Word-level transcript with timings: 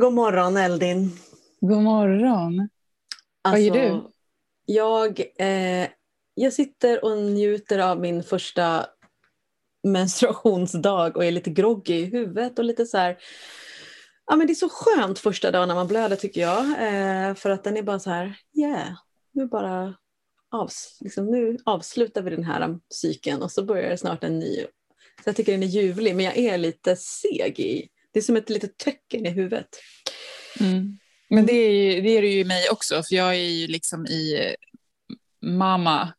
God 0.00 0.12
morgon 0.12 0.56
Eldin. 0.56 1.18
God 1.60 1.82
morgon. 1.82 2.68
Alltså, 3.42 3.70
Vad 3.70 3.78
gör 3.78 3.94
du? 3.94 4.10
Jag, 4.64 5.20
eh, 5.38 5.88
jag 6.34 6.52
sitter 6.52 7.04
och 7.04 7.18
njuter 7.18 7.78
av 7.78 8.00
min 8.00 8.22
första 8.22 8.86
menstruationsdag 9.82 11.16
och 11.16 11.24
är 11.24 11.30
lite 11.30 11.50
groggy 11.50 11.94
i 11.94 12.04
huvudet 12.04 12.58
och 12.58 12.64
lite 12.64 12.86
så 12.86 12.98
här, 12.98 13.18
Ja 14.26 14.36
men 14.36 14.46
det 14.46 14.52
är 14.52 14.54
så 14.54 14.68
skönt 14.68 15.18
första 15.18 15.50
dagen 15.50 15.68
när 15.68 15.74
man 15.74 15.88
blöder 15.88 16.16
tycker 16.16 16.40
jag. 16.40 16.64
Eh, 16.64 17.34
för 17.34 17.50
att 17.50 17.64
den 17.64 17.76
är 17.76 17.82
bara 17.82 17.98
så 17.98 18.10
här, 18.10 18.34
yeah, 18.54 18.88
nu 19.32 19.46
bara 19.46 19.94
avs 20.50 20.98
liksom, 21.00 21.26
nu 21.26 21.58
avslutar 21.64 22.22
vi 22.22 22.30
den 22.30 22.44
här 22.44 22.78
cykeln 22.94 23.42
och 23.42 23.52
så 23.52 23.64
börjar 23.64 23.90
det 23.90 23.98
snart 23.98 24.24
en 24.24 24.38
ny. 24.38 24.56
Så 25.24 25.28
jag 25.28 25.36
tycker 25.36 25.52
den 25.52 25.62
är 25.62 25.66
ljuvlig 25.66 26.16
men 26.16 26.24
jag 26.24 26.36
är 26.36 26.58
lite 26.58 26.96
seg 26.96 27.60
i, 27.60 27.88
det 28.12 28.18
är 28.18 28.22
som 28.22 28.36
ett 28.36 28.50
litet 28.50 28.76
töcken 28.78 29.26
i 29.26 29.30
huvudet. 29.30 29.68
Mm. 30.60 30.98
Men 31.30 31.46
det 31.46 31.52
är, 31.52 31.70
ju, 31.70 32.00
det 32.00 32.08
är 32.08 32.22
det 32.22 32.28
ju 32.28 32.40
i 32.40 32.44
mig 32.44 32.68
också, 32.70 33.02
för 33.02 33.14
jag 33.14 33.28
är 33.28 33.48
ju 33.50 33.66
liksom 33.66 34.06
i 34.06 34.54
mamma 35.42 36.12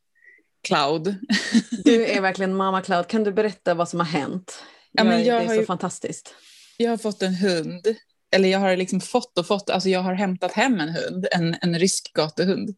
cloud. 0.68 1.16
Du 1.84 2.06
är 2.06 2.22
verkligen 2.22 2.56
mamma 2.56 2.82
cloud. 2.82 3.08
Kan 3.08 3.24
du 3.24 3.32
berätta 3.32 3.74
vad 3.74 3.90
som 3.90 4.00
har 4.00 4.08
hänt? 4.08 4.64
Ja, 4.92 5.04
men 5.04 5.24
jag 5.24 5.42
det 5.42 5.46
är 5.46 5.48
så 5.48 5.62
ju- 5.62 5.66
fantastiskt. 5.66 6.36
Jag 6.78 6.90
har 6.90 6.98
fått 6.98 7.22
en 7.22 7.36
hund, 7.36 7.88
eller 8.32 8.50
jag 8.50 8.60
har 8.60 8.76
liksom 8.78 9.02
fått 9.02 9.38
och 9.38 9.48
fått, 9.48 9.70
alltså 9.70 9.90
jag 9.90 10.00
har 10.00 10.14
hämtat 10.14 10.52
hem 10.52 10.80
en 10.80 10.90
hund, 10.90 11.28
en, 11.32 11.56
en 11.62 11.80
rysk 11.80 12.14
gatuhund. 12.14 12.76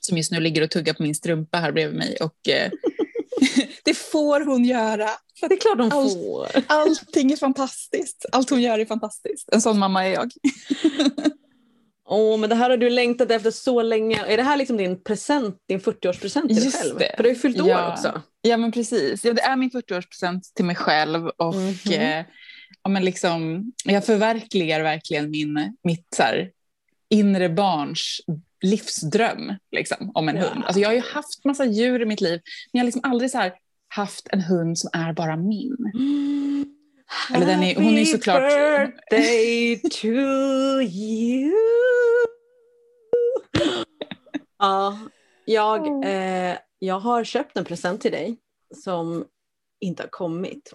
Som 0.00 0.16
just 0.16 0.32
nu 0.32 0.40
ligger 0.40 0.62
och 0.62 0.70
tuggar 0.70 0.94
på 0.94 1.02
min 1.02 1.14
strumpa 1.14 1.58
här 1.58 1.72
bredvid 1.72 1.98
mig 1.98 2.16
och 2.20 2.48
eh, 2.48 2.70
det 3.90 3.94
får 3.96 4.40
hon 4.40 4.64
göra. 4.64 5.08
Det 5.40 5.54
är 5.54 5.60
klart 5.60 5.78
de 5.78 5.92
Allt- 5.92 6.12
får. 6.14 6.48
allting 6.66 7.32
är 7.32 7.36
fantastiskt. 7.36 8.26
Allt 8.32 8.50
hon 8.50 8.62
gör 8.62 8.78
är 8.78 8.84
fantastiskt. 8.84 9.48
En 9.52 9.60
sån 9.60 9.78
mamma 9.78 10.06
är 10.06 10.12
jag. 10.12 10.30
Åh, 12.08 12.38
men 12.38 12.50
det 12.50 12.56
här 12.56 12.70
har 12.70 12.76
du 12.76 12.90
längtat 12.90 13.30
efter 13.30 13.50
så 13.50 13.82
länge. 13.82 14.24
Är 14.26 14.36
det 14.36 14.42
här 14.42 14.56
liksom 14.56 14.76
din 14.76 15.02
present, 15.02 15.56
din 15.68 15.80
40-årspresent 15.80 16.46
till 16.46 16.56
dig 16.56 16.64
Just 16.64 16.78
själv? 16.82 16.98
det. 16.98 17.12
För 17.16 17.22
du 17.22 17.28
har 17.28 17.34
ju 17.34 17.40
fyllt 17.40 17.60
år 17.60 17.68
Ja. 17.68 17.92
också. 17.92 18.22
Ja, 18.42 18.56
men 18.56 18.72
precis. 18.72 19.24
Ja, 19.24 19.32
det 19.32 19.42
är 19.42 19.56
min 19.56 19.70
40-årspresent 19.70 20.40
till 20.54 20.64
mig 20.64 20.76
själv. 20.76 21.26
Och 21.28 21.54
Mhm. 21.54 21.92
eh, 21.92 22.24
ja, 22.82 22.90
men 22.90 23.04
liksom, 23.04 23.64
jag 23.84 24.06
förverkligar 24.06 24.82
verkligen 24.82 25.30
min, 25.30 25.76
mitt 25.84 26.06
så 26.16 26.22
här, 26.22 26.50
inre 27.08 27.48
barns 27.48 28.20
livsdröm 28.62 29.52
liksom, 29.72 30.10
om 30.14 30.28
en 30.28 30.36
hund. 30.36 30.64
Alltså, 30.64 30.80
jag 30.80 30.88
har 30.88 30.94
ju 30.94 31.02
haft 31.14 31.44
massa 31.44 31.64
djur 31.64 32.02
i 32.02 32.06
mitt 32.06 32.20
liv, 32.20 32.40
men 32.72 32.78
jag 32.78 32.80
har 32.80 32.84
liksom 32.86 33.04
aldrig 33.04 33.30
så 33.30 33.38
här, 33.38 33.52
haft 33.94 34.28
en 34.32 34.40
hund 34.40 34.78
som 34.78 34.90
är 34.92 35.12
bara 35.12 35.36
min. 35.36 35.76
Eller 37.34 37.46
den 37.46 37.62
är- 37.62 37.74
hon 37.74 37.84
är 37.84 37.90
Happy 37.90 38.04
såklart- 38.06 38.42
birthday 39.10 39.76
to 39.90 40.06
you. 40.82 41.52
ja, 44.58 44.98
jag, 45.44 46.04
eh, 46.04 46.58
jag 46.78 47.00
har 47.00 47.24
köpt 47.24 47.56
en 47.56 47.64
present 47.64 48.00
till 48.00 48.12
dig 48.12 48.38
som 48.84 49.24
inte 49.80 50.02
har 50.02 50.08
kommit. 50.10 50.72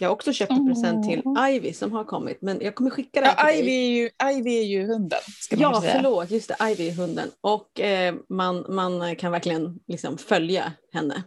Jag 0.00 0.08
har 0.08 0.12
också 0.14 0.32
köpt 0.32 0.50
en 0.50 0.68
present 0.68 1.04
till. 1.08 1.22
Ivy 1.50 1.72
som 1.72 1.92
har 1.92 2.04
kommit, 2.04 2.42
men 2.42 2.58
jag 2.60 2.74
kommer 2.74 2.90
skicka 2.90 3.20
den 3.20 3.30
Ja, 3.38 3.46
till 3.46 3.58
Ivy, 3.58 3.66
dig. 3.66 4.10
är 4.22 4.30
ju, 4.32 4.38
Ivy 4.38 4.58
är 4.58 4.62
ju 4.62 4.86
hunden, 4.86 5.18
ska 5.40 5.56
man 5.56 5.62
Ja, 5.62 5.80
säga. 5.80 5.92
förlåt, 5.94 6.30
just 6.30 6.48
det, 6.58 6.70
Ivy 6.70 6.88
är 6.88 6.92
hunden. 6.94 7.28
Och 7.40 7.80
eh, 7.80 8.14
man, 8.28 8.64
man 8.68 9.16
kan 9.16 9.32
verkligen 9.32 9.78
liksom 9.86 10.18
följa 10.18 10.72
henne. 10.92 11.22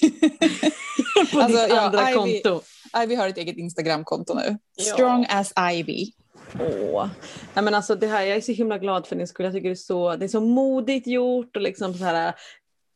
På 1.32 1.40
Alltså, 1.40 1.58
ditt 1.62 1.68
ja, 1.70 1.80
andra 1.80 2.00
Ivy- 2.00 2.14
konto. 2.14 2.60
Ivy 3.02 3.14
har 3.14 3.28
ett 3.28 3.38
eget 3.38 3.56
Instagramkonto 3.56 4.34
nu. 4.34 4.58
Ja. 4.76 4.84
Strong 4.84 5.26
as 5.30 5.52
Ivy. 5.72 6.12
Åh. 6.60 7.08
Nej, 7.54 7.64
men 7.64 7.74
alltså, 7.74 7.94
det 7.94 8.06
här, 8.06 8.22
jag 8.22 8.36
är 8.36 8.40
så 8.40 8.52
himla 8.52 8.78
glad 8.78 9.06
för 9.06 9.16
din 9.16 9.26
skull. 9.28 9.44
Jag 9.44 9.52
tycker 9.54 9.68
det 9.68 9.72
är 9.72 9.76
så, 9.76 10.16
det 10.16 10.24
är 10.24 10.28
så 10.28 10.40
modigt 10.40 11.06
gjort 11.06 11.56
och 11.56 11.62
liksom 11.62 11.94
så 11.94 12.04
här, 12.04 12.34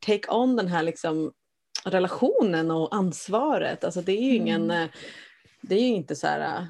take 0.06 0.28
on 0.30 0.56
den 0.56 0.68
här 0.68 0.82
liksom, 0.82 1.32
relationen 1.90 2.70
och 2.70 2.94
ansvaret. 2.94 3.84
Alltså, 3.84 4.00
det 4.02 4.12
är 4.12 4.22
ju 4.22 4.34
ingen, 4.34 4.64
Mm. 4.64 4.82
eh, 4.82 4.88
det 5.62 5.74
är 5.74 5.80
ju 5.80 5.86
inte 5.94 6.16
så 6.16 6.26
här, 6.26 6.40
eh, 6.40 6.64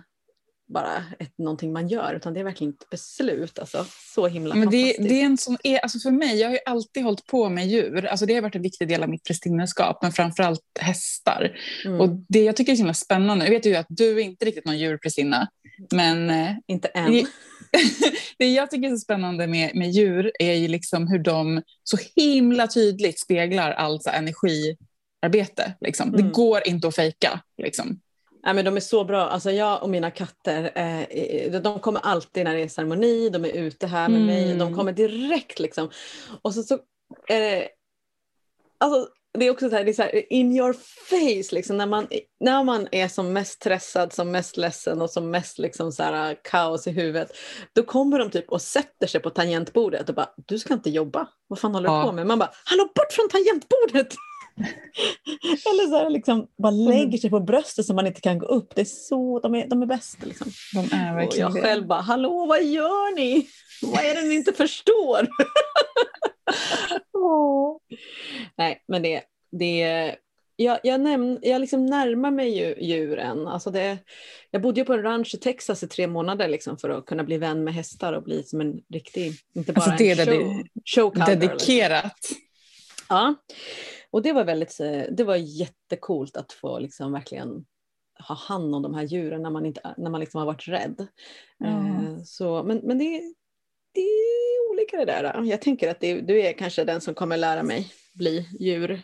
bara 0.69 1.05
ett, 1.19 1.39
någonting 1.39 1.73
man 1.73 1.89
gör 1.89 2.15
utan 2.15 2.35
det 2.35 2.41
är 2.41 2.45
verkligen 2.45 2.73
ett 2.73 2.91
beslut. 2.91 3.59
Alltså, 3.59 3.85
så 4.15 4.27
himla 4.27 4.55
Men 4.55 4.71
det, 4.71 4.77
fantastiskt. 4.77 5.09
det 5.09 5.21
är 5.21 5.25
en 5.25 5.39
sån, 5.39 5.57
alltså 5.83 5.99
för 5.99 6.11
mig, 6.11 6.41
jag 6.41 6.49
har 6.49 6.53
ju 6.55 6.61
alltid 6.67 7.05
hållit 7.05 7.27
på 7.27 7.49
med 7.49 7.69
djur. 7.69 8.07
Alltså 8.07 8.27
det 8.27 8.35
har 8.35 8.43
varit 8.43 8.55
en 8.55 8.63
viktig 8.63 8.89
del 8.89 9.03
av 9.03 9.09
mitt 9.09 9.25
prästinneskap, 9.25 9.99
men 10.03 10.13
framförallt 10.13 10.61
hästar. 10.81 11.59
Mm. 11.85 12.01
Och 12.01 12.09
det 12.29 12.43
jag 12.43 12.57
tycker 12.57 12.73
är 12.73 12.77
så 12.77 12.81
himla 12.81 12.95
spännande, 12.95 13.45
jag 13.45 13.53
vet 13.53 13.67
ju 13.67 13.75
att 13.77 13.87
du 13.89 14.17
är 14.19 14.25
inte 14.25 14.45
riktigt 14.45 14.65
någon 14.65 14.79
djurprästinna, 14.79 15.49
men 15.93 16.31
eh, 16.31 16.51
inte 16.67 16.89
än. 16.89 17.13
det, 17.13 17.27
det 18.39 18.51
jag 18.51 18.71
tycker 18.71 18.89
är 18.89 18.93
så 18.93 18.99
spännande 18.99 19.47
med, 19.47 19.75
med 19.75 19.91
djur 19.91 20.33
är 20.39 20.53
ju 20.55 20.69
liksom 20.69 21.09
hur 21.09 21.19
de 21.19 21.63
så 21.85 21.99
himla 22.17 22.67
tydligt 22.67 23.21
speglar 23.21 23.99
så 24.01 24.11
här 24.11 24.23
energiarbete. 25.23 25.73
Liksom. 25.81 26.13
Det 26.13 26.21
Mm. 26.21 26.33
går 26.33 26.69
inte 26.69 26.89
att 26.89 26.95
fejka. 26.95 27.41
Liksom. 27.63 28.01
Nej, 28.45 28.55
men 28.55 28.65
de 28.65 28.77
är 28.77 28.81
så 28.81 29.05
bra. 29.05 29.29
Alltså 29.29 29.51
jag 29.51 29.83
och 29.83 29.91
mina 29.91 30.11
katter, 30.11 30.73
eh, 30.75 31.61
de 31.61 31.81
kommer 31.81 32.01
alltid 32.01 32.45
när 32.45 32.55
det 32.55 32.61
är 32.63 32.69
ceremoni, 32.69 33.29
de 33.31 33.45
är 33.45 33.49
ute 33.53 33.87
här 33.87 34.09
med 34.09 34.21
mig, 34.23 34.45
Mm. 34.45 34.59
de 34.59 34.75
kommer 34.75 34.93
direkt 34.93 35.59
liksom. 35.61 35.91
Och 36.43 36.55
så, 36.55 36.63
så 36.63 36.79
är 37.29 37.41
det, 37.41 37.69
alltså, 38.79 39.09
det 39.39 39.47
är 39.47 39.51
också 39.51 39.71
så 39.71 39.77
här, 39.77 39.85
det 39.85 39.91
är 39.91 39.93
så 39.93 40.03
här 40.03 40.33
in 40.33 40.57
your 40.57 40.73
face 41.09 41.55
liksom, 41.55 41.77
när 41.77 41.87
man, 41.87 42.07
när 42.41 42.65
man 42.65 42.89
är 42.93 43.09
som 43.09 43.33
mest 43.33 43.53
stressad, 43.53 44.13
som 44.13 44.31
mest 44.31 44.57
ledsen 44.57 45.03
och 45.03 45.11
som 45.11 45.31
mest 45.31 45.59
liksom 45.59 45.93
så 45.93 46.03
här, 46.03 46.37
kaos 46.45 46.87
i 46.87 46.91
huvudet. 46.91 47.33
Då 47.75 47.83
kommer 47.83 48.19
de 48.19 48.31
typ 48.31 48.49
och 48.49 48.63
sätter 48.63 49.07
sig 49.07 49.21
på 49.21 49.31
tangentbordet 49.31 50.09
och 50.09 50.15
bara, 50.15 50.31
du 50.47 50.59
ska 50.59 50.75
inte 50.75 50.91
jobba, 50.91 51.29
vad 51.47 51.59
fan 51.59 51.75
håller 51.75 51.89
du 51.89 51.95
Ja. 51.95 52.03
på 52.05 52.13
med? 52.13 52.27
Man 52.27 52.39
bara, 52.39 52.51
hallå 52.65 52.85
bort 52.95 53.13
från 53.13 53.29
tangentbordet! 53.29 54.15
Eller 55.67 55.91
så 55.91 55.97
här, 55.97 56.11
liksom, 56.11 56.47
bara 56.59 56.71
lägger 56.71 57.19
sig 57.19 57.31
på 57.31 57.41
bröstet 57.41 57.87
så 57.87 57.95
man 57.95 58.07
inte 58.07 58.21
kan 58.21 58.39
gå 58.39 58.47
upp. 58.47 58.75
Det 58.75 58.81
är 58.81 58.85
så, 58.85 59.41
de, 59.41 59.55
är, 59.55 59.67
de 59.69 59.83
är 59.83 59.87
bäst. 59.87 60.19
Liksom. 60.25 60.51
De 60.75 60.97
är 60.97 61.13
Och 61.13 61.19
verkligen 61.19 61.47
jag 61.47 61.55
det. 61.55 61.61
själv 61.61 61.87
bara, 61.87 62.01
hallå 62.01 62.47
vad 62.47 62.65
gör 62.65 63.15
ni? 63.17 63.49
Vad 63.83 64.05
är 64.05 64.15
det 64.15 64.29
ni 64.29 64.35
inte 64.35 64.53
förstår? 64.53 65.29
Nej, 68.57 68.85
men 68.89 69.03
det, 69.03 69.23
det 69.51 70.17
jag, 70.57 70.79
jag, 70.83 71.01
näm, 71.01 71.39
jag 71.43 71.61
liksom 71.61 71.87
närmar 71.87 72.31
mig 72.31 72.59
ju 72.59 72.75
djuren. 72.81 73.49
Alltså 73.49 73.71
det, 73.71 73.99
jag 74.51 74.63
bodde 74.63 74.81
ju 74.81 74.85
på 74.85 74.93
en 74.93 75.03
ranch 75.03 75.35
i 75.35 75.39
Texas 75.39 75.83
i 75.83 75.89
tre 75.89 76.07
månader 76.07 76.49
liksom 76.49 76.79
för 76.79 76.91
att 76.91 77.07
kunna 77.07 77.25
bli 77.25 77.39
vän 77.39 77.65
med 77.65 77.75
hästar 77.75 78.13
och 78.13 78.23
bli 78.23 78.43
som 78.43 78.61
en 78.61 78.81
riktig, 78.93 79.33
inte 79.55 79.73
bara 79.73 79.81
Alltså 79.85 80.05
det 80.05 80.11
är 80.11 80.21
en 80.21 80.27
show, 80.27 80.35
dedi- 80.35 80.69
show 80.85 81.11
cowgirl, 81.11 81.39
liksom. 81.41 81.49
Dedikerat. 81.49 82.29
Ja, 83.09 83.35
och 84.11 84.23
det 84.23 84.33
var 84.33 84.45
väldigt, 84.45 84.81
eh, 84.81 85.03
det 85.11 85.25
var 85.25 85.37
jättecoolt 85.37 86.37
att 86.37 86.53
få 86.53 86.79
liksom 86.79 87.13
verkligen 87.13 87.65
ha 88.29 88.35
hand 88.35 88.75
om 88.75 88.83
de 88.83 88.95
här 88.95 89.03
djuren 89.03 89.43
när 89.43 89.51
man, 89.51 89.67
inte, 89.67 89.95
när 89.99 90.11
man 90.11 90.21
liksom 90.21 90.39
har 90.39 90.47
varit 90.47 90.69
rädd. 90.69 91.07
Eh, 91.65 92.23
Så, 92.25 92.63
men 92.63 92.79
men 92.79 92.99
det, 92.99 93.05
det 93.95 94.01
är 94.01 94.71
olika 94.71 94.97
det 94.97 95.05
där. 95.05 95.45
Jag 95.45 95.63
tänker 95.63 95.91
att 95.91 96.01
det, 96.01 96.21
du 96.21 96.41
är 96.43 96.53
kanske 96.53 96.85
den 96.85 97.01
som 97.01 97.15
kommer 97.15 97.37
lära 97.37 97.63
mig 97.63 97.93
bli 98.15 98.49
djur, 98.61 99.03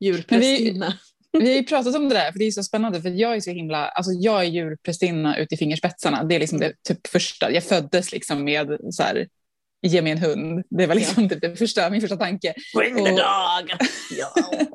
djurprästinna. 0.00 0.94
Vi 1.38 1.48
har 1.48 1.54
ju 1.56 1.64
pratat 1.64 1.96
om 1.96 2.08
det 2.08 2.14
där, 2.14 2.32
för 2.32 2.38
det 2.38 2.44
är 2.44 2.50
så 2.50 2.62
spännande. 2.62 3.02
För 3.02 3.08
jag 3.08 3.36
är 3.36 3.40
så 3.40 3.50
himla, 3.50 3.88
alltså 3.88 4.12
jag 4.12 4.40
är 4.40 4.44
djurprästinna 4.44 5.38
ut 5.38 5.52
i 5.52 5.56
fingerspetsarna. 5.56 6.24
Det 6.24 6.34
är 6.34 6.40
liksom 6.40 6.56
Mm. 6.56 6.68
det 6.68 6.94
typ 6.94 7.06
första. 7.06 7.50
Jag 7.50 7.64
föddes 7.64 8.12
liksom 8.12 8.44
med 8.44 8.78
så 8.90 9.02
här, 9.02 9.28
ge 9.82 10.02
mig 10.02 10.12
en 10.12 10.18
hund. 10.18 10.64
Det 10.70 10.86
var 10.86 10.94
liksom 10.94 11.28
typ 11.28 11.40
det 11.40 11.56
första, 11.56 11.90
min 11.90 12.00
första 12.00 12.16
tanke. 12.16 12.54
Bring 12.76 12.94
the 12.96 13.00
Och- 13.02 13.08
dog! 13.08 13.72
Ja. 14.18 14.32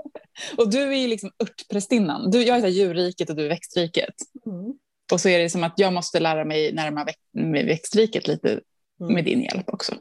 Och 0.57 0.69
du 0.71 0.81
är 0.81 0.95
ju 0.97 1.07
liksom 1.07 1.31
örtprästinnan. 1.43 2.31
Du, 2.31 2.43
jag 2.43 2.57
är 2.59 2.67
djurriket 2.67 3.29
och 3.29 3.35
du 3.35 3.45
är 3.45 3.49
växtriket. 3.49 4.13
Mm. 4.45 4.73
Och 5.11 5.21
så 5.21 5.29
är 5.29 5.39
det 5.39 5.49
som 5.49 5.63
att 5.63 5.73
jag 5.77 5.93
måste 5.93 6.19
lära 6.19 6.45
mig 6.45 6.73
närma 6.73 7.03
väx- 7.05 7.19
med 7.33 7.65
växtriket 7.65 8.27
lite 8.27 8.59
Mm. 9.01 9.13
med 9.13 9.25
din 9.25 9.41
hjälp 9.41 9.69
också. 9.73 9.93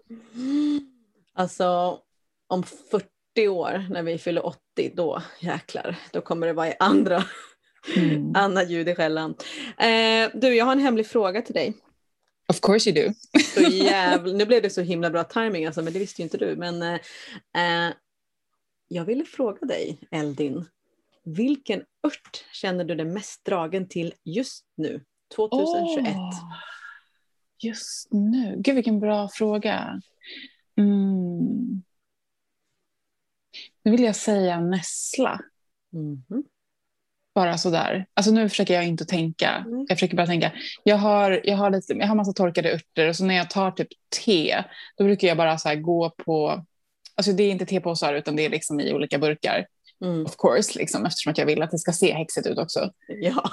Alltså 1.35 1.99
om 2.47 2.63
40 2.91 3.49
år 3.49 3.87
när 3.91 4.03
vi 4.03 4.19
fyller 4.19 4.47
80, 4.47 4.59
då 4.95 5.23
jäklar, 5.41 5.97
då 6.13 6.21
kommer 6.21 6.47
det 6.47 6.53
vara 6.53 6.69
i 6.69 6.75
andra, 6.79 7.25
Mm. 7.97 8.33
andra 8.37 8.63
ljud 8.65 8.89
i 8.89 8.95
skällan. 8.95 9.35
Eh, 9.79 10.31
du, 10.35 10.55
jag 10.55 10.65
har 10.65 10.73
en 10.73 10.79
hemlig 10.81 11.07
fråga 11.07 11.43
till 11.43 11.55
dig. 11.55 11.75
Of 12.49 12.61
course 12.61 12.91
you 12.91 13.07
do. 13.07 13.15
Så 13.55 13.61
jävla, 13.71 14.33
nu 14.33 14.47
blev 14.47 14.63
det 14.63 14.71
så 14.71 14.81
himla 14.81 15.11
bra 15.11 15.25
timing 15.25 15.67
alltså, 15.67 15.83
men 15.83 15.93
det 15.93 15.99
visste 15.99 16.23
ju 16.23 16.25
inte 16.25 16.39
du. 16.39 16.57
Men 16.57 16.83
eh, 16.83 17.95
jag 18.89 19.05
ville 19.05 19.25
fråga 19.25 19.67
dig, 19.67 19.99
Eldin, 20.11 20.65
vilken 21.25 21.85
ört 22.03 22.45
känner 22.53 22.85
du 22.85 22.95
dig 22.95 23.07
mest 23.07 23.45
dragen 23.45 23.89
till 23.89 24.15
just 24.25 24.65
nu, 24.77 25.05
2021? 25.37 26.17
Åh, 26.17 26.53
just 27.59 28.09
nu. 28.13 28.55
Gud, 28.59 28.75
vilken 28.75 29.01
bra 29.01 29.29
fråga. 29.29 30.01
Mm. 30.77 31.83
Nu 33.83 33.91
vill 33.91 34.03
jag 34.03 34.17
säga 34.17 34.61
nässla. 34.61 35.41
Mhm. 35.93 36.45
Bara 37.37 37.59
sådär. 37.59 38.07
Alltså 38.15 38.33
nu 38.33 38.49
försöker 38.49 38.75
jag 38.75 38.87
inte 38.87 39.05
tänka. 39.05 39.51
Mm. 39.51 39.87
Jag 39.89 39.99
försöker 39.99 40.17
bara 40.17 40.27
tänka. 40.27 40.53
Jag 40.83 40.97
har, 40.97 41.41
jag 41.45 41.57
har, 41.57 41.71
lite, 41.71 41.93
jag 41.93 42.07
har 42.07 42.15
massa 42.15 42.33
torkade 42.33 42.73
örter 42.75 43.09
och 43.09 43.17
så 43.17 43.25
när 43.25 43.35
jag 43.35 43.51
tar 43.51 43.71
typ 43.71 43.89
te, 44.25 44.65
då 44.97 45.05
brukar 45.05 45.29
jag 45.29 45.37
bara 45.37 45.59
så 45.59 45.75
gå 45.75 46.11
på, 46.11 46.65
alltså 47.15 47.33
det 47.33 47.43
är 47.43 47.51
inte 47.51 47.67
tepåsar 47.67 48.15
utan 48.15 48.37
det 48.37 48.45
är 48.45 48.51
liksom 48.51 48.81
i 48.81 48.93
olika 48.93 49.19
burkar. 49.19 49.67
Mm. 50.05 50.25
Of 50.25 50.37
course, 50.37 50.79
liksom, 50.79 51.07
eftersom 51.07 51.31
att 51.31 51.39
jag 51.39 51.47
vill 51.47 51.63
att 51.63 51.71
det 51.71 51.79
ska 51.79 51.93
se 51.93 52.13
häxigt 52.13 52.47
ut 52.47 52.59
också. 52.59 52.91
Ja. 53.09 53.51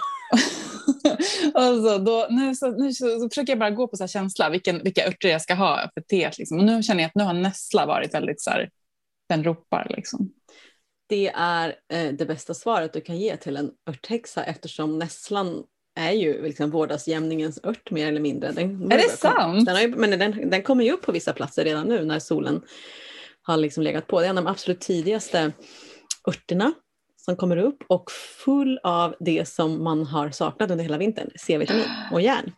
och 1.53 1.83
så, 1.83 1.97
då, 1.97 2.27
nu, 2.30 2.56
så, 2.56 2.71
nu 2.71 2.94
så, 2.94 3.19
så 3.19 3.30
försöker 3.30 3.51
jag 3.51 3.59
bara 3.59 3.71
gå 3.71 3.88
på 3.88 3.97
så 3.97 4.03
här 4.03 4.07
känsla, 4.07 4.50
vilken, 4.50 4.83
vilka 4.83 5.07
örter 5.07 5.30
jag 5.30 5.41
ska 5.41 5.53
ha 5.53 5.89
för 5.94 6.01
teet. 6.01 6.38
Liksom. 6.38 6.59
Och 6.59 6.65
nu 6.65 6.83
känner 6.83 7.03
jag 7.03 7.07
att 7.07 7.15
nu 7.15 7.24
har 7.24 7.33
nässla 7.33 7.85
varit 7.85 8.13
väldigt 8.13 8.41
så 8.41 8.50
här, 8.50 8.69
den 9.30 9.44
ropar 9.44 9.88
liksom. 9.89 10.30
Det 11.09 11.31
är 11.35 11.75
eh, 11.94 12.13
det 12.13 12.25
bästa 12.25 12.53
svaret 12.53 12.94
du 12.94 13.01
kan 13.01 13.17
ge 13.17 13.38
till 13.38 13.57
en 13.57 13.71
örthäxa 13.89 14.44
eftersom 14.44 15.00
nässlan 15.00 15.63
är 15.95 16.11
ju 16.11 16.44
liksom 16.44 16.71
vårdagsjämningens 16.71 17.59
ört 17.63 17.91
mer 17.91 18.07
eller 18.07 18.21
mindre. 18.21 18.51
Den, 18.51 18.91
Är 18.91 18.97
det 18.97 19.09
sant? 19.09 19.65
Den 19.65 19.81
ju, 19.81 19.88
men 19.88 20.19
den, 20.19 20.50
den 20.50 20.63
kommer 20.63 20.83
ju 20.83 20.91
upp 20.91 21.01
på 21.01 21.11
vissa 21.11 21.33
platser 21.33 21.63
redan 21.63 21.88
nu 21.88 22.05
när 22.05 22.19
solen 22.19 22.61
har 23.41 23.57
liksom 23.57 23.83
legat 23.83 24.07
på. 24.07 24.19
Det 24.19 24.25
är 24.25 24.29
en 24.29 24.38
av 24.38 24.44
de 24.44 24.50
absolut 24.50 24.79
tidigaste 24.79 25.51
örterna 26.27 26.73
som 27.25 27.35
kommer 27.35 27.57
upp 27.57 27.83
och 27.88 28.11
full 28.45 28.79
av 28.83 29.15
det 29.19 29.47
som 29.47 29.83
man 29.83 30.06
har 30.06 30.31
saknat 30.31 30.71
under 30.71 30.83
hela 30.83 30.97
vintern, 30.97 31.29
C-vitamin 31.35 31.85
och 32.11 32.21
järn. 32.21 32.51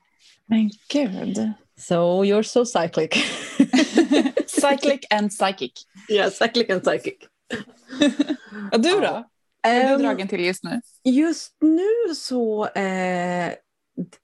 Men 0.45 0.71
gud. 0.89 1.51
So 1.77 2.23
you're 2.23 2.43
so 2.43 2.65
cyclic. 2.65 3.11
Cyclic 4.47 4.99
and 5.09 5.31
psychic. 5.31 5.71
yeah, 6.09 6.29
cyclic 6.29 6.69
and 6.69 6.83
psychic. 6.83 7.17
Och 8.71 8.81
du 8.81 8.91
då? 8.91 8.99
Vad 8.99 9.73
är 9.73 9.81
Ehm, 9.91 9.97
du 9.97 10.03
dragen 10.03 10.27
till 10.27 10.45
just 10.45 10.63
nu? 10.63 10.81
Just 11.03 11.55
nu 11.61 12.15
så, 12.15 12.67
eh, 12.67 13.53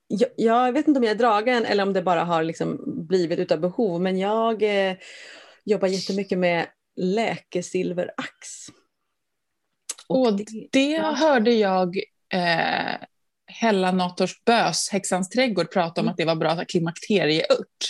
jag, 0.08 0.30
jag 0.38 0.72
vet 0.72 0.88
inte 0.88 0.98
om 0.98 1.04
jag 1.04 1.12
är 1.12 1.16
dragen 1.18 1.66
eller 1.66 1.84
om 1.84 1.94
det 1.94 2.02
bara 2.02 2.24
har 2.24 2.44
liksom 2.44 2.84
blivit 3.08 3.40
utav 3.40 3.60
behov, 3.60 4.02
men 4.02 4.18
jag 4.20 4.64
eh, 4.64 4.96
jobbar 5.66 5.88
jättemycket 5.88 6.38
med 6.38 6.68
läkesilverax. 6.96 8.68
Och 10.08 10.40
det 10.72 10.92
ja. 10.92 11.12
hörde 11.12 11.52
jag 11.54 11.98
eh, 12.34 12.96
Hella 13.48 13.92
Nators 13.92 14.44
Bös, 14.44 14.90
Häxans 14.90 15.30
trädgård, 15.30 15.72
prata 15.72 16.02
om 16.02 16.06
Mm. 16.06 16.12
att 16.12 16.18
det 16.18 16.26
var 16.26 16.36
bra 16.36 16.66
klimakterieört. 16.66 17.90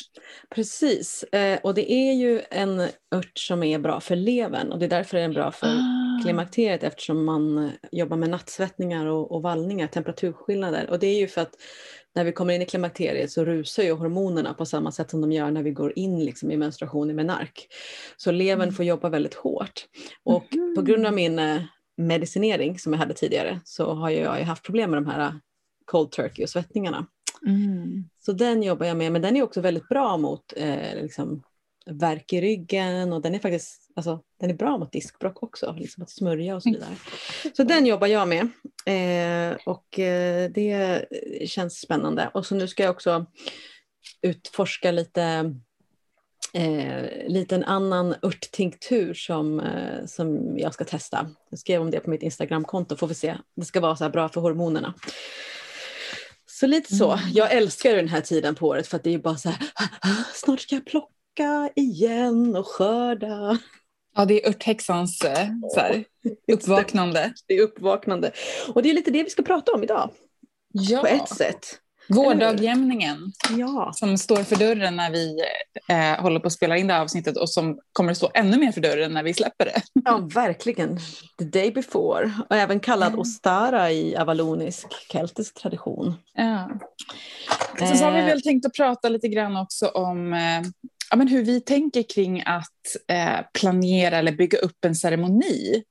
Precis, 0.56 1.24
eh, 1.24 1.60
och 1.64 1.74
det 1.74 1.92
är 1.92 2.14
ju 2.14 2.42
en 2.52 2.80
ört 3.16 3.38
som 3.38 3.64
är 3.64 3.80
bra 3.80 4.00
för 4.00 4.16
levern 4.16 4.72
och 4.72 4.80
det 4.80 4.86
är 4.86 4.90
därför 4.90 5.18
den 5.18 5.30
är 5.32 5.34
bra 5.36 5.52
för 5.52 5.68
Ah. 5.68 6.20
klimakteriet 6.24 6.84
eftersom 6.84 7.26
man 7.26 7.58
eh, 7.58 7.72
jobbar 7.92 8.18
med 8.18 8.30
nattsvettningar 8.30 9.06
och, 9.06 9.32
och 9.32 9.42
vallningar, 9.42 9.88
temperaturskillnader. 9.88 10.90
Och 10.90 11.00
det 11.00 11.08
är 11.08 11.20
ju 11.20 11.28
för 11.28 11.42
att 11.42 11.52
när 12.16 12.24
vi 12.24 12.32
kommer 12.32 12.54
in 12.54 12.62
i 12.62 12.66
klimakteriet 12.66 13.32
så 13.32 13.46
rusar 13.46 13.84
ju 13.84 13.92
hormonerna 13.92 14.54
på 14.54 14.66
samma 14.66 14.92
sätt 14.92 15.10
som 15.10 15.22
de 15.22 15.32
gör 15.32 15.52
när 15.52 15.64
vi 15.64 15.72
går 15.72 15.94
in 15.96 16.26
liksom 16.26 16.52
i 16.52 16.58
menstruation 16.58 17.10
i 17.10 17.14
menark. 17.14 17.68
Så 18.18 18.32
levern 18.32 18.62
Mm. 18.62 18.76
får 18.76 18.86
jobba 18.86 19.10
väldigt 19.10 19.34
hårt. 19.34 19.86
Och 20.24 20.56
Mhm. 20.56 20.76
på 20.76 20.82
grund 20.82 21.06
av 21.08 21.14
min 21.14 21.40
eh, 21.40 21.62
medicinering 21.98 22.80
som 22.80 22.94
jag 22.94 23.00
hade 23.00 23.14
tidigare 23.14 23.60
så 23.66 23.94
har 23.94 24.10
jag 24.10 24.32
haft 24.44 24.64
problem 24.66 24.92
med 24.92 24.98
de 25.04 25.10
här 25.10 25.20
eh, 25.28 25.34
cold 25.86 26.12
turkey 26.12 26.44
och 26.44 26.50
svettningarna. 26.50 27.06
Mm. 27.48 28.10
Så 28.20 28.32
den 28.32 28.64
jobbar 28.64 28.86
jag 28.86 28.98
med, 28.98 29.12
men 29.12 29.22
den 29.22 29.36
är 29.36 29.44
också 29.44 29.62
väldigt 29.62 29.88
bra 29.88 30.18
mot 30.18 30.54
eh, 30.56 30.96
liksom, 30.96 31.44
värk 31.86 32.34
i 32.34 32.42
ryggen 32.42 33.14
och 33.14 33.22
den 33.22 33.36
är 33.36 33.40
faktiskt 33.40 33.92
alltså, 33.96 34.20
den 34.40 34.50
är 34.50 34.54
bra 34.54 34.78
mot 34.78 34.92
diskbråck 34.92 35.44
också, 35.44 35.76
liksom 35.78 36.04
att 36.04 36.10
smörja 36.10 36.56
och 36.56 36.64
så 36.64 36.70
vidare. 36.70 36.96
Så 37.58 37.64
den 37.64 37.86
jobbar 37.86 38.08
jag 38.08 38.28
med 38.28 38.42
eh, 38.86 39.58
och 39.66 40.00
eh, 40.00 40.52
det 40.52 41.06
känns 41.46 41.80
spännande. 41.80 42.32
Och 42.34 42.46
så 42.46 42.56
nu 42.56 42.68
ska 42.68 42.84
jag 42.84 42.92
också 42.92 43.26
utforska 44.22 44.92
lite 44.92 45.56
eh, 46.54 47.28
lite 47.28 47.56
en 47.56 47.64
annan 47.64 48.16
örttinktur 48.24 49.14
som, 49.14 49.60
eh, 49.60 50.06
som 50.06 50.58
jag 50.58 50.74
ska 50.74 50.84
testa. 50.84 51.30
Jag 51.50 51.60
skrev 51.60 51.82
om 51.82 51.92
det 51.92 52.00
på 52.00 52.10
mitt 52.10 52.24
Instagramkonto, 52.24 52.96
får 52.96 53.08
vi 53.08 53.14
se. 53.14 53.38
Det 53.56 53.66
ska 53.66 53.80
vara 53.80 53.96
så 53.96 54.04
här 54.04 54.12
bra 54.12 54.30
för 54.30 54.42
hormonerna. 54.42 54.94
Så 56.62 56.68
lite 56.68 56.96
så. 56.96 57.12
Mm. 57.12 57.26
Jag 57.34 57.52
älskar 57.52 57.96
den 57.96 58.08
här 58.08 58.22
tiden 58.22 58.56
på 58.56 58.68
året 58.68 58.88
för 58.88 58.98
att 58.98 59.04
det 59.04 59.14
är 59.14 59.18
bara 59.18 59.38
så 59.38 59.50
här, 59.50 59.68
snart 60.34 60.60
ska 60.60 60.76
jag 60.76 60.86
plocka 60.86 61.70
igen 61.76 62.56
och 62.56 62.68
skörda. 62.68 63.58
Ja, 64.16 64.26
det 64.26 64.44
är 64.44 64.50
örthäxans 64.50 65.22
eh, 65.22 65.48
så 65.74 65.80
här, 65.80 66.06
uppvaknande. 66.52 67.34
Det 67.48 67.58
är 67.58 67.62
uppvaknande. 67.62 68.32
Och 68.74 68.84
det 68.84 68.90
är 68.90 68.94
lite 68.94 69.12
det 69.12 69.24
vi 69.24 69.30
ska 69.30 69.44
prata 69.44 69.72
om 69.72 69.84
idag, 69.84 70.10
Ja, 70.72 71.00
på 71.00 71.08
ett 71.08 71.30
sätt. 71.30 71.80
Vårdagjämningen 72.10 73.32
Ja, 73.58 73.92
som 73.96 74.18
står 74.18 74.44
för 74.44 74.56
dörren 74.56 74.96
när 74.96 75.12
vi 75.12 75.38
eh, 75.90 76.22
håller 76.22 76.40
på 76.40 76.48
att 76.48 76.54
spela 76.54 76.78
in 76.78 76.88
det 76.88 76.94
här 76.94 77.02
avsnittet 77.02 77.38
och 77.38 77.50
som 77.50 77.80
kommer 77.94 78.12
att 78.12 78.18
stå 78.18 78.32
ännu 78.34 78.58
mer 78.58 78.72
för 78.72 78.82
dörren 78.82 79.14
när 79.14 79.24
vi 79.24 79.34
släpper 79.34 79.66
det. 79.66 79.82
ja 80.06 80.18
verkligen. 80.34 81.00
The 81.40 81.46
day 81.46 81.72
before. 81.72 82.32
Och 82.50 82.56
även 82.56 82.80
kallad 82.80 83.08
Mm. 83.08 83.20
Ostara 83.20 83.92
i 83.92 84.16
avalonisk 84.16 84.88
keltisk 85.12 85.54
tradition. 85.62 86.14
Ja. 86.34 86.70
Sen 87.80 87.98
så 87.98 88.06
har 88.06 88.12
vi 88.12 88.20
Eh. 88.20 88.26
väl 88.26 88.42
tänkt 88.42 88.66
att 88.66 88.74
prata 88.74 89.10
lite 89.10 89.28
grann 89.28 89.58
också 89.58 89.88
om 89.88 90.34
eh, 90.34 90.62
ja, 91.10 91.16
men 91.18 91.28
hur 91.28 91.44
vi 91.44 91.62
tänker 91.62 92.04
kring 92.04 92.44
att 92.46 92.68
eh, 93.08 93.40
planera 93.54 94.18
eller 94.18 94.32
bygga 94.32 94.58
upp 94.58 94.86
en 94.86 94.96
ceremoni. 94.96 95.84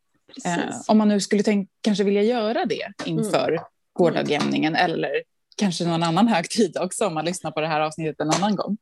Eh, 0.44 0.58
om 0.88 0.98
man 0.98 1.08
nu 1.08 1.20
skulle 1.20 1.42
tänk, 1.42 1.68
kanske 1.82 2.04
vilja 2.04 2.22
göra 2.22 2.64
det 2.64 2.92
inför 3.04 3.48
Mm. 3.48 3.62
gårdagjämningen 3.92 4.74
eller 4.76 5.10
kanske 5.56 5.85
någon 5.85 6.02
annan 6.02 6.29
högtid 6.29 6.76
också 6.81 7.06
om 7.06 7.14
man 7.14 7.25
lyssnar 7.25 7.50
på 7.50 7.61
det 7.61 7.67
här 7.67 7.81
avsnittet 7.81 8.20
en 8.20 8.31
annan 8.31 8.56
gång. 8.56 8.76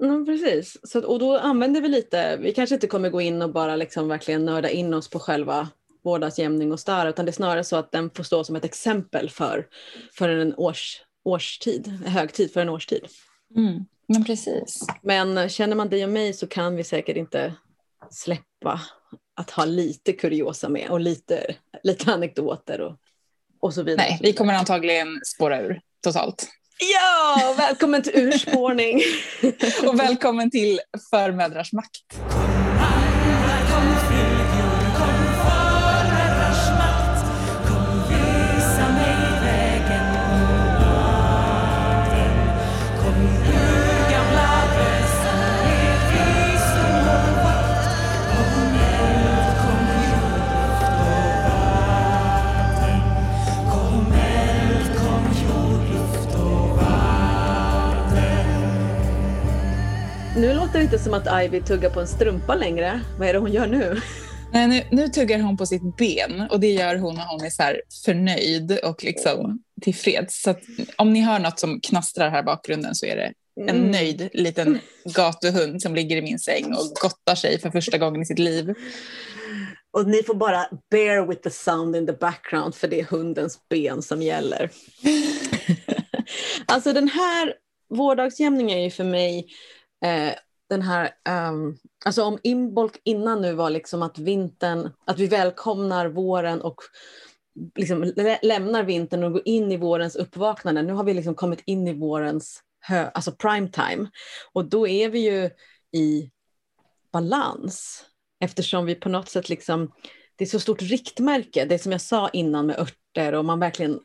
Ja, 0.00 0.24
precis. 0.26 0.76
Så, 0.82 1.04
och 1.04 1.18
då 1.18 1.38
använder 1.38 1.80
vi 1.80 1.88
lite, 1.88 2.36
vi 2.36 2.52
kanske 2.52 2.74
inte 2.74 2.86
kommer 2.86 3.10
gå 3.10 3.20
in 3.20 3.42
och 3.42 3.52
bara 3.52 3.76
liksom 3.76 4.08
verkligen 4.08 4.44
nörda 4.44 4.70
in 4.70 4.94
oss 4.94 5.10
på 5.10 5.18
själva 5.18 5.68
vårdagsjämning 6.04 6.72
och 6.72 6.80
star, 6.80 7.06
utan 7.06 7.24
det 7.24 7.30
är 7.30 7.32
snarare 7.32 7.64
så 7.64 7.76
att 7.76 7.92
den 7.92 8.10
får 8.10 8.24
stå 8.24 8.44
som 8.44 8.56
ett 8.56 8.64
exempel 8.64 9.30
för, 9.30 9.66
för 10.12 10.28
en 10.28 10.54
års, 10.54 11.02
årstid, 11.24 11.86
en 12.06 12.12
högtid 12.12 12.52
för 12.52 12.60
en 12.60 12.68
årstid. 12.68 13.06
Mm. 13.56 13.84
Men 14.06 14.24
precis. 14.24 14.86
Men 15.02 15.48
känner 15.48 15.76
man 15.76 15.88
dig 15.88 16.04
och 16.04 16.10
mig 16.10 16.32
så 16.32 16.46
kan 16.46 16.76
vi 16.76 16.84
säkert 16.84 17.16
inte 17.16 17.54
släppa 18.10 18.80
att 19.34 19.50
ha 19.50 19.64
lite 19.64 20.12
kuriosa 20.12 20.68
med 20.68 20.90
och 20.90 21.00
lite, 21.00 21.54
lite 21.82 22.12
anekdoter 22.12 22.80
och, 22.80 22.96
och 23.60 23.74
så 23.74 23.82
vidare. 23.82 24.06
Nej, 24.08 24.18
vi 24.22 24.32
kommer 24.32 24.54
antagligen 24.54 25.20
spåra 25.24 25.60
ur 25.60 25.80
totalt. 26.04 26.48
Ja, 26.94 27.54
välkommen 27.56 28.02
till 28.02 28.12
urspårning! 28.16 29.00
Och 29.86 30.00
välkommen 30.00 30.50
till 30.50 30.80
Förmödrars 31.10 31.72
makt. 31.72 32.02
Nu 60.38 60.54
låter 60.54 60.78
det 60.78 60.84
inte 60.84 60.98
som 60.98 61.14
att 61.14 61.44
Ivy 61.44 61.60
tuggar 61.60 61.90
på 61.90 62.00
en 62.00 62.06
strumpa 62.06 62.54
längre. 62.54 63.00
Vad 63.18 63.28
är 63.28 63.32
det 63.32 63.38
hon 63.38 63.52
gör 63.52 63.66
nu? 63.66 64.00
Nej, 64.52 64.68
nu, 64.68 64.82
nu 64.96 65.08
tuggar 65.08 65.40
hon 65.40 65.56
på 65.56 65.66
sitt 65.66 65.96
ben 65.96 66.46
och 66.50 66.60
det 66.60 66.72
gör 66.72 66.96
hon 66.96 67.14
när 67.14 67.26
hon 67.26 67.44
är 67.44 67.50
så 67.50 67.62
förnöjd 68.04 68.78
och 68.84 69.04
liksom 69.04 69.62
tillfreds. 69.82 70.42
Så 70.42 70.54
om 70.96 71.12
ni 71.12 71.20
hör 71.20 71.38
något 71.38 71.58
som 71.58 71.80
knastrar 71.80 72.30
här 72.30 72.40
i 72.40 72.42
bakgrunden 72.42 72.94
så 72.94 73.06
är 73.06 73.16
det 73.16 73.32
en 73.60 73.76
Mm. 73.76 73.90
nöjd 73.90 74.28
liten 74.32 74.78
gatuhund 75.04 75.82
som 75.82 75.94
ligger 75.94 76.16
i 76.16 76.22
min 76.22 76.38
säng 76.38 76.64
och 76.64 76.96
gottar 77.02 77.34
sig 77.34 77.60
för 77.60 77.70
första 77.70 77.98
gången 77.98 78.22
i 78.22 78.26
sitt 78.26 78.38
liv. 78.38 78.74
Och 79.92 80.08
ni 80.08 80.22
får 80.22 80.34
bara 80.34 80.66
bear 80.90 81.26
with 81.26 81.42
the 81.42 81.50
sound 81.50 81.96
in 81.96 82.06
the 82.06 82.12
background 82.12 82.74
för 82.74 82.88
det 82.88 83.00
är 83.00 83.04
hundens 83.04 83.58
ben 83.70 84.02
som 84.02 84.22
gäller. 84.22 84.70
alltså 86.66 86.92
den 86.92 87.08
här 87.08 87.54
vårdagsjämningen 87.94 88.78
är 88.78 88.82
ju 88.82 88.90
för 88.90 89.04
mig 89.04 89.46
eh, 90.04 90.34
den 90.68 90.82
här, 90.82 91.10
um, 91.50 91.78
alltså 92.04 92.22
om 92.22 92.38
Imbolc 92.42 92.92
innan 93.04 93.42
nu 93.42 93.54
var 93.54 93.70
liksom 93.70 94.02
att 94.02 94.18
vintern, 94.18 94.90
att 95.04 95.18
vi 95.18 95.26
välkomnar 95.26 96.06
våren 96.06 96.60
och 96.60 96.76
liksom 97.74 98.12
lä- 98.16 98.38
lämnar 98.42 98.82
vintern 98.82 99.24
och 99.24 99.32
går 99.32 99.42
in 99.44 99.72
i 99.72 99.76
vårens 99.76 100.16
uppvaknande. 100.16 100.82
Nu 100.82 100.92
har 100.92 101.04
vi 101.04 101.14
liksom 101.14 101.34
kommit 101.34 101.62
in 101.64 101.88
i 101.88 101.92
vårens 101.92 102.62
hö, 102.80 103.10
alltså 103.14 103.32
prime 103.32 103.68
time 103.68 104.10
och 104.52 104.64
då 104.64 104.88
är 104.88 105.08
vi 105.08 105.18
ju 105.18 105.50
i 106.00 106.30
balans 107.12 108.04
eftersom 108.40 108.86
vi 108.86 108.94
på 108.94 109.08
något 109.08 109.28
sätt 109.28 109.48
liksom 109.48 109.92
det 110.36 110.44
är 110.44 110.48
så 110.48 110.60
stort 110.60 110.82
riktmärke, 110.82 111.64
det 111.64 111.78
som 111.78 111.92
jag 111.92 112.00
sa 112.00 112.28
innan 112.28 112.66
med 112.66 112.78
örter 112.78 113.32
och 113.32 113.44
man 113.44 113.60
verkligen 113.60 114.00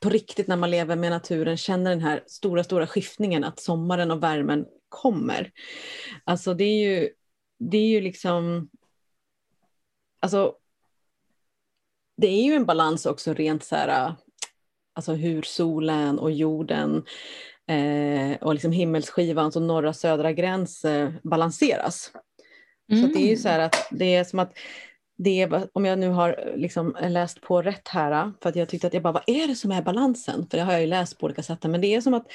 på 0.00 0.08
riktigt 0.08 0.46
när 0.46 0.56
man 0.56 0.70
lever 0.70 0.96
med 0.96 1.10
naturen 1.10 1.56
känner 1.56 1.90
den 1.90 2.00
här 2.00 2.24
stora, 2.26 2.64
stora 2.64 2.86
skiftningen 2.86 3.44
att 3.44 3.60
sommaren 3.60 4.10
och 4.10 4.22
värmen 4.22 4.66
kommer. 4.90 5.52
Alltså 6.24 6.54
det 6.54 6.64
är 6.64 6.90
ju, 6.90 7.10
det 7.58 7.78
är 7.78 7.88
ju 7.88 8.00
liksom, 8.00 8.70
alltså 10.20 10.54
det 12.16 12.26
är 12.26 12.44
ju 12.44 12.54
en 12.54 12.66
balans 12.66 13.06
också 13.06 13.34
rent 13.34 13.64
så 13.64 13.76
här, 13.76 14.14
alltså 14.94 15.12
hur 15.12 15.42
solen 15.42 16.18
och 16.18 16.30
jorden 16.30 17.04
eh, 17.66 18.36
och 18.40 18.54
liksom 18.54 18.72
himmelsskivans 18.72 19.56
och 19.56 19.62
norra 19.62 19.92
södra 19.92 20.32
gräns 20.32 20.84
eh, 20.84 21.10
balanseras. 21.22 22.12
Mm. 22.92 23.02
Så 23.02 23.18
det 23.18 23.24
är 23.24 23.28
ju 23.28 23.36
så 23.36 23.48
här 23.48 23.58
att 23.58 23.88
det 23.90 24.14
är 24.14 24.24
som 24.24 24.38
att 24.38 24.52
det 25.22 25.42
är, 25.42 25.68
om 25.72 25.84
jag 25.84 25.98
nu 25.98 26.08
har 26.08 26.52
liksom 26.56 26.96
läst 27.00 27.40
på 27.40 27.62
rätt 27.62 27.88
här, 27.88 28.32
för 28.42 28.48
att 28.48 28.56
jag 28.56 28.68
tyckte 28.68 28.86
att 28.86 28.94
jag 28.94 29.02
bara, 29.02 29.12
vad 29.12 29.22
är 29.26 29.46
det 29.46 29.54
som 29.54 29.72
är 29.72 29.82
balansen? 29.82 30.46
För 30.50 30.58
det 30.58 30.64
har 30.64 30.72
jag 30.72 30.80
ju 30.80 30.86
läst 30.86 31.18
på 31.18 31.26
olika 31.26 31.42
sätt, 31.42 31.62
men 31.62 31.80
det 31.80 31.94
är 31.94 32.00
som 32.00 32.14
att 32.14 32.26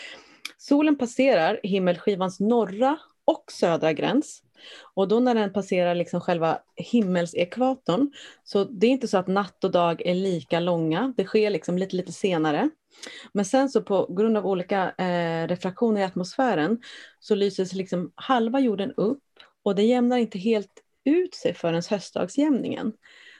solen 0.57 0.97
passerar 0.97 1.59
himmelskivans 1.63 2.39
norra 2.39 2.97
och 3.25 3.51
södra 3.51 3.93
gräns. 3.93 4.41
Och 4.93 5.07
då 5.07 5.19
när 5.19 5.35
den 5.35 5.53
passerar 5.53 5.95
liksom 5.95 6.21
själva 6.21 6.59
himmelsekvatorn, 6.75 8.11
så 8.43 8.63
det 8.63 8.87
är 8.87 8.91
inte 8.91 9.07
så 9.07 9.17
att 9.17 9.27
natt 9.27 9.63
och 9.63 9.71
dag 9.71 10.01
är 10.05 10.15
lika 10.15 10.59
långa, 10.59 11.13
det 11.17 11.25
sker 11.25 11.49
liksom 11.49 11.77
lite, 11.77 11.95
lite 11.95 12.11
senare. 12.11 12.69
Men 13.33 13.45
sen 13.45 13.69
så 13.69 13.81
på 13.81 14.13
grund 14.13 14.37
av 14.37 14.45
olika 14.45 14.91
eh, 14.97 15.47
refraktioner 15.47 16.01
i 16.01 16.03
atmosfären 16.03 16.81
så 17.19 17.35
lyses 17.35 17.73
liksom 17.73 18.11
halva 18.15 18.59
jorden 18.59 18.93
upp 18.97 19.23
och 19.63 19.75
det 19.75 19.83
jämnar 19.83 20.17
inte 20.17 20.39
helt 20.39 20.81
ut 21.05 21.35
sig 21.35 21.53
förrän 21.53 21.81
höstdagsjämningen. 21.89 22.93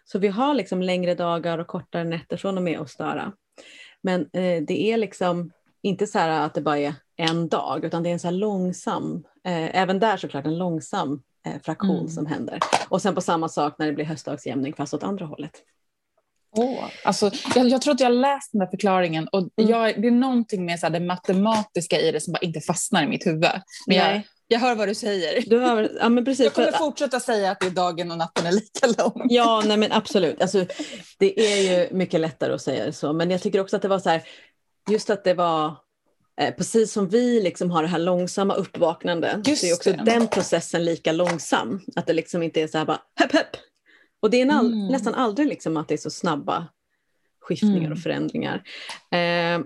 Så 0.06 0.20
vi 0.20 0.28
har 0.28 0.54
liksom 0.54 0.82
längre 0.82 1.16
dagar 1.16 1.58
och 1.58 1.68
kortare 1.68 2.04
nätter 2.04 2.38
från 2.38 2.58
och 2.58 2.64
med 2.64 2.80
Ostara. 2.80 3.34
Men 4.02 4.22
eh, 4.22 4.64
det 4.68 4.92
är 4.92 4.98
liksom 4.98 5.52
inte 5.86 6.08
så 6.08 6.20
här 6.20 6.46
att 6.46 6.54
det 6.54 6.62
bara 6.62 6.78
är 6.78 6.96
en 7.16 7.50
dag, 7.50 7.86
utan 7.86 8.04
det 8.04 8.10
är 8.10 8.14
en 8.14 8.20
så 8.20 8.32
långsam, 8.32 9.24
eh, 9.44 9.82
även 9.82 10.00
där 10.00 10.18
såklart 10.18 10.46
en 10.46 10.58
långsam 10.58 11.24
eh, 11.48 11.62
fraktion 11.64 11.98
mm. 11.98 12.08
som 12.08 12.26
händer. 12.26 12.60
Och 12.90 13.02
sen 13.02 13.16
på 13.16 13.22
samma 13.22 13.50
sak 13.50 13.76
när 13.80 13.88
det 13.88 13.94
blir 13.94 14.06
höstdagsjämning, 14.06 14.74
fast 14.74 14.94
åt 14.94 15.04
andra 15.04 15.26
hållet. 15.26 15.52
Oh, 16.52 16.84
alltså, 17.04 17.32
jag, 17.56 17.68
jag 17.68 17.82
tror 17.82 17.94
att 17.94 18.00
jag 18.00 18.08
har 18.08 18.14
läst 18.14 18.52
den 18.52 18.60
där 18.60 18.68
förklaringen 18.68 19.28
och 19.28 19.40
mm. 19.40 19.72
jag, 19.72 20.02
det 20.02 20.08
är 20.08 20.12
någonting 20.12 20.66
med 20.66 20.80
så 20.80 20.86
här, 20.86 20.94
det 20.94 21.00
matematiska 21.00 22.00
i 22.00 22.12
det 22.12 22.22
som 22.22 22.34
bara 22.34 22.40
inte 22.40 22.60
fastnar 22.60 23.04
i 23.04 23.08
mitt 23.08 23.26
huvud. 23.26 23.52
Men 23.88 23.98
jag, 23.98 24.22
jag 24.48 24.60
hör 24.60 24.76
vad 24.76 24.88
du 24.88 24.96
säger. 24.96 25.50
Du 25.50 25.60
hör, 25.60 25.92
ja, 26.00 26.10
men 26.10 26.26
precis, 26.26 26.44
jag 26.44 26.54
kommer 26.54 26.72
för, 26.72 26.78
fortsätta 26.78 27.20
säga 27.20 27.52
att 27.52 27.60
det 27.60 27.66
är 27.66 27.72
dagen 27.72 28.12
och 28.12 28.18
natten 28.18 28.46
är 28.46 28.52
lika 28.52 29.04
lång. 29.04 29.28
Ja, 29.30 29.64
nej, 29.66 29.78
men 29.78 29.92
absolut. 29.92 30.42
Alltså, 30.42 30.66
det 31.20 31.40
är 31.40 31.58
ju 31.58 31.96
mycket 31.96 32.20
lättare 32.20 32.54
att 32.54 32.62
säga 32.62 32.92
så, 32.92 33.14
men 33.14 33.32
jag 33.32 33.42
tycker 33.42 33.60
också 33.60 33.76
att 33.76 33.82
det 33.82 33.88
var 33.88 34.00
så 34.00 34.10
här, 34.10 34.24
just 34.90 35.10
att 35.10 35.24
det 35.24 35.34
var 35.34 35.76
eh, 36.42 36.56
precis 36.56 36.92
som 36.92 37.08
vi 37.08 37.42
liksom 37.42 37.72
har 37.72 37.82
det 37.82 37.88
här 37.88 38.00
långsamma 38.00 38.54
uppvaknandet, 38.54 39.48
just 39.48 39.62
så 39.62 39.68
är 39.68 39.74
också 39.74 39.92
det. 39.92 40.04
den 40.04 40.28
processen 40.28 40.86
lika 40.86 41.12
långsam. 41.12 41.82
Att 41.96 42.08
det 42.08 42.14
liksom 42.14 42.44
inte 42.44 42.62
är 42.62 42.68
så 42.68 42.78
här 42.78 42.86
bara 42.86 43.02
hepp, 43.16 43.32
hepp. 43.32 43.58
Och 44.20 44.30
det 44.30 44.42
är 44.42 44.52
all, 44.52 44.74
mm. 44.74 44.88
nästan 44.88 45.14
aldrig 45.14 45.48
liksom 45.48 45.78
att 45.78 45.88
det 45.88 45.94
är 45.94 45.98
så 45.98 46.10
snabba 46.10 46.68
skiftningar 47.42 47.78
mm. 47.78 47.92
och 47.92 48.00
förändringar. 48.00 48.64
Eh, 49.12 49.60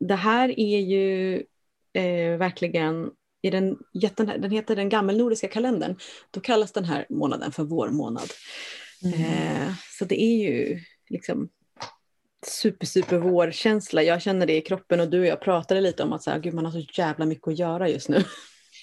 det 0.00 0.14
här 0.14 0.60
är 0.60 0.80
ju 0.80 1.34
eh, 1.92 2.38
verkligen 2.38 3.10
i 3.42 3.50
den, 3.50 3.78
den 4.38 4.50
heter 4.50 4.76
den 4.76 4.88
gammelnordiska 4.88 5.48
kalendern, 5.48 5.96
då 6.30 6.40
kallas 6.40 6.72
den 6.72 6.84
här 6.84 7.06
månaden 7.10 7.52
för 7.52 7.64
vårmånad. 7.64 8.30
Mm. 9.02 9.20
Eh, 9.20 9.72
så 9.98 10.04
det 10.04 10.22
är 10.22 10.36
ju 10.36 10.80
liksom 11.08 11.48
super, 12.46 12.86
super 12.86 13.18
vårkänsla. 13.18 14.02
Jag 14.02 14.22
känner 14.22 14.46
det 14.46 14.56
i 14.56 14.60
kroppen 14.60 15.00
och 15.00 15.10
du 15.10 15.20
och 15.20 15.26
jag 15.26 15.40
pratade 15.40 15.80
lite 15.80 16.02
om 16.02 16.12
att 16.12 16.22
så 16.22 16.30
här, 16.30 16.38
Gud, 16.38 16.54
man 16.54 16.64
har 16.64 16.72
så 16.72 16.86
jävla 16.92 17.26
mycket 17.26 17.48
att 17.48 17.58
göra 17.58 17.88
just 17.88 18.08
nu. 18.08 18.24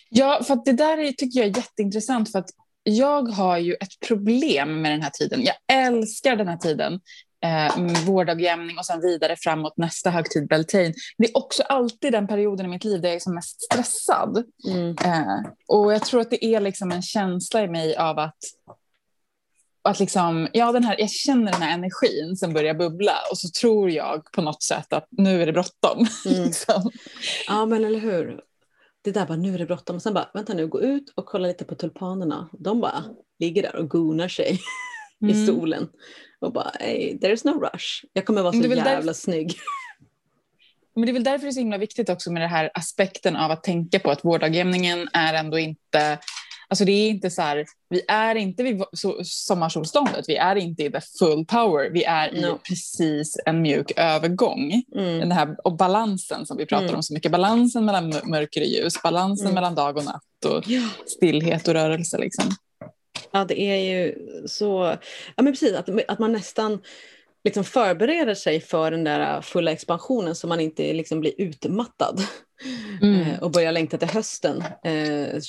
Ja, 0.09 0.43
för 0.43 0.61
det 0.65 0.73
där 0.73 0.97
är, 0.97 1.11
tycker 1.11 1.39
jag 1.39 1.49
är 1.49 1.57
jätteintressant 1.57 2.31
för 2.31 2.39
att 2.39 2.49
jag 2.83 3.21
har 3.27 3.57
ju 3.57 3.73
ett 3.73 4.07
problem 4.07 4.81
med 4.81 4.91
den 4.91 5.01
här 5.01 5.09
tiden. 5.09 5.43
Jag 5.43 5.55
älskar 5.77 6.35
den 6.35 6.47
här 6.47 6.57
tiden 6.57 6.99
eh, 7.43 8.05
vårdagjämning 8.05 8.77
och 8.77 8.85
sen 8.85 9.01
vidare 9.01 9.35
framåt 9.39 9.77
nästa 9.77 10.09
högtid 10.09 10.47
Beltane. 10.47 10.93
Det 11.17 11.25
är 11.25 11.37
också 11.37 11.63
alltid 11.63 12.11
den 12.11 12.27
perioden 12.27 12.65
i 12.65 12.69
mitt 12.69 12.83
liv 12.83 13.01
där 13.01 13.09
jag 13.09 13.15
är 13.15 13.19
som 13.19 13.35
mest 13.35 13.61
stressad. 13.61 14.43
Mm. 14.67 14.95
Eh, 15.05 15.51
och 15.67 15.93
jag 15.93 16.05
tror 16.05 16.21
att 16.21 16.29
det 16.29 16.45
är 16.45 16.59
liksom 16.59 16.91
en 16.91 17.01
känsla 17.01 17.63
i 17.63 17.67
mig 17.67 17.95
av 17.95 18.19
att 18.19 18.37
att 19.83 19.99
liksom, 19.99 20.47
ja, 20.53 20.71
den 20.71 20.83
här, 20.83 20.95
jag 20.99 21.09
känner 21.09 21.51
den 21.51 21.61
här 21.61 21.73
energin 21.73 22.35
som 22.37 22.53
börjar 22.53 22.73
bubbla 22.73 23.15
och 23.31 23.37
så 23.37 23.49
tror 23.49 23.89
jag 23.89 24.31
på 24.31 24.41
något 24.41 24.63
sätt 24.63 24.93
att 24.93 25.07
nu 25.09 25.41
är 25.41 25.45
det 25.45 25.53
bråttom. 25.53 26.07
Mm. 26.25 26.43
liksom. 26.43 26.91
Ja, 27.47 27.65
men 27.65 27.85
eller 27.85 27.99
hur. 27.99 28.41
Det 29.01 29.11
där 29.11 29.25
bara, 29.25 29.37
nu 29.37 29.53
är 29.53 29.57
det 29.57 29.65
bråttom. 29.65 29.95
Och 29.95 30.01
sen 30.01 30.13
bara, 30.13 30.29
vänta 30.33 30.53
nu, 30.53 30.67
gå 30.67 30.81
ut 30.81 31.13
och 31.15 31.25
kolla 31.25 31.47
lite 31.47 31.65
på 31.65 31.75
tulpanerna. 31.75 32.49
De 32.59 32.81
bara 32.81 33.03
ligger 33.39 33.61
där 33.61 33.75
och 33.75 33.89
gonar 33.89 34.27
sig 34.27 34.59
mm. 35.21 35.35
i 35.35 35.45
solen 35.47 35.89
och 36.39 36.53
bara 36.53 36.71
hey, 36.79 37.17
there's 37.17 37.45
no 37.45 37.51
rush. 37.51 38.05
Jag 38.13 38.25
kommer 38.25 38.41
vara 38.41 38.53
så 38.53 38.59
jävla 38.59 38.83
därför... 38.83 39.13
snygg. 39.13 39.55
Men 40.95 41.05
det 41.05 41.11
är 41.11 41.13
väl 41.13 41.23
därför 41.23 41.45
det 41.45 41.49
är 41.49 41.51
så 41.51 41.59
himla 41.59 41.77
viktigt 41.77 42.09
också 42.09 42.31
med 42.31 42.41
den 42.41 42.49
här 42.49 42.71
aspekten 42.73 43.35
av 43.35 43.51
att 43.51 43.63
tänka 43.63 43.99
på 43.99 44.11
att 44.11 44.25
vårdagjämningen 44.25 45.09
är 45.13 45.33
ändå 45.33 45.59
inte 45.59 46.19
Alltså 46.73 46.85
det 46.85 46.91
är 46.91 47.09
inte 47.09 47.29
så 47.29 47.41
här, 47.41 47.65
vi 47.89 48.01
är 48.07 48.35
inte 48.35 48.63
vid 48.63 48.83
sommarsolståndet, 49.23 50.25
vi 50.27 50.35
är 50.35 50.55
inte 50.55 50.83
i 50.83 50.91
the 50.91 51.01
full 51.19 51.45
power, 51.45 51.89
vi 51.89 52.03
är 52.03 52.31
no. 52.31 52.37
i 52.37 52.57
precis 52.69 53.37
en 53.45 53.61
mjuk 53.61 53.91
övergång. 53.95 54.83
Mm. 54.95 55.19
Den 55.19 55.31
här, 55.31 55.55
och 55.63 55.77
balansen 55.77 56.45
som 56.45 56.57
vi 56.57 56.65
pratar 56.65 56.83
mm. 56.83 56.95
om 56.95 57.03
så 57.03 57.13
mycket, 57.13 57.31
balansen 57.31 57.85
mellan 57.85 58.13
mörker 58.23 58.61
och 58.61 58.67
ljus, 58.67 59.01
balansen 59.03 59.45
mm. 59.45 59.55
mellan 59.55 59.75
dag 59.75 59.97
och 59.97 60.05
natt 60.05 60.45
och 60.45 60.63
ja. 60.67 60.89
stillhet 61.05 61.67
och 61.67 61.73
rörelse. 61.73 62.17
Liksom. 62.17 62.45
Ja, 63.31 63.45
det 63.45 63.61
är 63.61 63.77
ju 63.77 64.15
så, 64.47 64.97
ja 65.35 65.43
men 65.43 65.53
precis, 65.53 65.73
att, 65.73 65.89
att 66.07 66.19
man 66.19 66.31
nästan 66.31 66.79
liksom 67.43 67.63
förbereder 67.63 68.35
sig 68.35 68.61
för 68.61 68.91
den 68.91 69.03
där 69.03 69.41
fulla 69.41 69.71
expansionen 69.71 70.35
så 70.35 70.47
man 70.47 70.59
inte 70.59 70.93
liksom 70.93 71.19
blir 71.19 71.33
utmattad 71.37 72.21
mm. 73.01 73.21
Eh, 73.21 73.43
och 73.43 73.51
börjar 73.51 73.71
längta 73.71 73.97
till 73.97 74.07
hösten, 74.07 74.63
eh, 74.83 75.39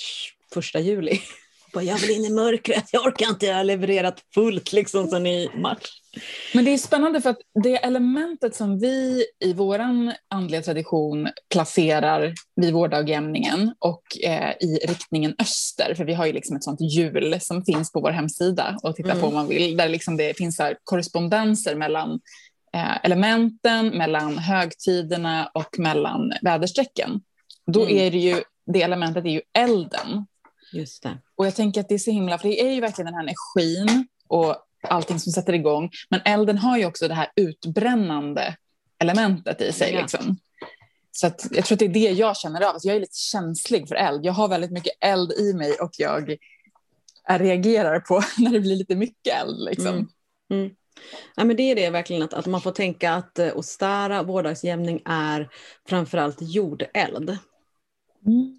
första 0.54 0.80
juli. 0.80 1.20
Bara, 1.74 1.84
jag 1.84 1.98
vill 1.98 2.10
in 2.10 2.24
i 2.24 2.30
mörkret, 2.30 2.84
jag 2.92 3.06
orkar 3.06 3.28
inte, 3.28 3.46
jag 3.46 3.56
har 3.56 3.64
levererat 3.64 4.22
fullt 4.34 4.72
liksom 4.72 5.06
sen 5.06 5.26
i 5.26 5.50
mars. 5.54 6.02
Men 6.54 6.64
det 6.64 6.70
är 6.70 6.78
spännande 6.78 7.20
för 7.20 7.30
att 7.30 7.38
det 7.64 7.84
elementet 7.84 8.54
som 8.54 8.78
vi 8.78 9.26
i 9.40 9.52
vår 9.52 9.80
andliga 10.30 10.62
tradition 10.62 11.28
placerar 11.52 12.32
vid 12.56 12.72
vårdagjämningen 12.72 13.74
och 13.78 14.02
eh, 14.24 14.50
i 14.60 14.78
riktningen 14.88 15.34
öster, 15.38 15.94
för 15.94 16.04
vi 16.04 16.14
har 16.14 16.26
ju 16.26 16.32
liksom 16.32 16.56
ett 16.56 16.64
sånt 16.64 16.80
hjul 16.80 17.40
som 17.40 17.64
finns 17.64 17.92
på 17.92 18.00
vår 18.00 18.10
hemsida 18.10 18.76
och 18.82 18.96
titta 18.96 19.10
mm. 19.10 19.20
på 19.20 19.26
om 19.26 19.34
man 19.34 19.48
vill, 19.48 19.76
där 19.76 19.88
liksom 19.88 20.16
det 20.16 20.36
finns 20.36 20.58
här 20.58 20.76
korrespondenser 20.84 21.74
mellan 21.74 22.20
eh, 22.74 23.04
elementen, 23.04 23.88
mellan 23.88 24.38
högtiderna 24.38 25.50
och 25.54 25.78
mellan 25.78 26.32
väderstrecken. 26.42 27.20
Då 27.66 27.82
mm. 27.82 27.96
är 27.96 28.10
det 28.10 28.18
ju, 28.18 28.42
det 28.72 28.82
elementet 28.82 29.24
är 29.24 29.30
ju 29.30 29.40
elden. 29.58 30.26
Just 30.74 31.02
det. 31.02 31.18
Och 31.34 31.46
jag 31.46 31.54
tänker 31.54 31.80
att 31.80 31.88
det 31.88 31.94
är 31.94 31.98
så 31.98 32.10
himla, 32.10 32.38
för 32.38 32.48
det 32.48 32.60
är 32.60 32.74
ju 32.74 32.80
verkligen 32.80 33.06
den 33.06 33.14
här 33.14 33.22
energin 33.22 34.06
och 34.28 34.56
allting 34.88 35.20
som 35.20 35.32
sätter 35.32 35.52
igång. 35.52 35.90
Men 36.10 36.20
elden 36.24 36.58
har 36.58 36.78
ju 36.78 36.86
också 36.86 37.08
det 37.08 37.14
här 37.14 37.28
utbrännande 37.36 38.56
elementet 38.98 39.60
i 39.60 39.72
sig. 39.72 39.92
Ja. 39.92 40.00
Liksom. 40.00 40.36
Så 41.12 41.26
att 41.26 41.46
jag 41.50 41.64
tror 41.64 41.76
att 41.76 41.78
det 41.78 41.84
är 41.84 41.88
det 41.88 42.10
jag 42.10 42.36
känner 42.36 42.60
av. 42.60 42.68
Alltså 42.68 42.88
jag 42.88 42.96
är 42.96 43.00
lite 43.00 43.18
känslig 43.18 43.88
för 43.88 43.94
eld. 43.94 44.24
Jag 44.24 44.32
har 44.32 44.48
väldigt 44.48 44.70
mycket 44.70 44.92
eld 45.00 45.32
i 45.32 45.54
mig 45.54 45.74
och 45.74 45.90
jag 45.98 46.36
reagerar 47.28 48.00
på 48.00 48.22
när 48.38 48.50
det 48.50 48.60
blir 48.60 48.76
lite 48.76 48.96
mycket 48.96 49.34
eld. 49.42 49.64
Liksom. 49.64 49.94
Mm. 49.94 50.08
Mm. 50.50 50.74
Ja, 51.36 51.44
men 51.44 51.56
det 51.56 51.62
är 51.62 51.74
det 51.74 51.90
verkligen, 51.90 52.22
att, 52.22 52.34
att 52.34 52.46
man 52.46 52.60
får 52.60 52.72
tänka 52.72 53.12
att 53.12 53.38
eh, 53.38 53.56
Ostara 53.56 54.22
vårdagsjämning 54.22 55.02
är 55.04 55.50
framförallt 55.88 56.38
jordeld. 56.40 57.38
Mm. 58.26 58.58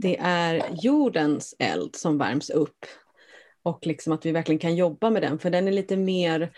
Det 0.00 0.18
är 0.20 0.62
jordens 0.82 1.54
eld 1.58 1.96
som 1.96 2.18
värms 2.18 2.50
upp 2.50 2.86
och 3.62 3.86
liksom 3.86 4.12
att 4.12 4.26
vi 4.26 4.32
verkligen 4.32 4.58
kan 4.58 4.76
jobba 4.76 5.10
med 5.10 5.22
den, 5.22 5.38
för 5.38 5.50
den 5.50 5.68
är 5.68 5.72
lite 5.72 5.96
mer 5.96 6.52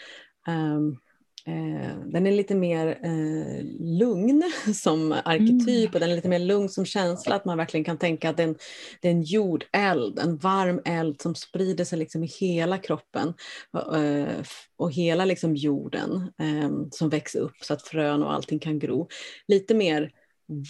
um, 0.49 0.99
eh, 1.47 1.99
den 2.07 2.27
är 2.27 2.33
lite 2.33 2.55
mer 2.55 2.87
eh, 3.03 3.65
lugn 3.99 4.43
som 4.75 5.13
arketyp 5.25 5.69
mm. 5.69 5.95
och 5.95 6.01
den 6.01 6.11
är 6.11 6.17
lite 6.17 6.29
mer 6.29 6.39
lugn 6.39 6.69
som 6.69 6.85
känsla, 6.85 7.35
att 7.35 7.45
man 7.45 7.59
verkligen 7.59 7.85
kan 7.85 7.99
tänka 7.99 8.31
att 8.31 8.37
det 8.37 8.43
är 8.43 8.49
en, 8.49 8.57
det 9.01 9.09
är 9.09 9.13
en 9.13 9.23
jordeld, 9.23 10.19
en 10.19 10.37
varm 10.37 10.81
eld 10.85 11.21
som 11.21 11.35
sprider 11.35 11.85
sig 11.85 11.99
liksom 11.99 12.25
i 12.25 12.27
hela 12.27 12.79
kroppen 12.79 13.35
och, 13.71 13.99
eh, 13.99 14.43
och 14.77 14.93
hela 14.93 15.25
liksom 15.25 15.57
jorden 15.57 16.33
ehm, 16.39 16.91
som 16.91 17.09
växer 17.09 17.41
upp 17.41 17.57
så 17.63 17.75
att 17.75 17.83
frön 17.83 18.23
och 18.23 18.33
allting 18.33 18.59
kan 18.59 18.79
gro. 18.79 19.09
Lite 19.49 19.75
mer 19.75 20.11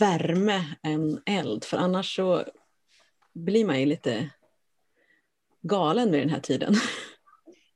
värme 0.00 0.64
än 0.82 1.20
eld, 1.26 1.64
för 1.64 1.76
annars 1.76 2.16
så 2.16 2.44
blir 3.34 3.64
man 3.64 3.80
ju 3.80 3.86
lite 3.86 4.30
galen 5.62 6.12
vid 6.12 6.20
den 6.20 6.30
här 6.30 6.40
tiden. 6.40 6.74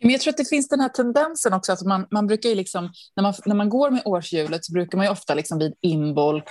Men 0.01 0.11
jag 0.11 0.21
tror 0.21 0.31
att 0.31 0.37
det 0.37 0.49
finns 0.49 0.69
den 0.69 0.81
här 0.81 0.89
tendensen 0.89 1.53
också 1.53 1.73
att 1.73 1.83
man, 1.83 2.07
man 2.11 2.27
brukar 2.27 2.49
ju 2.49 2.55
liksom, 2.55 2.93
när 3.17 3.23
man, 3.23 3.35
när 3.45 3.55
man 3.55 3.69
går 3.69 3.91
med 3.91 4.03
årshjulet 4.05 4.65
så 4.65 4.73
brukar 4.73 4.99
man 4.99 5.07
ju 5.07 5.13
ofta 5.13 5.35
liksom 5.35 5.59
vid 5.59 5.75
inbolk 5.81 6.49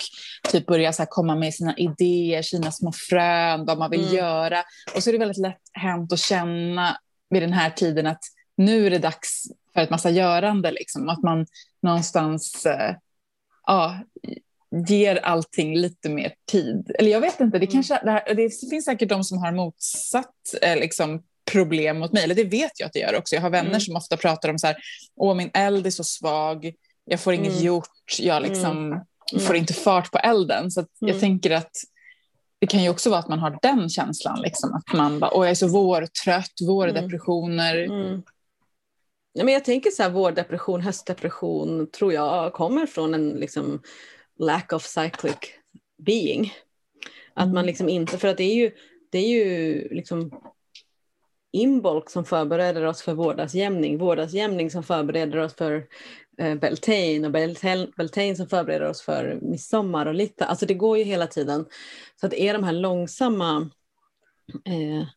typ 0.52 0.66
börja 0.66 0.94
så 0.94 1.06
komma 1.06 1.36
med 1.36 1.54
sina 1.54 1.78
idéer, 1.78 2.42
sina 2.42 2.72
små 2.72 2.92
frön, 3.10 3.66
vad 3.66 3.78
man 3.78 3.92
vill 3.92 4.04
mm. 4.04 4.16
göra. 4.16 4.64
Och 4.96 5.04
så 5.04 5.10
är 5.10 5.12
det 5.12 5.20
väldigt 5.20 5.38
lätt 5.38 5.62
hänt 5.74 6.14
att 6.14 6.20
känna 6.20 6.98
vid 7.30 7.42
den 7.42 7.54
här 7.54 7.70
tiden 7.70 8.08
att 8.08 8.22
nu 8.58 8.86
är 8.86 8.90
det 8.90 9.00
dags 9.00 9.44
för 9.74 9.82
ett 9.82 9.90
massa 9.90 10.10
görande, 10.10 10.72
liksom. 10.72 11.10
att 11.10 11.24
man 11.24 11.46
någonstans 11.82 12.68
ja, 13.66 14.00
ger 14.88 15.16
allting 15.16 15.78
lite 15.78 16.10
mer 16.10 16.34
tid. 16.52 16.92
Eller 17.00 17.12
jag 17.12 17.22
vet 17.22 17.40
inte, 17.40 17.60
det, 17.60 17.66
mm. 17.66 17.74
kanske, 17.74 18.00
det, 18.04 18.12
här, 18.12 18.36
det 18.36 18.70
finns 18.70 18.86
säkert 18.86 19.10
de 19.10 19.24
som 19.24 19.38
har 19.38 19.52
motsatt 19.52 20.36
eh, 20.62 20.76
liksom, 20.76 21.24
problem 21.52 22.00
mot 22.00 22.14
mig, 22.14 22.24
eller 22.24 22.36
det 22.36 22.44
vet 22.44 22.80
jag 22.80 22.88
att 22.88 22.94
det 22.94 23.00
gör 23.00 23.18
också. 23.18 23.36
Jag 23.36 23.42
har 23.42 23.50
vänner 23.50 23.70
mm. 23.70 23.82
som 23.82 23.96
ofta 23.96 24.18
pratar 24.18 24.50
om 24.50 24.60
så 24.60 24.68
här, 24.68 24.78
åh 25.16 25.36
min 25.36 25.52
eld 25.54 25.88
är 25.88 25.92
så 25.92 26.04
svag, 26.04 26.74
jag 27.06 27.20
får 27.20 27.34
inget 27.34 27.54
mm. 27.54 27.64
gjort, 27.64 28.20
jag 28.20 28.44
liksom 28.44 28.78
mm. 29.34 29.46
får 29.46 29.56
inte 29.56 29.74
fart 29.74 30.12
på 30.12 30.18
elden. 30.18 30.72
Så 30.72 30.86
jag 31.00 31.10
mm. 31.10 31.20
tänker 31.20 31.52
att 31.52 31.72
det 32.60 32.68
kan 32.68 32.84
ju 32.84 32.90
också 32.90 33.10
vara 33.10 33.20
att 33.20 33.28
man 33.28 33.40
har 33.40 33.60
den 33.62 33.90
känslan, 33.90 34.42
liksom, 34.42 34.74
att 34.74 34.98
man 34.98 35.20
bara, 35.20 35.32
åh 35.34 35.46
jag 35.46 35.52
är 35.52 35.56
så 35.56 35.68
vårtrött, 35.68 36.62
vårdepressioner. 36.68 37.84
Mm. 37.84 38.22
Ja, 39.34 39.44
men 39.44 39.54
jag 39.54 39.66
tänker 39.66 39.92
så 39.92 40.04
här, 40.04 40.10
vårdepression, 40.10 40.82
höstdepression 40.82 41.92
tror 41.92 42.14
jag 42.14 42.54
kommer 42.54 42.86
från 42.86 43.14
en 43.14 43.30
liksom, 43.30 43.82
lack 44.40 44.74
of 44.74 44.84
cyclic 44.84 45.38
being. 45.98 46.54
Att 47.34 47.54
man 47.54 47.66
liksom 47.66 47.90
inte, 47.90 48.18
för 48.18 48.28
att 48.28 48.38
det 48.38 48.44
är 48.44 48.56
ju, 48.56 48.72
det 49.10 49.18
är 49.18 49.28
ju 49.28 49.88
liksom 49.90 50.32
Imbolc 51.52 52.12
som 52.12 52.26
förbereder 52.26 52.86
oss 52.86 53.02
för 53.02 53.14
vårdagsjämning, 53.14 53.98
vårdagsjämning 53.98 54.72
som 54.72 54.84
förbereder 54.84 55.38
oss 55.38 55.56
för 55.56 55.88
eh, 56.38 56.56
Beltane 56.56 57.26
och 57.26 57.32
Beltane 57.98 58.36
som 58.36 58.48
förbereder 58.48 58.90
oss 58.90 59.02
för 59.02 59.40
midsommar 59.42 60.06
och 60.06 60.14
lite, 60.14 60.46
alltså 60.46 60.66
det 60.66 60.74
går 60.74 60.98
ju 60.98 61.04
hela 61.04 61.28
tiden. 61.28 61.66
Så 62.20 62.26
att 62.26 62.32
det 62.32 62.42
är 62.42 62.54
de 62.54 62.64
här 62.64 62.74
långsamma, 62.74 63.70
eh, 64.66 65.08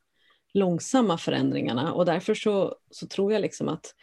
långsamma 0.54 1.18
förändringarna 1.18 1.92
och 1.92 2.04
därför 2.04 2.34
så, 2.34 2.76
så 2.90 3.06
tror 3.06 3.32
jag 3.32 3.42
liksom 3.42 3.68
att 3.68 3.94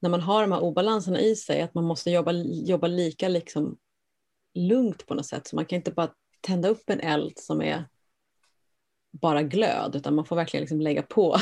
när 0.00 0.10
man 0.10 0.20
har 0.20 0.42
de 0.42 0.52
här 0.52 0.62
obalanserna 0.62 1.20
i 1.20 1.36
sig, 1.36 1.62
att 1.62 1.74
man 1.74 1.84
måste 1.84 2.10
jobba, 2.10 2.32
jobba 2.66 2.86
lika 2.86 3.28
liksom 3.28 3.76
lugnt 4.54 5.06
på 5.06 5.14
något 5.14 5.26
sätt. 5.26 5.46
Så 5.46 5.56
man 5.56 5.66
kan 5.66 5.76
inte 5.76 5.90
bara 5.90 6.10
tända 6.40 6.68
upp 6.68 6.90
en 6.90 7.00
eld 7.00 7.32
som 7.38 7.62
är 7.62 7.88
bara 9.12 9.42
glöd, 9.42 9.96
utan 9.96 10.14
man 10.14 10.24
får 10.24 10.36
verkligen 10.36 10.62
liksom 10.62 10.80
lägga 10.80 11.02
på. 11.02 11.36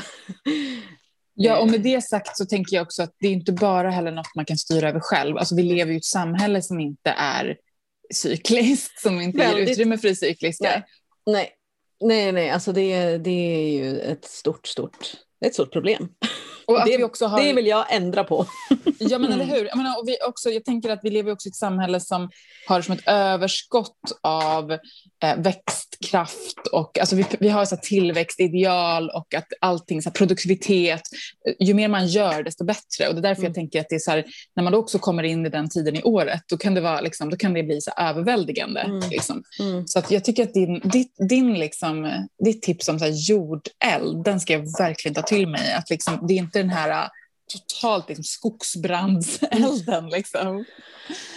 Ja, 1.34 1.60
och 1.60 1.70
med 1.70 1.80
det 1.80 2.04
sagt 2.04 2.36
så 2.36 2.46
tänker 2.46 2.76
jag 2.76 2.82
också 2.82 3.02
att 3.02 3.14
det 3.18 3.28
är 3.28 3.32
inte 3.32 3.52
bara 3.52 3.90
heller 3.90 4.12
något 4.12 4.34
man 4.36 4.44
kan 4.44 4.58
styra 4.58 4.88
över 4.88 5.00
själv. 5.00 5.36
Alltså 5.36 5.56
vi 5.56 5.62
lever 5.62 5.92
i 5.92 5.96
ett 5.96 6.04
samhälle 6.04 6.62
som 6.62 6.80
inte 6.80 7.10
är 7.10 7.56
cykliskt, 8.14 9.00
som 9.00 9.20
inte 9.20 9.38
Väldigt... 9.38 9.58
ger 9.58 9.72
utrymme 9.72 9.98
för 9.98 10.08
det 10.08 10.16
cykliska. 10.16 10.82
Nej, 11.26 11.50
nej, 12.00 12.32
nej, 12.32 12.50
alltså 12.50 12.72
det, 12.72 13.18
det 13.18 13.30
är 13.30 13.68
ju 13.68 14.00
ett 14.00 14.24
stort, 14.24 14.66
stort, 14.66 15.12
ett 15.44 15.54
stort 15.54 15.72
problem. 15.72 16.08
Det, 16.76 17.26
har... 17.26 17.42
det 17.42 17.52
vill 17.52 17.66
jag 17.66 17.94
ändra 17.94 18.24
på. 18.24 18.46
ja, 18.98 19.18
men 19.18 19.32
eller 19.32 19.44
hur. 19.44 19.64
Jag, 19.64 19.76
menar, 19.76 19.98
och 20.00 20.08
vi 20.08 20.16
också, 20.28 20.50
jag 20.50 20.64
tänker 20.64 20.90
att 20.90 21.00
vi 21.02 21.10
lever 21.10 21.32
också 21.32 21.48
i 21.48 21.50
ett 21.50 21.56
samhälle 21.56 22.00
som 22.00 22.30
har 22.68 22.82
som 22.82 22.94
ett 22.94 23.08
överskott 23.08 24.18
av 24.20 24.72
eh, 25.22 25.36
växtkraft 25.36 26.66
och 26.72 26.98
alltså 26.98 27.16
vi, 27.16 27.24
vi 27.40 27.48
har 27.48 27.64
så 27.64 27.76
tillväxtideal 27.76 29.10
och 29.10 29.34
att 29.34 29.46
allting, 29.60 30.02
så 30.02 30.10
produktivitet, 30.10 31.02
ju 31.60 31.74
mer 31.74 31.88
man 31.88 32.06
gör 32.06 32.42
desto 32.42 32.64
bättre. 32.64 33.08
Och 33.08 33.14
det 33.14 33.20
är 33.20 33.22
därför 33.22 33.42
mm. 33.42 33.48
jag 33.48 33.54
tänker 33.54 33.80
att 33.80 33.86
det 33.88 33.94
är 33.94 33.98
så 33.98 34.10
här, 34.10 34.24
när 34.56 34.64
man 34.64 34.74
också 34.74 34.98
kommer 34.98 35.22
in 35.22 35.46
i 35.46 35.48
den 35.48 35.68
tiden 35.68 35.96
i 35.96 36.02
året, 36.02 36.42
då 36.48 36.56
kan 36.56 36.74
det, 36.74 36.80
vara, 36.80 37.00
liksom, 37.00 37.30
då 37.30 37.36
kan 37.36 37.54
det 37.54 37.62
bli 37.62 37.80
så 37.80 37.90
överväldigande. 37.96 38.80
Mm. 38.80 39.10
Liksom. 39.10 39.42
Mm. 39.60 39.86
Så 39.86 39.98
att 39.98 40.10
jag 40.10 40.24
tycker 40.24 40.42
att 40.42 40.54
din, 40.54 40.80
ditt, 40.84 41.14
din, 41.28 41.54
liksom, 41.54 42.26
ditt 42.44 42.62
tips 42.62 42.88
om 42.88 42.98
så 42.98 43.04
här 43.04 43.12
jordeld, 43.12 44.24
den 44.24 44.40
ska 44.40 44.52
jag 44.52 44.78
verkligen 44.78 45.14
ta 45.14 45.22
till 45.22 45.48
mig. 45.48 45.72
Att 45.72 45.90
liksom, 45.90 46.26
det 46.28 46.34
är 46.34 46.38
inte 46.38 46.61
den 46.62 46.70
här 46.70 47.08
totalt 47.52 48.08
liksom, 48.08 48.24
skogsbrandselden. 48.24 50.08
Liksom. 50.08 50.64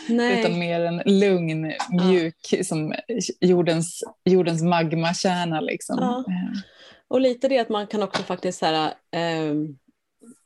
Utan 0.09 0.59
mer 0.59 0.81
en 0.81 1.01
lugn, 1.05 1.73
mjuk, 1.91 2.47
ja. 2.51 2.63
som 2.63 2.93
jordens, 3.41 4.03
jordens 4.25 4.61
magmakärna. 4.61 5.61
Liksom. 5.61 5.97
Ja. 5.99 6.19
Eh. 6.19 6.59
Och 7.07 7.21
lite 7.21 7.47
det 7.47 7.59
att 7.59 7.69
man 7.69 7.87
kan 7.87 8.03
också 8.03 8.23
faktiskt 8.23 8.59
så 8.59 8.65
här, 8.65 8.93
eh, 9.11 9.53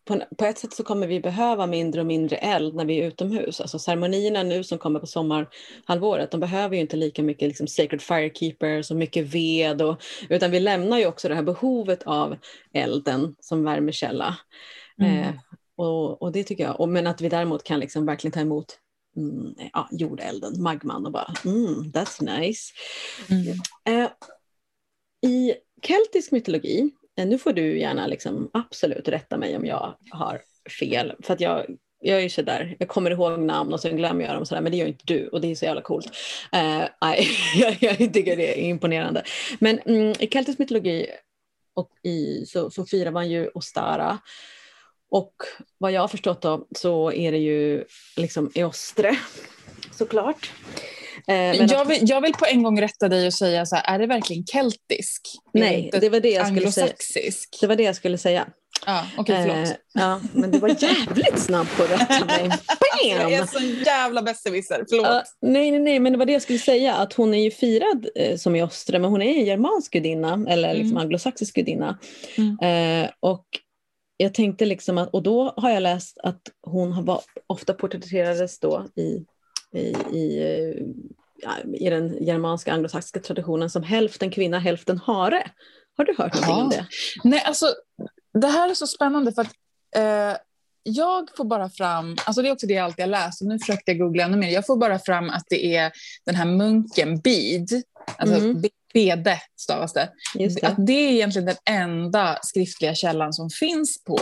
på, 0.09 0.35
på, 0.37 0.45
ett 0.45 0.57
sätt 0.57 0.73
så 0.73 0.83
kommer 0.83 1.07
vi 1.07 1.19
behöva 1.19 1.67
mindre 1.67 2.01
och 2.01 2.07
mindre 2.07 2.37
eld 2.37 2.75
när 2.75 2.85
vi 2.85 2.99
är 2.99 3.07
utomhus. 3.07 3.61
Alltså 3.61 3.79
ceremonierna 3.79 4.43
nu 4.43 4.63
som 4.63 4.77
kommer 4.77 4.99
på 4.99 5.07
sommarhalvåret, 5.07 6.31
de 6.31 6.39
behöver 6.39 6.75
ju 6.75 6.81
inte 6.81 6.97
lika 6.97 7.23
mycket 7.23 7.47
liksom 7.47 7.67
sacred 7.67 8.01
firekeepers 8.01 8.91
och 8.91 8.97
mycket 8.97 9.25
ved, 9.25 9.81
och, 9.81 10.01
utan 10.29 10.51
vi 10.51 10.59
lämnar 10.59 10.97
ju 10.97 11.05
också 11.05 11.29
det 11.29 11.35
här 11.35 11.43
behovet 11.43 12.03
av 12.03 12.37
elden 12.73 13.35
som 13.39 13.63
värmekälla. 13.63 14.37
Mm. 15.01 15.19
Eh, 15.19 15.33
och, 15.75 16.21
och, 16.21 16.31
det 16.31 16.43
tycker 16.43 16.63
jag, 16.63 16.79
och, 16.79 16.89
men 16.89 17.07
att 17.07 17.21
vi 17.21 17.29
däremot 17.29 17.63
kan 17.63 17.79
liksom 17.79 18.05
verkligen 18.05 18.31
ta 18.31 18.39
emot 18.39 18.77
mm, 19.17 19.55
ja, 19.73 19.89
jordelden, 19.91 20.61
magman 20.61 21.05
och 21.05 21.11
bara 21.11 21.33
mm, 21.45 21.91
that's 21.91 22.39
nice. 22.39 22.73
Mm. 23.29 24.03
Eh, 24.03 24.09
I 25.31 25.53
keltisk 25.81 26.31
mytologi, 26.31 26.91
Eh, 27.19 27.27
nu 27.27 27.37
får 27.37 27.53
du 27.53 27.79
gärna 27.79 28.07
liksom 28.07 28.49
absolut 28.53 29.07
rätta 29.07 29.37
mig 29.37 29.57
om 29.57 29.65
jag 29.65 29.95
har 30.09 30.41
fel, 30.79 31.13
för 31.23 31.33
att 31.33 31.41
jag 31.41 31.65
jag 32.01 32.17
är 32.17 32.21
ju 32.21 32.29
sådär, 32.29 32.75
jag 32.79 32.89
kommer 32.89 33.11
ihåg 33.11 33.39
namn 33.39 33.73
och 33.73 33.79
sen 33.79 33.97
glömmer 33.97 34.25
jag 34.25 34.35
dem 34.35 34.45
sådär, 34.45 34.61
men 34.61 34.71
det 34.71 34.77
gör 34.77 34.87
inte 34.87 35.03
du 35.05 35.27
och 35.27 35.41
det 35.41 35.51
är 35.51 35.55
så 35.55 35.65
jävla 35.65 35.81
coolt. 35.81 36.05
Uh, 36.55 36.85
jag, 37.55 37.77
jag 37.79 37.97
tycker 37.97 38.35
det 38.35 38.59
är 38.59 38.69
imponerande. 38.69 39.23
Men 39.59 39.79
mm, 39.79 40.13
i 40.19 40.27
keltisk 40.27 40.59
mytologi 40.59 41.07
och 41.73 41.91
i, 42.03 42.45
så, 42.45 42.69
så 42.69 42.85
firar 42.85 43.11
man 43.11 43.29
ju 43.29 43.47
Ostara 43.53 44.19
och 45.11 45.33
vad 45.77 45.91
jag 45.91 46.01
har 46.01 46.07
förstått 46.07 46.41
då, 46.41 46.67
så 46.75 47.11
är 47.11 47.31
det 47.31 47.37
ju 47.37 47.85
liksom 48.15 48.51
Eostre 48.55 49.17
såklart. 49.91 50.51
Eh, 51.29 51.65
jag, 51.65 51.85
vill, 51.85 51.99
jag, 52.01 52.21
vill, 52.21 52.33
på 52.33 52.45
en 52.45 52.63
gång 52.63 52.81
rätta 52.81 53.09
dig 53.09 53.27
och 53.27 53.33
säga 53.33 53.65
så 53.65 53.75
här, 53.75 53.95
är 53.95 53.99
det 53.99 54.07
verkligen 54.07 54.45
keltisk? 54.45 55.21
Nej, 55.53 55.89
det 55.93 56.09
var 56.09 56.19
det 56.19 56.29
jag 56.29 56.47
skulle 56.47 56.71
säga. 56.71 56.93
Det 57.61 57.67
var 57.67 57.75
det 57.75 57.83
jag 57.83 57.95
skulle 57.95 58.17
säga. 58.17 58.47
Ja, 58.85 59.05
okej, 59.17 59.33
okay, 59.33 59.49
förlåt. 59.49 59.69
Eh, 59.69 59.75
ja, 59.93 60.21
men 60.33 60.51
du 60.51 60.59
var 60.59 60.69
jävligt 60.69 61.39
snabb 61.39 61.67
på 61.77 61.83
att 61.83 61.91
rätta 61.91 62.25
mig. 62.25 62.49
Bam! 62.49 63.21
Jag 63.21 63.33
är 63.33 63.45
så 63.45 63.83
jävla 63.85 64.21
besserwisser, 64.21 64.85
förlåt. 64.89 65.07
Uh, 65.07 65.21
nej, 65.41 65.71
nej, 65.71 65.79
nej, 65.79 65.99
men 65.99 66.11
det 66.11 66.17
var 66.17 66.25
det 66.25 66.33
jag 66.33 66.41
skulle 66.41 66.59
säga, 66.59 66.95
att 66.95 67.13
hon 67.13 67.33
är 67.33 67.43
ju 67.43 67.51
firad 67.51 68.07
eh, 68.15 68.37
som 68.37 68.55
i 68.55 68.63
Ostre, 68.63 68.99
men 68.99 69.11
hon 69.11 69.21
är 69.21 69.35
en 69.37 69.45
germansk 69.45 69.93
gudinna, 69.93 70.45
eller 70.49 70.73
liksom 70.73 70.91
mm. 70.91 70.97
anglosaxisk 70.97 71.55
gudinna. 71.55 71.99
Mm. 72.37 73.03
Eh, 73.03 73.09
och 73.19 73.45
jag 74.17 74.33
tänkte 74.33 74.65
liksom 74.65 74.97
att, 74.97 75.13
och 75.13 75.23
då 75.23 75.53
har 75.57 75.69
jag 75.69 75.83
läst 75.83 76.17
att 76.23 76.41
hon 76.61 76.91
har 76.91 77.21
ofta 77.47 77.73
porträtterades 77.73 78.59
då 78.59 78.87
i, 78.95 79.25
i, 79.73 79.87
i, 80.17 81.89
den 81.89 82.25
germanska 82.25 82.73
anglosaxiska 82.73 83.19
traditionen 83.19 83.69
som 83.69 83.83
hälften 83.83 84.31
kvinna, 84.31 84.59
hälften 84.59 84.97
hare. 84.97 85.51
Har 85.97 86.05
du 86.05 86.15
hört 86.17 86.33
någonting 86.33 86.55
ja. 86.55 86.63
om 86.63 86.69
det? 86.69 86.85
Nej, 87.23 87.43
alltså 87.45 87.65
det 88.33 88.47
här 88.47 88.69
är 88.69 88.73
så 88.73 88.87
spännande 88.87 89.33
för 89.33 89.41
att 89.41 89.53
eh, 89.95 90.37
jag 90.83 91.29
får 91.37 91.45
bara 91.45 91.69
fram, 91.69 92.17
alltså 92.25 92.41
det 92.41 92.47
är 92.47 92.51
också 92.53 92.67
det 92.67 92.73
jag 92.73 92.85
alltid 92.85 93.05
har 93.05 93.09
läst, 93.09 93.41
och 93.41 93.47
nu 93.47 93.59
försökte 93.59 93.91
jag 93.91 93.99
googla 93.99 94.23
ännu 94.23 94.37
mer, 94.37 94.49
jag 94.49 94.65
får 94.65 94.77
bara 94.77 94.99
fram 94.99 95.29
att 95.29 95.43
det 95.49 95.75
är 95.75 95.91
den 96.25 96.35
här 96.35 96.45
munken 96.45 97.19
Bede, 97.19 97.83
alltså 98.17 98.35
mm. 98.35 98.63
Bede 98.93 99.41
stavas 99.55 99.93
det. 99.93 100.09
det. 100.33 100.63
Att 100.63 100.85
det 100.85 100.93
är 100.93 101.11
egentligen 101.11 101.45
den 101.45 101.55
enda 101.65 102.39
skriftliga 102.41 102.95
källan 102.95 103.33
som 103.33 103.49
finns 103.49 104.03
på 104.03 104.19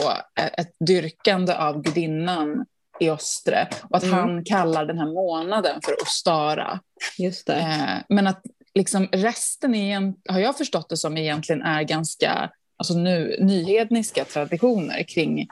ett 0.57 0.71
dyrkande 0.87 1.53
av 1.53 1.81
gudinnan 1.81 2.65
i 2.99 3.09
Ostre 3.09 3.67
och 3.89 3.97
att 3.97 4.03
mm. 4.03 4.15
han 4.15 4.43
kallar 4.43 4.85
den 4.85 4.97
här 4.97 5.13
månaden 5.13 5.81
för 5.85 6.01
Ostara. 6.01 6.79
Just 7.17 7.47
det. 7.47 7.55
Eh, 7.55 8.03
men 8.09 8.27
att 8.27 8.41
liksom 8.75 9.07
resten 9.11 9.75
är, 9.75 10.13
har 10.31 10.39
jag 10.39 10.57
förstått 10.57 10.89
det 10.89 10.97
som 10.97 11.17
egentligen 11.17 11.61
är 11.61 11.83
ganska 11.83 12.51
alltså 12.77 12.93
nu, 12.93 13.37
nyhedniska 13.39 14.25
traditioner 14.25 15.03
kring 15.03 15.47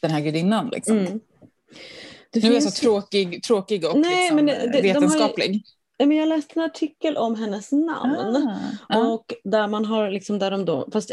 den 0.00 0.10
här 0.10 0.20
gudinnan. 0.20 0.68
Liksom. 0.68 0.98
Mm. 0.98 1.12
nu 1.12 2.40
finns... 2.40 2.44
är 2.44 2.52
jag 2.52 2.62
så 2.62 2.70
tråkig, 2.70 3.42
tråkig 3.42 3.84
och 3.84 3.98
Nej, 3.98 4.20
liksom, 4.20 4.36
men 4.36 4.46
det, 4.46 4.80
vetenskaplig. 4.82 5.62
De 5.96 6.06
men 6.06 6.16
jag 6.16 6.28
läste 6.28 6.60
en 6.60 6.66
artikel 6.66 7.16
om 7.16 7.34
hennes 7.34 7.72
namn. 7.72 8.48
Ah, 8.88 8.98
och 8.98 9.34
där 9.44 9.68
man 9.68 9.84
har 9.84 10.10
liksom 10.10 10.38
där 10.38 10.50
de 10.50 10.64
då, 10.64 10.88
fast 10.92 11.12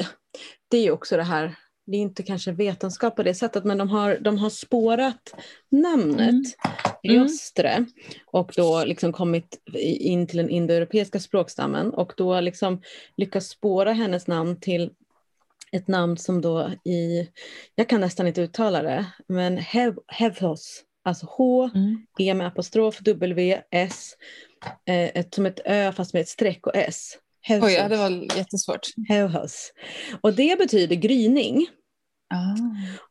det 0.68 0.78
är 0.78 0.82
ju 0.82 0.92
också 0.92 1.18
det 1.18 1.24
här, 1.24 1.56
det 1.86 1.98
är 1.98 2.02
inte 2.02 2.24
kanske 2.24 2.52
vetenskap 2.52 3.16
på 3.16 3.24
det 3.24 3.34
sättet, 3.34 3.64
men 3.64 3.78
de 3.78 3.90
har, 3.90 4.18
de 4.18 4.38
har 4.38 4.50
spårat 4.50 5.36
namnet 5.70 6.30
mm. 6.30 6.44
Riostre 7.04 7.70
mm. 7.70 7.90
och 8.26 8.52
då 8.56 8.84
liksom 8.86 9.14
kommit 9.14 9.62
in 10.00 10.28
till 10.28 10.38
den 10.38 10.50
indoeuropeiska 10.50 11.20
språkstammen 11.20 11.94
och 11.94 12.14
då 12.18 12.40
liksom 12.40 12.82
lyckats 13.18 13.48
spåra 13.48 13.94
hennes 13.94 14.28
namn 14.28 14.60
till 14.60 14.92
ett 15.72 15.88
namn 15.88 16.18
som 16.18 16.42
då 16.42 16.70
i, 16.86 17.30
jag 17.76 17.90
kan 17.90 18.02
nästan 18.02 18.28
inte 18.28 18.42
uttala 18.42 18.82
det, 18.82 19.06
men 19.28 19.58
Hev, 19.58 19.96
Hevhos, 20.08 20.84
alltså 21.04 21.26
H, 21.30 21.70
Mm. 21.76 22.06
E 22.20 22.34
med 22.34 22.48
apostrof, 22.48 23.00
W, 23.00 23.62
S, 23.72 24.14
eh, 24.86 25.06
ett, 25.06 25.34
som 25.34 25.46
ett 25.46 25.60
Ö 25.66 25.92
fast 25.92 26.14
med 26.14 26.22
ett 26.22 26.28
streck 26.28 26.68
och 26.68 26.76
S. 26.76 27.18
Hevhos. 27.42 27.68
Oj, 27.68 27.74
ja, 27.74 27.88
det 27.88 27.98
var 27.98 28.38
jättesvårt. 28.38 28.88
Hevhos. 29.10 29.74
Och 30.22 30.34
det 30.34 30.58
betyder 30.58 30.96
gryning. 30.96 31.68
Ah. 32.34 32.56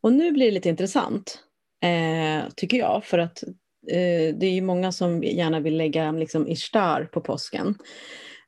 Och 0.01 0.13
nu 0.13 0.33
blir 0.33 0.47
det 0.47 0.53
lite 0.53 0.69
intressant, 0.69 1.39
eh, 1.83 2.51
tycker 2.57 2.77
jag, 2.77 3.05
för 3.05 3.19
att 3.19 3.43
eh, 3.91 4.35
det 4.35 4.47
är 4.47 4.53
ju 4.53 4.63
många 4.63 4.93
som 4.93 5.23
gärna 5.23 5.61
vill 5.61 5.77
lägga 5.77 6.13
liksom, 6.13 6.49
Ishtar 6.49 7.05
på 7.05 7.21
påsken. 7.21 7.75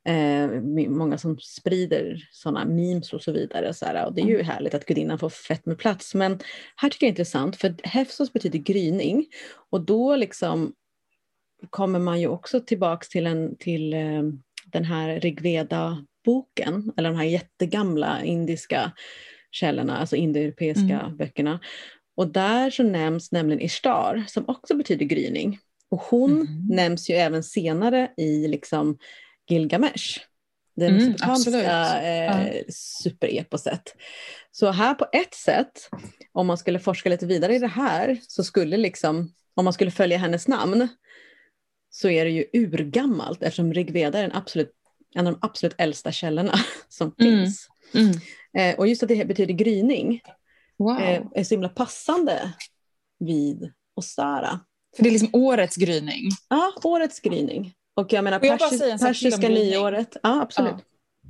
Eh, 0.05 0.47
många 0.89 1.17
som 1.17 1.37
sprider 1.39 2.17
sådana 2.31 2.65
memes 2.65 3.13
och 3.13 3.21
så 3.21 3.31
vidare. 3.31 3.73
Så 3.73 3.85
här, 3.85 4.05
och 4.05 4.13
det 4.13 4.21
är 4.21 4.25
ju 4.25 4.43
härligt 4.43 4.73
att 4.73 4.85
gudinnan 4.85 5.19
får 5.19 5.29
fett 5.29 5.65
med 5.65 5.77
plats. 5.77 6.15
Men 6.15 6.39
här 6.75 6.89
tycker 6.89 7.07
jag 7.07 7.13
det 7.13 7.17
är 7.17 7.21
intressant, 7.21 7.55
för 7.55 7.75
Hefsos 7.83 8.33
betyder 8.33 8.59
gryning. 8.59 9.25
Och 9.69 9.81
då 9.81 10.15
liksom 10.15 10.73
kommer 11.69 11.99
man 11.99 12.21
ju 12.21 12.27
också 12.27 12.59
tillbaks 12.59 13.09
till, 13.09 13.27
en, 13.27 13.55
till 13.57 13.93
eh, 13.93 14.23
den 14.73 14.85
här 14.85 15.19
Rigveda-boken, 15.19 16.91
eller 16.97 17.09
de 17.09 17.17
här 17.17 17.25
jättegamla 17.25 18.23
indiska 18.23 18.91
källorna, 19.51 19.97
alltså 19.97 20.15
indoeuropeiska 20.15 20.99
Mm. 20.99 21.17
böckerna. 21.17 21.59
Och 22.15 22.27
där 22.27 22.69
så 22.69 22.83
nämns 22.83 23.31
nämligen 23.31 23.61
Ishtar 23.61 24.23
som 24.27 24.43
också 24.47 24.75
betyder 24.75 25.05
gryning. 25.05 25.59
Och 25.89 25.99
hon 26.01 26.31
Mhm. 26.39 26.67
nämns 26.75 27.09
ju 27.09 27.13
även 27.15 27.43
senare 27.43 28.11
i 28.17 28.47
liksom 28.47 28.97
Gilgamesh. 29.49 30.19
Det 30.75 30.85
Mm, 30.85 30.97
mesopotamiska 30.97 32.01
eh, 32.01 32.63
supereposet. 32.69 33.95
Så 34.51 34.71
här 34.71 34.93
på 34.93 35.05
ett 35.13 35.33
sätt, 35.33 35.89
om 36.31 36.47
man 36.47 36.57
skulle 36.57 36.79
forska 36.79 37.09
lite 37.09 37.25
vidare 37.25 37.55
i 37.55 37.59
det 37.59 37.67
här, 37.67 38.19
så 38.21 38.43
skulle 38.43 38.77
liksom, 38.77 39.33
om 39.55 39.63
man 39.65 39.73
skulle 39.73 39.91
följa 39.91 40.17
hennes 40.17 40.47
namn, 40.47 40.87
så 41.95 42.09
är 42.09 42.25
det 42.25 42.31
ju 42.31 42.45
urgammalt 42.53 43.43
eftersom 43.43 43.73
Rigveda 43.73 44.17
är 44.19 44.21
den 44.21 44.31
absolut, 44.31 44.71
en 45.15 45.27
av 45.27 45.33
de 45.33 45.39
absolut 45.47 45.75
äldsta 45.77 46.11
källorna 46.11 46.53
som 46.89 47.15
Mm. 47.19 47.39
finns. 47.39 47.67
Mm. 47.93 48.11
Eh, 48.57 48.79
och 48.79 48.87
just 48.87 49.03
att 49.03 49.09
det 49.09 49.25
betyder 49.27 49.53
gryning 49.53 50.21
Wow. 50.77 51.01
eh, 51.01 51.21
är 51.35 51.43
så 51.43 51.53
himla 51.53 51.69
passande 51.69 52.53
vid 53.19 53.71
Ostara. 53.95 54.59
För 54.95 55.03
det 55.03 55.09
är 55.09 55.11
liksom 55.11 55.29
årets 55.33 55.75
gryning. 55.75 56.29
Ja, 56.49 56.73
årets 56.83 57.19
gryning. 57.19 57.73
Och 57.95 58.13
jag 58.13 58.23
menar 58.23 58.39
Får 58.39 58.47
jag 58.47 58.59
bara 58.59 58.69
persi- 58.69 58.77
säga 58.77 58.93
en 58.93 58.99
sak 58.99 59.17
till 59.17 59.27
om 59.33 59.39
persiska 59.41 59.49
nyåret. 59.53 60.17
Ja, 60.23 60.41
absolut. 60.41 60.71
Ja. 60.77 60.83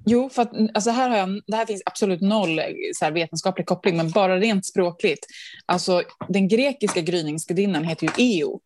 Jo, 0.06 0.30
för 0.30 0.42
att 0.42 0.52
alltså 0.74 0.90
här, 0.90 1.10
har 1.10 1.18
jag, 1.18 1.42
det 1.48 1.56
här 1.56 1.66
finns 1.66 1.82
absolut 1.86 2.22
noll 2.22 2.60
eh, 2.60 2.66
så 2.96 3.06
här, 3.06 3.12
vetenskaplig 3.12 3.66
koppling, 3.68 3.98
men 3.98 4.12
bara 4.12 4.38
rent 4.40 4.66
språkligt. 4.66 5.26
Alltså, 5.66 6.04
den 6.30 6.48
grekiska 6.48 7.02
gryningsgudinnan 7.02 7.84
heter 7.84 8.08
ju 8.08 8.26
Eo, 8.40 8.62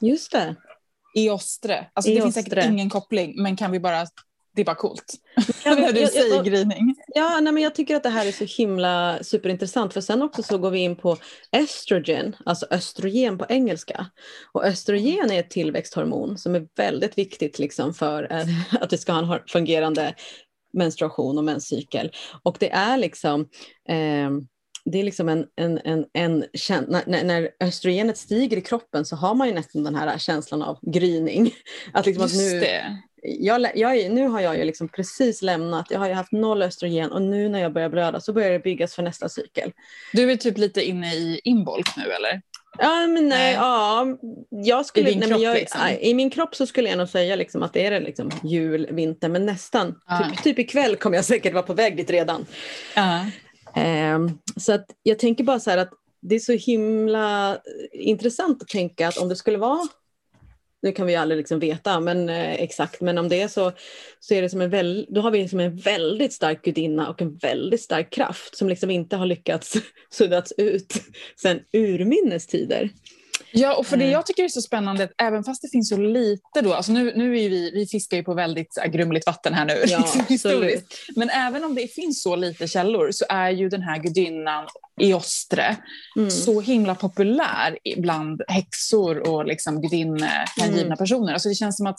Just 0.00 0.32
det. 0.32 0.56
Eostre. 1.14 1.86
Alltså, 1.92 2.12
det 2.14 2.22
finns 2.22 2.34
säkert 2.34 2.52
Eostre. 2.52 2.70
ingen 2.72 2.90
koppling, 2.90 3.42
men 3.42 3.56
kan 3.56 3.70
vi 3.72 3.80
bara... 3.80 4.06
Det 4.54 4.60
är 4.60 4.64
bara 4.64 4.76
coolt. 4.76 5.14
Jag 5.64 5.76
vet- 5.76 5.84
När 5.84 5.92
du 5.92 6.00
jag- 6.00 6.10
säger 6.12 6.34
jag- 6.34 6.44
gryning. 6.44 6.94
Ja, 7.14 7.40
nej, 7.40 7.52
men 7.52 7.62
jag 7.62 7.74
tycker 7.74 7.96
att 7.96 8.02
det 8.02 8.08
här 8.08 8.26
är 8.26 8.32
så 8.32 8.44
himla 8.44 9.18
superintressant 9.22 9.92
för 9.92 10.00
sen 10.00 10.22
också 10.22 10.42
så 10.42 10.58
går 10.58 10.70
vi 10.70 10.78
in 10.78 10.96
på 10.96 11.16
estrogen, 11.52 12.36
alltså 12.46 12.66
östrogen 12.70 13.38
på 13.38 13.46
engelska. 13.48 14.06
Och 14.52 14.64
östrogen 14.64 15.30
är 15.30 15.40
ett 15.40 15.50
tillväxthormon 15.50 16.38
som 16.38 16.54
är 16.54 16.66
väldigt 16.76 17.18
viktigt 17.18 17.58
liksom 17.58 17.94
för 17.94 18.32
att 18.80 18.92
vi 18.92 18.98
ska 18.98 19.12
ha 19.12 19.34
en 19.34 19.40
fungerande 19.48 20.14
menstruation 20.72 21.38
och 21.38 21.44
menscykel. 21.44 22.10
Och 22.42 22.56
det 22.60 22.70
är 22.70 22.96
liksom 22.96 23.40
eh, 23.88 24.30
det 24.90 25.00
är 25.00 25.04
liksom 25.04 25.28
en, 25.28 25.46
en, 25.56 25.80
en, 25.84 26.04
en 26.12 26.44
när, 26.88 27.24
när- 27.24 27.50
östrogenet 27.60 28.18
stiger 28.18 28.56
i 28.56 28.60
kroppen 28.60 29.04
så 29.04 29.16
har 29.16 29.34
man 29.34 29.48
ju 29.48 29.54
nästan 29.54 29.84
den 29.84 29.94
här 29.94 30.18
känslan 30.18 30.62
av 30.62 30.78
gryning. 30.82 31.52
Att 31.92 32.06
liksom 32.06 32.24
att 32.24 32.32
Just 32.32 32.52
nu, 32.52 32.60
det. 32.60 32.98
jag, 33.22 33.76
jag, 33.76 34.10
nu 34.10 34.26
har 34.28 34.40
jag 34.40 34.58
ju 34.58 34.64
liksom 34.64 34.88
precis 34.88 35.42
lämnat, 35.42 35.86
jag 35.90 35.98
har 35.98 36.08
ju 36.08 36.14
haft 36.14 36.32
noll 36.32 36.62
östrogen 36.62 37.12
och 37.12 37.22
nu 37.22 37.48
när 37.48 37.60
jag 37.60 37.72
börjar 37.72 37.88
blöda 37.88 38.20
så 38.20 38.32
börjar 38.32 38.50
det 38.50 38.58
byggas 38.58 38.94
för 38.94 39.02
nästa 39.02 39.28
cykel. 39.28 39.72
Du 40.12 40.32
är 40.32 40.36
typ 40.36 40.58
lite 40.58 40.82
inne 40.82 41.14
i 41.14 41.40
inbolk 41.44 41.96
nu, 41.96 42.02
eller? 42.02 42.42
Ja, 42.78 43.06
men 43.06 43.28
nej, 43.28 43.28
Nej. 43.28 43.52
ja, 43.54 44.06
jag 44.50 44.86
skulle, 44.86 45.08
I 45.08 45.12
din 45.12 45.20
nej, 45.20 45.28
kropp, 45.28 45.40
jag, 45.42 45.54
liksom? 45.54 45.80
I 46.00 46.14
min 46.14 46.30
kropp 46.30 46.54
så 46.54 46.66
skulle 46.66 46.88
jag 46.88 46.98
nog 46.98 47.08
säga 47.08 47.36
liksom 47.36 47.62
att 47.62 47.72
det 47.72 47.86
är 47.86 48.00
liksom 48.00 48.30
jul, 48.44 48.88
vinter, 48.90 49.28
men 49.28 49.46
nästan. 49.46 49.94
Typ, 50.32 50.42
typ 50.42 50.58
ikväll 50.58 50.96
kommer 50.96 51.16
jag 51.16 51.24
säkert 51.24 51.52
vara 51.52 51.62
på 51.62 51.74
väg 51.74 51.96
dit 51.96 52.10
redan. 52.10 52.46
Ja. 52.94 53.26
Ehm, 53.74 54.38
så 54.56 54.72
att 54.72 54.86
jag 55.02 55.18
tänker 55.18 55.44
bara 55.44 55.60
så 55.60 55.70
här 55.70 55.78
att 55.78 55.90
det 56.22 56.34
är 56.34 56.38
så 56.38 56.52
himla 56.52 57.58
intressant 57.92 58.62
att 58.62 58.68
tänka 58.68 59.08
att 59.08 59.18
om 59.18 59.28
det 59.28 59.36
skulle 59.36 59.58
vara, 59.58 59.88
nu 60.82 60.92
kan 60.92 61.06
vi 61.06 61.12
ju 61.12 61.18
aldrig 61.18 61.38
liksom 61.38 61.58
veta 61.58 62.00
men, 62.00 62.28
eh, 62.28 62.52
exakt, 62.52 63.00
men 63.00 63.18
om 63.18 63.28
det 63.28 63.40
är 63.40 63.48
så, 63.48 63.72
så 64.20 64.34
är 64.34 64.42
det 64.42 64.50
som 64.50 64.60
en 64.60 64.70
väl, 64.70 65.06
då 65.08 65.20
har 65.20 65.30
vi 65.30 65.38
liksom 65.38 65.60
en 65.60 65.76
väldigt 65.76 66.32
stark 66.32 66.64
gudinna 66.64 67.08
och 67.08 67.22
en 67.22 67.36
väldigt 67.36 67.80
stark 67.80 68.10
kraft 68.10 68.56
som 68.56 68.68
liksom 68.68 68.90
inte 68.90 69.16
har 69.16 69.26
lyckats 69.26 69.76
suddats 70.10 70.52
ut 70.56 70.94
sedan 71.36 71.60
urminnes 71.72 72.46
tider. 72.46 72.90
Ja, 73.52 73.74
och 73.76 73.86
för 73.86 73.96
det 73.96 74.04
Eh. 74.04 74.10
jag 74.12 74.26
tycker 74.26 74.44
är 74.44 74.48
så 74.48 74.62
spännande, 74.62 75.04
att 75.04 75.12
även 75.22 75.44
fast 75.44 75.62
det 75.62 75.68
finns 75.68 75.88
så 75.88 75.96
lite 75.96 76.60
då, 76.62 76.74
alltså 76.74 76.92
nu, 76.92 77.12
nu 77.16 77.38
är 77.40 77.48
vi, 77.50 77.70
vi 77.70 77.86
fiskar 77.86 78.16
ju 78.16 78.22
på 78.22 78.34
väldigt 78.34 78.78
grumligt 78.86 79.26
vatten 79.26 79.54
här 79.54 79.64
nu, 79.64 79.74
liksom, 79.80 80.24
historiskt. 80.28 80.86
Men 81.16 81.30
även 81.30 81.64
om 81.64 81.74
det 81.74 81.94
finns 81.94 82.22
så 82.22 82.36
lite 82.36 82.68
källor 82.68 83.10
så 83.12 83.24
är 83.28 83.50
ju 83.50 83.68
den 83.68 83.82
här 83.82 83.98
gudinnan 83.98 84.66
Eostre 85.00 85.76
Mm. 86.16 86.30
så 86.30 86.60
himla 86.60 86.94
populär 86.94 87.78
bland 87.96 88.42
häxor 88.48 89.28
och 89.28 89.44
liksom 89.46 89.82
gudinnehängivna 89.82 90.80
Mm. 90.86 90.96
personer. 90.98 91.32
Alltså 91.32 91.48
det 91.48 91.54
känns 91.54 91.76
som 91.76 91.86
att 91.86 91.98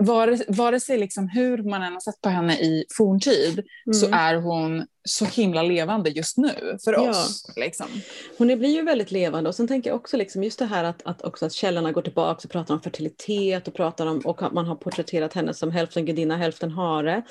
vare, 0.00 0.38
vare 0.48 0.80
sig 0.80 0.98
liksom 0.98 1.28
hur 1.28 1.62
man 1.62 1.82
än 1.82 1.92
har 1.92 2.00
sett 2.00 2.20
på 2.20 2.28
henne 2.28 2.58
i 2.60 2.84
forntid 2.96 3.62
så 3.92 4.06
Mm. 4.06 4.18
är 4.18 4.34
hon 4.34 4.86
så 5.08 5.24
himla 5.24 5.62
levande 5.62 6.10
just 6.10 6.36
nu 6.36 6.78
för 6.84 6.92
Ja. 6.92 7.10
oss. 7.10 7.52
Liksom. 7.56 7.86
Hon 8.38 8.46
blir 8.58 8.68
ju 8.76 8.82
väldigt 8.82 9.10
levande 9.10 9.48
och 9.48 9.54
sen 9.54 9.68
tänker 9.68 9.90
jag 9.90 9.96
också 9.96 10.16
liksom 10.16 10.42
just 10.44 10.58
det 10.58 10.64
här 10.64 10.84
att, 10.84 11.02
att, 11.04 11.22
också 11.22 11.46
att 11.46 11.52
källorna 11.52 11.92
går 11.92 12.02
tillbaka 12.02 12.40
och 12.44 12.50
pratar 12.50 12.74
om 12.74 12.80
fertilitet 12.80 13.68
och 13.68 13.74
pratar 13.74 14.06
om 14.06 14.18
och 14.20 14.42
att 14.42 14.52
man 14.52 14.66
har 14.66 14.76
porträtterat 14.76 15.32
henne 15.34 15.54
som 15.54 15.70
hälften 15.70 16.04
gudinna, 16.06 16.36
hälften 16.36 16.70
hare. 16.70 17.22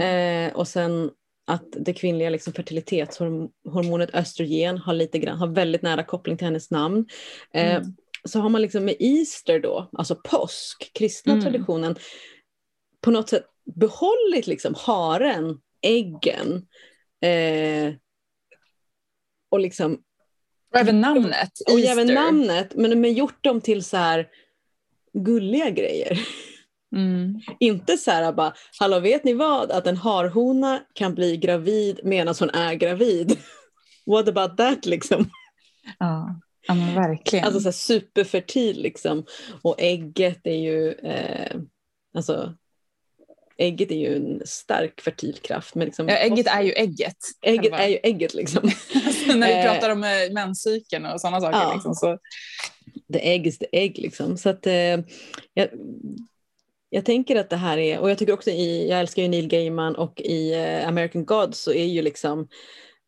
Eh, 0.00 0.52
och 0.56 0.68
sen 0.68 1.10
att 1.46 1.64
det 1.72 1.92
kvinnliga 1.92 2.30
liksom 2.30 2.52
fertilitetshormonet 2.52 4.14
östrogen 4.14 4.78
har, 4.78 4.92
lite 4.94 5.18
grann, 5.18 5.38
har 5.38 5.46
väldigt 5.46 5.82
nära 5.82 6.02
koppling 6.04 6.36
till 6.36 6.44
hennes 6.46 6.70
namn. 6.70 7.06
Eh, 7.54 7.74
Mm. 7.76 7.96
Så 8.28 8.40
har 8.40 8.48
man 8.48 8.62
liksom 8.62 8.84
med 8.84 8.96
Easter 9.00 9.60
då, 9.60 9.90
alltså 9.92 10.14
påsk, 10.24 10.90
kristna 10.94 11.32
Mm. 11.32 11.44
traditionen, 11.44 11.96
på 13.00 13.10
något 13.10 13.28
sätt 13.28 13.46
behållit 13.76 14.46
liksom 14.46 14.74
haren, 14.78 15.60
äggen 15.82 16.66
eh, 17.24 17.94
och 19.50 19.60
liksom 19.60 20.02
Och 20.74 20.80
även 20.80 21.00
namnet, 21.00 21.50
och 21.72 21.80
Easter. 21.80 21.92
även 21.92 22.14
namnet, 22.14 22.74
men, 22.74 23.00
men 23.00 23.12
gjort 23.12 23.44
dem 23.44 23.60
till 23.60 23.84
så 23.84 23.96
här 23.96 24.28
gulliga 25.12 25.70
grejer. 25.70 26.20
Mm. 26.96 27.40
Inte 27.60 27.96
så 27.96 28.10
här 28.10 28.32
bara, 28.32 28.54
hallå 28.78 29.00
vet 29.00 29.24
ni 29.24 29.32
vad, 29.34 29.70
att 29.70 29.86
en 29.86 29.96
harhona 29.96 30.80
kan 30.94 31.14
bli 31.14 31.36
gravid 31.36 32.00
medan 32.04 32.34
hon 32.40 32.50
är 32.50 32.74
gravid. 32.74 33.38
What 34.06 34.28
about 34.28 34.56
that 34.56 34.86
liksom? 34.86 35.30
Ja. 35.98 36.40
Ja, 36.66 36.74
men 36.74 36.94
verkligen. 36.94 37.44
Alltså 37.44 37.60
så 37.60 37.66
här 37.66 37.72
superfertil 37.72 38.82
liksom. 38.82 39.24
Och 39.62 39.74
ägget 39.78 40.40
är 40.46 40.54
ju, 40.54 40.92
eh, 40.92 41.56
alltså 42.14 42.54
ägget 43.60 43.90
är 43.90 43.96
ju 43.96 44.16
en 44.16 44.42
stark 44.46 45.00
fertil 45.00 45.38
kraft. 45.42 45.74
Men 45.74 45.84
liksom, 45.86 46.08
ja, 46.08 46.14
ägget 46.16 46.46
är 46.46 46.62
ju 46.62 46.72
ägget. 46.72 47.16
ägget 47.42 47.72
är 47.72 47.88
ju 47.88 47.98
ägget 48.02 48.34
liksom. 48.34 48.62
Alltså, 49.06 49.34
när 49.34 49.46
vi 49.46 49.52
Eh, 49.54 49.72
pratar 49.72 49.90
om 49.90 50.04
eh, 50.04 50.32
menscykeln 50.32 51.06
och 51.06 51.20
sådana 51.20 51.40
saker. 51.40 51.58
ja. 51.58 51.72
Liksom, 51.74 51.94
så. 51.94 52.18
the 53.12 53.18
egg 53.18 53.46
is 53.46 53.58
the 53.58 53.66
egg 53.72 53.98
liksom. 53.98 54.36
Så 54.36 54.48
att, 54.48 54.66
eh, 54.66 54.98
jag, 55.54 55.68
jag 56.90 57.04
tänker 57.04 57.36
att 57.36 57.50
det 57.50 57.56
här 57.56 57.78
är, 57.78 57.98
och 57.98 58.10
jag 58.10 58.18
tycker 58.18 58.32
också 58.32 58.50
i, 58.50 58.88
jag 58.88 59.00
älskar 59.00 59.22
ju 59.22 59.28
Neil 59.28 59.48
Gaiman 59.48 59.96
och 59.96 60.20
i 60.20 60.54
eh, 60.54 60.88
American 60.88 61.24
Gods 61.24 61.58
så 61.58 61.72
är 61.72 61.86
ju 61.86 62.02
liksom 62.02 62.48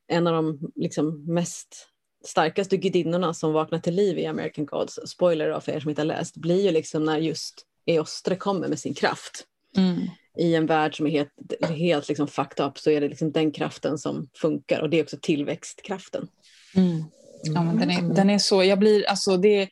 en 0.09 0.27
av 0.27 0.35
de 0.35 0.73
liksom 0.75 1.35
mest 1.35 1.88
starkaste 2.25 2.77
gudinnorna 2.77 3.35
som 3.35 3.53
vaknar 3.53 3.79
till 3.79 3.95
liv 3.95 4.19
i 4.19 4.27
American 4.27 4.67
Gods, 4.67 4.99
spoiler 5.07 5.51
då 5.51 5.61
för 5.61 5.73
er 5.73 5.81
som 5.81 5.91
inte 5.91 6.03
har 6.03 6.07
läst, 6.07 6.37
blir 6.37 6.65
ju 6.65 6.71
liksom 6.71 7.05
när 7.05 7.19
just 7.19 7.67
Eostre 7.87 8.37
kommer 8.37 8.69
med 8.69 8.79
sin 8.79 8.95
kraft. 8.95 9.45
Mm. 9.77 10.01
I 10.39 10.55
en 10.55 10.67
värld 10.67 10.97
som 10.97 11.07
är 11.07 11.11
helt, 11.11 11.31
helt 11.69 12.09
liksom 12.09 12.29
fucked 12.29 12.67
up 12.67 12.79
så 12.79 12.91
är 12.91 13.01
det 13.01 13.09
liksom 13.09 13.33
den 13.33 13.53
kraften 13.53 13.99
som 13.99 14.29
funkar 14.35 14.81
och 14.81 14.91
det 14.91 14.99
är 14.99 15.03
också 15.03 15.17
tillväxtkraften. 15.23 16.29
Mm. 16.75 17.05
Ja, 17.43 17.63
men 17.63 17.79
den, 17.79 17.91
är, 17.91 18.15
den 18.15 18.31
är 18.31 18.39
så, 18.39 18.65
jag 18.65 18.79
blir, 18.79 19.09
alltså 19.09 19.37
det, 19.37 19.69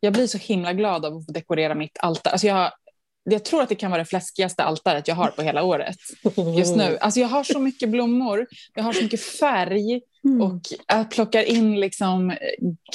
jag 0.00 0.12
blir 0.12 0.26
så 0.26 0.38
himla 0.38 0.72
glad 0.72 1.04
av 1.04 1.16
att 1.16 1.26
få 1.26 1.32
dekorera 1.32 1.74
mitt 1.74 1.98
altare. 2.00 2.32
Alltså 2.32 2.46
jag, 2.46 2.72
jag 3.24 3.44
tror 3.44 3.62
att 3.62 3.68
det 3.68 3.74
kan 3.74 3.90
vara 3.90 4.02
det 4.02 4.08
fläskigaste 4.08 4.64
altaret 4.64 5.08
jag 5.08 5.14
har 5.14 5.28
på 5.28 5.42
hela 5.42 5.62
året 5.62 5.96
just 6.56 6.76
nu. 6.76 6.98
Alltså 7.00 7.20
jag 7.20 7.28
har 7.28 7.44
så 7.44 7.58
mycket 7.58 7.88
blommor, 7.88 8.46
jag 8.74 8.82
har 8.82 8.92
så 8.92 9.02
mycket 9.02 9.22
färg 9.22 10.00
Mm. 10.24 10.42
och 10.42 10.60
jag 10.88 11.10
plockar 11.10 11.42
in 11.42 11.80
liksom 11.80 12.30
eh, 12.30 12.36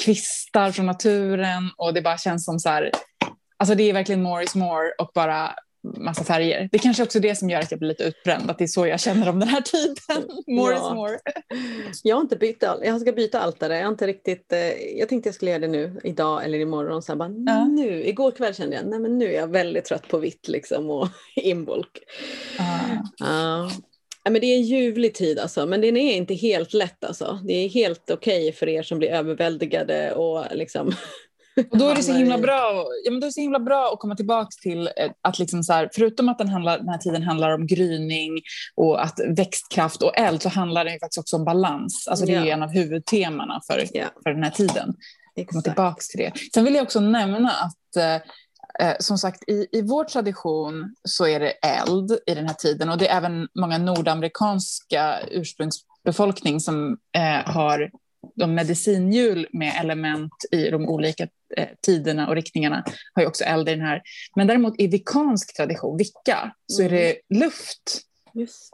kvistar 0.04 0.70
från 0.72 0.86
naturen 0.86 1.70
och 1.76 1.94
det 1.94 2.02
bara 2.02 2.18
känns 2.18 2.44
som 2.44 2.58
så 2.58 2.68
här, 2.68 2.90
alltså 3.56 3.74
det 3.74 3.82
är 3.82 3.92
verkligen 3.92 4.22
more 4.22 4.44
is 4.44 4.54
more 4.54 4.90
och 4.98 5.10
bara 5.14 5.50
massa 5.98 6.24
färger. 6.24 6.68
Det 6.72 6.76
är 6.76 6.82
kanske 6.82 7.02
också 7.02 7.20
det 7.20 7.34
som 7.34 7.50
gör 7.50 7.60
att 7.60 7.70
jag 7.70 7.78
blir 7.80 7.88
lite 7.88 8.04
utbränd, 8.04 8.50
att 8.50 8.58
det 8.58 8.64
är 8.64 8.68
så 8.68 8.86
jag 8.86 9.00
känner 9.00 9.28
om 9.28 9.38
den 9.40 9.48
här 9.48 9.60
tiden. 9.60 10.30
More 10.56 10.72
Ja. 10.74 10.76
is 10.90 10.94
more. 10.94 11.18
Jag 12.02 12.16
har 12.16 12.20
inte 12.20 12.36
bytt 12.36 12.64
jag 12.82 13.00
ska 13.00 13.12
byta 13.12 13.40
altare. 13.40 13.76
Jag 13.76 13.84
har 13.84 13.92
inte 13.92 14.06
riktigt, 14.06 14.52
eh, 14.52 14.72
jag 14.98 15.08
tänkte 15.08 15.28
jag 15.28 15.34
skulle 15.34 15.50
göra 15.50 15.60
det 15.60 15.68
nu 15.68 16.00
idag 16.04 16.44
eller 16.44 16.58
imorgon. 16.58 17.02
Så 17.02 17.10
jag 17.10 17.18
bara, 17.18 17.30
Ja. 17.46 17.64
nu, 17.64 18.04
igår 18.04 18.30
kväll 18.30 18.54
kände 18.54 18.76
jag, 18.76 18.86
nej 18.86 18.98
men 18.98 19.18
nu 19.18 19.26
är 19.34 19.36
jag 19.40 19.48
väldigt 19.52 19.84
trött 19.84 20.08
på 20.08 20.18
vitt 20.18 20.48
liksom 20.48 20.90
och 20.90 21.08
inbolk. 21.36 21.98
Ah. 22.58 23.04
Ja. 23.18 23.70
Ja, 24.24 24.30
men 24.30 24.40
det 24.40 24.46
är 24.46 24.56
en 24.56 24.62
ljuvlig 24.62 25.14
tid 25.14 25.38
alltså, 25.38 25.66
men 25.66 25.80
den 25.80 25.96
är 25.96 26.14
inte 26.14 26.34
helt 26.34 26.74
lätt 26.74 27.04
alltså. 27.04 27.40
Det 27.44 27.52
är 27.52 27.68
helt 27.68 28.10
okej 28.10 28.52
för 28.52 28.68
er 28.68 28.82
som 28.82 28.98
blir 28.98 29.08
överväldigade 29.08 30.12
och 30.12 30.44
liksom 30.52 30.92
Och 31.70 31.78
då 31.78 31.88
är 31.88 31.94
det 31.94 32.02
så 32.02 32.12
himla 32.12 32.38
bra, 32.38 32.86
ja, 33.04 33.10
men 33.10 33.20
då 33.20 33.24
är 33.24 33.28
det 33.28 33.32
så 33.32 33.40
himla 33.40 33.60
bra 33.60 33.90
att 33.92 33.98
komma 33.98 34.16
tillbaka 34.16 34.48
till 34.62 34.86
eh, 34.96 35.10
att 35.22 35.38
liksom 35.38 35.62
så 35.62 35.72
här, 35.72 35.90
förutom 35.94 36.28
att 36.28 36.38
den, 36.38 36.48
handlar, 36.48 36.78
den 36.78 36.88
här 36.88 36.98
tiden 36.98 37.22
handlar 37.22 37.54
om 37.54 37.66
gryning 37.66 38.40
och 38.76 39.02
att 39.04 39.20
växtkraft 39.36 40.02
och 40.02 40.18
eld 40.18 40.42
så 40.42 40.48
handlar 40.48 40.84
den 40.84 40.98
faktiskt 41.00 41.18
också 41.18 41.36
om 41.36 41.44
balans. 41.44 42.08
Alltså 42.10 42.26
det 42.26 42.34
är 42.34 42.44
Ja. 42.46 42.52
en 42.52 42.62
av 42.62 42.70
huvudtemana 42.70 43.60
för, 43.66 43.84
Ja, 43.92 44.04
för 44.22 44.30
den 44.30 44.42
här 44.42 44.50
tiden. 44.50 44.94
Komma 45.50 45.62
tillbaka 45.62 46.00
till 46.10 46.18
det. 46.20 46.32
Sen 46.54 46.64
vill 46.64 46.74
jag 46.74 46.82
också 46.82 47.00
nämna 47.00 47.50
att 47.50 48.22
eh, 48.80 48.94
som 48.98 49.18
sagt 49.18 49.48
i, 49.48 49.66
i 49.72 49.82
vår 49.82 50.04
tradition 50.04 50.94
så 51.04 51.26
är 51.26 51.40
det 51.40 51.50
eld 51.50 52.18
i 52.26 52.34
den 52.34 52.46
här 52.46 52.54
tiden 52.54 52.88
och 52.88 52.98
det 52.98 53.08
är 53.08 53.16
även 53.16 53.48
många 53.54 53.78
nordamerikanska 53.78 55.20
ursprungsbefolkning 55.30 56.60
som 56.60 56.98
eh, 57.16 57.52
har 57.52 57.90
de 58.36 58.54
medicinhjul 58.54 59.48
med 59.52 59.72
element 59.80 60.32
i 60.50 60.70
de 60.70 60.88
olika 60.88 61.28
eh, 61.56 61.68
tiderna 61.86 62.28
och 62.28 62.34
riktningarna 62.34 62.84
har 63.14 63.22
ju 63.22 63.28
också 63.28 63.44
eld 63.44 63.68
i 63.68 63.70
den 63.70 63.86
här. 63.86 64.02
Men 64.36 64.46
däremot 64.46 64.80
i 64.80 64.86
vikansk 64.86 65.56
tradition, 65.56 65.96
vicka, 65.96 66.54
så 66.66 66.82
är 66.82 66.90
det 66.90 67.16
luft 67.34 67.82
Just 67.82 68.07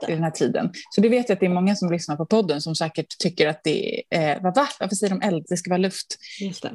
i 0.09 0.13
den 0.13 0.23
här 0.23 0.31
tiden. 0.31 0.71
Så 0.91 1.01
det 1.01 1.09
vet 1.09 1.29
jag 1.29 1.37
att 1.37 1.41
det 1.41 1.47
är 1.47 1.51
många 1.51 1.77
som 1.77 1.91
lyssnar 1.93 2.17
på 2.17 2.27
podden 2.27 2.61
som 2.61 2.75
säkert 2.75 3.19
tycker 3.19 3.49
att 3.49 3.61
det 3.65 4.03
är, 4.11 4.31
eh, 4.37 4.43
vad, 4.43 4.55
va? 4.57 4.69
Varför 4.81 4.97
säger 4.97 5.15
de 5.15 5.27
eld? 5.27 5.45
Det 5.49 5.57
ska 5.57 5.71
vara 5.71 5.79
luft. 5.79 6.07
Eh, 6.65 6.73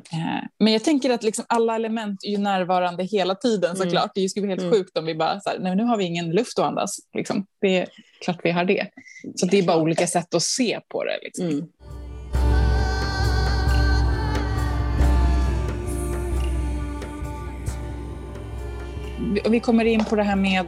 Men 0.60 0.74
jag 0.74 0.84
tänker 0.84 1.10
att 1.10 1.24
liksom 1.24 1.46
alla 1.50 1.76
element 1.76 2.24
är 2.24 2.30
ju 2.32 2.38
närvarande 2.38 3.04
hela 3.04 3.36
tiden 3.36 3.76
Mm. 3.76 3.78
såklart. 3.88 4.12
Det 4.16 4.30
skulle 4.30 4.48
vara 4.48 4.52
helt 4.52 4.62
Mm. 4.62 4.74
sjukt 4.74 4.98
om 4.98 5.06
vi 5.06 5.16
bara, 5.16 5.40
så 5.40 5.50
här, 5.50 5.60
nej, 5.60 5.76
nu 5.76 5.84
har 5.84 5.98
vi 5.98 6.04
ingen 6.04 6.32
luft 6.32 6.60
att 6.60 6.66
andas. 6.66 6.98
Liksom. 7.14 7.46
Det 7.62 7.78
är 7.78 7.88
klart 8.24 8.40
vi 8.44 8.52
har 8.52 8.66
det. 8.66 8.88
Så 9.36 9.46
det 9.46 9.58
är 9.60 9.64
bara 9.64 9.82
olika 9.82 10.08
sätt 10.08 10.34
att 10.34 10.44
se 10.44 10.80
på 10.90 11.04
det. 11.04 11.20
Liksom. 11.24 11.46
Mm. 11.48 11.66
Vi 19.50 19.60
kommer 19.60 19.86
in 19.86 20.06
på 20.06 20.16
det 20.16 20.24
här 20.24 20.36
med 20.36 20.66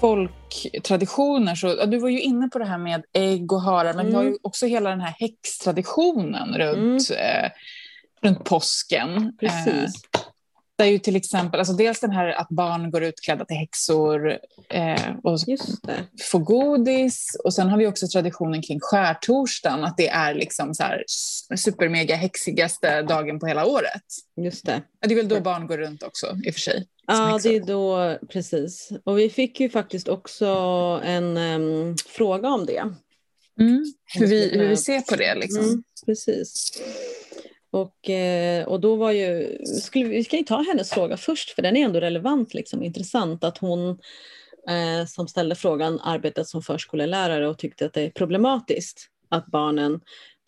folktraditioner. 0.00 1.54
Så, 1.54 1.66
ja, 1.78 1.86
du 1.86 1.98
var 1.98 2.08
ju 2.08 2.20
inne 2.20 2.48
på 2.48 2.58
det 2.58 2.64
här 2.64 2.78
med 2.78 3.04
ägg 3.12 3.52
och 3.52 3.62
harar, 3.62 3.94
men 3.94 4.06
vi 4.06 4.12
har 4.12 4.22
ju 4.22 4.36
också 4.42 4.66
hela 4.66 4.90
den 4.90 5.00
här 5.00 5.14
häxtraditionen 5.18 6.58
runt, 6.58 7.10
eh, 7.10 7.50
runt 8.22 8.44
påsken. 8.44 9.16
Eh, 9.42 9.48
Precis. 9.48 10.02
där 10.78 10.84
ju 10.84 10.98
till 10.98 11.16
exempel, 11.16 11.60
alltså 11.60 11.74
dels 11.74 12.00
den 12.00 12.10
här 12.10 12.28
att 12.28 12.48
barn 12.48 12.90
går 12.90 13.02
utklädda 13.02 13.44
till 13.44 13.56
häxor 13.56 14.38
eh, 14.70 15.16
och 15.22 15.38
får 16.30 16.38
godis. 16.38 17.36
Och 17.44 17.54
sen 17.54 17.68
har 17.68 17.78
vi 17.78 17.86
också 17.86 18.08
traditionen 18.08 18.62
kring 18.62 18.80
skärtorsdagen, 18.80 19.84
att 19.84 19.96
det 19.96 20.08
är 20.08 20.34
liksom 20.34 20.74
så 20.74 20.82
här 20.82 21.04
supermega 21.56 22.16
häxigaste 22.16 23.02
dagen 23.02 23.40
på 23.40 23.46
hela 23.46 23.66
året. 23.66 24.02
Just 24.36 24.66
det. 24.66 24.82
Ja, 25.00 25.08
Det 25.08 25.14
är 25.14 25.16
väl 25.16 25.28
då 25.28 25.40
barn 25.40 25.66
går 25.66 25.78
runt 25.78 26.02
också 26.02 26.26
i 26.44 26.50
och 26.50 26.54
för 26.54 26.60
sig. 26.60 26.86
Ja, 27.10 27.40
det 27.42 27.56
är 27.56 27.60
då 27.60 28.18
precis. 28.28 28.92
Och 29.04 29.18
vi 29.18 29.30
fick 29.30 29.60
ju 29.60 29.70
faktiskt 29.70 30.08
också 30.08 30.46
en 31.04 31.36
em, 31.36 31.96
fråga 32.06 32.48
om 32.48 32.66
det. 32.66 32.80
Mm. 33.60 33.84
Hur, 34.14 34.26
vi, 34.26 34.58
hur 34.58 34.68
vi 34.68 34.76
ser 34.76 35.00
på 35.00 35.16
det 35.16 35.34
liksom. 35.34 35.64
Mm, 35.64 35.82
precis. 36.06 36.82
Och, 37.70 38.10
eh, 38.10 38.68
och 38.68 38.80
då 38.80 38.96
var 38.96 39.10
ju, 39.10 39.58
skulle, 39.64 40.04
vi 40.04 40.24
ska 40.24 40.36
ju 40.36 40.42
ta 40.42 40.62
hennes 40.62 40.90
fråga 40.90 41.16
först 41.16 41.50
för 41.50 41.62
den 41.62 41.76
är 41.76 41.84
ändå 41.84 42.00
relevant, 42.00 42.54
liksom, 42.54 42.82
intressant 42.82 43.44
att 43.44 43.58
hon 43.58 43.90
eh, 44.68 45.06
som 45.06 45.28
ställde 45.28 45.54
frågan 45.54 46.00
arbetat 46.00 46.48
som 46.48 46.62
förskollärare 46.62 47.48
och 47.48 47.58
tyckte 47.58 47.86
att 47.86 47.92
det 47.92 48.02
är 48.02 48.10
problematiskt 48.10 49.06
att 49.28 49.46
barnen 49.46 50.00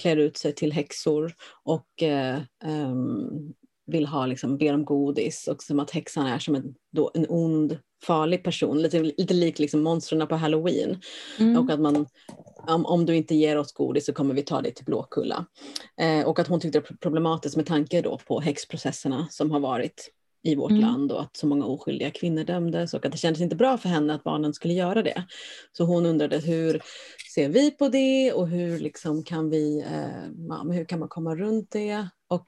klär 0.03 0.17
ut 0.17 0.37
sig 0.37 0.55
till 0.55 0.73
häxor 0.73 1.35
och 1.65 2.03
eh, 2.03 2.39
ehm, 2.65 3.53
vill 3.93 4.07
ha, 4.07 4.27
liksom, 4.27 4.59
ber 4.59 4.75
om 4.75 4.85
godis 4.85 5.49
och 5.49 5.63
som 5.63 5.81
att 5.81 5.91
häxan 5.91 6.27
är 6.27 6.39
som 6.39 6.55
en, 6.55 6.75
då, 6.93 7.11
en 7.15 7.27
ond, 7.29 7.79
farlig 8.05 8.45
person, 8.45 8.83
lite, 8.83 9.03
lite 9.03 9.35
lik 9.35 9.59
liksom 9.59 9.83
monstren 9.83 10.27
på 10.27 10.37
halloween. 10.37 11.01
Mm. 11.39 11.59
Och 11.59 11.71
att 11.71 11.81
man, 11.81 12.07
om, 12.69 12.87
om 12.87 13.07
du 13.07 13.17
inte 13.17 13.35
ger 13.35 13.59
oss 13.59 13.73
godis 13.73 14.07
så 14.07 14.13
kommer 14.13 14.35
vi 14.35 14.43
ta 14.43 14.63
dig 14.63 14.75
till 14.75 14.85
Blåkulla. 14.85 15.47
Eh, 16.01 16.27
och 16.29 16.39
att 16.39 16.49
hon 16.49 16.61
tyckte 16.61 16.79
det 16.79 16.91
var 16.91 16.97
problematiskt 16.97 17.57
med 17.57 17.67
tanke 17.67 18.03
då 18.03 18.19
på 18.27 18.41
häxprocesserna 18.41 19.27
som 19.31 19.51
har 19.51 19.61
varit 19.61 20.11
i 20.43 20.55
vårt 20.55 20.71
Mm. 20.71 20.83
land 20.83 21.13
och 21.13 21.23
att 21.23 21.37
så 21.37 21.47
många 21.47 21.67
oskyldiga 21.67 22.11
kvinnor 22.11 22.45
dömdes 22.45 22.95
och 22.95 23.07
att 23.07 23.13
det 23.13 23.19
kändes 23.19 23.43
inte 23.43 23.57
bra 23.57 23.79
för 23.79 23.89
henne 23.89 24.15
att 24.15 24.25
barnen 24.25 24.55
skulle 24.55 24.75
göra 24.75 25.03
det. 25.03 25.25
Så 25.73 25.85
hon 25.85 26.07
undrade 26.07 26.39
hur 26.39 26.83
ser 27.35 27.49
vi 27.49 27.71
på 27.71 27.89
det 27.89 28.33
och 28.33 28.49
hur, 28.49 28.79
liksom 28.79 29.25
kan, 29.25 29.51
vi, 29.51 29.81
eh, 29.81 30.73
hur 30.73 30.85
kan 30.85 30.99
man 30.99 31.09
komma 31.09 31.35
runt 31.35 31.71
det? 31.71 32.09
Och 32.29 32.47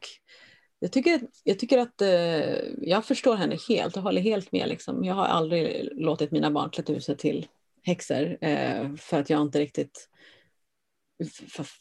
jag 0.84 0.92
tycker, 0.92 1.20
jag 1.44 1.58
tycker 1.58 1.78
att 1.78 2.02
eh, 2.02 2.08
jag 2.78 3.04
förstår 3.04 3.36
henne 3.36 3.58
helt 3.68 3.96
och 3.96 4.02
håller 4.02 4.20
helt 4.20 4.52
med. 4.52 4.68
Liksom. 4.68 5.04
Jag 5.04 5.14
har 5.14 5.24
aldrig 5.24 5.88
låtit 5.92 6.30
mina 6.30 6.50
barn 6.50 6.70
klätt 6.70 6.90
ut 6.90 7.04
sig 7.04 7.16
till 7.16 7.46
häxor 7.82 8.38
eh, 8.40 8.94
för 8.96 9.20
att 9.20 9.30
jag 9.30 9.42
inte 9.42 9.60
riktigt... 9.60 10.08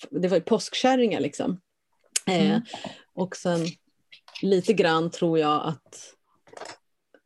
Det 0.09 0.27
var 0.27 0.37
ju 0.37 0.43
påskkärringar 0.43 1.19
liksom. 1.19 1.61
Eh, 2.27 2.45
Mm. 2.45 2.61
Och 3.13 3.35
sen 3.35 3.59
lite 4.41 4.73
grann 4.73 5.11
tror 5.11 5.39
jag 5.39 5.67
att 5.67 6.15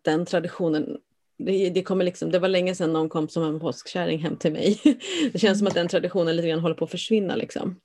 den 0.02 0.26
traditionen 0.26 0.98
det, 1.38 1.70
det, 1.70 1.84
kommer 1.84 2.06
liksom, 2.06 2.32
det 2.32 2.40
var 2.40 2.48
länge 2.48 2.76
sedan 2.76 2.94
någon 2.94 3.10
kom 3.10 3.30
som 3.30 3.44
en 3.44 3.60
påskkärring 3.60 4.20
hem 4.20 4.38
till 4.38 4.52
mig. 4.52 4.80
Det 5.34 5.40
känns 5.40 5.58
som 5.58 5.68
att 5.68 5.74
den 5.74 5.88
traditionen 5.88 6.36
lite 6.36 6.48
grann 6.48 6.60
håller 6.60 6.76
på 6.76 6.86
att 6.86 6.92
försvinna. 6.92 7.36
Liksom. 7.36 7.80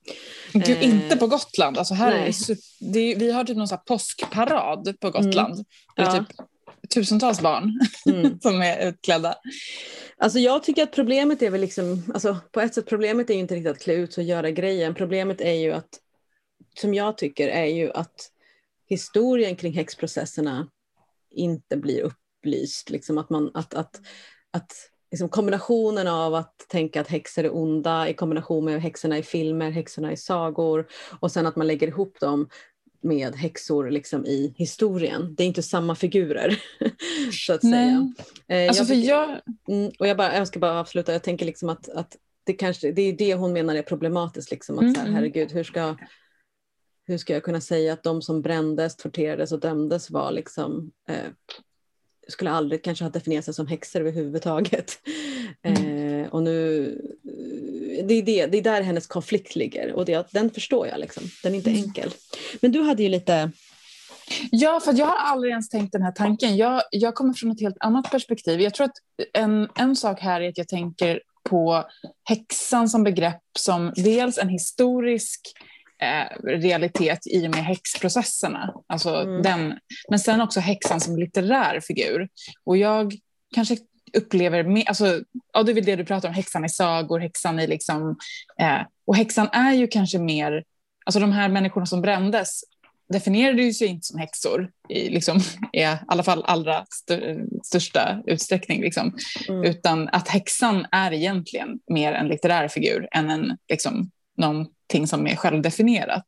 Gud, 0.53 0.69
Eh, 0.77 0.85
inte 0.85 1.17
på 1.17 1.27
Gotland. 1.27 1.77
Alltså 1.77 1.93
här 1.93 2.11
är 2.11 2.25
det, 2.47 2.57
det 2.93 3.15
vi 3.15 3.31
har 3.31 3.43
typ 3.43 3.57
någon 3.57 3.67
här 3.69 3.77
påskparad 3.77 4.99
på 4.99 5.09
Gotland. 5.09 5.65
Det 5.95 6.01
är 6.01 6.05
Ja. 6.05 6.11
typ 6.19 6.37
tusentals 6.93 7.41
barn 7.41 7.79
Mm. 8.15 8.39
som 8.39 8.61
är 8.61 8.89
utklädda. 8.89 9.35
Alltså 10.17 10.39
jag 10.39 10.63
tycker 10.63 10.83
att 10.83 10.91
problemet 10.91 11.41
är 11.41 11.49
väl 11.49 11.61
liksom, 11.61 12.03
alltså 12.13 12.37
på 12.51 12.61
ett 12.61 12.73
sätt 12.73 12.85
problemet 12.85 13.29
är 13.29 13.33
ju 13.33 13.39
inte 13.39 13.55
riktigt 13.55 13.71
att 13.71 13.81
klä 13.81 13.93
ut 13.93 14.13
sig 14.13 14.21
och 14.21 14.27
göra 14.29 14.51
grejen. 14.51 14.93
Problemet 14.95 15.41
är 15.41 15.53
ju 15.53 15.71
att, 15.71 15.89
som 16.79 16.93
jag 16.93 17.17
tycker, 17.17 17.47
är 17.47 17.65
ju 17.65 17.91
att 17.91 18.29
historien 18.89 19.55
kring 19.55 19.73
häxprocesserna 19.73 20.67
inte 21.31 21.77
blir 21.77 22.11
upplyst. 22.47 22.89
Liksom 22.89 23.17
att 23.17 23.29
man, 23.29 23.51
att, 23.53 23.73
att, 23.73 24.01
att 24.51 24.71
liksom 25.11 25.29
kombinationen 25.29 26.07
av 26.07 26.35
att 26.35 26.57
tänka 26.69 27.01
att 27.01 27.07
häxor 27.07 27.43
är 27.45 27.55
onda 27.55 28.09
i 28.09 28.13
kombination 28.13 28.65
med 28.65 28.81
häxorna 28.81 29.17
i 29.17 29.23
filmer, 29.23 29.71
häxorna 29.71 30.11
i 30.11 30.17
sagor 30.17 30.87
och 31.19 31.31
sen 31.31 31.45
att 31.47 31.55
man 31.55 31.67
lägger 31.67 31.87
ihop 31.87 32.19
dem 32.19 32.49
med 33.01 33.35
häxor 33.35 33.89
liksom 33.89 34.25
i 34.25 34.53
historien. 34.57 35.35
Det 35.35 35.43
är 35.43 35.47
inte 35.47 35.63
samma 35.63 35.95
figurer, 35.95 36.59
så 37.47 37.53
att 37.53 37.61
säga. 37.61 38.13
Eh, 38.47 38.67
Alltså 38.67 38.81
jag 38.81 38.87
för 38.87 38.95
tycker- 38.95 39.09
jag, 39.09 39.41
Mm, 39.67 39.91
och 39.99 40.07
jag, 40.07 40.17
bara, 40.17 40.37
jag 40.37 40.47
ska 40.47 40.59
bara 40.59 40.79
avsluta, 40.79 41.11
jag 41.13 41.23
tänker 41.23 41.45
liksom 41.45 41.69
att, 41.69 41.89
att 41.89 42.17
det, 42.43 42.53
kanske, 42.53 42.91
det 42.91 43.01
är 43.01 43.13
det 43.13 43.35
hon 43.35 43.53
menar 43.53 43.75
är 43.75 43.81
problematiskt. 43.81 44.51
Liksom, 44.51 44.75
att 44.75 44.81
Mm, 44.81 44.93
så 44.93 44.99
här, 44.99 45.07
mm. 45.07 45.15
herregud, 45.15 45.51
hur 45.51 45.63
ska, 45.63 45.95
hur 47.07 47.17
ska 47.17 47.33
jag 47.33 47.43
kunna 47.43 47.61
säga 47.61 47.93
att 47.93 48.03
de 48.03 48.21
som 48.21 48.41
brändes, 48.41 48.95
torterades 48.95 49.51
och 49.51 49.59
dömdes 49.59 50.09
var 50.11 50.31
liksom, 50.31 50.91
eh, 51.09 51.15
skulle 52.27 52.51
aldrig 52.51 52.83
kanske 52.83 53.05
ha 53.05 53.09
definierat 53.09 53.45
sig 53.45 53.53
som 53.53 53.67
häxor 53.67 53.99
överhuvudtaget. 53.99 54.99
Eh, 55.65 56.27
och 56.29 56.43
nu, 56.43 56.85
eh, 57.99 58.05
det 58.05 58.13
är, 58.13 58.21
det, 58.21 58.45
det 58.45 58.57
är 58.57 58.61
där 58.61 58.81
hennes 58.81 59.07
konflikt 59.07 59.55
ligger 59.55 59.93
och 59.93 60.05
det, 60.05 60.27
den 60.31 60.49
förstår 60.49 60.87
jag. 60.87 60.99
Liksom. 60.99 61.23
Den 61.43 61.53
är 61.53 61.57
inte 61.57 61.69
Mm. 61.69 61.83
enkel. 61.83 62.11
Men 62.61 62.71
du 62.71 62.81
hade 62.81 63.03
ju 63.03 63.09
lite, 63.09 63.51
Ja, 64.51 64.79
för 64.79 64.93
jag 64.93 65.05
har 65.05 65.17
aldrig 65.17 65.51
ens 65.51 65.69
tänkt 65.69 65.91
den 65.91 66.01
här 66.01 66.11
tanken. 66.11 66.57
Jag, 66.57 66.81
jag 66.91 67.15
kommer 67.15 67.33
från 67.33 67.51
ett 67.51 67.61
helt 67.61 67.77
annat 67.79 68.11
perspektiv. 68.11 68.61
Jag 68.61 68.73
tror 68.73 68.85
att 68.85 68.97
en, 69.33 69.69
en 69.75 69.95
sak 69.95 70.19
här 70.19 70.41
är 70.41 70.49
att 70.49 70.57
jag 70.57 70.67
tänker 70.67 71.21
på 71.49 71.83
häxan 72.23 72.89
som 72.89 73.03
begrepp 73.03 73.41
som 73.59 73.93
dels 73.95 74.37
en 74.37 74.49
historisk 74.49 75.41
eh, 76.03 76.27
realitet 76.43 77.19
i 77.27 77.47
och 77.47 77.51
med 77.51 77.65
häxprocesserna. 77.65 78.73
Alltså 78.87 79.15
Mm. 79.15 79.41
den, 79.41 79.79
men 80.09 80.19
sen 80.19 80.41
också 80.41 80.59
häxan 80.59 81.01
som 81.01 81.17
litterär 81.17 81.79
figur. 81.79 82.29
Och 82.63 82.77
jag 82.77 83.13
kanske 83.55 83.77
upplever 84.17 84.63
mer, 84.63 84.83
alltså, 84.87 85.21
ja, 85.53 85.63
det 85.63 85.71
är 85.71 85.73
väl 85.75 85.85
det 85.85 85.95
du 85.95 86.05
pratar 86.05 86.29
om, 86.29 86.35
häxan 86.35 86.65
i 86.65 86.69
sagor, 86.69 87.19
häxan 87.19 87.59
i 87.59 87.67
liksom, 87.67 88.15
eh, 88.59 88.81
och 89.05 89.15
häxan 89.15 89.49
är 89.51 89.73
ju 89.73 89.87
kanske 89.87 90.19
mer, 90.19 90.63
alltså 91.05 91.19
de 91.19 91.31
här 91.31 91.49
människorna 91.49 91.85
som 91.85 92.01
brändes 92.01 92.63
definierade 93.13 93.63
ju 93.63 93.73
sig 93.73 93.87
inte 93.87 94.07
som 94.07 94.19
häxor 94.19 94.71
i, 94.89 95.09
liksom, 95.09 95.39
i 95.73 95.83
alla 96.07 96.23
fall 96.23 96.43
allra 96.45 96.81
st 96.81 97.37
största 97.63 98.21
utsträckning. 98.25 98.81
Liksom. 98.81 99.17
Mm. 99.49 99.63
Utan 99.63 100.09
att 100.09 100.27
häxan 100.27 100.85
är 100.91 101.13
egentligen 101.13 101.79
mer 101.87 102.13
en 102.13 102.27
litterär 102.27 102.67
figur 102.67 103.07
än 103.11 103.29
en, 103.29 103.57
liksom, 103.69 104.11
någonting 104.83 105.07
som 105.07 105.27
är 105.27 105.35
självdefinierat. 105.35 106.27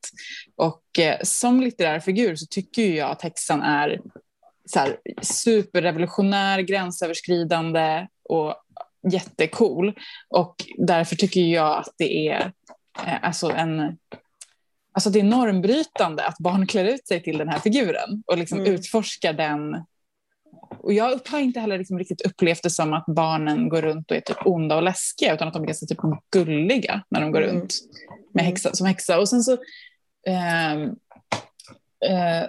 Och 0.56 1.00
eh, 1.00 1.18
som 1.24 1.62
litterär 1.62 2.00
figur 2.00 2.36
så 2.36 2.46
tycker 2.46 2.96
jag 2.96 3.12
att 3.12 3.22
häxan 3.22 3.62
är 3.62 4.02
så 4.66 4.80
här, 4.80 4.98
superrevolutionär, 5.22 6.60
gränsöverskridande 6.62 8.08
och 8.30 8.56
jättecool. 9.12 9.94
Och 10.30 10.56
därför 10.78 11.16
tycker 11.16 11.42
jag 11.42 11.78
att 11.78 11.94
det 11.98 12.28
är 12.28 12.52
eh, 13.06 13.24
alltså 13.24 13.52
en 13.52 13.98
Alltså 14.98 15.10
det 15.10 15.20
är 15.20 15.24
normbrytande 15.24 16.26
att 16.26 16.38
barn 16.38 16.68
klär 16.68 16.86
ut 16.86 17.08
sig 17.08 17.24
till 17.24 17.38
den 17.38 17.50
här 17.50 17.60
figuren 17.60 18.24
och 18.28 18.38
liksom 18.38 18.60
mm. 18.60 18.74
utforskar 18.74 19.34
den. 19.34 19.84
Och 20.80 20.94
jag 20.94 21.20
har 21.26 21.40
inte 21.40 21.60
heller 21.60 21.78
liksom 21.78 22.00
riktigt 22.00 22.22
upplevt 22.22 22.64
det 22.64 22.70
som 22.70 22.94
att 22.94 23.06
barnen 23.06 23.70
går 23.70 23.82
runt 23.82 24.12
och 24.12 24.18
är 24.18 24.22
typ 24.22 24.46
onda 24.46 24.76
och 24.76 24.84
läskiga 24.84 25.34
utan 25.34 25.48
att 25.48 25.54
de 25.54 25.64
är 25.64 25.68
ganska 25.68 25.86
typ 25.86 26.00
gulliga 26.32 27.04
när 27.10 27.22
de 27.22 27.32
går 27.32 27.44
mm. 27.44 27.56
runt 27.56 27.74
med 28.36 28.42
mm. 28.42 28.46
häxa, 28.46 28.74
som 28.74 28.88
häxa. 28.88 29.20
Och 29.20 29.30
sen 29.30 29.44
så 29.44 29.52
eh, 30.28 30.74
eh, 32.12 32.48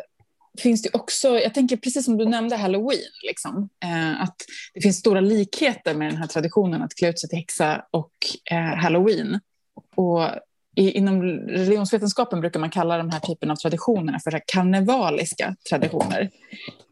finns 0.58 0.82
det 0.82 0.90
också, 0.92 1.38
jag 1.38 1.54
tänker 1.54 1.76
precis 1.76 2.04
som 2.04 2.16
du 2.16 2.24
nämnde 2.24 2.56
halloween, 2.56 3.12
liksom, 3.26 3.68
eh, 3.84 4.22
att 4.22 4.36
det 4.74 4.80
finns 4.80 4.98
stora 4.98 5.20
likheter 5.20 5.94
med 5.94 6.12
den 6.12 6.16
här 6.16 6.26
traditionen 6.26 6.82
att 6.82 6.94
klä 6.94 7.08
ut 7.08 7.20
sig 7.20 7.28
till 7.28 7.38
häxa 7.38 7.84
och 7.90 8.12
eh, 8.50 8.76
halloween. 8.76 9.40
Och 9.94 10.30
i, 10.76 10.90
inom 10.90 11.22
religionsvetenskapen 11.22 12.40
brukar 12.40 12.60
man 12.60 12.70
kalla 12.70 12.98
de 12.98 13.10
här 13.10 13.20
typen 13.20 13.50
av 13.50 13.56
traditioner 13.56 14.18
för 14.18 14.40
karnevaliska 14.46 15.56
traditioner. 15.70 16.30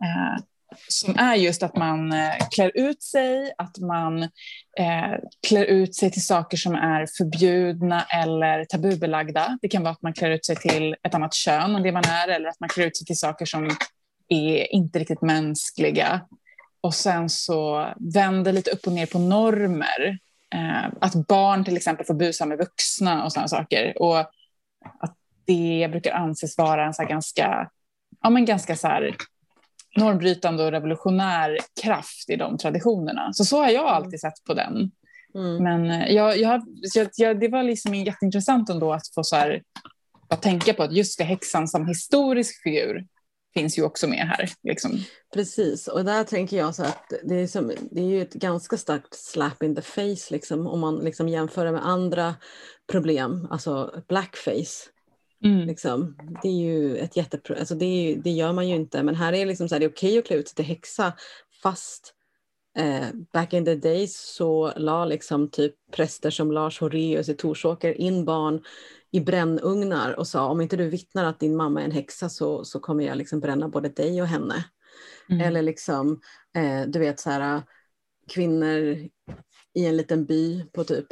Eh, 0.02 0.42
som 0.88 1.18
är 1.18 1.34
just 1.34 1.62
att 1.62 1.76
man 1.76 2.12
eh, 2.12 2.48
klär 2.50 2.72
ut 2.74 3.02
sig, 3.02 3.52
att 3.58 3.78
man 3.78 4.22
eh, 4.22 5.18
klär 5.48 5.64
ut 5.64 5.94
sig 5.94 6.10
till 6.10 6.26
saker 6.26 6.56
som 6.56 6.74
är 6.74 7.06
förbjudna 7.18 8.04
eller 8.04 8.64
tabubelagda. 8.64 9.58
Det 9.62 9.68
kan 9.68 9.82
vara 9.82 9.92
att 9.92 10.02
man 10.02 10.12
klär 10.12 10.30
ut 10.30 10.44
sig 10.44 10.56
till 10.56 10.96
ett 11.02 11.14
annat 11.14 11.34
kön 11.34 11.74
än 11.74 11.82
det 11.82 11.92
man 11.92 12.04
är 12.04 12.28
eller 12.28 12.48
att 12.48 12.60
man 12.60 12.68
klär 12.68 12.86
ut 12.86 12.96
sig 12.96 13.06
till 13.06 13.18
saker 13.18 13.46
som 13.46 13.70
är 14.28 14.74
inte 14.74 14.98
riktigt 14.98 15.22
mänskliga. 15.22 16.20
Och 16.80 16.94
sen 16.94 17.30
så 17.30 17.88
vänder 18.14 18.52
lite 18.52 18.70
upp 18.70 18.86
och 18.86 18.92
ner 18.92 19.06
på 19.06 19.18
normer 19.18 20.18
Eh, 20.54 20.90
att 21.00 21.26
barn 21.28 21.64
till 21.64 21.76
exempel 21.76 22.06
får 22.06 22.14
busa 22.14 22.46
med 22.46 22.58
vuxna 22.58 23.24
och 23.24 23.32
sådana 23.32 23.48
saker. 23.48 24.02
Och 24.02 24.18
att 24.18 25.16
det 25.44 25.88
brukar 25.90 26.12
anses 26.12 26.58
vara 26.58 26.86
en 26.86 26.94
så 26.94 27.04
ganska, 27.04 27.70
ja, 28.22 28.30
men 28.30 28.44
ganska 28.44 28.76
så 28.76 28.88
här 28.88 29.16
normbrytande 29.96 30.64
och 30.64 30.70
revolutionär 30.70 31.58
kraft 31.82 32.30
i 32.30 32.36
de 32.36 32.58
traditionerna. 32.58 33.32
Så 33.32 33.44
så 33.44 33.62
har 33.62 33.70
jag 33.70 33.82
mm. 33.82 33.94
alltid 33.94 34.20
sett 34.20 34.44
på 34.46 34.54
den. 34.54 34.90
Mm. 35.34 35.62
Men 35.62 35.90
eh, 35.90 36.14
jag, 36.14 36.38
jag, 36.38 36.62
jag, 36.94 37.08
jag, 37.16 37.40
det 37.40 37.48
var 37.48 37.62
liksom 37.62 37.94
jätteintressant 37.94 38.70
ändå 38.70 38.92
att 38.92 39.14
få 39.14 39.24
så 39.24 39.36
här, 39.36 39.62
att 40.28 40.42
tänka 40.42 40.74
på 40.74 40.82
att 40.82 40.92
just 40.92 41.18
det 41.18 41.24
häxan 41.24 41.68
som 41.68 41.86
historisk 41.86 42.62
figur 42.62 43.06
finns 43.54 43.78
ju 43.78 43.82
också 43.82 44.06
med 44.06 44.26
här. 44.28 44.50
Liksom. 44.62 45.04
Precis, 45.34 45.88
och 45.88 46.04
där 46.04 46.24
tänker 46.24 46.56
jag 46.56 46.74
så 46.74 46.82
att 46.82 47.12
det 47.22 47.34
är, 47.34 47.46
som, 47.46 47.72
det 47.90 48.00
är 48.00 48.06
ju 48.06 48.22
ett 48.22 48.34
ganska 48.34 48.76
starkt 48.76 49.14
slap 49.14 49.62
in 49.62 49.74
the 49.74 49.82
face 49.82 50.30
liksom, 50.30 50.66
om 50.66 50.80
man 50.80 50.96
liksom 50.96 51.28
jämför 51.28 51.64
det 51.64 51.72
med 51.72 51.86
andra 51.86 52.34
problem, 52.92 53.48
alltså 53.50 54.02
blackface. 54.08 54.90
Mm. 55.44 55.66
Liksom. 55.66 56.16
Det 56.42 56.48
är 56.48 56.52
ju 56.52 56.96
ett 56.96 57.16
jätteproblem, 57.16 57.60
alltså 57.60 57.74
det, 57.74 58.20
det, 58.24 58.30
gör 58.30 58.52
man 58.52 58.68
ju 58.68 58.74
inte, 58.74 59.02
men 59.02 59.14
här 59.14 59.32
är 59.32 59.38
det, 59.38 59.44
liksom 59.44 59.68
så 59.68 59.74
här, 59.74 59.80
det 59.80 59.86
är 59.86 59.90
okej 59.90 60.18
att 60.18 60.26
klä 60.26 60.36
ut 60.36 60.48
sig 60.48 60.56
till 60.56 60.64
häxa 60.64 61.12
fast 61.62 62.14
eh, 62.78 63.06
back 63.32 63.52
in 63.52 63.64
the 63.64 63.74
days 63.74 64.34
så 64.34 64.72
la 64.76 65.04
liksom 65.04 65.50
typ 65.50 65.74
präster 65.92 66.30
som 66.30 66.52
Lars 66.52 66.80
Horeus 66.80 67.28
i 67.28 67.34
Torsåker 67.34 68.00
in 68.00 68.24
barn 68.24 68.62
i 69.10 69.20
brännugnar 69.20 70.12
och 70.12 70.28
sa 70.28 70.46
om 70.46 70.60
inte 70.60 70.76
du 70.76 70.88
vittnar 70.88 71.24
att 71.24 71.40
din 71.40 71.56
mamma 71.56 71.80
är 71.80 71.84
en 71.84 71.90
häxa 71.90 72.28
så, 72.28 72.64
så 72.64 72.80
kommer 72.80 73.04
jag 73.04 73.18
liksom 73.18 73.40
bränna 73.40 73.68
både 73.68 73.88
dig 73.88 74.22
och 74.22 74.28
henne. 74.28 74.64
Mm. 75.30 75.40
Eller 75.40 75.62
liksom, 75.62 76.20
eh, 76.56 76.82
du 76.86 76.98
vet 76.98 77.20
så 77.20 77.30
här, 77.30 77.62
kvinnor 78.28 79.08
i 79.74 79.86
en 79.86 79.96
liten 79.96 80.24
by 80.24 80.64
på 80.72 80.84
typ 80.84 81.06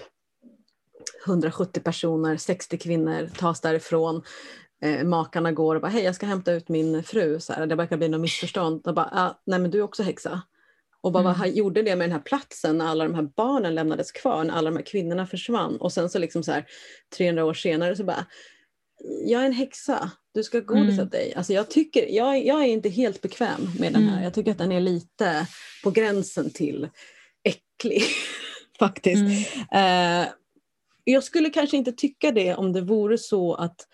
170 1.26 1.80
personer, 1.80 2.36
60 2.36 2.78
kvinnor 2.78 3.28
tas 3.38 3.60
därifrån. 3.60 4.22
Eh, 4.82 5.04
makarna 5.04 5.52
går 5.52 5.74
och 5.74 5.80
bara, 5.80 5.88
hej 5.88 6.04
jag 6.04 6.14
ska 6.14 6.26
hämta 6.26 6.52
ut 6.52 6.68
min 6.68 7.02
fru, 7.02 7.40
så 7.40 7.52
här, 7.52 7.66
det 7.66 7.74
verkar 7.74 7.96
bli 7.96 8.08
något 8.08 8.20
missförstånd. 8.20 8.86
Och 8.86 8.94
bara, 8.94 9.10
ah, 9.12 9.40
nej 9.46 9.58
men 9.58 9.70
du 9.70 9.78
är 9.78 9.82
också 9.82 10.02
häxa. 10.02 10.42
Och 11.00 11.12
bara, 11.12 11.24
mm. 11.24 11.38
vad 11.38 11.50
gjorde 11.50 11.82
det 11.82 11.96
med 11.96 12.04
den 12.04 12.12
här 12.12 12.22
platsen 12.22 12.78
när 12.78 12.86
alla 12.86 13.04
de 13.04 13.14
här 13.14 13.28
barnen 13.36 13.74
lämnades 13.74 14.12
kvar, 14.12 14.44
när 14.44 14.54
alla 14.54 14.70
de 14.70 14.76
här 14.76 14.84
kvinnorna 14.84 15.26
försvann. 15.26 15.76
Och 15.76 15.92
sen 15.92 16.10
så 16.10 16.18
liksom 16.18 16.42
så 16.42 16.52
här 16.52 16.66
300 17.16 17.44
år 17.44 17.54
senare 17.54 17.96
så 17.96 18.04
bara, 18.04 18.26
jag 19.24 19.42
är 19.42 19.46
en 19.46 19.52
häxa, 19.52 20.10
du 20.34 20.42
ska 20.42 20.60
godis 20.60 20.98
mm. 20.98 21.08
dig. 21.08 21.34
Alltså 21.36 21.52
jag, 21.52 21.70
tycker, 21.70 22.06
jag, 22.08 22.46
jag 22.46 22.60
är 22.60 22.66
inte 22.66 22.88
helt 22.88 23.22
bekväm 23.22 23.70
med 23.78 23.92
den 23.92 24.02
här. 24.02 24.12
Mm. 24.12 24.24
Jag 24.24 24.34
tycker 24.34 24.50
att 24.50 24.58
den 24.58 24.72
är 24.72 24.80
lite 24.80 25.46
på 25.84 25.90
gränsen 25.90 26.50
till 26.50 26.88
äcklig 27.44 28.02
faktiskt. 28.78 29.22
Mm. 29.72 30.22
Uh, 30.22 30.28
jag 31.04 31.24
skulle 31.24 31.50
kanske 31.50 31.76
inte 31.76 31.92
tycka 31.92 32.30
det 32.30 32.54
om 32.54 32.72
det 32.72 32.80
vore 32.80 33.18
så 33.18 33.54
att 33.54 33.86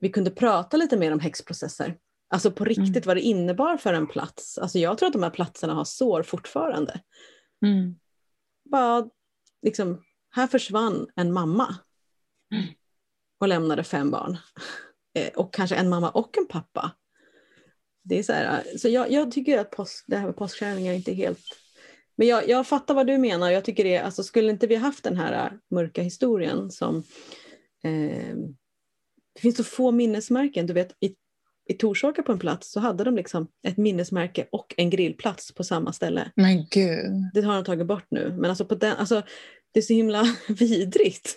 vi 0.00 0.08
kunde 0.08 0.30
prata 0.30 0.76
lite 0.76 0.96
mer 0.96 1.12
om 1.12 1.20
häxprocesser. 1.20 1.96
Alltså 2.28 2.50
på 2.50 2.64
riktigt 2.64 2.88
mm. 2.88 3.06
vad 3.06 3.16
det 3.16 3.20
innebar 3.20 3.76
för 3.76 3.92
en 3.92 4.06
plats. 4.06 4.58
Alltså 4.58 4.78
jag 4.78 4.98
tror 4.98 5.06
att 5.06 5.12
de 5.12 5.22
här 5.22 5.30
platserna 5.30 5.74
har 5.74 5.84
sår 5.84 6.22
fortfarande. 6.22 7.00
Mm. 7.66 7.98
Bara, 8.70 9.08
liksom, 9.62 10.02
här 10.30 10.46
försvann 10.46 11.08
en 11.16 11.32
mamma 11.32 11.76
mm. 12.52 12.66
och 13.40 13.48
lämnade 13.48 13.84
fem 13.84 14.10
barn. 14.10 14.38
Eh, 15.16 15.28
och 15.28 15.54
kanske 15.54 15.76
en 15.76 15.88
mamma 15.88 16.10
och 16.10 16.38
en 16.38 16.46
pappa. 16.46 16.90
Det 18.02 18.18
är 18.18 18.22
så 18.22 18.32
här, 18.32 18.62
så 18.78 18.88
jag, 18.88 19.10
jag 19.10 19.32
tycker 19.32 19.58
att 19.58 19.70
påsk, 19.70 20.04
det 20.06 20.16
här 20.16 20.26
med 20.26 20.36
påskkärringar 20.36 20.92
inte 20.92 21.10
är 21.10 21.14
helt... 21.14 21.46
Men 22.16 22.28
jag, 22.28 22.48
jag 22.48 22.66
fattar 22.66 22.94
vad 22.94 23.06
du 23.06 23.18
menar. 23.18 23.50
Jag 23.50 23.64
tycker 23.64 23.84
det, 23.84 23.98
alltså 23.98 24.22
skulle 24.22 24.50
inte 24.50 24.66
vi 24.66 24.74
haft 24.74 25.04
den 25.04 25.16
här 25.16 25.58
mörka 25.70 26.02
historien 26.02 26.70
som... 26.70 26.96
Eh, 27.84 28.36
det 29.34 29.40
finns 29.40 29.56
så 29.56 29.64
få 29.64 29.90
minnesmärken. 29.90 30.66
Du 30.66 30.72
vet, 30.72 30.92
i 31.00 31.14
i 31.68 31.74
Torsåker 31.74 32.22
på 32.22 32.32
en 32.32 32.38
plats 32.38 32.72
så 32.72 32.80
hade 32.80 33.04
de 33.04 33.16
liksom 33.16 33.48
ett 33.66 33.76
minnesmärke 33.76 34.46
och 34.52 34.74
en 34.76 34.90
grillplats 34.90 35.54
på 35.54 35.64
samma 35.64 35.92
ställe. 35.92 36.30
Men 36.34 36.66
gud. 36.70 37.30
Det 37.34 37.40
har 37.40 37.54
de 37.54 37.64
tagit 37.64 37.86
bort 37.86 38.06
nu. 38.10 38.34
Men 38.38 38.50
alltså, 38.50 38.64
på 38.64 38.74
den, 38.74 38.96
alltså 38.96 39.22
det 39.72 39.80
är 39.80 39.82
så 39.82 39.92
himla 39.92 40.24
vidrigt. 40.48 41.36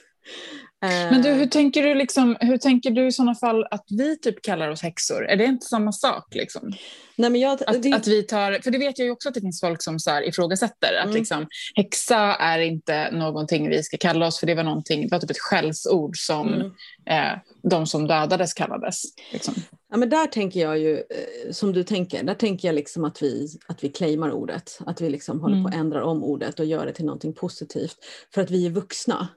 Men 0.82 1.22
du, 1.22 1.30
hur 1.30 1.46
tänker 1.46 1.84
du, 1.84 1.96
liksom, 1.96 2.38
hur 2.40 2.58
tänker 2.58 2.92
du 2.92 3.08
i 3.08 3.12
sådana 3.12 3.36
fall 3.36 3.66
att 3.72 3.86
vi 3.90 4.20
typ 4.20 4.42
kallar 4.42 4.70
oss 4.70 4.82
häxor? 4.82 5.26
Är 5.26 5.36
det 5.36 5.46
inte 5.46 5.66
samma 5.66 5.92
sak? 5.92 6.36
Liksom? 6.36 6.74
Nej, 7.16 7.30
men 7.30 7.42
jag, 7.42 7.60
att, 7.68 7.84
det... 7.84 7.94
att 7.94 8.08
vi 8.08 8.24
tar, 8.24 8.60
för 8.64 8.72
det 8.72 8.78
vet 8.78 9.00
jag 9.00 9.06
ju 9.06 9.12
också 9.12 9.30
att 9.30 9.36
det 9.36 9.42
finns 9.42 9.60
folk 9.60 9.84
som 9.84 10.00
så 10.00 10.10
här 10.10 10.28
ifrågasätter 10.28 10.94
att 11.00 11.06
mm. 11.06 11.16
liksom, 11.16 11.48
häxa 11.76 12.18
är 12.36 12.60
inte 12.60 13.12
någonting 13.12 13.70
vi 13.70 13.84
ska 13.84 13.98
kalla 13.98 14.28
oss 14.28 14.40
för 14.40 14.48
det 14.48 14.56
var, 14.56 14.64
någonting, 14.64 15.02
det 15.02 15.12
var 15.12 15.20
typ 15.20 15.30
ett 15.30 15.40
skällsord 15.40 16.18
som 16.18 16.54
mm. 16.54 16.72
eh, 17.10 17.40
de 17.64 17.88
som 17.88 18.08
dödades 18.08 18.54
kallades. 18.54 19.02
Liksom. 19.32 19.54
Ja, 19.92 19.98
men 19.98 20.10
där 20.10 20.28
tänker 20.28 20.60
jag 20.60 20.80
ju, 20.80 20.98
eh, 20.98 21.52
som 21.52 21.74
du 21.74 21.84
tänker, 21.84 22.24
där 22.24 22.36
tänker 22.36 22.68
jag 22.68 22.76
liksom 22.76 23.06
att 23.06 23.22
vi, 23.22 23.48
att 23.68 23.84
vi 23.84 23.90
claimar 23.90 24.32
ordet. 24.32 24.80
Att 24.86 25.02
vi 25.02 25.10
liksom 25.10 25.40
håller 25.40 25.56
mm. 25.56 25.64
på 25.64 25.70
att 25.70 25.76
ändra 25.76 26.06
om 26.06 26.24
ordet 26.24 26.60
och 26.60 26.66
gör 26.66 26.86
det 26.86 26.94
till 26.94 27.06
någonting 27.06 27.34
positivt. 27.34 27.98
För 28.34 28.42
att 28.42 28.52
vi 28.52 28.66
är 28.66 28.70
vuxna 28.70 29.28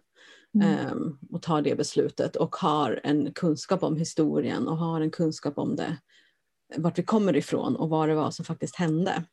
mm. 0.54 0.92
um, 0.92 1.18
och 1.30 1.42
tar 1.42 1.62
det 1.62 1.74
beslutet 1.74 2.36
och 2.36 2.56
har 2.56 3.00
en 3.04 3.32
kunskap 3.32 3.82
om 3.82 3.96
historien 3.96 4.68
och 4.68 4.76
har 4.76 5.00
en 5.00 5.10
kunskap 5.10 5.58
om 5.58 5.76
det 5.76 5.96
vart 6.76 6.98
vi 6.98 7.02
kommer 7.02 7.36
ifrån 7.36 7.76
och 7.76 7.88
vad 7.88 8.08
det 8.08 8.14
var 8.14 8.30
som 8.30 8.44
faktiskt 8.44 8.76
hände. 8.76 9.24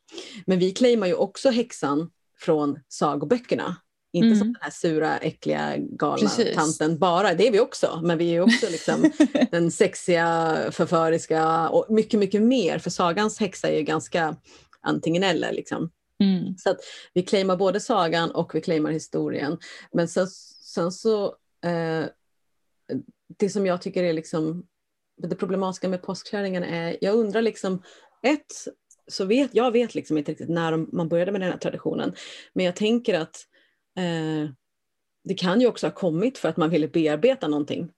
Men 0.45 0.59
vi 0.59 0.71
claimar 0.71 1.07
ju 1.07 1.13
också 1.13 1.49
häxan 1.49 2.11
från 2.39 2.79
sagoböckerna. 2.87 3.75
Inte 4.11 4.27
mm. 4.27 4.39
som 4.39 4.47
den 4.47 4.61
här 4.61 4.71
sura, 4.71 5.17
äckliga, 5.17 5.77
galna 5.77 6.17
Precis. 6.17 6.55
tanten 6.55 6.99
bara, 6.99 7.33
det 7.33 7.47
är 7.47 7.51
vi 7.51 7.59
också. 7.59 7.99
Men 8.03 8.17
vi 8.17 8.35
är 8.35 8.41
också 8.41 8.65
liksom 8.69 9.11
den 9.51 9.71
sexiga, 9.71 10.57
förföriska 10.71 11.69
och 11.69 11.85
mycket, 11.89 12.19
mycket 12.19 12.41
mer. 12.41 12.79
För 12.79 12.89
sagans 12.89 13.39
häxa 13.39 13.67
är 13.67 13.77
ju 13.77 13.83
ganska 13.83 14.35
antingen 14.81 15.23
eller. 15.23 15.51
Liksom. 15.51 15.89
Mm. 16.23 16.57
Så 16.57 16.69
att 16.69 16.77
vi 17.13 17.23
claimar 17.23 17.57
både 17.57 17.79
sagan 17.79 18.31
och 18.31 18.55
vi 18.55 18.61
claimar 18.61 18.91
historien. 18.91 19.57
Men 19.93 20.07
sen, 20.07 20.27
sen 20.69 20.91
så, 20.91 21.25
eh, 21.65 22.05
det 23.37 23.49
som 23.49 23.65
jag 23.65 23.81
tycker 23.81 24.03
är 24.03 24.13
liksom 24.13 24.65
det 25.17 25.35
problematiska 25.35 25.89
med 25.89 26.01
påskkärringarna 26.01 26.67
är, 26.67 26.97
jag 27.01 27.15
undrar 27.15 27.41
liksom, 27.41 27.83
ett, 28.23 28.45
så 29.07 29.25
vet 29.25 29.55
jag 29.55 29.71
vet 29.71 29.95
liksom 29.95 30.17
inte 30.17 30.31
riktigt 30.31 30.49
när 30.49 30.77
man 30.95 31.09
började 31.09 31.31
med 31.31 31.41
den 31.41 31.51
här 31.51 31.57
traditionen. 31.59 32.13
Men 32.53 32.65
jag 32.65 32.75
tänker 32.75 33.19
att 33.19 33.35
eh, 33.97 34.51
det 35.23 35.33
kan 35.33 35.61
ju 35.61 35.67
också 35.67 35.87
ha 35.87 35.91
kommit 35.91 36.37
för 36.37 36.49
att 36.49 36.57
man 36.57 36.69
ville 36.69 36.87
bearbeta 36.87 37.47
någonting. 37.47 37.89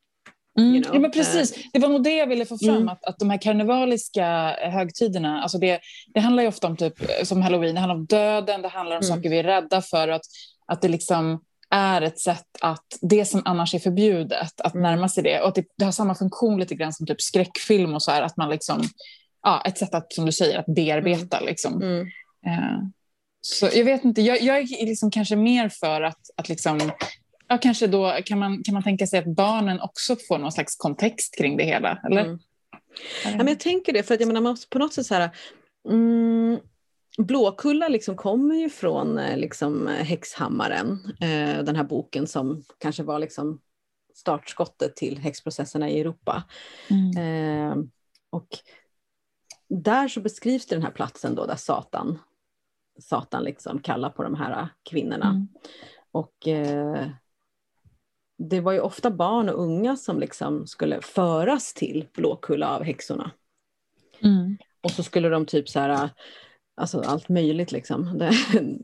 Mm. 0.59 0.75
You 0.75 0.83
know? 0.83 0.95
ja, 0.95 1.01
men 1.01 1.11
precis. 1.11 1.71
Det 1.73 1.79
var 1.79 1.89
nog 1.89 2.03
det 2.03 2.15
jag 2.15 2.27
ville 2.27 2.45
få 2.45 2.57
fram, 2.57 2.75
Mm. 2.75 2.89
att, 2.89 3.05
att 3.05 3.19
de 3.19 3.29
här 3.29 3.41
karnevaliska 3.41 4.25
högtiderna, 4.59 5.41
alltså 5.41 5.57
det, 5.57 5.79
det 6.13 6.19
handlar 6.19 6.43
ju 6.43 6.49
ofta 6.49 6.67
om 6.67 6.77
typ, 6.77 6.93
som 7.23 7.41
halloween, 7.41 7.75
det 7.75 7.81
handlar 7.81 7.95
om 7.95 8.05
döden, 8.05 8.61
det 8.61 8.67
handlar 8.67 8.95
om 8.97 9.03
Mm. 9.03 9.15
saker 9.17 9.29
vi 9.29 9.37
är 9.39 9.43
rädda 9.43 9.81
för, 9.81 10.07
att, 10.07 10.21
att 10.65 10.81
det 10.81 10.87
liksom 10.87 11.43
är 11.71 12.01
ett 12.01 12.19
sätt 12.19 12.45
att 12.61 12.85
det 13.01 13.25
som 13.25 13.41
annars 13.45 13.75
är 13.75 13.79
förbjudet, 13.79 14.61
att 14.61 14.75
Mm. 14.75 14.91
närma 14.91 15.09
sig 15.09 15.23
det. 15.23 15.41
Och 15.41 15.53
det, 15.53 15.65
det 15.77 15.85
har 15.85 15.91
samma 15.91 16.15
funktion 16.15 16.59
lite 16.59 16.75
grann 16.75 16.93
som 16.93 17.07
typ 17.07 17.21
skräckfilm 17.21 17.93
och 17.93 18.03
så 18.03 18.11
här, 18.11 18.21
att 18.21 18.37
man 18.37 18.49
liksom, 18.49 18.83
ja, 19.43 19.61
ett 19.65 19.77
sätt 19.77 19.93
att, 19.93 20.13
som 20.13 20.25
du 20.25 20.31
säger, 20.31 20.59
att 20.59 20.65
bearbeta 20.65 21.39
liksom. 21.39 21.81
Mm. 21.81 22.07
Eh, 22.45 22.79
så 23.41 23.69
jag 23.73 23.85
vet 23.85 24.03
inte, 24.05 24.21
jag, 24.21 24.41
jag 24.41 24.57
är 24.57 24.85
liksom 24.85 25.11
kanske 25.11 25.35
mer 25.35 25.69
för 25.69 26.01
att, 26.01 26.19
att 26.37 26.49
liksom, 26.49 26.91
ja, 27.47 27.57
kanske 27.57 27.87
då 27.87 28.17
kan 28.25 28.39
man, 28.39 28.63
kan 28.63 28.73
man 28.73 28.83
tänka 28.83 29.07
sig 29.07 29.19
att 29.19 29.35
barnen 29.35 29.81
också 29.81 30.15
får 30.27 30.37
någon 30.37 30.51
slags 30.51 30.75
kontext 30.75 31.37
kring 31.37 31.57
det 31.57 31.63
hela, 31.63 31.99
eller? 32.05 32.25
Mm. 32.25 32.39
Ja, 33.23 33.37
men 33.37 33.47
jag 33.47 33.59
tänker 33.59 33.93
det, 33.93 34.03
för 34.03 34.13
att 34.13 34.19
jag 34.19 34.27
menar, 34.27 34.69
på 34.69 34.79
något 34.79 34.93
sätt 34.93 35.05
så 35.05 35.13
här, 35.13 35.29
mm, 35.89 36.59
Blåkulla 37.17 37.87
liksom 37.87 38.15
kommer 38.15 38.55
ju 38.55 38.69
från 38.69 39.19
eh, 39.19 39.37
liksom, 39.37 39.87
eh, 39.87 40.05
Häxhammaren, 40.05 40.99
eh, 41.21 41.63
den 41.63 41.75
här 41.75 41.83
boken 41.83 42.27
som 42.27 42.63
kanske 42.77 43.03
var 43.03 43.19
liksom 43.19 43.61
startskottet 44.15 44.95
till 44.95 45.17
häxprocesserna 45.17 45.89
i 45.89 45.99
Europa. 45.99 46.43
Mm. 46.89 47.17
Eh, 47.17 47.85
och 48.29 48.47
där 49.69 50.07
så 50.07 50.21
beskrivs 50.21 50.65
det 50.65 50.75
den 50.75 50.83
här 50.83 50.91
platsen 50.91 51.35
då 51.35 51.45
där 51.45 51.55
Satan, 51.55 52.19
Satan 52.99 53.43
liksom 53.43 53.79
kallar 53.79 54.09
på 54.09 54.23
de 54.23 54.35
här 54.35 54.69
kvinnorna. 54.89 55.29
Mm. 55.29 55.47
Och 56.11 56.47
eh, 56.47 57.07
det 58.37 58.59
var 58.59 58.71
ju 58.71 58.79
ofta 58.79 59.11
barn 59.11 59.49
och 59.49 59.63
unga 59.63 59.97
som 59.97 60.19
liksom 60.19 60.67
skulle 60.67 61.01
föras 61.01 61.73
till 61.73 62.07
Blåkulla 62.13 62.75
av 62.75 62.83
häxorna. 62.83 63.31
Mm. 64.23 64.57
Och 64.81 64.91
så 64.91 65.03
skulle 65.03 65.29
de 65.29 65.45
typ 65.45 65.69
så 65.69 65.79
här, 65.79 66.09
alltså 66.75 66.99
allt 67.01 67.29
möjligt 67.29 67.71
liksom. 67.71 68.17
Det, 68.17 68.31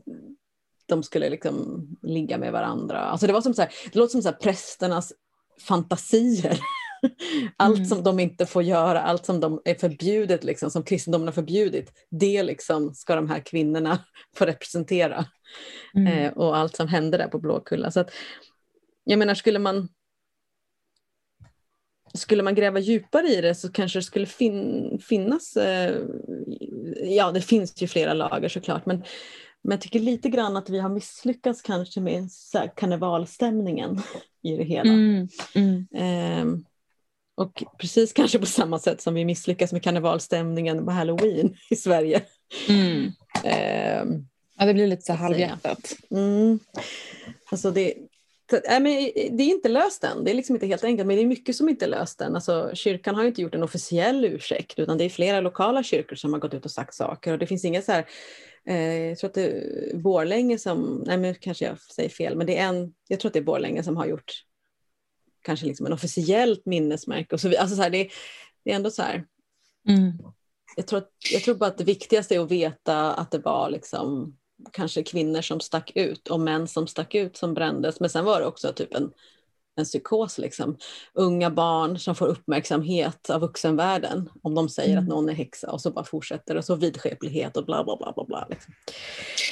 de 0.86 1.02
skulle 1.02 1.30
liksom 1.30 1.86
ligga 2.02 2.38
med 2.38 2.52
varandra. 2.52 2.98
Alltså 2.98 3.26
det 3.26 3.32
var 3.32 3.40
som 3.40 3.54
så 3.54 3.62
här, 3.62 3.70
det 3.92 3.98
låter 3.98 4.12
som 4.12 4.22
så 4.22 4.28
här 4.28 4.36
prästernas 4.36 5.12
fantasier. 5.60 6.60
Allt 7.56 7.76
Mm. 7.76 7.88
som 7.88 8.02
de 8.02 8.20
inte 8.20 8.46
får 8.46 8.62
göra, 8.62 9.02
allt 9.02 9.26
som 9.26 9.40
de 9.40 9.62
är 9.64 9.74
förbjudet, 9.74 10.44
liksom, 10.44 10.70
som 10.70 10.82
kristendomen 10.82 11.28
har 11.28 11.32
förbjudit, 11.32 11.92
det 12.10 12.42
liksom 12.42 12.94
ska 12.94 13.14
de 13.14 13.30
här 13.30 13.40
kvinnorna 13.40 14.04
få 14.36 14.44
representera. 14.44 15.24
Mm. 15.96 16.06
Eh, 16.06 16.32
och 16.32 16.56
allt 16.56 16.76
som 16.76 16.88
hände 16.88 17.16
där 17.18 17.28
på 17.28 17.38
Blåkulla. 17.38 17.90
Så 17.90 18.00
att, 18.00 18.10
jag 19.04 19.18
menar, 19.18 19.34
skulle 19.34 19.58
man 19.58 19.88
skulle 22.18 22.42
man 22.42 22.54
gräva 22.54 22.78
djupare 22.78 23.28
i 23.28 23.40
det 23.40 23.54
så 23.54 23.72
kanske 23.72 23.98
det 23.98 24.02
skulle 24.02 24.26
fin 24.26 24.98
finnas, 25.08 25.56
eh, 25.56 25.96
ja 27.02 27.32
det 27.32 27.40
finns 27.40 27.82
ju 27.82 27.86
flera 27.86 28.14
lager 28.14 28.48
såklart, 28.48 28.86
men, 28.86 28.96
men 29.62 29.70
jag 29.70 29.80
tycker 29.80 30.00
lite 30.00 30.28
grann 30.28 30.56
att 30.56 30.70
vi 30.70 30.78
har 30.78 30.88
misslyckats 30.88 31.62
kanske 31.62 32.00
med 32.00 32.32
så 32.32 32.68
karnevalstämningen 32.76 34.02
i 34.42 34.56
det 34.56 34.64
hela. 34.64 34.92
Mm. 34.92 35.28
Mm. 35.54 35.86
Ehm, 35.94 36.64
och 37.34 37.64
precis 37.78 38.12
kanske 38.12 38.38
på 38.38 38.46
samma 38.46 38.78
sätt 38.78 39.00
som 39.00 39.14
vi 39.14 39.24
misslyckas 39.24 39.72
med 39.72 39.82
karnevalstämningen 39.82 40.84
på 40.84 40.90
halloween 40.90 41.56
i 41.70 41.76
Sverige. 41.76 42.22
Mm. 42.68 43.12
Ehm, 43.44 44.26
Ja, 44.58 44.66
det 44.66 44.74
blir 44.74 44.86
lite 44.86 45.02
så 45.02 45.12
halvhjärtat. 45.12 45.96
Mm. 46.10 46.58
Alltså 47.50 47.70
det, 47.70 47.94
nej, 48.52 48.80
men 48.80 48.92
det 49.36 49.42
är 49.42 49.48
inte 49.48 49.68
löst 49.68 50.04
än, 50.04 50.24
det 50.24 50.30
är 50.30 50.34
liksom 50.34 50.56
inte 50.56 50.66
helt 50.66 50.84
enkelt, 50.84 51.06
men 51.06 51.16
det 51.16 51.22
är 51.22 51.26
mycket 51.26 51.56
som 51.56 51.68
inte 51.68 51.84
är 51.84 51.88
löst 51.88 52.20
än. 52.20 52.34
Alltså, 52.34 52.70
kyrkan 52.74 53.14
har 53.14 53.24
inte 53.24 53.42
gjort 53.42 53.54
en 53.54 53.62
officiell 53.62 54.24
ursäkt, 54.24 54.78
utan 54.78 54.98
det 54.98 55.04
är 55.04 55.08
flera 55.08 55.40
lokala 55.40 55.82
kyrkor 55.82 56.16
som 56.16 56.32
har 56.32 56.40
gått 56.40 56.54
ut 56.54 56.64
och 56.64 56.70
sagt 56.70 56.94
saker. 56.94 57.32
Och 57.32 57.38
det 57.38 57.46
finns 57.46 57.64
inga 57.64 57.82
så 57.82 57.92
här, 57.92 58.06
eh, 58.66 59.08
jag 59.08 59.18
tror 59.18 59.28
att 59.28 59.34
det 59.34 59.44
är 59.44 59.96
Borlänge 59.96 60.58
som, 60.58 61.04
nej 61.06 61.18
men 61.18 61.34
kanske 61.34 61.64
jag 61.64 61.80
säger 61.80 62.08
fel, 62.08 62.36
men 62.36 62.46
det 62.46 62.58
är 62.58 62.68
en, 62.68 62.94
jag 63.08 63.20
tror 63.20 63.28
att 63.28 63.32
det 63.32 63.38
är 63.38 63.44
Borlänge 63.44 63.82
som 63.82 63.96
har 63.96 64.06
gjort 64.06 64.44
kanske 65.42 65.66
liksom 65.66 65.86
en 65.86 65.92
officiellt 65.92 66.66
minnesmärke. 66.66 67.34
Och 67.34 67.40
så, 67.40 67.58
alltså 67.58 67.76
så 67.76 67.82
här, 67.82 67.90
det, 67.90 68.08
det 68.64 68.70
är 68.70 68.76
ändå 68.76 68.90
så 68.90 69.02
här, 69.02 69.24
Mm. 69.88 70.12
jag 70.76 70.86
tror, 70.86 70.98
att, 70.98 71.10
jag 71.32 71.42
tror 71.42 71.54
bara 71.54 71.70
att 71.70 71.78
det 71.78 71.84
viktigaste 71.84 72.34
är 72.34 72.40
att 72.40 72.50
veta 72.50 73.14
att 73.14 73.30
det 73.30 73.38
var 73.38 73.70
liksom 73.70 74.36
kanske 74.72 75.02
kvinnor 75.02 75.40
som 75.40 75.60
stack 75.60 75.92
ut 75.94 76.28
och 76.28 76.40
män 76.40 76.68
som 76.68 76.86
stack 76.86 77.14
ut 77.14 77.36
som 77.36 77.54
brändes. 77.54 78.00
Men 78.00 78.10
sen 78.10 78.24
var 78.24 78.40
det 78.40 78.46
också 78.46 78.72
typ 78.72 78.94
en, 78.94 79.10
en 79.76 79.84
psykos. 79.84 80.38
Liksom. 80.38 80.76
Unga 81.14 81.50
barn 81.50 81.98
som 81.98 82.14
får 82.14 82.26
uppmärksamhet 82.26 83.30
av 83.30 83.40
vuxenvärlden 83.40 84.30
om 84.42 84.54
de 84.54 84.68
säger 84.68 84.92
Mm. 84.92 85.04
att 85.04 85.08
någon 85.08 85.28
är 85.28 85.32
häxa 85.32 85.70
och 85.70 85.80
så 85.80 85.90
bara 85.90 86.04
fortsätter 86.04 86.56
och 86.56 86.64
så 86.64 86.74
vidskeplighet 86.74 87.56
och 87.56 87.64
bla 87.64 87.84
bla 87.84 87.96
bla. 87.96 88.12
bla, 88.12 88.24
bla 88.24 88.46
liksom. 88.50 88.74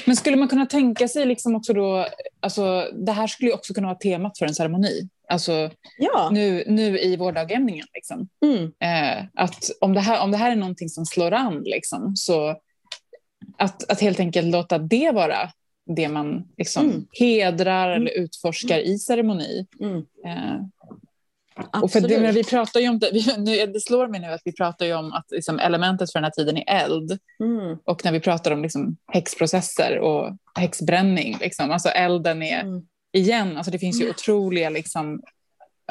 Men 0.07 0.17
skulle 0.17 0.37
man 0.37 0.49
kunna 0.49 0.67
tänka 0.67 1.09
sig 1.09 1.27
liksom 1.27 1.55
också 1.55 1.73
då, 1.73 2.07
alltså, 2.41 2.91
det 2.95 3.13
här 3.13 3.27
skulle 3.27 3.51
ju 3.51 3.55
också 3.55 3.75
kunna 3.75 3.87
vara 3.87 3.99
temat 3.99 4.39
för 4.39 4.47
en 4.47 4.55
ceremoni. 4.55 5.09
Alltså 5.29 5.71
Ja, 5.99 6.29
nu, 6.33 6.65
nu 6.67 6.99
i 7.01 7.17
vårdagjämningen. 7.17 7.87
Liksom. 7.95 8.29
mm, 8.45 8.65
Eh, 8.65 9.25
att 9.35 9.71
om 9.81 9.95
det, 9.95 10.01
här, 10.01 10.23
om 10.23 10.31
det 10.31 10.37
här 10.37 10.53
är 10.53 10.57
någonting 10.57 10.89
som 10.89 11.07
slår 11.07 11.33
an, 11.33 11.63
liksom, 11.65 12.17
så 12.17 12.57
att, 13.59 13.91
att 13.91 14.01
helt 14.01 14.21
enkelt 14.21 14.47
låta 14.47 14.79
det 14.79 15.11
vara 15.15 15.51
det 15.97 16.09
man 16.09 16.49
liksom 16.59 16.85
Mm. 16.85 17.07
hedrar 17.13 17.91
Mm. 17.91 18.03
eller 18.03 18.11
utforskar 18.19 18.79
i 18.79 18.99
ceremoni. 18.99 19.67
mm, 19.81 19.97
Eh, 20.27 20.61
och 21.83 21.91
för 21.91 22.01
det, 22.01 22.33
vi 22.33 22.45
pratar 22.45 22.81
ju 22.81 22.89
om 22.89 22.99
det, 22.99 23.11
vi, 23.13 23.25
nu, 23.39 23.67
det 23.73 23.81
slår 23.81 24.09
mig 24.09 24.21
nu 24.21 24.27
att 24.27 24.41
vi 24.45 24.53
pratar 24.53 24.95
om 24.97 25.13
att 25.13 25.25
liksom, 25.31 25.59
elementet 25.59 26.13
för 26.13 26.19
den 26.19 26.25
här 26.25 26.31
tiden 26.31 26.57
är 26.57 26.65
eld. 26.85 27.19
Mm, 27.41 27.79
Och 27.85 28.05
när 28.05 28.13
vi 28.13 28.21
pratar 28.21 28.51
om 28.51 28.63
liksom, 28.63 28.97
häxprocesser 29.13 29.99
och 29.99 30.37
häxbränning, 30.55 31.37
liksom, 31.41 31.71
alltså 31.71 31.89
elden 31.89 32.43
är 32.43 32.61
mm, 32.61 32.83
igen, 33.13 33.57
alltså 33.57 33.71
det 33.73 33.79
finns 33.79 34.01
ju 34.01 34.11
otroliga, 34.11 34.71
liksom, 34.71 35.23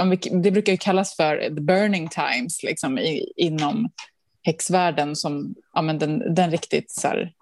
om 0.02 0.10
vi, 0.10 0.16
det 0.44 0.52
brukar 0.52 0.72
ju 0.72 0.78
kallas 0.78 1.16
för 1.16 1.38
the 1.56 1.62
burning 1.62 2.10
times 2.10 2.64
liksom, 2.64 2.98
i, 3.00 3.32
inom 3.36 3.90
häxvärlden 4.46 5.16
som 5.16 5.56
ja, 5.74 5.82
men 5.82 6.00
den, 6.00 6.36
den 6.36 6.52
riktigt 6.52 6.92
så 6.92 7.08
här, 7.08 7.34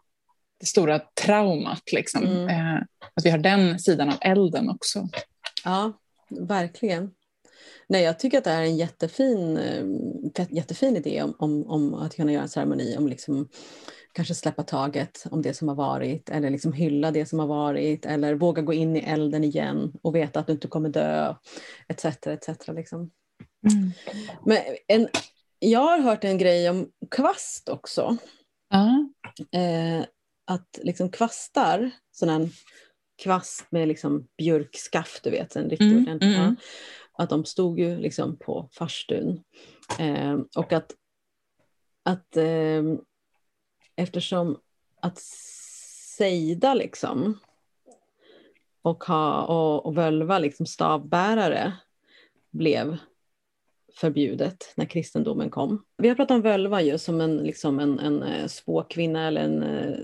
det 0.59 0.65
stora 0.65 0.99
traumat. 0.99 1.91
Liksom. 1.91 2.23
Mm. 2.23 2.49
Eh, 2.49 2.81
att 3.13 3.25
vi 3.25 3.29
har 3.29 3.37
den 3.37 3.79
sidan 3.79 4.09
av 4.09 4.15
elden 4.21 4.69
också. 4.69 5.09
Ja, 5.63 5.93
verkligen. 6.29 7.11
Nej, 7.87 8.03
jag 8.03 8.19
tycker 8.19 8.37
att 8.37 8.43
det 8.43 8.51
är 8.51 8.61
en 8.61 8.77
jättefin, 8.77 9.57
eh, 9.57 10.45
jättefin 10.49 10.97
idé 10.97 11.23
om, 11.23 11.35
om, 11.39 11.67
om 11.67 11.93
att 11.93 12.15
kunna 12.15 12.31
göra 12.31 12.43
en 12.43 12.49
ceremoni, 12.49 12.97
om 12.97 13.07
liksom 13.07 13.49
kanske 14.13 14.35
släppa 14.35 14.63
taget 14.63 15.23
om 15.31 15.41
det 15.41 15.53
som 15.53 15.67
har 15.67 15.75
varit 15.75 16.29
eller 16.29 16.49
liksom 16.49 16.73
hylla 16.73 17.11
det 17.11 17.25
som 17.25 17.39
har 17.39 17.47
varit 17.47 18.05
eller 18.05 18.35
våga 18.35 18.61
gå 18.61 18.73
in 18.73 18.95
i 18.95 18.99
elden 18.99 19.43
igen 19.43 19.93
och 20.01 20.15
veta 20.15 20.39
att 20.39 20.47
du 20.47 20.53
inte 20.53 20.67
kommer 20.67 20.89
dö, 20.89 21.35
etc. 21.87 22.05
etc. 22.05 22.67
Liksom. 22.67 23.11
Men 24.45 24.57
en, 24.87 25.07
jag 25.69 25.79
har 25.79 25.99
hört 25.99 26.23
en 26.23 26.37
grej 26.37 26.69
om 26.69 26.91
kvast 27.11 27.69
också. 27.69 28.17
Ja. 28.69 29.09
Eh, 29.59 30.05
att 30.45 30.79
liksom 30.81 31.09
kvastar, 31.09 31.91
sån 32.11 32.29
här 32.29 32.49
kvast 33.23 33.65
med 33.71 33.87
liksom 33.87 34.27
björkskaft, 34.37 35.23
du 35.23 35.29
vet, 35.29 35.55
en 35.55 35.69
riktig 35.69 35.91
Mm, 35.91 36.03
ordentlig. 36.03 36.35
mm. 36.35 36.55
Att 37.13 37.29
de 37.29 37.45
stod 37.45 37.79
ju 37.79 37.97
liksom 37.97 38.37
på 38.39 38.69
farstun. 38.71 39.43
Eh, 39.99 40.39
och 40.55 40.73
att, 40.73 40.91
att 42.03 42.37
eh, 42.37 42.83
eftersom 43.95 44.59
att 45.01 45.19
sejda 46.17 46.73
liksom 46.73 47.39
och, 48.81 49.03
ha, 49.03 49.41
och, 49.41 49.85
och 49.85 49.97
völva 49.97 50.39
liksom 50.39 50.65
stavbärare 50.65 51.73
blev 52.51 52.97
förbjudet 53.95 54.73
när 54.75 54.85
kristendomen 54.85 55.49
kom. 55.49 55.83
Vi 55.97 56.07
har 56.07 56.15
pratat 56.15 56.35
om 56.35 56.41
völva 56.41 56.81
ju 56.81 56.97
som 56.97 57.21
en, 57.21 57.37
liksom 57.37 57.79
en, 57.79 57.99
en 57.99 58.23
eh, 58.23 58.47
spåkvinna 58.47 59.27
eller 59.27 59.41
en 59.41 59.63
eh, 59.63 59.97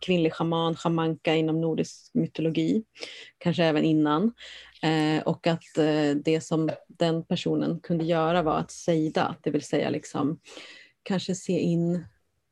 kvinnlig 0.00 0.32
schaman, 0.32 0.76
schamanka 0.76 1.34
inom 1.34 1.60
nordisk 1.60 2.10
mytologi, 2.14 2.84
kanske 3.38 3.64
även 3.64 3.84
innan. 3.84 4.32
Eh, 4.82 5.22
och 5.22 5.46
att 5.46 5.78
eh, 5.78 6.10
det 6.24 6.40
som 6.44 6.70
den 6.88 7.24
personen 7.24 7.80
kunde 7.80 8.04
göra 8.04 8.42
var 8.42 8.58
att 8.58 8.70
sejda, 8.70 9.36
det 9.42 9.50
vill 9.50 9.62
säga 9.62 9.90
liksom 9.90 10.38
kanske 11.02 11.34
se 11.34 11.58
in 11.58 12.04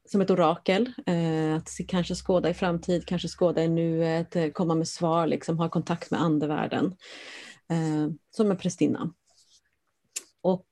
som 0.09 0.21
ett 0.21 0.31
orakel, 0.31 0.93
eh, 1.07 1.57
att 1.57 1.69
se, 1.69 1.85
kanske 1.85 2.15
skåda 2.15 2.51
i 2.51 2.55
framtid, 2.55 3.07
kanske 3.07 3.29
skåda 3.29 3.65
i 3.65 3.69
nuet, 3.69 4.37
eh, 4.37 4.49
komma 4.49 4.75
med 4.75 4.89
svar, 4.89 5.27
liksom, 5.27 5.59
ha 5.59 5.69
kontakt 5.69 6.11
med 6.11 6.23
andevärlden. 6.23 6.97
Eh, 7.71 8.15
som 8.31 8.51
en 8.51 8.57
prästinna. 8.57 9.13
Och 10.45 10.69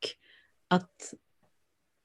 att 0.68 1.14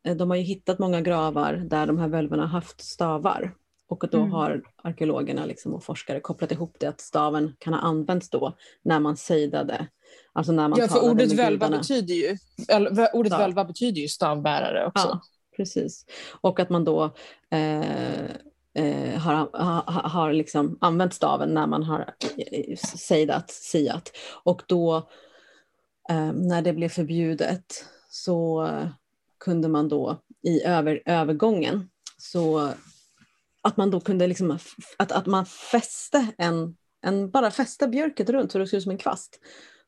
eh, 0.07 0.15
de 0.15 0.29
har 0.29 0.37
ju 0.37 0.43
hittat 0.43 0.79
många 0.79 1.01
gravar 1.01 1.53
där 1.53 1.87
de 1.87 1.97
här 1.97 2.07
völvorna 2.07 2.47
haft 2.47 2.81
stavar. 2.81 3.55
Och 3.89 4.03
då 4.11 4.17
Mm. 4.17 4.31
har 4.31 4.63
arkeologerna 4.83 5.45
liksom 5.45 5.73
och 5.73 5.83
forskare 5.83 6.19
kopplat 6.19 6.51
ihop 6.51 6.75
det 6.79 6.87
att 6.87 7.01
staven 7.01 7.55
kan 7.59 7.73
ha 7.73 7.81
använts 7.81 8.29
då 8.29 8.57
när 8.81 8.99
man 8.99 9.17
sejdade. 9.17 9.87
Alltså 10.33 10.51
när 10.51 10.67
man 10.67 10.79
Ja, 10.79 10.87
för 10.87 11.11
ordet 11.11 11.31
völva 11.31 11.69
betyder 11.69 12.13
ju, 12.15 12.37
ordet 13.13 13.31
völva 13.31 13.65
betyder 13.65 14.01
ju 14.01 14.07
stavbärare 14.07 14.85
också. 14.85 15.07
Ja, 15.07 15.21
precis. 15.57 16.05
Och 16.41 16.59
att 16.59 16.69
man 16.69 16.83
då 16.85 17.15
eh, 17.49 18.25
eh, 18.73 19.19
har, 19.19 19.33
ha, 19.63 19.83
har 20.09 20.33
liksom 20.33 20.77
använt 20.81 21.13
staven 21.13 21.49
när 21.49 21.67
man 21.67 21.83
har 21.83 22.13
eh, 22.37 22.75
sejdat, 22.77 23.51
siat. 23.51 24.11
Och 24.43 24.61
då 24.67 25.09
när 26.33 26.61
det 26.61 26.73
blev 26.73 26.89
förbjudet 26.89 27.85
så 28.09 28.65
eh, 28.65 28.87
kunde 29.37 29.67
man 29.67 29.89
då 29.89 30.21
i 30.43 30.63
över, 30.63 31.01
övergången 31.05 31.89
så 32.17 32.71
att 33.61 33.77
man 33.77 33.91
då 33.91 33.99
kunde 33.99 34.27
liksom, 34.27 34.59
att, 34.97 35.11
att 35.11 35.25
man 35.25 35.45
fäste 35.45 36.27
en, 36.37 36.77
en, 37.01 37.29
bara 37.29 37.51
fäste 37.51 37.87
björket 37.87 38.29
runt 38.29 38.51
så 38.51 38.57
det 38.57 38.67
såg 38.67 38.77
ut 38.77 38.83
som 38.83 38.91
en 38.91 38.97
kvast. 38.97 39.39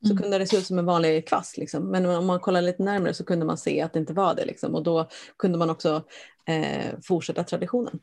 Så 0.01 0.11
Mm. 0.11 0.17
kunde 0.17 0.37
det 0.37 0.47
se 0.47 0.57
ut 0.57 0.65
som 0.65 0.79
en 0.79 0.85
vanlig 0.85 1.27
kvast. 1.27 1.57
Liksom. 1.57 1.91
Men 1.91 2.05
om 2.05 2.25
man 2.25 2.39
kollar 2.39 2.61
lite 2.61 2.83
närmare 2.83 3.13
så 3.13 3.25
kunde 3.25 3.45
man 3.45 3.57
se 3.57 3.81
att 3.81 3.93
det 3.93 3.99
inte 3.99 4.13
var 4.13 4.35
det. 4.35 4.45
Liksom. 4.45 4.75
Och 4.75 4.83
då 4.83 5.09
kunde 5.37 5.57
man 5.57 5.69
också 5.69 6.03
eh, 6.47 6.99
fortsätta 7.03 7.43
traditionen. 7.43 7.99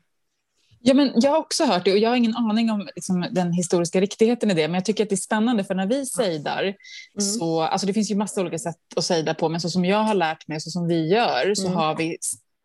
Ja, 0.79 0.93
men 0.93 1.11
jag 1.15 1.31
har 1.31 1.37
också 1.37 1.65
hört 1.65 1.85
det 1.85 1.91
och 1.91 1.97
jag 1.97 2.09
har 2.09 2.15
ingen 2.15 2.35
aning 2.35 2.71
om 2.71 2.87
liksom, 2.95 3.25
den 3.31 3.53
historiska 3.53 4.01
riktigheten 4.01 4.51
i 4.51 4.53
det. 4.53 4.67
Men 4.67 4.73
jag 4.75 4.85
tycker 4.85 5.03
att 5.03 5.09
det 5.09 5.15
är 5.15 5.17
spännande 5.17 5.63
för 5.63 5.75
när 5.75 5.87
vi 5.87 6.05
sejdar, 6.05 6.63
Mm. 6.63 6.75
så, 7.21 7.61
alltså 7.61 7.87
det 7.87 7.93
finns 7.93 8.11
ju 8.11 8.15
massa 8.15 8.41
olika 8.41 8.59
sätt 8.59 8.75
att 8.95 9.03
sejda 9.05 9.33
på, 9.33 9.49
men 9.49 9.61
så 9.61 9.69
som 9.69 9.85
jag 9.85 9.97
har 10.03 10.13
lärt 10.13 10.47
mig, 10.47 10.61
så 10.61 10.69
som 10.69 10.87
vi 10.87 11.07
gör, 11.07 11.53
så 11.55 11.65
Mm. 11.67 11.77
har 11.77 11.95
vi 11.95 12.17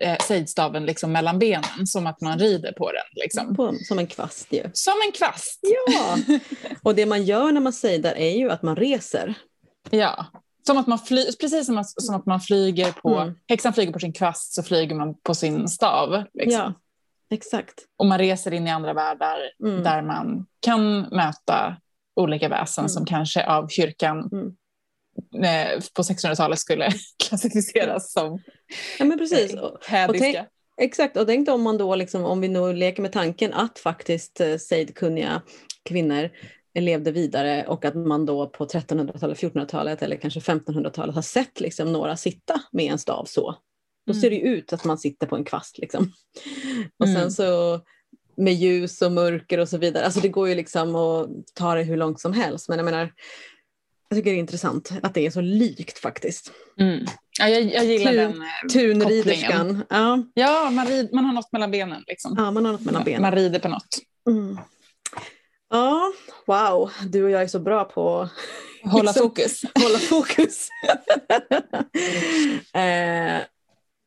eh, 0.04 0.16
sejdstaven 0.22 0.86
liksom 0.86 1.12
mellan 1.12 1.38
benen, 1.38 1.86
som 1.86 2.06
att 2.06 2.20
man 2.20 2.38
rider 2.38 2.72
på 2.72 2.92
den. 2.92 3.02
Liksom. 3.22 3.56
På, 3.56 3.74
som 3.88 3.98
en 3.98 4.06
kvast 4.06 4.46
ju. 4.52 4.70
Som 4.72 4.94
en 5.06 5.12
kvast. 5.12 5.60
Ja! 5.62 6.16
Och 6.82 6.94
det 6.94 7.06
man 7.06 7.24
gör 7.24 7.52
när 7.52 7.60
man 7.60 7.72
sejdar 7.72 8.14
är 8.14 8.36
ju 8.36 8.50
att 8.50 8.62
man 8.62 8.76
reser. 8.76 9.34
Ja. 9.90 10.26
Som 10.66 10.78
att 10.78 10.86
man 10.86 10.98
fly, 10.98 11.24
precis 11.40 11.66
som 11.66 11.78
att, 11.78 12.02
som 12.02 12.14
att 12.14 12.26
man 12.26 12.40
flyger 12.40 12.92
på, 12.92 13.14
Mm. 13.18 13.34
häxan 13.48 13.72
flyger 13.72 13.92
på 13.92 13.98
sin 13.98 14.12
kvast 14.12 14.54
så 14.54 14.62
flyger 14.62 14.94
man 14.94 15.14
på 15.22 15.34
sin 15.34 15.68
stav. 15.68 16.24
Liksom. 16.34 16.60
Ja, 16.60 16.72
exakt. 17.32 17.74
Och 17.98 18.06
man 18.06 18.18
reser 18.18 18.52
in 18.52 18.66
i 18.66 18.70
andra 18.70 18.92
världar 18.92 19.38
Mm. 19.64 19.82
där 19.82 20.02
man 20.02 20.46
kan 20.60 21.00
möta 21.00 21.76
olika 22.16 22.48
väsen 22.48 22.82
Mm. 22.82 22.88
som 22.88 23.04
kanske 23.06 23.46
av 23.46 23.68
kyrkan 23.68 24.30
Mm. 24.32 24.54
eh, 25.44 25.80
på 25.96 26.02
1600-talet 26.02 26.58
skulle 26.58 26.88
klassificeras 27.28 28.12
som 28.12 28.38
Ja, 28.98 29.04
men 29.04 29.18
precis. 29.18 29.54
Och, 29.54 29.78
hädiska. 29.86 30.46
Exakt, 30.80 31.16
och 31.16 31.26
tänk 31.26 31.48
om 31.48 31.62
man 31.62 31.78
då 31.78 31.94
liksom, 31.94 32.24
om 32.24 32.40
vi 32.40 32.48
nu 32.48 32.72
leker 32.72 33.02
med 33.02 33.12
tanken 33.12 33.52
att 33.52 33.78
faktiskt 33.78 34.40
eh, 34.40 34.56
sejdkunniga 34.56 35.42
kvinnor 35.88 36.30
levde 36.78 37.12
vidare 37.12 37.64
och 37.68 37.84
att 37.84 37.94
man 37.94 38.26
då 38.26 38.46
på 38.48 38.64
1300-talet, 38.66 39.38
1400-talet 39.38 40.02
eller 40.02 40.16
kanske 40.16 40.40
1500-talet 40.40 41.14
har 41.14 41.22
sett 41.22 41.60
liksom 41.60 41.92
några 41.92 42.16
sitta 42.16 42.60
med 42.72 42.92
en 42.92 42.98
stav 42.98 43.24
så. 43.24 43.54
Då 44.06 44.12
Mm. 44.12 44.20
ser 44.20 44.30
det 44.30 44.36
ju 44.36 44.42
ut 44.42 44.72
att 44.72 44.84
man 44.84 44.98
sitter 44.98 45.26
på 45.26 45.36
en 45.36 45.44
kvast 45.44 45.78
liksom. 45.78 46.12
Och 46.98 47.06
sen 47.08 47.16
Mm. 47.16 47.30
så 47.30 47.80
med 48.36 48.54
ljus 48.54 49.02
och 49.02 49.12
mörker 49.12 49.58
och 49.58 49.68
så 49.68 49.78
vidare. 49.78 50.04
Alltså 50.04 50.20
det 50.20 50.28
går 50.28 50.48
ju 50.48 50.54
liksom 50.54 50.94
att 50.94 51.28
ta 51.54 51.74
det 51.74 51.82
hur 51.82 51.96
långt 51.96 52.20
som 52.20 52.32
helst. 52.32 52.68
Men 52.68 52.78
jag 52.78 52.84
menar, 52.84 53.12
jag 54.08 54.18
tycker 54.18 54.30
det 54.30 54.36
är 54.36 54.38
intressant 54.40 54.92
att 55.02 55.14
det 55.14 55.26
är 55.26 55.30
så 55.30 55.40
likt 55.40 55.98
faktiskt. 55.98 56.52
Mm. 56.80 57.04
Ja, 57.38 57.48
jag, 57.48 57.62
jag 57.62 57.84
gillar 57.84 58.12
Tur- 58.12 58.16
den. 58.18 58.42
eh, 58.42 58.68
Tunriderskan. 58.72 59.84
Ja, 59.90 60.22
Ja, 60.34 60.70
man, 60.70 60.86
rid, 60.86 61.12
man 61.12 61.24
har 61.24 61.32
något 61.32 61.52
mellan 61.52 61.70
benen. 61.70 62.04
Liksom. 62.06 62.34
ja, 62.38 62.50
man 62.50 62.64
har 62.64 62.72
något 62.72 62.80
mellan 62.80 63.04
benen. 63.04 63.22
Man 63.22 63.32
rider 63.34 63.58
på 63.58 63.68
något. 63.68 63.98
Mm. 64.30 64.58
Ja, 65.70 66.12
wow, 66.46 66.90
du 67.08 67.24
och 67.24 67.30
jag 67.30 67.42
är 67.42 67.46
så 67.46 67.58
bra 67.58 67.84
på 67.84 68.28
Hålla 68.84 69.02
Liksom- 69.10 69.22
fokus. 69.28 69.60
hålla 69.74 69.98
fokus. 69.98 70.68
eh, 72.74 73.42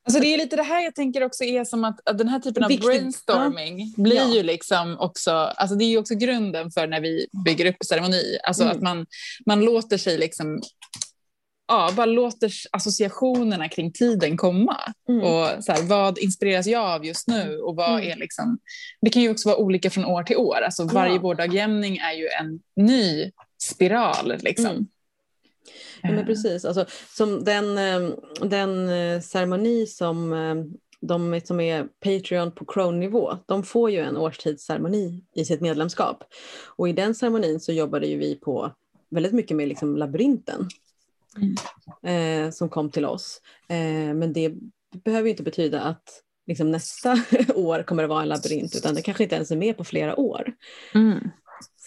Alltså 0.08 0.20
det 0.20 0.34
är 0.34 0.38
lite 0.38 0.56
det 0.56 0.64
här 0.64 0.84
jag 0.84 0.96
tänker 0.96 1.24
också 1.24 1.44
är 1.44 1.64
som 1.64 1.84
att, 1.84 2.10
att 2.10 2.18
den 2.18 2.28
här 2.28 2.40
typen 2.40 2.64
av 2.64 2.70
Viktigt. 2.70 2.86
brainstorming 2.88 3.94
blir 3.98 4.16
Ja. 4.16 4.34
ju 4.36 4.44
liksom 4.44 4.98
också, 5.00 5.32
alltså 5.32 5.76
det 5.76 5.84
är 5.86 5.90
ju 5.90 5.98
också 5.98 6.16
grunden 6.16 6.72
för 6.72 6.88
när 6.88 7.02
vi 7.02 7.28
bygger 7.46 7.66
upp 7.66 7.76
ceremoni. 7.86 8.38
Alltså 8.44 8.64
Mm. 8.64 8.76
att 8.76 8.82
man, 8.82 9.06
man 9.46 9.62
låter 9.66 9.98
sig 9.98 10.18
liksom, 10.18 10.62
ja, 11.68 11.90
bara 11.96 12.06
låter 12.06 12.52
associationerna 12.72 13.70
kring 13.70 13.92
tiden 13.94 14.38
komma. 14.38 14.78
mm, 15.10 15.24
Och 15.24 15.64
så 15.64 15.72
här, 15.72 15.82
vad 15.84 16.18
inspireras 16.18 16.68
jag 16.68 16.84
av 16.84 17.06
just 17.06 17.28
nu? 17.28 17.58
Och 17.60 17.76
vad 17.76 17.90
Mm. 18.00 18.12
är 18.12 18.16
liksom, 18.16 18.58
det 19.02 19.10
kan 19.10 19.22
ju 19.22 19.32
också 19.32 19.50
vara 19.50 19.58
olika 19.58 19.90
från 19.90 20.06
år 20.06 20.24
till 20.24 20.38
år. 20.38 20.62
Alltså 20.62 20.84
varje 20.84 21.14
Ja. 21.16 21.22
vårdagjämning 21.22 21.98
är 21.98 22.14
ju 22.14 22.28
en 22.28 22.60
ny 22.86 23.32
spiral. 23.64 24.34
Liksom. 24.40 24.88
Mm. 25.66 26.02
ja, 26.04 26.10
men 26.10 26.20
Eh, 26.20 26.26
precis, 26.26 26.66
alltså, 26.66 26.86
som 27.16 27.44
den, 27.44 27.78
eh, 27.78 28.18
den 28.42 28.90
eh, 28.90 29.22
ceremoni 29.22 29.88
som 29.88 30.36
de 31.02 31.42
som 31.44 31.60
är 31.60 31.88
Patreon 32.04 32.52
på 32.52 32.66
Crown-nivå, 32.66 33.38
de 33.46 33.64
får 33.64 33.92
ju 33.92 34.00
en 34.00 34.18
årstidsceremoni 34.18 35.24
i 35.36 35.46
sitt 35.46 35.62
medlemskap. 35.62 36.24
Och 36.66 36.90
i 36.90 36.94
den 36.94 37.16
ceremonin 37.16 37.60
så 37.60 37.72
jobbade 37.72 38.08
ju 38.08 38.18
vi 38.18 38.36
på 38.36 38.72
väldigt 39.10 39.34
mycket 39.34 39.58
med 39.58 39.68
liksom 39.68 39.98
labyrinten 39.98 40.70
eh, 42.04 42.52
som 42.52 42.70
kom 42.70 42.90
till 42.90 43.06
oss. 43.06 43.42
Eh, 43.68 44.14
men 44.14 44.34
det 44.34 44.54
behöver 45.04 45.24
ju 45.24 45.32
inte 45.32 45.44
betyda 45.44 45.82
att 45.82 46.22
liksom, 46.48 46.72
nästa 46.72 47.18
år 47.56 47.84
kommer 47.84 48.04
det 48.04 48.10
vara 48.10 48.22
en 48.22 48.30
labyrint, 48.30 48.76
utan 48.76 48.96
det 48.96 49.02
kanske 49.02 49.24
inte 49.24 49.36
ens 49.36 49.52
är 49.52 49.56
med 49.56 49.78
på 49.78 49.84
flera 49.84 50.20
år. 50.20 50.54
Mm. 50.94 51.32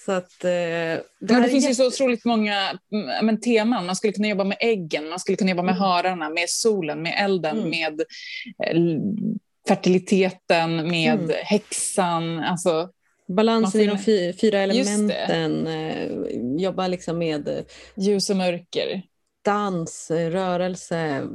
Så 0.09 0.13
att, 0.13 0.45
eh, 0.45 0.51
det, 0.51 1.03
Men 1.21 1.43
det 1.43 1.49
finns 1.49 1.65
ju 1.65 1.69
jätte- 1.69 1.75
så 1.75 1.87
otroligt 1.87 2.25
många 2.25 2.71
mm, 2.93 3.27
men, 3.27 3.41
teman. 3.41 3.87
Man 3.87 3.97
skulle 3.97 4.13
kunna 4.13 4.29
jobba 4.29 4.45
med 4.45 4.57
äggen, 4.61 5.09
man 5.09 5.19
skulle 5.19 5.37
kunna 5.37 5.51
jobba 5.51 5.63
med 5.63 5.73
Mm. 5.73 5.83
hararna, 5.83 6.29
med 6.31 6.45
solen, 6.49 7.03
med 7.03 7.15
elden, 7.25 7.59
Mm. 7.59 7.71
med 7.71 8.01
eh, 8.65 8.83
fertiliteten, 9.69 10.89
med 10.89 11.15
Mm. 11.21 11.31
häxan. 11.45 12.39
Alltså, 12.39 12.89
Balansen 13.29 13.81
i 13.81 13.87
de 13.87 13.99
fy, 13.99 14.33
fyra 14.33 14.59
elementen, 14.61 15.67
eh, 15.67 16.09
jobba 16.63 16.87
liksom 16.89 17.19
med 17.19 17.49
eh, 17.49 17.65
ljus 17.97 18.31
och 18.31 18.37
mörker. 18.37 19.03
dans, 19.45 20.11
eh, 20.11 20.31
rörelse, 20.31 20.97
mm, 20.97 21.29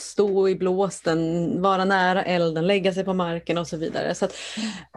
stå 0.00 0.48
i 0.48 0.54
blåsten, 0.54 1.62
vara 1.62 1.84
nära 1.84 2.24
elden, 2.24 2.66
lägga 2.66 2.92
sig 2.94 3.04
på 3.04 3.14
marken 3.14 3.58
och 3.58 3.66
så 3.68 3.76
vidare. 3.76 4.14
Så 4.14 4.24
att 4.24 4.34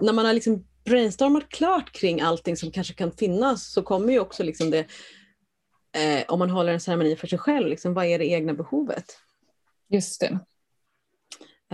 när 0.01 0.13
man 0.13 0.25
har 0.25 0.33
liksom 0.33 0.65
brainstormat 0.89 1.49
klart 1.49 1.91
kring 1.91 2.21
allting 2.21 2.57
som 2.57 2.71
kanske 2.71 2.93
kan 2.93 3.11
finnas 3.11 3.71
så 3.73 3.83
kommer 3.83 4.13
ju 4.13 4.19
också 4.19 4.43
liksom 4.43 4.71
det, 4.71 4.79
eh, 5.95 6.23
om 6.27 6.39
man 6.39 6.49
håller 6.49 6.73
en 6.73 6.79
ceremoni 6.79 7.15
för 7.15 7.27
sig 7.27 7.39
själv, 7.39 7.67
liksom, 7.67 7.93
vad 7.93 8.05
är 8.05 8.19
det 8.19 8.25
egna 8.25 8.53
behovet? 8.53 9.05
Just 9.89 10.21
det. 10.21 10.39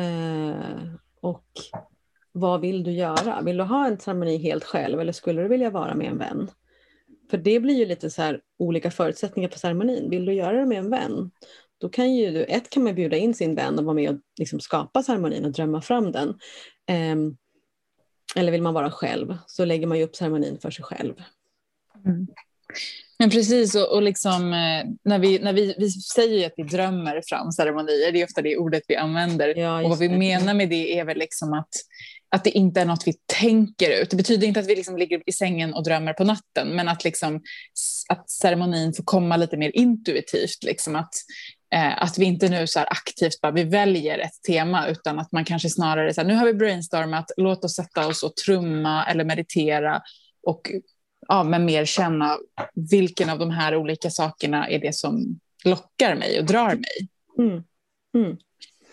Eh, 0.02 0.94
och 1.22 1.46
vad 2.32 2.62
vill 2.62 2.84
du 2.84 2.92
göra? 2.92 3.42
Vill 3.42 3.58
du 3.58 3.64
ha 3.64 3.88
en 3.88 4.00
ceremoni 4.00 4.38
helt 4.38 4.64
själv 4.64 5.00
eller 5.00 5.14
skulle 5.14 5.42
du 5.42 5.48
vilja 5.48 5.70
vara 5.70 5.96
med 5.96 6.08
en 6.08 6.18
vän? 6.18 6.50
För 7.32 7.38
det 7.38 7.60
blir 7.60 7.76
ju 7.76 7.86
lite 7.86 8.10
så 8.10 8.22
här 8.22 8.42
olika 8.60 8.92
förutsättningar 8.92 9.50
för 9.50 9.60
ceremonin. 9.60 10.10
Vill 10.10 10.26
du 10.26 10.34
göra 10.34 10.60
det 10.60 10.66
med 10.66 10.78
en 10.78 10.90
vän? 10.90 11.32
Då 11.78 11.90
kan 11.90 12.16
ju 12.16 12.32
du, 12.32 12.44
ett 12.44 12.70
kan 12.70 12.84
man 12.84 12.96
bjuda 12.96 13.18
in 13.18 13.34
sin 13.34 13.56
vän 13.56 13.80
och 13.80 13.86
vara 13.86 13.94
med 13.96 14.10
och 14.10 14.20
liksom 14.40 14.60
skapa 14.60 15.04
ceremonin 15.04 15.46
och 15.46 15.52
drömma 15.52 15.82
fram 15.82 16.12
den. 16.12 16.40
Ehm, 16.88 17.38
eller 18.36 18.52
vill 18.52 18.62
man 18.62 18.74
vara 18.74 18.92
själv 18.92 19.38
så 19.48 19.66
lägger 19.66 19.88
man 19.88 19.98
ju 19.98 20.04
upp 20.04 20.16
ceremonin 20.16 20.60
för 20.60 20.72
sig 20.72 20.86
själv. 20.86 21.14
Men 23.20 23.30
precis, 23.30 23.76
och, 23.76 23.94
och 23.94 24.02
liksom, 24.02 24.54
eh, 24.54 24.86
när, 25.04 25.20
vi, 25.20 25.40
när 25.40 25.54
vi, 25.54 25.76
vi 25.78 25.90
säger 25.90 26.48
att 26.48 26.54
vi 26.58 26.64
drömmer 26.64 27.22
fram 27.26 27.52
ceremonier, 27.52 28.12
det 28.12 28.22
är 28.22 28.26
ofta 28.26 28.42
det 28.42 28.58
ordet 28.58 28.84
vi 28.88 28.96
använder. 28.96 29.58
Ja, 29.58 29.84
och 29.84 29.90
vad 29.90 30.00
vi 30.00 30.08
det. 30.08 30.18
menar 30.18 30.54
med 30.54 30.70
det 30.70 31.00
är 31.00 31.06
väl 31.06 31.18
liksom 31.18 31.54
att, 31.54 31.70
att 32.30 32.44
det 32.44 32.50
inte 32.50 32.82
är 32.82 32.86
något 32.86 33.08
vi 33.08 33.14
tänker 33.40 34.02
ut. 34.02 34.10
Det 34.10 34.16
betyder 34.16 34.48
inte 34.48 34.60
att 34.60 34.68
vi 34.68 34.76
liksom 34.76 34.98
ligger 34.98 35.22
i 35.26 35.32
sängen 35.32 35.74
och 35.74 35.84
drömmer 35.84 36.14
på 36.14 36.24
natten, 36.24 36.68
men 36.68 36.88
att, 36.88 37.04
liksom, 37.04 37.42
att 38.10 38.30
ceremonin 38.30 38.94
får 38.94 39.04
komma 39.04 39.38
lite 39.38 39.58
mer 39.58 39.72
intuitivt. 39.74 40.64
Liksom 40.64 40.96
att, 40.96 41.14
att 41.98 42.18
vi 42.18 42.26
inte 42.26 42.50
nu 42.50 42.68
så 42.68 42.80
här 42.80 42.88
aktivt 42.92 43.42
bara 43.42 43.52
vi 43.52 43.64
väljer 43.64 44.20
ett 44.20 44.44
tema, 44.48 44.88
utan 44.88 45.20
att 45.20 45.32
man 45.32 45.46
kanske 45.46 45.70
snarare 45.70 46.14
så 46.14 46.22
här, 46.22 46.28
nu 46.28 46.36
har 46.36 46.46
vi 46.46 46.54
brainstormat, 46.54 47.32
låt 47.38 47.66
oss 47.66 47.76
sätta 47.76 48.08
oss 48.08 48.24
och 48.24 48.36
trumma 48.36 49.06
eller 49.06 49.24
meditera 49.24 50.02
och 50.44 50.72
ja, 51.28 51.44
men 51.44 51.66
mer 51.66 51.86
känna 51.86 52.38
vilken 52.92 53.30
av 53.30 53.40
de 53.40 53.50
här 53.50 53.76
olika 53.76 54.10
sakerna 54.10 54.70
är 54.70 54.80
det 54.80 54.96
som 54.96 55.40
lockar 55.66 56.16
mig 56.16 56.40
och 56.40 56.46
drar 56.46 56.76
mig. 56.76 57.08
Mm. 58.18 58.38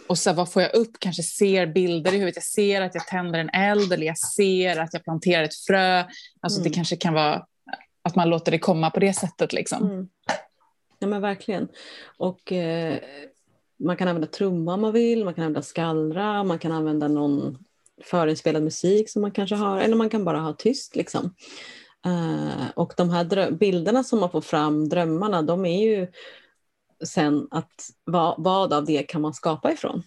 Och 0.09 0.19
så 0.19 0.33
vad 0.33 0.53
får 0.53 0.63
jag 0.63 0.75
upp? 0.75 0.91
Kanske 0.99 1.23
ser 1.23 1.67
bilder 1.67 2.13
i 2.15 2.19
huvudet. 2.19 2.37
Jag 2.37 2.45
ser 2.45 2.81
att 2.81 2.95
jag 2.95 3.07
tänder 3.07 3.39
en 3.39 3.51
eld 3.51 3.93
eller 3.93 4.07
jag 4.07 4.19
ser 4.19 4.77
att 4.77 4.93
jag 4.93 5.05
planterar 5.05 5.43
ett 5.43 5.55
frö. 5.67 6.05
Alltså 6.41 6.61
Mm. 6.61 6.71
det 6.71 6.75
kanske 6.75 6.97
kan 6.97 7.15
vara 7.15 7.47
att 8.05 8.17
man 8.17 8.29
låter 8.29 8.53
det 8.53 8.59
komma 8.59 8.91
på 8.91 9.01
det 9.01 9.13
sättet. 9.13 9.53
Liksom. 9.53 10.09
Ja 11.03 11.09
men 11.09 11.23
verkligen. 11.23 11.69
Och 12.17 12.53
eh, 12.53 12.99
man 13.77 13.97
kan 13.97 14.09
använda 14.09 14.29
trumma 14.29 14.75
om 14.75 14.81
man 14.81 14.93
vill, 14.93 15.25
man 15.25 15.35
kan 15.35 15.45
använda 15.45 15.63
skallra, 15.63 16.45
man 16.45 16.59
kan 16.59 16.73
använda 16.73 17.09
någon 17.09 17.65
förinspelad 18.05 18.63
musik 18.63 19.11
som 19.11 19.23
man 19.23 19.31
kanske 19.31 19.57
har, 19.57 19.81
eller 19.81 19.97
man 19.97 20.11
kan 20.11 20.25
bara 20.25 20.39
ha 20.39 20.53
tyst. 20.53 20.97
Liksom. 20.97 21.35
Uh, 22.07 22.71
och 22.75 22.93
de 22.97 23.11
här 23.11 23.51
bilderna 23.51 24.05
som 24.05 24.21
man 24.21 24.31
får 24.31 24.41
fram, 24.41 24.89
drömmarna, 24.89 25.43
de 25.43 25.65
är 25.65 25.83
ju 25.83 26.07
sen 27.05 27.49
att 27.51 27.91
vad, 28.05 28.35
vad 28.39 28.73
av 28.73 28.85
det 28.85 29.03
kan 29.03 29.21
man 29.21 29.35
skapa 29.35 29.73
ifrån? 29.73 30.03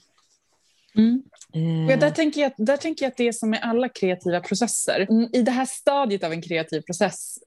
Mm. 0.98 1.24
Uh. 1.56 1.90
Ja, 1.90 1.98
där, 1.98 2.12
tänker 2.12 2.42
jag, 2.42 2.52
där 2.58 2.78
tänker 2.78 3.06
jag 3.06 3.12
att 3.12 3.18
det 3.18 3.28
är 3.28 3.32
som 3.32 3.50
med 3.50 3.60
alla 3.64 3.90
kreativa 3.90 4.40
processer. 4.40 5.08
Mm, 5.10 5.30
I 5.34 5.42
det 5.42 5.52
här 5.52 5.66
stadiet 5.66 6.24
av 6.24 6.32
en 6.32 6.42
kreativ 6.42 6.82
process, 6.82 7.40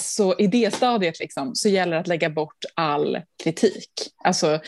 så 0.00 0.38
i 0.38 0.46
det 0.46 0.74
stadiet 0.74 1.20
liksom, 1.20 1.54
så 1.54 1.68
gäller 1.68 1.92
det 1.92 2.00
att 2.00 2.06
lägga 2.06 2.30
bort 2.30 2.64
all 2.74 3.20
kritik. 3.42 3.90
Alltså, 4.24 4.60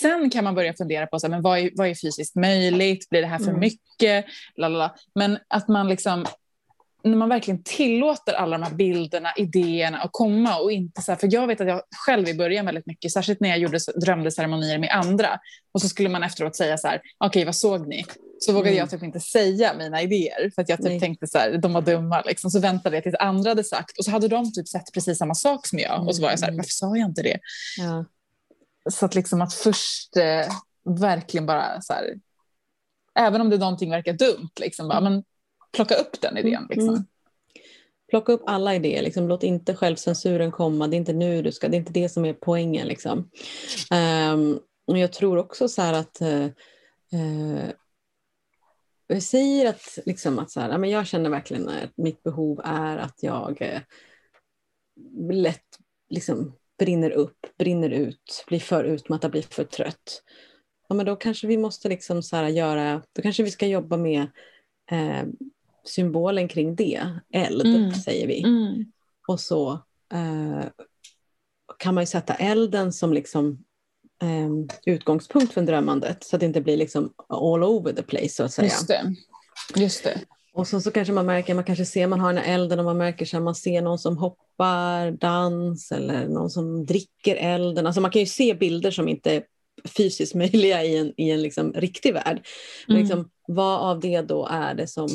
sen 0.00 0.30
kan 0.30 0.44
man 0.44 0.54
börja 0.54 0.74
fundera 0.74 1.06
på 1.06 1.18
så 1.20 1.26
här, 1.26 1.30
men 1.30 1.42
vad, 1.42 1.58
är, 1.58 1.70
vad 1.74 1.88
är 1.88 1.94
fysiskt 1.94 2.36
möjligt, 2.36 3.08
blir 3.08 3.20
det 3.20 3.26
här 3.26 3.38
för 3.38 3.48
mm. 3.48 3.60
mycket? 3.60 4.24
Lalala. 4.56 4.94
Men 5.14 5.38
att 5.48 5.68
man 5.68 5.88
liksom 5.88 6.26
när 7.02 7.16
man 7.16 7.28
verkligen 7.28 7.62
tillåter 7.62 8.32
alla 8.32 8.58
de 8.58 8.64
här 8.64 8.74
bilderna, 8.74 9.32
idéerna 9.36 9.98
att 9.98 10.10
komma 10.12 10.58
och 10.58 10.72
inte 10.72 11.02
så 11.02 11.12
här, 11.12 11.18
för 11.18 11.28
jag 11.32 11.46
vet 11.46 11.60
att 11.60 11.68
jag 11.68 11.82
själv 12.06 12.28
i 12.28 12.34
början 12.34 12.66
väldigt 12.66 12.86
mycket, 12.86 13.12
särskilt 13.12 13.40
när 13.40 13.48
jag 13.48 13.58
gjorde 13.58 13.78
drömde 14.04 14.30
ceremonier 14.30 14.78
med 14.78 14.90
andra 14.90 15.38
och 15.72 15.80
så 15.80 15.88
skulle 15.88 16.08
man 16.08 16.22
efteråt 16.22 16.56
säga 16.56 16.78
så 16.78 16.88
här, 16.88 16.96
okej 16.96 17.28
okay, 17.28 17.44
vad 17.44 17.56
såg 17.56 17.88
ni? 17.88 18.04
Så 18.38 18.52
vågade 18.52 18.68
mm. 18.68 18.78
jag 18.78 18.90
typ 18.90 19.02
inte 19.02 19.20
säga 19.20 19.74
mina 19.74 20.02
idéer 20.02 20.50
för 20.54 20.62
att 20.62 20.68
jag 20.68 20.82
typ 20.82 21.00
tänkte 21.00 21.26
så 21.26 21.38
här, 21.38 21.58
de 21.58 21.72
var 21.72 21.82
dumma 21.82 22.22
liksom. 22.22 22.50
Så 22.50 22.60
väntade 22.60 22.96
jag 22.96 23.02
tills 23.02 23.16
andra 23.18 23.50
hade 23.50 23.64
sagt 23.64 23.98
och 23.98 24.04
så 24.04 24.10
hade 24.10 24.28
de 24.28 24.52
typ 24.52 24.68
sett 24.68 24.92
precis 24.94 25.18
samma 25.18 25.34
sak 25.34 25.66
som 25.66 25.78
jag 25.78 25.94
mm. 25.94 26.08
och 26.08 26.16
så 26.16 26.22
var 26.22 26.30
jag 26.30 26.38
så 26.38 26.44
här, 26.44 26.52
mm. 26.52 26.56
varför 26.56 26.70
sa 26.70 26.96
jag 26.96 27.08
inte 27.08 27.22
det? 27.22 27.38
Ja. 27.78 28.04
Så 28.90 29.06
att 29.06 29.14
liksom 29.14 29.42
att 29.42 29.54
först 29.54 30.16
eh, 30.16 30.46
verkligen 30.84 31.46
bara 31.46 31.80
så 31.80 31.92
här, 31.92 32.14
även 33.18 33.40
om 33.40 33.50
det 33.50 33.58
någonting 33.58 33.90
verkar 33.90 34.12
dumt, 34.12 34.50
liksom 34.60 34.88
bara, 34.88 35.00
men 35.00 35.24
plocka 35.72 35.94
upp 35.94 36.20
den 36.20 36.38
idén. 36.38 36.54
Mm, 36.54 36.68
liksom. 36.68 36.88
Mm. 36.88 37.04
Plocka 38.10 38.32
upp 38.32 38.42
alla 38.46 38.74
idéer, 38.74 39.02
liksom. 39.02 39.28
låt 39.28 39.42
inte 39.42 39.74
självcensuren 39.74 40.52
komma, 40.52 40.88
det 40.88 40.96
är 40.96 40.98
inte 40.98 41.12
nu 41.12 41.42
du 41.42 41.52
ska, 41.52 41.68
det 41.68 41.76
är 41.76 41.78
inte 41.78 41.92
det 41.92 42.08
som 42.08 42.24
är 42.24 42.32
poängen. 42.32 42.86
Liksom. 42.86 43.30
Um, 44.32 44.60
och 44.86 44.98
jag 44.98 45.12
tror 45.12 45.38
också 45.38 45.68
så 45.68 45.82
här 45.82 45.92
att 45.92 46.18
uh, 46.22 46.46
uh, 47.20 47.70
jag 49.06 49.22
säger 49.22 49.68
att, 49.68 49.98
liksom, 50.06 50.38
att 50.38 50.50
så 50.50 50.60
här, 50.60 50.78
men 50.78 50.90
jag 50.90 51.06
känner 51.06 51.30
verkligen 51.30 51.68
att 51.68 51.96
mitt 51.96 52.22
behov 52.22 52.60
är 52.64 52.96
att 52.96 53.22
jag 53.22 53.62
uh, 53.62 53.80
lätt 55.32 55.78
liksom, 56.08 56.52
brinner 56.78 57.10
upp, 57.10 57.46
brinner 57.58 57.90
ut, 57.90 58.44
blir 58.46 58.60
för 58.60 58.84
utmattad, 58.84 59.30
blir 59.30 59.42
för 59.42 59.64
trött. 59.64 60.22
Ja, 60.88 60.94
men 60.94 61.06
då 61.06 61.16
kanske 61.16 61.46
vi 61.46 61.56
måste 61.56 61.88
liksom 61.88 62.22
så 62.22 62.36
här 62.36 62.48
göra, 62.48 63.02
då 63.12 63.22
kanske 63.22 63.42
vi 63.42 63.50
ska 63.50 63.66
jobba 63.66 63.96
med 63.96 64.26
eh, 64.90 65.24
symbolen 65.84 66.48
kring 66.48 66.74
det, 66.74 67.20
eld 67.32 67.66
mm. 67.66 67.94
säger 67.94 68.26
vi. 68.26 68.42
Mm. 68.42 68.92
Och 69.28 69.40
så 69.40 69.72
eh, 70.12 70.64
kan 71.78 71.94
man 71.94 72.02
ju 72.02 72.06
sätta 72.06 72.34
elden 72.34 72.92
som 72.92 73.12
liksom 73.12 73.50
eh, 73.50 73.56
utgångspunkt 74.86 75.52
för 75.52 75.62
drömmandet 75.62 76.24
så 76.24 76.36
att 76.36 76.40
det 76.40 76.46
inte 76.46 76.60
blir 76.60 76.76
liksom 76.76 77.12
all 77.28 77.64
over 77.64 77.92
the 77.92 78.02
place 78.02 78.28
så 78.28 78.44
att 78.44 78.52
säga. 78.52 78.68
Just 78.68 78.88
det. 78.88 79.14
Just 79.76 80.04
det. 80.04 80.20
Och 80.56 80.68
så, 80.68 80.80
så 80.80 80.90
kanske 80.90 81.12
man 81.12 81.26
märker, 81.26 81.54
man 81.54 81.64
kanske 81.64 81.84
ser 81.84 82.06
man 82.06 82.20
har 82.20 82.32
den 82.32 82.42
här 82.42 82.54
elden 82.54 82.78
och 82.78 82.84
man 82.84 82.98
märker 82.98 83.36
att 83.36 83.42
man 83.42 83.54
ser 83.54 83.82
någon 83.82 83.98
som 83.98 84.18
hoppar 84.18 85.10
dans 85.10 85.92
eller 85.92 86.28
någon 86.28 86.50
som 86.50 86.86
dricker 86.86 87.36
elden. 87.36 87.86
Alltså 87.86 88.00
man 88.00 88.10
kan 88.10 88.20
ju 88.20 88.26
se 88.26 88.54
bilder 88.54 88.90
som 88.90 89.08
inte 89.08 89.34
är 89.34 89.42
fysiskt 89.84 90.34
möjliga 90.34 90.84
i 90.84 90.96
en, 90.96 91.12
i 91.16 91.30
en 91.30 91.42
liksom 91.42 91.72
riktig 91.72 92.14
värld. 92.14 92.46
Men 92.86 92.96
mm. 92.96 93.06
liksom, 93.06 93.30
vad 93.48 93.80
av 93.80 94.00
det 94.00 94.22
då 94.22 94.48
är 94.50 94.74
det 94.74 94.86
som 94.86 95.08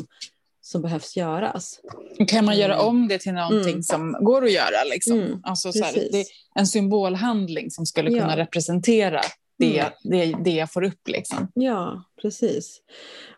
som 0.62 0.82
behövs 0.82 1.16
göras. 1.16 1.80
Kan 2.28 2.44
man 2.44 2.58
göra 2.58 2.74
mm. 2.74 2.86
om 2.86 3.08
det 3.08 3.18
till 3.18 3.32
någonting 3.32 3.72
mm. 3.72 3.82
som 3.82 4.12
går 4.20 4.44
att 4.44 4.52
göra? 4.52 4.84
Liksom? 4.90 5.20
Mm, 5.20 5.40
alltså, 5.42 5.72
så 5.72 5.84
här, 5.84 5.92
det 5.94 6.24
en 6.54 6.66
symbolhandling 6.66 7.70
som 7.70 7.86
skulle 7.86 8.10
kunna 8.10 8.32
ja. 8.32 8.36
representera 8.36 9.20
det, 9.58 9.78
mm. 9.78 9.92
det, 10.02 10.36
det 10.44 10.50
jag 10.50 10.72
får 10.72 10.84
upp. 10.84 11.08
Liksom. 11.08 11.48
Ja, 11.54 12.04
precis. 12.22 12.80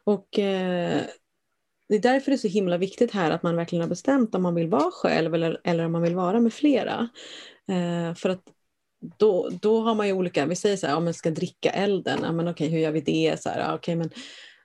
Och 0.05 0.39
eh, 0.39 1.01
det 1.89 1.95
är 1.95 2.01
därför 2.01 2.31
det 2.31 2.35
är 2.35 2.39
så 2.39 2.49
himla 2.49 2.79
viktigt 2.79 3.11
här 3.11 3.31
att 3.31 3.43
man 3.43 3.57
verkligen 3.57 3.83
har 3.83 3.89
bestämt 3.89 4.35
om 4.35 4.43
man 4.43 4.55
vill 4.55 4.68
vara 4.68 4.91
själv 4.91 5.35
eller, 5.35 5.61
eller 5.64 5.85
om 5.87 5.93
man 5.93 6.03
vill 6.03 6.14
vara 6.14 6.41
med 6.41 6.53
flera. 6.53 7.09
Eh, 7.68 8.14
för 8.14 8.29
att 8.29 8.43
då, 9.18 9.49
då 9.61 9.81
har 9.81 9.95
man 9.95 10.07
ju 10.07 10.12
olika, 10.12 10.47
vi 10.47 10.57
säger 10.57 10.77
så 10.77 10.87
här, 10.87 10.97
om 10.97 11.05
man 11.05 11.14
ska 11.14 11.31
dricka 11.31 11.70
elden, 11.70 12.18
ja, 12.22 12.33
men 12.33 12.49
okej, 12.49 12.68
hur 12.68 12.79
gör 12.79 12.91
vi 12.91 13.01
det? 13.01 13.43
Så 13.43 13.49
här, 13.49 13.61
ja, 13.61 13.75
okej, 13.75 13.97
men 13.97 14.11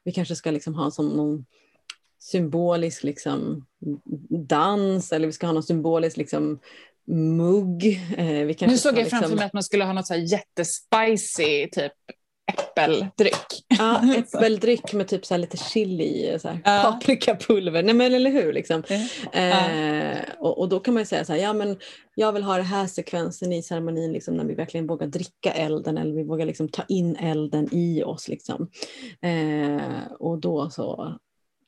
vi 0.03 0.11
kanske 0.11 0.35
ska 0.35 0.51
liksom 0.51 0.75
ha 0.75 0.91
som 0.91 1.09
någon 1.09 1.45
symbolisk 2.31 3.03
liksom, 3.03 3.65
dans 4.47 5.11
eller 5.11 5.27
vi 5.27 5.33
ska 5.33 5.47
ha 5.47 5.53
någon 5.53 5.63
symbolisk 5.63 6.17
liksom, 6.17 6.59
mugg. 7.07 7.85
Eh, 8.17 8.25
vi 8.25 8.57
nu 8.61 8.77
såg 8.77 8.93
jag 8.93 8.97
liksom... 8.97 9.19
framför 9.19 9.35
mig 9.35 9.45
att 9.45 9.53
man 9.53 9.63
skulle 9.63 9.83
ha 9.83 9.93
något 9.93 10.07
så 10.07 10.13
här 10.13 10.21
jättespicy 10.21 11.67
typ 11.71 11.93
äppeldryck. 12.49 13.65
Ja, 13.67 14.15
äppeldryck 14.17 14.93
med 14.93 15.07
typ 15.07 15.25
så 15.25 15.37
lite 15.37 15.57
chili, 15.57 16.39
så 16.39 16.47
här, 16.47 16.59
ja. 16.65 16.81
paprikapulver. 16.83 17.83
Nej 17.83 17.93
men 17.93 18.13
eller 18.13 18.31
hur 18.31 18.53
liksom. 18.53 18.83
Ja. 19.33 19.39
Eh, 19.39 20.17
och, 20.39 20.59
och, 20.59 20.69
då 20.69 20.79
kan 20.79 20.93
man 20.93 21.01
ju 21.01 21.05
säga 21.05 21.25
så 21.25 21.33
här, 21.33 21.39
ja 21.39 21.53
men 21.53 21.77
jag 22.15 22.31
vill 22.31 22.43
ha 22.43 22.55
den 22.55 22.65
här 22.65 22.87
sekvensen 22.87 23.53
i 23.53 23.63
ceremonin 23.63 24.11
liksom, 24.11 24.37
när 24.37 24.45
vi 24.45 24.55
verkligen 24.55 24.87
vågar 24.87 25.07
dricka 25.07 25.51
elden 25.51 25.97
eller 25.97 26.15
vi 26.15 26.23
vågar 26.23 26.45
liksom 26.45 26.69
ta 26.69 26.83
in 26.87 27.15
elden 27.15 27.69
i 27.71 28.03
oss. 28.03 28.27
Liksom. 28.27 28.69
Eh, 29.21 30.11
och 30.19 30.39
då 30.39 30.69
så 30.69 31.17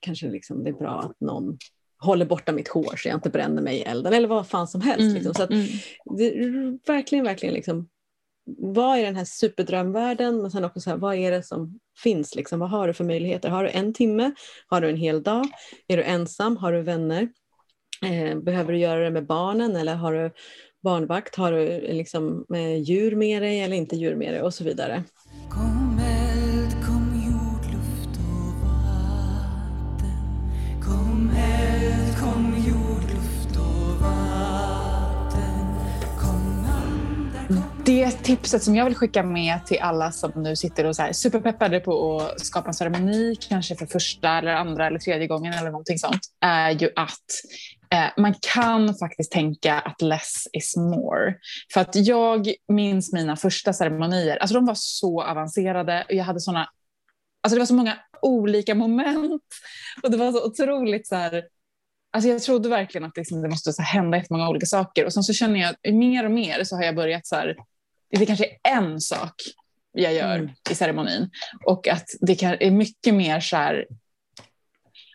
kanske 0.01 0.29
liksom 0.29 0.63
det 0.63 0.69
är 0.69 0.73
bra 0.73 0.99
att 0.99 1.19
någon 1.19 1.57
håller 2.01 2.25
borta 2.25 2.51
mitt 2.51 2.67
hår 2.67 2.95
så 2.97 3.07
jag 3.07 3.17
inte 3.17 3.29
bränner 3.29 3.61
mig 3.61 3.77
i 3.77 3.81
elden 3.81 4.13
eller 4.13 4.27
vad 4.27 4.47
fan 4.47 4.67
som 4.67 4.81
helst. 4.81 5.01
Mm, 5.01 5.13
liksom. 5.13 5.33
Så 5.33 5.43
att 5.43 5.51
mm. 5.51 5.67
det, 6.17 6.91
verkligen, 6.93 7.25
verkligen 7.25 7.53
liksom, 7.53 7.89
vad 8.57 8.97
är 8.97 9.03
den 9.03 9.15
här 9.15 9.25
superdrömvärlden 9.25 10.41
men 10.41 10.51
sen 10.51 10.65
också 10.65 10.79
så 10.79 10.89
här, 10.89 10.97
vad 10.97 11.15
är 11.15 11.31
det 11.31 11.43
som 11.43 11.79
finns? 12.03 12.35
Liksom? 12.35 12.59
Vad 12.59 12.69
har 12.69 12.87
du 12.87 12.93
för 12.93 13.03
möjligheter? 13.03 13.49
Har 13.49 13.63
du 13.63 13.69
en 13.69 13.93
timme? 13.93 14.31
Har 14.67 14.81
du 14.81 14.89
en 14.89 14.97
hel 14.97 15.23
dag? 15.23 15.45
Är 15.87 15.97
du 15.97 16.03
ensam? 16.03 16.57
Har 16.57 16.73
du 16.73 16.81
vänner? 16.81 17.29
Eh, 18.05 18.39
behöver 18.39 18.73
du 18.73 18.79
göra 18.79 18.99
det 18.99 19.11
med 19.11 19.25
barnen 19.25 19.75
eller 19.75 19.95
har 19.95 20.13
du 20.13 20.31
barnvakt? 20.83 21.35
Har 21.35 21.51
du 21.51 21.81
liksom, 21.81 22.45
eh, 22.53 22.81
djur 22.81 23.15
med 23.15 23.41
dig 23.41 23.59
eller 23.59 23.75
inte 23.75 23.95
djur 23.95 24.15
med 24.15 24.33
dig? 24.33 24.41
Och 24.41 24.53
så 24.53 24.63
vidare. 24.63 25.03
Det 38.01 38.11
tipset 38.11 38.63
som 38.63 38.75
jag 38.75 38.85
vill 38.85 38.95
skicka 38.95 39.23
med 39.23 39.65
till 39.65 39.79
alla 39.81 40.11
som 40.11 40.31
nu 40.35 40.55
sitter 40.55 40.85
och 40.85 40.95
så 40.95 41.01
här 41.01 41.13
superpeppade 41.13 41.79
på 41.79 42.21
att 42.21 42.45
skapa 42.45 42.67
en 42.67 42.73
ceremoni, 42.73 43.35
kanske 43.49 43.75
för 43.75 43.85
första 43.85 44.37
eller 44.37 44.53
andra 44.53 44.87
eller 44.87 44.99
tredje 44.99 45.27
gången 45.27 45.53
eller 45.53 45.71
någonting 45.71 45.97
sånt, 45.97 46.21
är 46.41 46.71
ju 46.71 46.89
att 46.95 47.25
eh, 47.93 48.09
man 48.17 48.35
kan 48.53 48.95
faktiskt 48.95 49.31
tänka 49.31 49.79
att 49.79 50.01
less 50.01 50.47
is 50.53 50.77
more. 50.77 51.35
För 51.73 51.81
att 51.81 51.95
jag 51.95 52.53
minns 52.67 53.13
mina 53.13 53.35
första 53.35 53.73
ceremonier, 53.73 54.37
alltså 54.37 54.55
de 54.55 54.65
var 54.65 54.75
så 54.77 55.23
avancerade 55.23 56.05
och 56.09 56.15
jag 56.15 56.23
hade 56.23 56.39
såna, 56.39 56.69
alltså 57.43 57.55
det 57.55 57.59
var 57.59 57.65
så 57.65 57.73
många 57.73 57.97
olika 58.21 58.75
moment 58.75 59.43
och 60.03 60.11
det 60.11 60.17
var 60.17 60.31
så 60.31 60.45
otroligt 60.45 61.07
så 61.07 61.15
här, 61.15 61.43
Alltså 62.13 62.29
jag 62.29 62.41
trodde 62.41 62.69
verkligen 62.69 63.07
att 63.07 63.17
liksom 63.17 63.41
det 63.41 63.49
måste 63.49 63.73
så 63.73 63.81
hända 63.81 64.17
jättemånga 64.17 64.49
olika 64.49 64.65
saker 64.65 65.05
och 65.05 65.13
sen 65.13 65.23
så 65.23 65.33
känner 65.33 65.59
jag 65.59 65.93
mer 65.93 66.25
och 66.25 66.31
mer 66.31 66.63
så 66.63 66.75
har 66.75 66.83
jag 66.83 66.95
börjat 66.95 67.27
så 67.27 67.35
här, 67.35 67.55
det 68.19 68.25
kanske 68.25 68.45
är 68.45 68.77
en 68.77 69.01
sak 69.01 69.33
jag 69.93 70.13
gör 70.13 70.35
mm. 70.35 70.51
i 70.69 70.75
ceremonin 70.75 71.29
och 71.65 71.87
att 71.87 72.05
det 72.21 72.35
kan, 72.35 72.57
är 72.59 72.71
mycket 72.71 73.13
mer 73.13 73.39
så 73.39 73.57
här, 73.57 73.85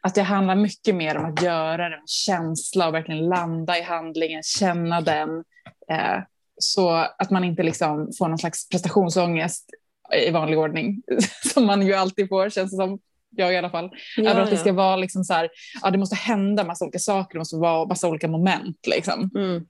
att 0.03 0.15
det 0.15 0.23
handlar 0.23 0.55
mycket 0.55 0.95
mer 0.95 1.17
om 1.17 1.25
att 1.25 1.43
göra 1.43 1.87
en 1.87 2.07
känsla 2.07 2.89
och 2.89 2.95
verkligen 2.95 3.29
landa 3.29 3.79
i 3.79 3.83
handlingen, 3.83 4.43
känna 4.43 5.01
den. 5.01 5.45
Eh, 5.91 6.23
så 6.59 6.91
att 6.91 7.31
man 7.31 7.45
inte 7.45 7.63
liksom 7.63 8.13
får 8.19 8.29
någon 8.29 8.39
slags 8.39 8.69
prestationsångest 8.69 9.71
i 10.27 10.31
vanlig 10.31 10.59
ordning, 10.59 11.03
som 11.53 11.67
man 11.67 11.87
ju 11.87 11.95
alltid 11.95 12.29
får, 12.29 12.51
känns 12.51 12.71
det 12.71 12.77
som. 12.77 12.99
Jag 13.39 13.55
i 13.55 13.57
alla 13.57 13.71
fall. 13.71 13.91
Ja, 14.17 14.31
Över 14.31 14.43
att 14.43 14.51
det 14.51 14.57
ska 14.57 14.73
vara 14.73 14.97
liksom 14.97 15.25
så 15.25 15.35
här, 15.35 15.49
ja, 15.83 15.91
det 15.91 15.99
måste 15.99 16.17
hända 16.17 16.65
massa 16.65 16.85
olika 16.85 16.99
saker, 16.99 17.35
det 17.35 17.39
måste 17.39 17.57
vara 17.57 17.87
massa 17.87 18.09
olika 18.09 18.29
moment. 18.29 18.87
Liksom. 18.87 19.31
Mm. 19.35 19.67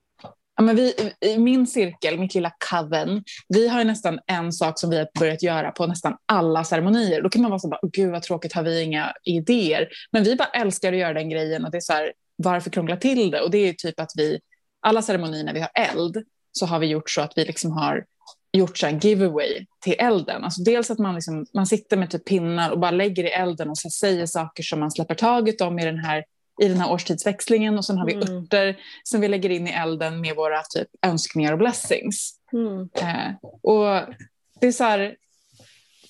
Ja, 0.57 0.62
men 0.62 0.76
vi, 0.76 0.94
I 1.20 1.38
min 1.38 1.66
cirkel, 1.66 2.18
mitt 2.18 2.34
lilla 2.34 2.52
coven, 2.70 3.24
vi 3.48 3.68
har 3.68 3.84
nästan 3.84 4.18
en 4.26 4.52
sak 4.52 4.78
som 4.80 4.90
vi 4.90 4.98
har 4.98 5.09
börjat 5.18 5.42
göra 5.42 5.70
på 5.70 5.86
nästan 5.86 6.16
alla 6.26 6.64
ceremonier. 6.64 7.22
Då 7.22 7.28
kan 7.28 7.42
man 7.42 7.50
vara 7.50 7.59
så 7.59 7.68
bara, 7.68 7.80
gud 7.92 8.11
vad 8.11 8.22
tråkigt, 8.22 8.52
har 8.52 8.62
vi 8.62 8.82
inga 8.82 9.12
idéer? 9.24 9.88
Men 10.12 10.24
vi 10.24 10.36
bara 10.36 10.48
älskar 10.48 10.92
att 10.92 10.98
göra 10.98 11.14
den 11.14 11.30
grejen 11.30 11.64
och 11.64 11.70
det 11.70 11.76
är 11.76 11.80
så 11.80 11.92
här, 11.92 12.12
varför 12.36 12.70
krångla 12.70 12.96
till 12.96 13.30
det? 13.30 13.40
Och 13.40 13.50
det 13.50 13.59
är 13.59 13.72
typ 13.72 14.00
att 14.00 14.11
vi, 14.16 14.40
alla 14.80 15.02
ceremonier 15.02 15.44
när 15.44 15.54
vi 15.54 15.61
har 15.61 15.70
eld, 15.74 16.24
så 16.52 16.66
har 16.66 16.78
vi 16.78 16.86
gjort 16.86 17.11
så 17.11 17.20
att 17.20 17.32
vi 17.36 17.44
liksom 17.44 17.72
har 17.72 18.04
gjort 18.52 18.78
så 18.78 18.86
här 18.86 18.98
giveaway 19.02 19.66
till 19.80 19.94
elden. 19.98 20.44
Alltså 20.44 20.62
dels 20.62 20.90
att 20.90 20.98
man, 20.98 21.14
liksom, 21.14 21.46
man 21.54 21.66
sitter 21.66 21.96
med 21.96 22.11
typ 22.11 22.24
pinnar 22.24 22.70
och 22.70 22.78
bara 22.78 22.90
lägger 22.90 23.24
i 23.24 23.28
elden 23.28 23.70
och 23.70 23.78
så 23.78 23.90
säger 23.90 24.26
saker 24.26 24.62
som 24.62 24.80
man 24.80 24.90
släpper 24.90 25.14
taget 25.14 25.61
om 25.61 25.78
i 25.78 25.84
den 25.84 25.98
här 25.98 26.24
i 26.62 26.68
den 26.68 26.80
här 26.80 26.92
årstidsväxlingen 26.92 27.78
och 27.78 27.84
sen 27.84 27.98
har 27.98 28.07
vi 28.07 28.12
mm. 28.12 28.36
örter 28.36 28.76
som 29.02 29.20
vi 29.20 29.28
lägger 29.28 29.50
in 29.50 29.68
i 29.68 29.70
elden 29.70 30.20
med 30.20 30.36
våra 30.36 30.62
typ 30.62 30.88
önskningar 31.02 31.52
och 31.52 31.59
blessings. 31.59 32.34
Mm. 32.52 32.88
Eh, 32.94 33.34
och 33.62 34.14
det 34.61 34.66
är 34.66 34.72
så 34.72 34.84
här, 34.84 35.16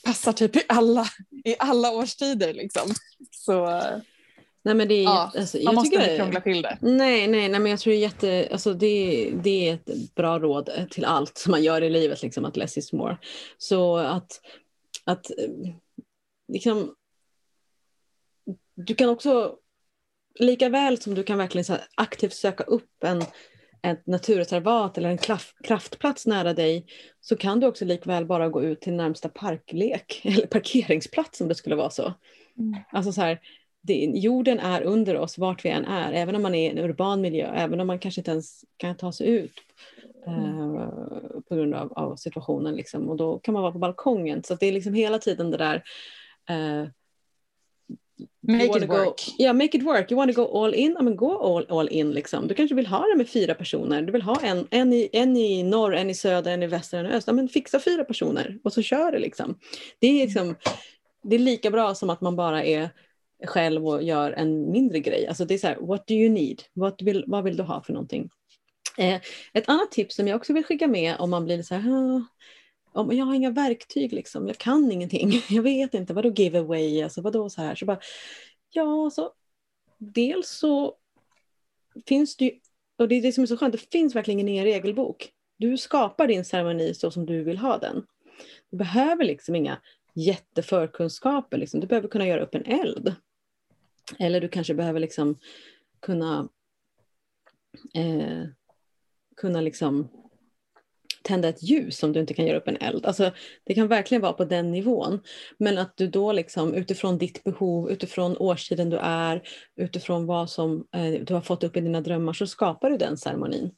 passar 0.04 0.32
typ 0.32 0.56
i 0.56 0.62
alla, 0.68 1.06
i 1.44 1.56
alla 1.58 1.90
årstider 1.90 2.54
liksom. 2.54 2.94
Så 3.30 3.82
Nej, 4.66 4.74
men 4.74 4.88
det 4.88 4.94
är, 4.94 5.04
ja, 5.04 5.32
alltså, 5.38 5.58
man 5.64 5.74
måste 5.74 5.96
inte 5.96 6.16
krångla 6.16 6.40
till 6.40 6.62
det. 6.62 6.78
Nej, 6.80 7.26
nej, 7.26 7.48
nej, 7.48 7.60
men 7.60 7.70
jag 7.70 7.80
tror 7.80 7.90
det 7.90 7.98
är, 7.98 8.00
jätte, 8.00 8.48
alltså, 8.52 8.74
det, 8.74 9.30
det 9.42 9.68
är 9.68 9.74
ett 9.74 10.14
bra 10.14 10.38
råd 10.38 10.70
till 10.90 11.04
allt 11.04 11.38
som 11.38 11.50
man 11.50 11.62
gör 11.62 11.82
i 11.82 11.90
livet, 11.90 12.22
liksom, 12.22 12.44
att 12.44 12.56
less 12.56 12.76
is 12.78 12.92
more. 12.92 13.18
Så 13.58 13.96
att, 13.96 14.40
att 15.04 15.30
liksom, 16.52 16.94
du 18.74 18.94
kan 18.94 19.08
också, 19.08 19.56
lika 20.38 20.68
väl 20.68 20.98
som 20.98 21.14
du 21.14 21.22
kan 21.22 21.38
verkligen 21.38 21.64
så 21.64 21.76
aktivt 21.94 22.32
söka 22.32 22.64
upp 22.64 23.04
en, 23.04 23.22
ett 23.82 24.06
naturreservat 24.06 24.98
eller 24.98 25.08
en 25.08 25.18
kraftplats 25.64 26.26
nära 26.26 26.52
dig 26.52 26.86
så 27.20 27.36
kan 27.36 27.60
du 27.60 27.66
också 27.66 27.84
likväl 27.84 28.26
bara 28.26 28.48
gå 28.48 28.62
ut 28.62 28.80
till 28.80 28.92
närmsta 28.92 29.28
parklek 29.28 30.20
eller 30.24 30.46
parkeringsplats 30.46 31.40
om 31.40 31.48
det 31.48 31.54
skulle 31.54 31.76
vara 31.76 31.90
så. 31.90 32.14
Mm. 32.58 32.80
Alltså 32.92 33.12
så 33.12 33.20
här, 33.20 33.40
det, 33.82 33.94
jorden 34.14 34.58
är 34.58 34.82
under 34.82 35.16
oss 35.16 35.38
vart 35.38 35.64
vi 35.64 35.68
än 35.68 35.84
är, 35.84 36.12
även 36.12 36.36
om 36.36 36.42
man 36.42 36.54
är 36.54 36.66
i 36.66 36.70
en 36.70 36.78
urban 36.78 37.20
miljö, 37.20 37.52
även 37.54 37.80
om 37.80 37.86
man 37.86 37.98
kanske 37.98 38.20
inte 38.20 38.30
ens 38.30 38.64
kan 38.76 38.96
ta 38.96 39.12
sig 39.12 39.28
ut 39.28 39.52
eh, 40.26 40.90
på 41.48 41.54
grund 41.54 41.74
av, 41.74 41.92
av, 41.92 42.16
situationen. 42.16 42.74
Liksom. 42.74 43.08
Och 43.08 43.16
då 43.16 43.38
kan 43.38 43.54
man 43.54 43.62
vara 43.62 43.72
på 43.72 43.78
balkongen. 43.78 44.42
Så 44.44 44.54
det 44.54 44.66
är 44.66 44.72
liksom 44.72 44.94
hela 44.94 45.18
tiden 45.18 45.50
det 45.50 45.56
där 45.56 45.82
eh, 46.48 46.88
Make 48.48 48.78
it 48.78 48.88
work. 48.88 49.34
Ja, 49.38 49.44
yeah, 49.44 49.56
make 49.56 49.78
it 49.78 49.84
work. 49.84 50.10
You 50.10 50.16
want 50.16 50.34
to 50.34 50.44
go 50.44 50.64
all 50.64 50.74
in? 50.74 50.92
Ja, 50.92 51.02
men 51.02 51.16
gå 51.16 51.38
all, 51.38 51.78
all 51.78 51.88
in. 51.88 52.12
Liksom. 52.12 52.48
Du 52.48 52.54
kanske 52.54 52.74
vill 52.74 52.86
ha 52.86 53.06
det 53.12 53.16
med 53.16 53.28
fyra 53.28 53.54
personer. 53.54 54.02
Du 54.02 54.12
vill 54.12 54.22
ha 54.22 54.40
en, 54.42 54.66
en, 54.70 54.92
i, 54.92 55.08
en 55.12 55.36
i 55.36 55.62
norr, 55.62 55.94
en 55.94 56.10
i 56.10 56.14
söder, 56.14 56.52
en 56.52 56.62
i 56.62 56.66
väster, 56.66 56.98
en 56.98 57.06
i 57.06 57.14
öst. 57.14 57.26
Ja, 57.26 57.32
men 57.32 57.48
fixa 57.48 57.80
fyra 57.80 58.04
personer 58.04 58.58
och 58.64 58.72
så 58.72 58.82
kör 58.82 59.12
det. 59.12 59.18
Liksom. 59.18 59.58
Det, 59.98 60.06
är 60.06 60.26
liksom, 60.26 60.56
det 61.22 61.34
är 61.34 61.38
lika 61.40 61.70
bra 61.70 61.94
som 61.94 62.10
att 62.10 62.20
man 62.20 62.36
bara 62.36 62.64
är 62.64 62.90
själv 63.44 63.86
och 63.86 64.02
gör 64.02 64.32
en 64.32 64.70
mindre 64.70 65.00
grej. 65.00 65.26
Alltså 65.26 65.44
det 65.44 65.54
är 65.54 65.58
så 65.58 65.66
här, 65.66 65.76
what 65.80 66.06
do 66.06 66.14
you 66.14 66.30
need? 66.30 66.62
What 66.74 67.02
vill, 67.02 67.24
vad 67.26 67.44
vill 67.44 67.56
du 67.56 67.62
ha 67.62 67.82
för 67.82 67.92
någonting? 67.92 68.30
Eh, 68.98 69.20
ett 69.52 69.68
annat 69.68 69.90
tips 69.90 70.16
som 70.16 70.28
jag 70.28 70.36
också 70.36 70.52
vill 70.52 70.64
skicka 70.64 70.86
med 70.86 71.16
om 71.18 71.30
man 71.30 71.44
blir 71.44 71.62
så 71.62 71.74
här, 71.74 71.90
ah, 71.90 72.22
om 72.96 73.16
jag 73.16 73.24
har 73.24 73.34
inga 73.34 73.50
verktyg 73.50 74.12
liksom, 74.12 74.46
jag 74.46 74.58
kan 74.58 74.92
ingenting, 74.92 75.32
jag 75.48 75.62
vet 75.62 75.94
inte, 75.94 76.14
vadå 76.14 76.28
giveaway, 76.28 77.02
alltså 77.02 77.20
vadå 77.20 77.50
så 77.50 77.62
här, 77.62 77.74
så 77.74 77.84
bara, 77.84 78.00
ja, 78.70 79.10
så 79.10 79.32
dels 79.98 80.48
så 80.48 80.96
finns 82.06 82.36
det 82.36 82.44
ju, 82.44 82.60
och 82.98 83.08
det 83.08 83.14
är 83.14 83.22
det 83.22 83.32
som 83.32 83.42
är 83.42 83.46
så 83.46 83.56
skönt, 83.56 83.72
det 83.72 83.90
finns 83.92 84.14
verkligen 84.14 84.48
ingen 84.48 84.64
regelbok. 84.64 85.32
Du 85.56 85.78
skapar 85.78 86.26
din 86.26 86.44
ceremoni 86.44 86.94
så 86.94 87.10
som 87.10 87.26
du 87.26 87.44
vill 87.44 87.58
ha 87.58 87.78
den. 87.78 88.06
Du 88.70 88.76
behöver 88.76 89.24
liksom 89.24 89.54
inga 89.54 89.80
jätteförkunskaper, 90.14 91.58
liksom. 91.58 91.80
du 91.80 91.86
behöver 91.86 92.08
kunna 92.08 92.26
göra 92.26 92.42
upp 92.42 92.54
en 92.54 92.64
eld. 92.64 93.14
Eller 94.18 94.40
du 94.40 94.48
kanske 94.48 94.74
behöver 94.74 95.00
liksom 95.00 95.38
kunna, 96.00 96.48
eh, 97.94 98.44
kunna 99.36 99.60
liksom 99.60 100.08
tända 101.26 101.48
ett 101.48 101.62
ljus 101.62 102.02
om 102.02 102.12
du 102.12 102.20
inte 102.20 102.34
kan 102.34 102.46
göra 102.46 102.56
upp 102.56 102.68
en 102.68 102.76
eld. 102.76 103.06
Alltså, 103.06 103.32
det 103.64 103.74
kan 103.74 103.88
verkligen 103.88 104.22
vara 104.22 104.32
på 104.32 104.44
den 104.44 104.72
nivån. 104.72 105.20
Men 105.58 105.78
att 105.78 105.96
du 105.96 106.06
då 106.06 106.32
liksom, 106.32 106.74
utifrån 106.74 107.18
ditt 107.18 107.44
behov, 107.44 107.90
utifrån 107.90 108.36
årstiden 108.36 108.90
du 108.90 108.96
är, 108.96 109.42
utifrån 109.76 110.26
vad 110.26 110.50
som 110.50 110.86
eh, 110.94 111.12
du 111.12 111.34
har 111.34 111.40
fått 111.40 111.64
upp 111.64 111.76
i 111.76 111.80
dina 111.80 112.00
drömmar 112.00 112.32
så 112.32 112.46
skapar 112.46 112.90
du 112.90 112.96
den 112.96 113.16
ceremonin. 113.16 113.70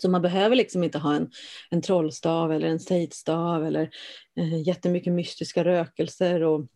Så 0.00 0.10
man 0.10 0.22
behöver 0.22 0.56
liksom 0.56 0.84
inte 0.84 0.98
ha 0.98 1.14
en, 1.14 1.30
en 1.70 1.82
trollstav 1.82 2.52
eller 2.52 2.68
en 2.68 2.80
sejdstav 2.80 3.66
eller 3.66 3.90
eh, 4.38 4.62
jättemycket 4.68 5.12
mystiska 5.12 5.64
rökelser 5.64 6.42
och 6.42 6.66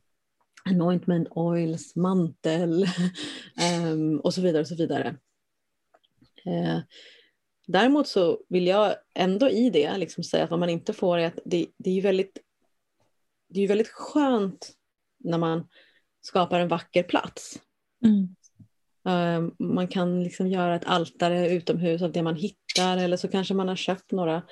anointment 0.64 1.28
oils, 1.30 1.96
mantel 1.96 2.86
um, 3.92 4.20
och 4.24 4.34
så 4.34 4.40
vidare. 4.40 4.60
Och 4.60 4.68
så 4.68 4.76
vidare. 4.76 5.16
Eh, 6.46 6.78
däremot 7.72 8.08
så 8.08 8.40
vill 8.48 8.66
jag 8.66 8.94
ändå 9.14 9.50
i 9.50 9.70
det 9.70 9.96
liksom 9.96 10.24
säga 10.24 10.44
att 10.44 10.50
vad 10.50 10.60
man 10.60 10.70
inte 10.70 10.92
får 10.92 11.18
är 11.18 11.26
att 11.26 11.38
det, 11.44 11.66
det 11.76 11.90
är 11.90 11.94
ju 11.94 12.00
väldigt, 12.00 12.38
det 13.48 13.60
är 13.60 13.68
väldigt 13.68 13.88
skönt 13.88 14.72
när 15.18 15.38
man 15.38 15.68
skapar 16.20 16.60
en 16.60 16.68
vacker 16.68 17.02
plats. 17.02 17.60
Mm. 18.04 18.36
Um, 19.02 19.54
man 19.58 19.88
kan 19.88 20.22
liksom 20.24 20.46
göra 20.46 20.76
ett 20.76 20.84
altare 20.84 21.50
utomhus 21.50 22.02
av 22.02 22.12
det 22.12 22.22
man 22.22 22.36
hittar 22.36 22.96
eller 22.96 23.16
så 23.16 23.28
kanske 23.28 23.54
man 23.54 23.68
har 23.68 23.76
köpt 23.76 24.12
några 24.12 24.42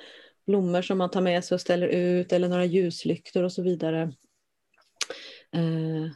blommor 0.47 0.81
som 0.81 0.97
man 0.97 1.11
tar 1.11 1.21
med 1.21 1.45
sig 1.45 1.55
och 1.55 1.61
ställer 1.61 1.87
ut 1.87 2.33
eller 2.33 2.49
några 2.49 2.65
ljuslyktor 2.65 3.43
och 3.43 3.51
så 3.51 3.63
vidare. 3.63 4.01
Eh, 5.55 6.11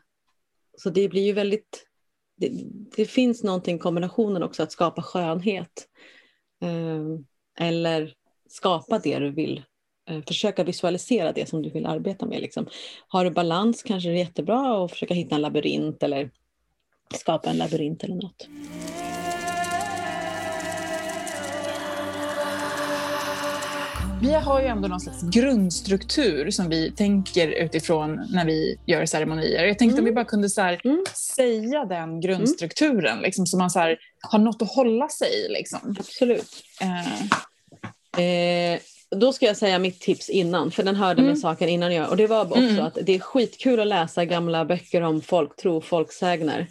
så 0.77 0.89
det 0.89 1.09
blir 1.09 1.25
ju 1.25 1.33
väldigt... 1.33 1.87
Det, 2.35 2.51
det, 2.95 3.05
finns 3.05 3.43
någonting 3.43 3.75
i 3.75 3.79
kombinationen 3.79 4.43
också 4.43 4.63
att 4.63 4.71
skapa 4.71 5.01
skönhet. 5.01 5.87
Ehm, 6.63 7.25
eller 7.59 8.13
skapa 8.49 8.99
det 8.99 9.19
du 9.19 9.31
vill. 9.31 9.63
Eh, 10.09 10.21
försöka 10.27 10.63
visualisera 10.63 11.31
det 11.31 11.49
som 11.49 11.61
du 11.61 11.69
vill 11.69 11.85
arbeta 11.85 12.25
med. 12.25 12.41
Liksom. 12.41 12.67
Har 13.07 13.25
du 13.25 13.31
balans 13.31 13.83
kanske 13.83 14.09
det 14.09 14.15
är 14.15 14.19
jättebra 14.19 14.85
att 14.85 14.91
försöka 14.91 15.13
hitta 15.13 15.35
en 15.35 15.41
labyrint 15.41 16.03
eller 16.03 16.29
skapa 17.13 17.49
en 17.49 17.57
labyrint 17.57 18.03
eller 18.03 18.15
något. 18.15 18.47
Vi 24.23 24.33
har 24.33 24.61
ju 24.61 24.67
ändå 24.67 24.87
någon 24.87 24.99
slags 24.99 25.21
grundstruktur 25.21 26.51
som 26.51 26.69
vi 26.69 26.91
tänker 26.91 27.47
utifrån 27.47 28.27
när 28.29 28.45
vi 28.45 28.77
gör 28.85 29.05
ceremonier. 29.05 29.65
Jag 29.65 29.79
tänkte 29.79 29.93
mm. 29.93 29.99
om 29.99 30.05
vi 30.05 30.11
mm. 30.11 30.15
bara 30.15 30.25
kunde 30.25 30.49
så 30.49 30.61
mm. 30.61 31.03
säga 31.35 31.85
den 31.85 32.21
grundstrukturen 32.21 33.11
mm. 33.11 33.23
liksom, 33.23 33.45
så 33.45 33.57
man 33.57 33.69
så 33.69 33.79
här, 33.79 33.97
har 34.21 34.39
något 34.39 34.61
att 34.61 34.75
hålla 34.75 35.09
sig 35.09 35.45
i. 35.45 35.49
Liksom. 35.49 35.95
Absolut. 35.99 36.63
Eh. 36.81 37.21
Eh, 38.23 38.79
då 39.09 39.33
ska 39.33 39.45
jag 39.45 39.57
säga 39.57 39.79
mitt 39.79 40.01
tips 40.01 40.29
innan, 40.29 40.71
för 40.71 40.83
den 40.83 40.95
hörde 40.95 41.21
mm. 41.21 41.31
med 41.31 41.39
saken 41.39 41.69
innan 41.69 41.93
jag. 41.93 42.09
Och 42.09 42.17
det 42.17 42.27
var 42.27 42.45
också 42.45 42.59
mm. 42.59 42.85
att 42.85 42.97
det 43.03 43.15
är 43.15 43.19
skitkul 43.19 43.79
att 43.79 43.87
läsa 43.87 44.25
gamla 44.25 44.65
böcker 44.65 45.01
om 45.01 45.21
folktro 45.21 45.77
och 45.77 45.85
folksägner 45.85 46.67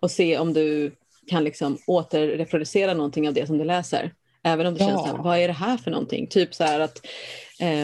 och 0.00 0.10
se 0.10 0.38
om 0.38 0.52
du 0.52 0.92
kan 1.26 1.44
liksom 1.44 1.78
återreproducera 1.86 2.94
någonting 2.94 3.28
av 3.28 3.34
det 3.34 3.46
som 3.46 3.58
du 3.58 3.64
läser. 3.64 4.12
Även 4.44 4.66
om 4.66 4.74
det 4.74 4.80
ja. 4.80 4.86
känns 4.88 5.00
så 5.00 5.06
här, 5.06 5.22
vad 5.22 5.38
är 5.38 5.48
det 5.48 5.54
här 5.54 5.76
för 5.76 5.90
någonting? 5.90 6.26
Typ 6.26 6.54
så 6.54 6.64
här 6.64 6.80
att 6.80 7.06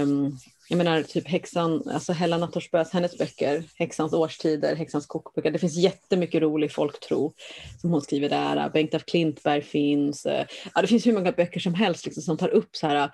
um, 0.02 0.38
jag 0.68 0.76
menar 0.76 1.02
typ 1.02 1.28
häxan, 1.28 1.82
alltså 1.88 2.12
Hella 2.12 2.38
Nattorsbös, 2.38 2.90
hennes 2.90 3.18
böcker, 3.18 3.64
Häxans 3.74 4.12
årstider, 4.12 4.76
Häxans 4.76 5.06
kokböcker. 5.06 5.50
Det 5.50 5.58
finns 5.58 5.76
jättemycket 5.76 6.42
rolig 6.42 6.72
folktro 6.72 7.34
som 7.80 7.90
hon 7.90 8.02
skriver 8.02 8.28
där. 8.28 8.70
Bengt 8.70 8.94
af 8.94 9.04
Klintberg 9.04 9.62
finns. 9.62 10.26
Ja, 10.74 10.80
det 10.80 10.86
finns 10.86 11.06
hur 11.06 11.12
många 11.12 11.32
böcker 11.32 11.60
som 11.60 11.74
helst 11.74 12.04
liksom, 12.04 12.22
som 12.22 12.36
tar 12.36 12.48
upp 12.48 12.76
så 12.76 12.86
här 12.86 13.10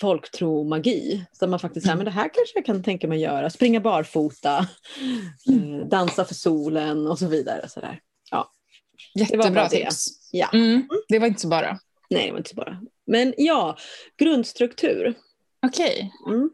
folktro 0.00 0.64
magi. 0.64 1.24
Så 1.32 1.46
man 1.46 1.58
faktiskt 1.58 1.86
säger, 1.86 1.94
mm. 1.94 2.04
men 2.04 2.14
det 2.14 2.20
här 2.20 2.30
kanske 2.34 2.58
jag 2.58 2.66
kan 2.66 2.82
tänka 2.82 3.08
mig 3.08 3.20
göra. 3.20 3.50
Springa 3.50 3.80
barfota, 3.80 4.66
mm. 5.48 5.80
eh, 5.80 5.86
dansa 5.86 6.24
för 6.24 6.34
solen 6.34 7.06
och 7.06 7.18
så 7.18 7.26
vidare. 7.26 7.68
Så 7.68 7.80
där. 7.80 8.00
Ja. 8.30 8.50
Jättebra 9.14 9.68
tips. 9.68 10.06
Ja. 10.32 10.48
Mm. 10.52 10.88
Det 11.08 11.18
var 11.18 11.26
inte 11.26 11.40
så 11.40 11.48
bara. 11.48 11.78
Nej, 12.10 12.26
det 12.26 12.32
var 12.32 12.38
inte 12.38 12.50
så 12.50 12.56
bara. 12.56 12.80
Men 13.06 13.34
ja, 13.36 13.76
grundstruktur. 14.16 15.14
Okej. 15.66 16.12
Okay. 16.24 16.34
Mm. 16.34 16.50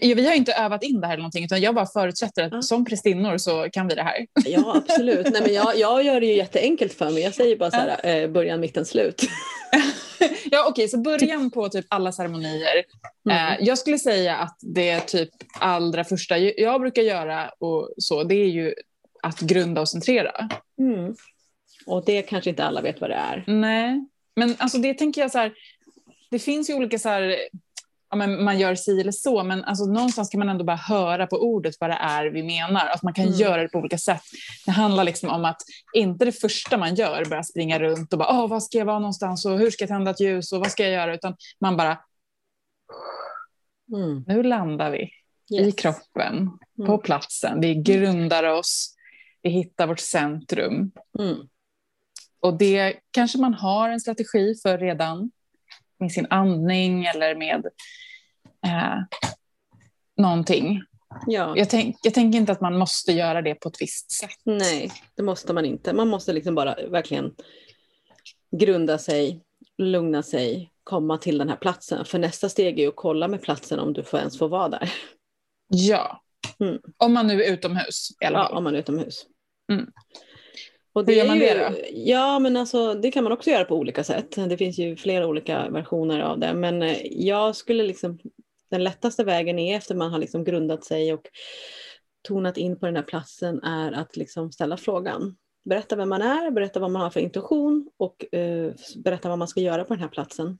Vi 0.00 0.26
har 0.26 0.34
inte 0.34 0.52
övat 0.52 0.82
in 0.82 1.00
det 1.00 1.06
här 1.06 1.14
eller 1.14 1.22
någonting 1.22 1.44
utan 1.44 1.60
jag 1.60 1.74
bara 1.74 1.86
förutsätter 1.86 2.42
att 2.42 2.52
ja. 2.52 2.62
som 2.62 2.84
prästinnor 2.84 3.38
så 3.38 3.68
kan 3.72 3.88
vi 3.88 3.94
det 3.94 4.02
här. 4.02 4.26
Ja 4.44 4.76
absolut. 4.76 5.28
Nej, 5.32 5.42
men 5.42 5.54
jag, 5.54 5.78
jag 5.78 6.02
gör 6.02 6.20
det 6.20 6.26
ju 6.26 6.34
jätteenkelt 6.34 6.92
för 6.92 7.10
mig. 7.10 7.22
Jag 7.22 7.34
säger 7.34 7.56
bara 7.56 7.70
så 7.70 7.76
här, 7.76 8.06
eh, 8.06 8.30
början, 8.30 8.60
mitten, 8.60 8.86
slut. 8.86 9.22
ja 10.50 10.60
okej, 10.60 10.70
okay, 10.70 10.88
så 10.88 10.98
början 10.98 11.50
på 11.50 11.68
typ 11.68 11.86
alla 11.88 12.12
ceremonier. 12.12 12.84
Mm. 13.30 13.52
Eh, 13.52 13.66
jag 13.66 13.78
skulle 13.78 13.98
säga 13.98 14.36
att 14.36 14.56
det 14.60 15.00
typ 15.00 15.30
allra 15.60 16.04
första 16.04 16.38
jag 16.38 16.80
brukar 16.80 17.02
göra 17.02 17.48
och 17.48 17.90
så, 17.98 18.24
det 18.24 18.34
är 18.34 18.48
ju 18.48 18.74
att 19.22 19.40
grunda 19.40 19.80
och 19.80 19.88
centrera. 19.88 20.48
Mm. 20.78 21.14
Och 21.86 22.04
det 22.04 22.22
kanske 22.22 22.50
inte 22.50 22.64
alla 22.64 22.80
vet 22.80 23.00
vad 23.00 23.10
det 23.10 23.16
är. 23.16 23.44
Nej. 23.46 24.06
Men 24.38 24.56
alltså 24.58 24.78
det 24.78 24.94
tänker 24.94 25.20
jag 25.20 25.30
så 25.30 25.38
här, 25.38 25.52
det 26.30 26.38
finns 26.38 26.70
ju 26.70 26.74
olika 26.74 26.98
så 26.98 27.08
här, 27.08 27.36
ja, 28.10 28.16
men 28.16 28.44
man 28.44 28.58
gör 28.58 28.74
si 28.74 29.00
eller 29.00 29.12
så, 29.12 29.44
men 29.44 29.64
alltså 29.64 29.84
någonstans 29.84 30.28
kan 30.28 30.38
man 30.38 30.48
ändå 30.48 30.64
bara 30.64 30.76
höra 30.76 31.26
på 31.26 31.36
ordet 31.36 31.74
vad 31.80 31.90
det 31.90 31.98
är 32.00 32.26
vi 32.26 32.42
menar. 32.42 32.86
Att 32.86 33.02
man 33.02 33.14
kan 33.14 33.24
mm. 33.24 33.36
göra 33.36 33.62
det 33.62 33.68
på 33.68 33.78
olika 33.78 33.98
sätt. 33.98 34.22
Det 34.66 34.70
handlar 34.70 35.04
liksom 35.04 35.28
om 35.30 35.44
att 35.44 35.62
inte 35.92 36.24
det 36.24 36.32
första 36.32 36.76
man 36.76 36.94
gör 36.94 37.24
börja 37.24 37.42
springa 37.44 37.78
runt 37.78 38.12
och 38.12 38.18
bara, 38.18 38.28
Åh, 38.30 38.48
vad 38.48 38.62
ska 38.62 38.78
jag 38.78 38.84
vara 38.84 38.98
någonstans 38.98 39.44
och 39.44 39.58
hur 39.58 39.70
ska 39.70 39.82
jag 39.82 39.88
tända 39.88 40.10
ett 40.10 40.20
ljus 40.20 40.52
och 40.52 40.60
vad 40.60 40.70
ska 40.70 40.82
jag 40.82 40.92
göra, 40.92 41.14
utan 41.14 41.36
man 41.60 41.76
bara 41.76 41.98
Mm. 43.94 44.24
Nu 44.26 44.42
landar 44.42 44.90
vi 44.90 45.10
i 45.50 45.64
Yes. 45.64 45.74
kroppen, 45.74 46.50
på 46.76 46.92
Mm. 46.92 46.98
platsen. 46.98 47.60
Vi 47.60 47.74
grundar 47.74 48.44
oss, 48.44 48.94
vi 49.42 49.50
hittar 49.50 49.86
vårt 49.86 50.00
centrum. 50.00 50.90
Och 52.40 52.58
det 52.58 52.96
kanske 53.10 53.38
man 53.38 53.54
har 53.54 53.88
en 53.88 54.00
strategi 54.00 54.54
för 54.62 54.78
redan 54.78 55.30
med 56.00 56.12
sin 56.12 56.26
andning 56.30 57.04
eller 57.04 57.34
med 57.34 57.66
eh, 58.66 58.98
någonting. 60.16 60.82
Ja. 61.26 61.52
Jag, 61.56 61.70
tänk, 61.70 61.96
jag 62.02 62.14
tänker 62.14 62.38
inte 62.38 62.52
att 62.52 62.60
man 62.60 62.78
måste 62.78 63.12
göra 63.12 63.42
det 63.42 63.54
på 63.54 63.68
ett 63.68 63.80
visst 63.82 64.10
sätt. 64.10 64.30
Nej, 64.44 64.92
det 65.16 65.22
måste 65.22 65.52
man 65.52 65.64
inte. 65.64 65.92
Man 65.92 66.08
måste 66.08 66.32
liksom 66.32 66.54
bara 66.54 66.74
verkligen 66.88 67.34
grunda 68.56 68.98
sig, 68.98 69.42
lugna 69.78 70.22
sig, 70.22 70.70
komma 70.84 71.18
till 71.18 71.38
den 71.38 71.48
här 71.48 71.56
platsen. 71.56 72.04
För 72.04 72.18
nästa 72.18 72.48
steg 72.48 72.80
är 72.80 72.88
att 72.88 72.96
kolla 72.96 73.28
med 73.28 73.42
platsen 73.42 73.78
om 73.78 73.92
du 73.92 74.02
får 74.04 74.18
ens 74.18 74.38
får 74.38 74.48
vara 74.48 74.68
där. 74.68 74.92
Ja, 75.68 76.22
Mm. 76.60 76.78
om 76.96 77.12
man 77.12 77.26
nu 77.26 77.42
är 77.42 77.52
utomhus 77.52 78.08
i 78.20 78.24
alla 78.24 78.38
Ja, 78.38 78.56
om 78.56 78.64
man 78.64 78.74
är 78.74 78.78
utomhus. 78.78 79.26
Mm. 79.72 79.90
Och 80.98 81.06
Hur 81.06 81.14
gör 81.14 81.26
man 81.26 81.38
det 81.38 81.54
då? 81.54 81.76
Ja, 81.92 82.38
men 82.38 82.56
alltså, 82.56 82.94
det 82.94 83.10
kan 83.10 83.24
man 83.24 83.32
också 83.32 83.50
göra 83.50 83.64
på 83.64 83.76
olika 83.76 84.04
sätt. 84.04 84.36
Det 84.48 84.56
finns 84.56 84.78
ju 84.78 84.96
flera 84.96 85.26
olika 85.26 85.68
versioner 85.70 86.20
av 86.20 86.38
det. 86.38 86.54
Men 86.54 86.82
eh, 86.82 87.06
jag 87.06 87.56
skulle 87.56 87.82
liksom, 87.82 88.18
den 88.70 88.84
lättaste 88.84 89.24
vägen 89.24 89.58
är 89.58 89.76
efter 89.76 89.94
man 89.94 90.10
har 90.10 90.18
liksom 90.18 90.44
grundat 90.44 90.84
sig 90.84 91.12
och 91.12 91.22
tonat 92.28 92.56
in 92.56 92.78
på 92.78 92.86
den 92.86 92.96
här 92.96 93.02
platsen 93.02 93.62
är 93.62 93.92
att 93.92 94.16
liksom 94.16 94.52
ställa 94.52 94.76
frågan. 94.76 95.36
Berätta 95.64 95.96
vem 95.96 96.08
man 96.08 96.22
är, 96.22 96.50
berätta 96.50 96.80
vad 96.80 96.90
man 96.90 97.02
har 97.02 97.10
för 97.10 97.20
intuition 97.20 97.90
och 97.96 98.34
eh, 98.34 98.72
berätta 99.04 99.28
vad 99.28 99.38
man 99.38 99.48
ska 99.48 99.60
göra 99.60 99.84
på 99.84 99.94
den 99.94 100.02
här 100.02 100.08
platsen. 100.08 100.58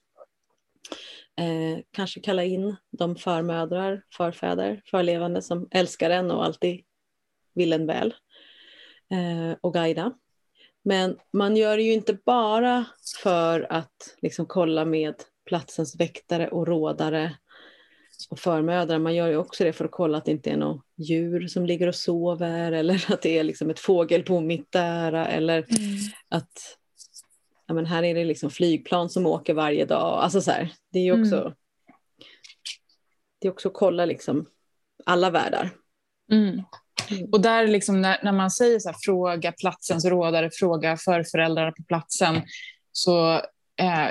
Eh, 1.40 1.78
kanske 1.90 2.20
kalla 2.20 2.44
in 2.44 2.76
de 2.90 3.16
förmödrar, 3.16 4.02
förfäder, 4.16 4.82
förlevande 4.90 5.42
som 5.42 5.68
älskar 5.70 6.10
en 6.10 6.30
och 6.30 6.44
alltid 6.44 6.84
vill 7.54 7.72
en 7.72 7.86
väl 7.86 8.14
eh, 9.10 9.56
och 9.60 9.74
guida. 9.74 10.12
Men 10.88 11.16
man 11.32 11.56
gör 11.56 11.76
det 11.76 11.82
ju 11.82 11.92
inte 11.92 12.18
bara 12.26 12.84
för 13.22 13.72
att 13.72 14.16
liksom 14.22 14.46
kolla 14.46 14.84
med 14.84 15.14
platsens 15.46 16.00
väktare 16.00 16.48
och 16.48 16.66
rådare 16.66 17.36
och 18.30 18.38
förmödrar. 18.38 18.98
Man 18.98 19.14
gör 19.14 19.28
ju 19.28 19.36
också 19.36 19.64
det 19.64 19.72
för 19.72 19.84
att 19.84 19.90
kolla 19.90 20.18
att 20.18 20.24
det 20.24 20.30
inte 20.30 20.50
är 20.50 20.56
något 20.56 20.84
djur 20.96 21.46
som 21.46 21.66
ligger 21.66 21.86
och 21.86 21.94
sover 21.94 22.72
eller 22.72 23.12
att 23.12 23.22
det 23.22 23.38
är 23.38 23.44
liksom 23.44 23.70
ett 23.70 23.78
fågelbo 23.78 24.40
mitt 24.40 24.72
där 24.72 25.12
eller 25.12 25.66
att 26.28 26.78
ja, 27.66 27.74
men 27.74 27.86
här 27.86 28.02
är 28.02 28.14
det 28.14 28.24
liksom 28.24 28.50
flygplan 28.50 29.10
som 29.10 29.26
åker 29.26 29.54
varje 29.54 29.84
dag. 29.84 30.22
Alltså 30.22 30.40
så 30.40 30.50
här, 30.50 30.72
det 30.92 30.98
är 30.98 31.04
ju 31.04 31.22
också, 31.22 31.54
det 33.38 33.48
är 33.48 33.52
också 33.52 33.68
att 33.68 33.74
kolla 33.74 34.04
liksom 34.04 34.46
alla 35.06 35.30
världar. 35.30 35.70
Mm. 36.32 36.62
Och 37.32 37.40
där 37.40 37.66
liksom 37.66 38.00
när, 38.00 38.18
när 38.22 38.32
man 38.32 38.50
säger 38.50 38.78
så 38.78 38.88
här, 38.88 38.96
fråga 39.04 39.52
platsens 39.52 40.04
rådare, 40.04 40.50
fråga 40.52 40.96
förföräldrarna 40.96 41.72
på 41.72 41.82
platsen, 41.82 42.42
så 42.92 43.32
eh, 43.80 44.08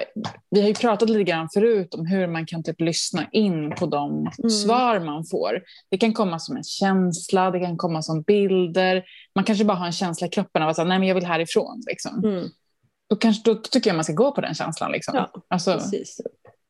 vi 0.49 0.61
har 0.61 0.67
ju 0.67 0.73
pratat 0.73 1.09
lite 1.09 1.23
grann 1.23 1.49
förut 1.53 1.93
om 1.93 2.05
hur 2.05 2.27
man 2.27 2.45
kan 2.45 2.63
typ 2.63 2.81
lyssna 2.81 3.27
in 3.31 3.75
på 3.75 3.85
de 3.85 4.11
Mm. 4.39 4.49
svar 4.49 4.99
man 4.99 5.25
får. 5.25 5.61
Det 5.91 5.97
kan 5.97 6.13
komma 6.13 6.39
som 6.39 6.57
en 6.57 6.63
känsla, 6.63 7.51
det 7.51 7.59
kan 7.59 7.77
komma 7.77 8.01
som 8.01 8.21
bilder. 8.21 9.03
Man 9.35 9.43
kanske 9.43 9.65
bara 9.65 9.77
har 9.77 9.85
en 9.85 9.91
känsla 9.91 10.27
i 10.27 10.29
kroppen 10.29 10.63
av 10.63 10.69
att 10.69 10.77
nej 10.77 10.87
men 10.99 11.03
jag 11.03 11.15
vill 11.15 11.25
härifrån. 11.25 11.83
Liksom. 11.87 12.23
Mm. 12.25 12.47
Då, 13.09 13.15
kanske, 13.15 13.41
då 13.51 13.55
tycker 13.55 13.89
jag 13.89 13.95
man 13.95 14.03
ska 14.03 14.13
gå 14.13 14.31
på 14.31 14.41
den 14.41 14.53
känslan. 14.53 14.91
Liksom. 14.91 15.15
Ja, 15.15 15.31
alltså, 15.47 15.73
Precis. 15.73 16.21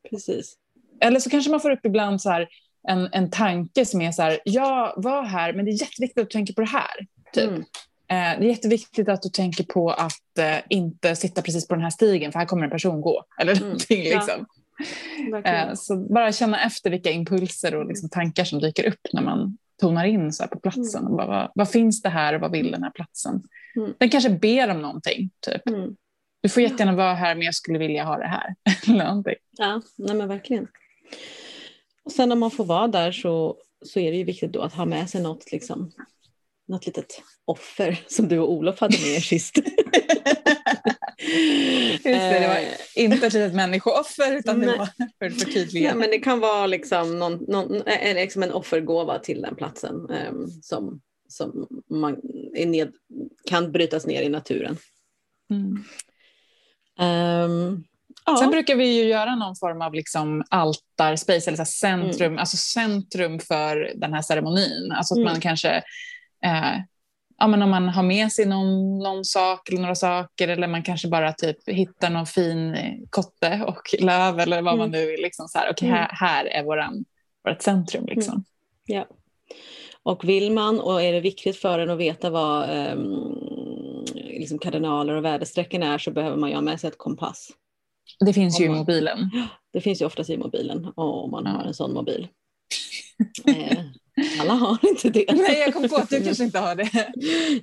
Precis. 0.09 0.55
eller 1.01 1.19
så 1.19 1.30
kanske 1.30 1.51
man 1.51 1.59
får 1.59 1.71
upp 1.71 1.86
ibland 1.86 2.21
så 2.21 2.30
här, 2.30 2.47
en, 2.88 3.10
en 3.12 3.30
tanke 3.30 3.86
som 3.86 4.02
är 4.02 4.12
så 4.12 4.22
här, 4.22 4.40
ja, 4.46 4.94
var 4.98 5.24
här, 5.24 5.54
men 5.54 5.66
det 5.66 5.72
är 5.72 5.82
jätteviktigt 5.82 6.18
att 6.24 6.30
du 6.30 6.32
tänker 6.32 6.54
på 6.54 6.62
det 6.62 6.68
här. 6.68 7.08
Typ. 7.34 7.50
Mm. 7.50 7.62
Eh, 8.10 8.40
det 8.40 8.46
är 8.46 8.50
jätteviktigt 8.50 9.10
att 9.10 9.22
du 9.22 9.30
tänker 9.30 9.64
på 9.64 9.90
att 9.92 10.38
eh, 10.40 10.58
inte 10.70 11.16
sitta 11.16 11.42
precis 11.42 11.68
på 11.68 11.74
den 11.76 11.84
här 11.84 11.90
stigen, 11.90 12.32
för 12.32 12.40
här 12.40 12.46
kommer 12.46 12.64
en 12.64 12.70
person 12.70 13.02
gå. 13.02 13.24
Eller 13.42 13.52
Mm. 13.52 13.64
någonting, 13.64 14.04
liksom. 14.04 14.46
Eh, 15.46 15.74
så 15.74 15.96
bara 15.96 16.32
känna 16.32 16.64
efter 16.66 16.90
vilka 16.90 17.12
impulser 17.12 17.76
och 17.76 17.86
liksom, 17.86 18.10
tankar 18.10 18.44
som 18.44 18.60
dyker 18.60 18.88
upp 18.88 19.08
när 19.14 19.22
man 19.22 19.58
tonar 19.82 20.06
in 20.06 20.34
så 20.34 20.48
på 20.48 20.60
platsen. 20.60 21.08
Och 21.08 21.18
bara, 21.18 21.28
vad, 21.28 21.52
vad 21.56 21.70
finns 21.70 22.02
det 22.02 22.10
här 22.10 22.34
och 22.36 22.42
vad 22.42 22.52
vill 22.52 22.72
den 22.72 22.84
här 22.84 22.92
platsen? 22.92 23.44
Mm. 23.76 23.94
Den 23.98 24.10
kanske 24.10 24.30
ber 24.30 24.72
om 24.72 24.82
någonting. 24.82 25.30
Typ. 25.40 25.70
Mm. 25.70 25.96
Du 26.42 26.50
får 26.50 26.64
jättegärna 26.64 26.96
vara 26.96 27.14
här, 27.14 27.36
men 27.36 27.46
jag 27.46 27.56
skulle 27.56 27.80
vilja 27.80 28.04
ha 28.04 28.18
det 28.18 28.28
här. 28.28 28.56
Eller 28.88 29.06
någonting. 29.06 29.36
Ja, 29.58 29.82
nej 29.96 30.16
men 30.16 30.28
verkligen. 30.28 30.68
Och 32.08 32.14
sen 32.14 32.30
när 32.30 32.36
man 32.36 32.51
får 32.51 32.66
vara 32.66 32.88
där 32.88 33.12
så, 33.12 33.58
så 33.86 33.99
är 33.99 34.12
det 34.12 34.18
ju 34.18 34.24
viktigt 34.24 34.51
då 34.51 34.62
att 34.62 34.74
ha 34.74 34.86
med 34.86 35.10
sig 35.10 35.22
något, 35.22 35.51
liksom, 35.51 35.91
något 36.68 36.86
litet 36.86 37.22
offer 37.45 37.99
som 38.08 38.28
du 38.28 38.39
och 38.39 38.51
Olof 38.51 38.80
hade 38.80 38.97
med 38.97 39.08
er 39.08 39.20
sist. 39.20 39.58
Just 41.97 42.03
det, 42.03 42.39
det 42.39 42.47
var 42.47 42.55
Eh, 42.55 43.03
inte 43.03 43.28
ett 43.28 43.34
litet 43.34 43.53
människooffer, 43.53 44.36
utan 44.36 44.60
det 44.60 44.78
var 44.78 44.89
för 45.20 45.26
att 45.26 45.43
förtydliga. 45.43 45.89
Ja, 45.89 45.95
men 45.95 46.10
det 46.10 46.20
kan 46.20 46.39
vara 46.39 46.68
liksom, 46.68 47.20
någon, 47.20 47.45
någon, 47.47 47.82
eh, 47.82 48.16
liksom 48.16 48.43
en 48.43 48.51
offergåva 48.51 49.20
till 49.20 49.41
den 49.41 49.55
platsen 49.55 50.10
ehm, 50.10 50.47
som, 50.47 51.01
som 51.28 51.68
man 51.89 52.20
ned, 52.53 52.93
kan 53.49 53.72
brytas 53.72 54.05
ner 54.05 54.22
i 54.22 54.30
naturen. 54.30 54.78
Mm. 55.49 55.84
Ehm, 56.99 57.84
ja. 58.28 58.38
Sen 58.38 58.51
brukar 58.51 58.75
vi 58.75 58.86
ju 59.01 59.03
göra 59.09 59.36
någon 59.36 59.55
form 59.55 59.82
av 59.82 59.93
liksom 59.93 60.43
altarspace, 60.49 61.49
eller 61.49 61.57
så 61.57 61.65
centrum, 61.65 62.38
alltså 62.38 62.57
centrum 62.57 63.39
för 63.39 63.91
den 63.95 64.13
här 64.13 64.21
ceremonin. 64.21 64.91
Alltså 64.91 65.13
att 65.13 65.17
Mm. 65.17 65.32
man 65.32 65.41
kanske, 65.41 65.69
eh, 66.45 66.78
ja, 67.38 67.47
men 67.47 67.61
om 67.61 67.69
man 67.69 67.89
har 67.89 68.03
med 68.03 68.32
sig 68.32 68.45
någon, 68.45 68.99
någon 68.99 69.25
sak 69.25 69.69
eller 69.69 69.82
några 69.82 69.95
saker, 69.95 70.47
eller 70.47 70.67
man 70.67 70.84
kanske 70.84 71.07
bara 71.07 71.34
typ 71.34 71.69
hittar 71.69 72.09
någon 72.09 72.25
fin 72.25 72.75
kotte 73.09 73.63
och 73.67 73.82
löv 73.99 74.39
eller 74.39 74.61
vad 74.61 74.78
man 74.78 74.88
Mm. 74.88 74.99
nu 74.99 75.05
vill. 75.11 75.21
Liksom 75.21 75.47
så 75.47 75.57
här, 75.59 75.71
okay, 75.71 75.89
Mm. 75.89 75.99
här, 75.99 76.09
här 76.13 76.45
är 76.45 76.63
våran, 76.63 77.05
vårt 77.49 77.61
centrum. 77.61 78.05
Liksom. 78.05 78.43
Ja. 78.86 79.07
Och 80.03 80.30
vill 80.30 80.51
man 80.51 80.80
och 80.80 81.01
är 81.01 81.13
det 81.13 81.19
viktigt 81.19 81.57
för 81.57 81.80
en 81.80 81.89
att 81.89 81.97
veta 81.97 82.30
vad 82.30 82.69
ehm, 82.69 83.36
liksom 84.15 84.59
kardinaler 84.59 85.13
och 85.15 85.25
väderstrecken 85.25 85.84
är 85.84 85.97
så 85.97 86.11
behöver 86.11 86.38
man 86.38 86.49
ju 86.49 86.55
ha 86.55 86.61
med 86.61 86.80
sig 86.80 86.88
ett 86.88 86.97
kompass. 86.97 87.49
Det 88.26 88.34
finns 88.34 88.60
ju 88.60 88.66
i 88.66 88.70
mobilen. 88.70 89.30
Det 89.74 89.82
finns 89.82 90.01
ju 90.01 90.05
oftast 90.05 90.30
i 90.30 90.38
mobilen 90.38 90.91
om 90.95 91.32
man 91.32 91.43
Ja. 91.45 91.51
har 91.51 91.64
en 91.64 91.74
sån 91.74 91.93
mobil. 91.93 92.28
eh, 93.47 93.80
alla 94.41 94.53
har 94.53 94.78
inte 94.89 95.10
det. 95.10 95.26
Nej, 95.34 95.60
jag 95.60 95.74
kom 95.74 95.89
på 95.89 95.95
att 95.95 96.10
du 96.10 96.24
kanske 96.24 96.43
inte 96.43 96.60
har 96.60 96.76
det. 96.76 97.12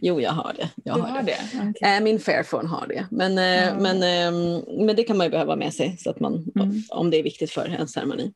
Jo, 0.01 0.21
jag 0.21 0.31
har 0.33 0.53
det. 0.53 0.71
Jag 0.85 0.97
Du 0.97 1.01
har 1.01 1.09
har 1.09 1.23
det. 1.23 1.37
det? 1.53 1.71
Okej. 1.71 1.97
Eh, 1.97 2.03
min 2.03 2.21
Fairphone 2.21 2.69
har 2.69 2.87
det. 2.87 3.07
Men, 3.11 3.39
eh, 3.39 3.45
Ja. 3.45 3.75
men, 3.81 4.03
ehm, 4.03 4.63
men 4.87 4.97
det 4.97 5.05
kan 5.05 5.17
man 5.17 5.27
ju 5.27 5.31
behöva 5.31 5.57
med 5.57 5.75
sig 5.75 5.97
så 5.99 6.11
att 6.11 6.21
man, 6.21 6.47
Mm. 6.61 6.83
om 6.89 7.11
det 7.11 7.17
är 7.19 7.23
viktigt 7.23 7.51
för 7.51 7.67
en 7.69 7.89
ceremoni. 7.89 8.33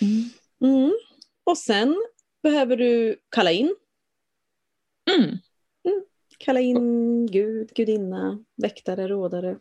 Mm. 0.00 0.30
Mm. 0.74 0.92
Och 1.44 1.58
sen 1.58 1.96
behöver 2.42 2.76
du 2.76 3.16
kalla 3.30 3.52
in 3.52 3.74
Mm. 5.16 5.38
Kalla 6.38 6.60
in 6.60 7.26
Gud, 7.26 7.70
gudinna, 7.74 8.38
väktare, 8.62 9.08
rådare. 9.08 9.56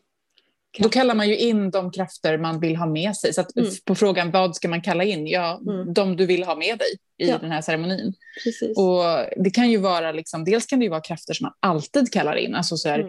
Då 0.80 0.90
kallar 0.90 1.16
man 1.16 1.30
ju 1.30 1.38
in 1.38 1.72
de 1.72 1.92
krafter 1.92 2.38
man 2.38 2.60
vill 2.60 2.76
ha 2.76 2.86
med 2.86 3.16
sig. 3.16 3.34
Så 3.34 3.46
Mm. 3.56 3.72
på 3.86 3.96
frågan 3.96 4.32
vad 4.32 4.56
ska 4.56 4.68
man 4.68 4.82
kalla 4.82 5.04
in? 5.04 5.28
Ja, 5.28 5.62
Mm. 5.68 5.94
de 5.94 6.16
du 6.16 6.26
vill 6.26 6.44
ha 6.44 6.56
med 6.56 6.78
dig 6.80 6.88
i 7.18 7.30
Ja. 7.30 7.38
den 7.38 7.52
här 7.52 7.62
ceremonin. 7.62 8.14
Precis. 8.44 8.78
Och 8.78 9.04
det 9.44 9.50
kan 9.50 9.70
ju 9.72 9.78
vara, 9.78 10.12
liksom, 10.12 10.44
dels 10.46 10.66
kan 10.66 10.80
det 10.80 10.86
ju 10.86 10.90
vara 10.90 11.02
krafter 11.02 11.34
som 11.34 11.44
man 11.46 11.54
alltid 11.60 12.12
kallar 12.14 12.36
in. 12.36 12.56
Alltså 12.56 12.78
så 12.78 12.90
här, 12.90 13.00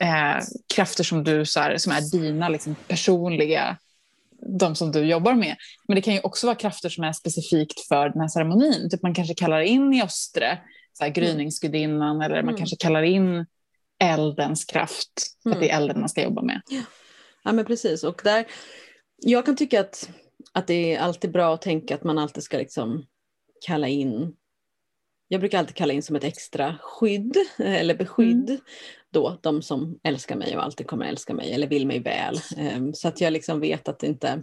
Mm. 0.00 0.36
eh, 0.36 0.42
krafter 0.74 1.04
som, 1.04 1.24
du, 1.24 1.46
så 1.46 1.60
här, 1.60 1.76
som 1.76 1.92
är 1.92 2.00
dina 2.12 2.48
liksom, 2.48 2.74
personliga, 2.88 3.76
de 4.58 4.74
som 4.74 4.92
du 4.92 5.04
jobbar 5.04 5.34
med. 5.34 5.56
Men 5.88 5.94
det 5.94 6.00
kan 6.02 6.14
ju 6.14 6.20
också 6.20 6.46
vara 6.46 6.56
krafter 6.56 6.88
som 6.88 7.04
är 7.04 7.12
specifikt 7.12 7.80
för 7.88 8.08
den 8.08 8.20
här 8.20 8.28
ceremonin. 8.28 8.90
Typ 8.90 9.02
man 9.02 9.14
kanske 9.14 9.34
kallar 9.34 9.60
in 9.60 9.92
i 9.94 10.02
östre, 10.02 10.58
så 10.98 11.04
här, 11.04 11.10
gryningsgudinnan, 11.10 12.20
eller 12.22 12.34
man 12.36 12.44
Mm. 12.44 12.56
kanske 12.56 12.76
kallar 12.76 13.02
in 13.02 13.46
eldens 13.98 14.64
kraft, 14.64 15.12
för 15.42 15.50
att 15.50 15.56
Mm. 15.56 15.60
det 15.68 15.70
är 15.72 15.76
elden 15.76 16.00
man 16.00 16.08
ska 16.08 16.22
jobba 16.22 16.42
med. 16.42 16.62
Ja 17.44 17.52
men 17.52 17.64
precis. 17.64 18.04
Och 18.04 18.20
där, 18.24 18.46
jag 19.16 19.44
kan 19.46 19.56
tycka 19.56 19.80
att, 19.80 20.10
att 20.52 20.66
det 20.66 20.94
är 20.94 21.00
alltid 21.00 21.32
bra 21.32 21.54
att 21.54 21.62
tänka 21.62 21.94
att 21.94 22.04
man 22.04 22.18
alltid 22.18 22.42
ska 22.42 22.58
liksom 22.58 23.06
kalla 23.66 23.88
in 23.88 24.36
jag 25.28 25.40
brukar 25.40 25.58
alltid 25.58 25.76
kalla 25.76 25.92
in 25.92 26.02
som 26.02 26.16
ett 26.16 26.24
extra 26.24 26.78
skydd 26.80 27.36
eh, 27.58 27.74
eller 27.74 27.94
beskydd 27.94 28.60
då 29.10 29.38
de 29.42 29.62
som 29.62 29.98
älskar 30.02 30.36
mig 30.36 30.56
och 30.56 30.62
alltid 30.64 30.86
kommer 30.86 31.06
älska 31.06 31.34
mig 31.34 31.52
eller 31.52 31.66
vill 31.66 31.86
mig 31.86 32.00
väl. 32.00 32.36
Ehm, 32.56 32.94
Så 32.94 33.08
att 33.08 33.20
jag 33.20 33.32
liksom 33.32 33.60
vet 33.60 33.88
att 33.88 34.02
inte 34.02 34.42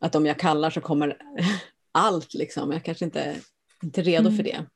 att 0.00 0.14
om 0.14 0.26
jag 0.26 0.38
kallar 0.38 0.70
så 0.70 0.80
kommer 0.80 1.16
allt 1.92 2.34
liksom. 2.34 2.72
Jag 2.72 2.84
kanske 2.84 3.04
inte 3.04 3.36
inte 3.82 4.00
är 4.00 4.04
redo 4.04 4.28
Mm. 4.28 4.36
för 4.36 4.42
det. 4.44 4.66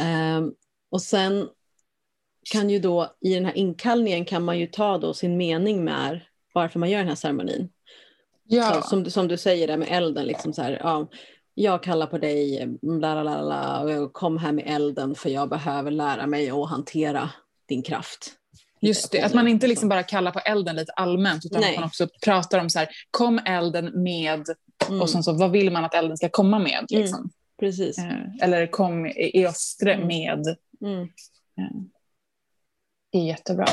Ehm, 0.00 0.52
och 0.90 1.02
sen 1.02 1.48
kan 2.52 2.70
ju 2.70 2.78
då 2.78 3.14
i 3.20 3.34
den 3.34 3.44
här 3.44 3.56
inkallningen 3.56 4.24
kan 4.24 4.44
man 4.44 4.58
ju 4.58 4.66
ta 4.66 4.98
då 4.98 5.14
sin 5.14 5.36
mening 5.36 5.84
med 5.84 6.20
varför 6.52 6.78
man 6.78 6.90
gör 6.90 6.98
den 6.98 7.08
här 7.08 7.14
ceremonin. 7.14 7.68
Ja. 8.46 8.72
Så, 8.82 8.88
som, 8.88 9.02
du- 9.02 9.10
som 9.10 9.28
du 9.28 9.36
säger 9.36 9.66
där 9.66 9.76
med 9.76 9.88
elden, 9.90 10.26
liksom 10.26 10.52
så 10.52 10.62
här, 10.62 10.80
ja, 10.82 11.08
jag 11.54 11.82
kallar 11.82 12.06
på 12.06 12.18
dig, 12.18 12.66
bla, 12.82 13.22
bla, 13.22 13.42
bla, 13.44 13.80
och 13.80 13.90
jag 13.90 14.12
kom 14.12 14.38
här 14.38 14.52
med 14.52 14.64
elden 14.66 15.14
för 15.14 15.30
jag 15.30 15.48
behöver 15.48 15.90
lära 15.90 16.26
mig 16.26 16.50
att 16.50 16.70
hantera 16.70 17.30
din 17.68 17.82
kraft. 17.82 18.32
Just 18.80 19.12
det, 19.12 19.22
att 19.22 19.34
man 19.34 19.48
inte 19.48 19.66
liksom 19.66 19.88
bara 19.88 20.02
kallar 20.02 20.30
på 20.30 20.38
elden 20.38 20.76
lite 20.76 20.92
allmänt 20.92 21.44
utan 21.44 21.60
Nej. 21.60 21.70
att 21.70 21.76
man 21.80 21.84
också 21.86 22.08
pratar 22.24 22.58
om 22.58 22.70
så 22.70 22.78
här, 22.78 22.88
kom 23.10 23.38
elden 23.46 24.02
med 24.02 24.44
Mm, 24.88 25.00
och 25.02 25.10
sen 25.10 25.22
så 25.22 25.32
vad 25.32 25.50
vill 25.50 25.70
man 25.72 25.84
att 25.84 25.94
elden 25.94 26.16
ska 26.16 26.28
komma 26.28 26.58
med? 26.58 26.86
Liksom. 26.88 27.30
precis. 27.60 27.98
Eh, 27.98 28.14
eller 28.40 28.66
kom 28.66 29.06
i 29.06 29.46
östre 29.46 29.94
Mm. 29.94 30.06
med. 30.06 30.56
Mm. 30.82 31.08
Det 33.14 33.20
är 33.20 33.24
jättebra. 33.24 33.66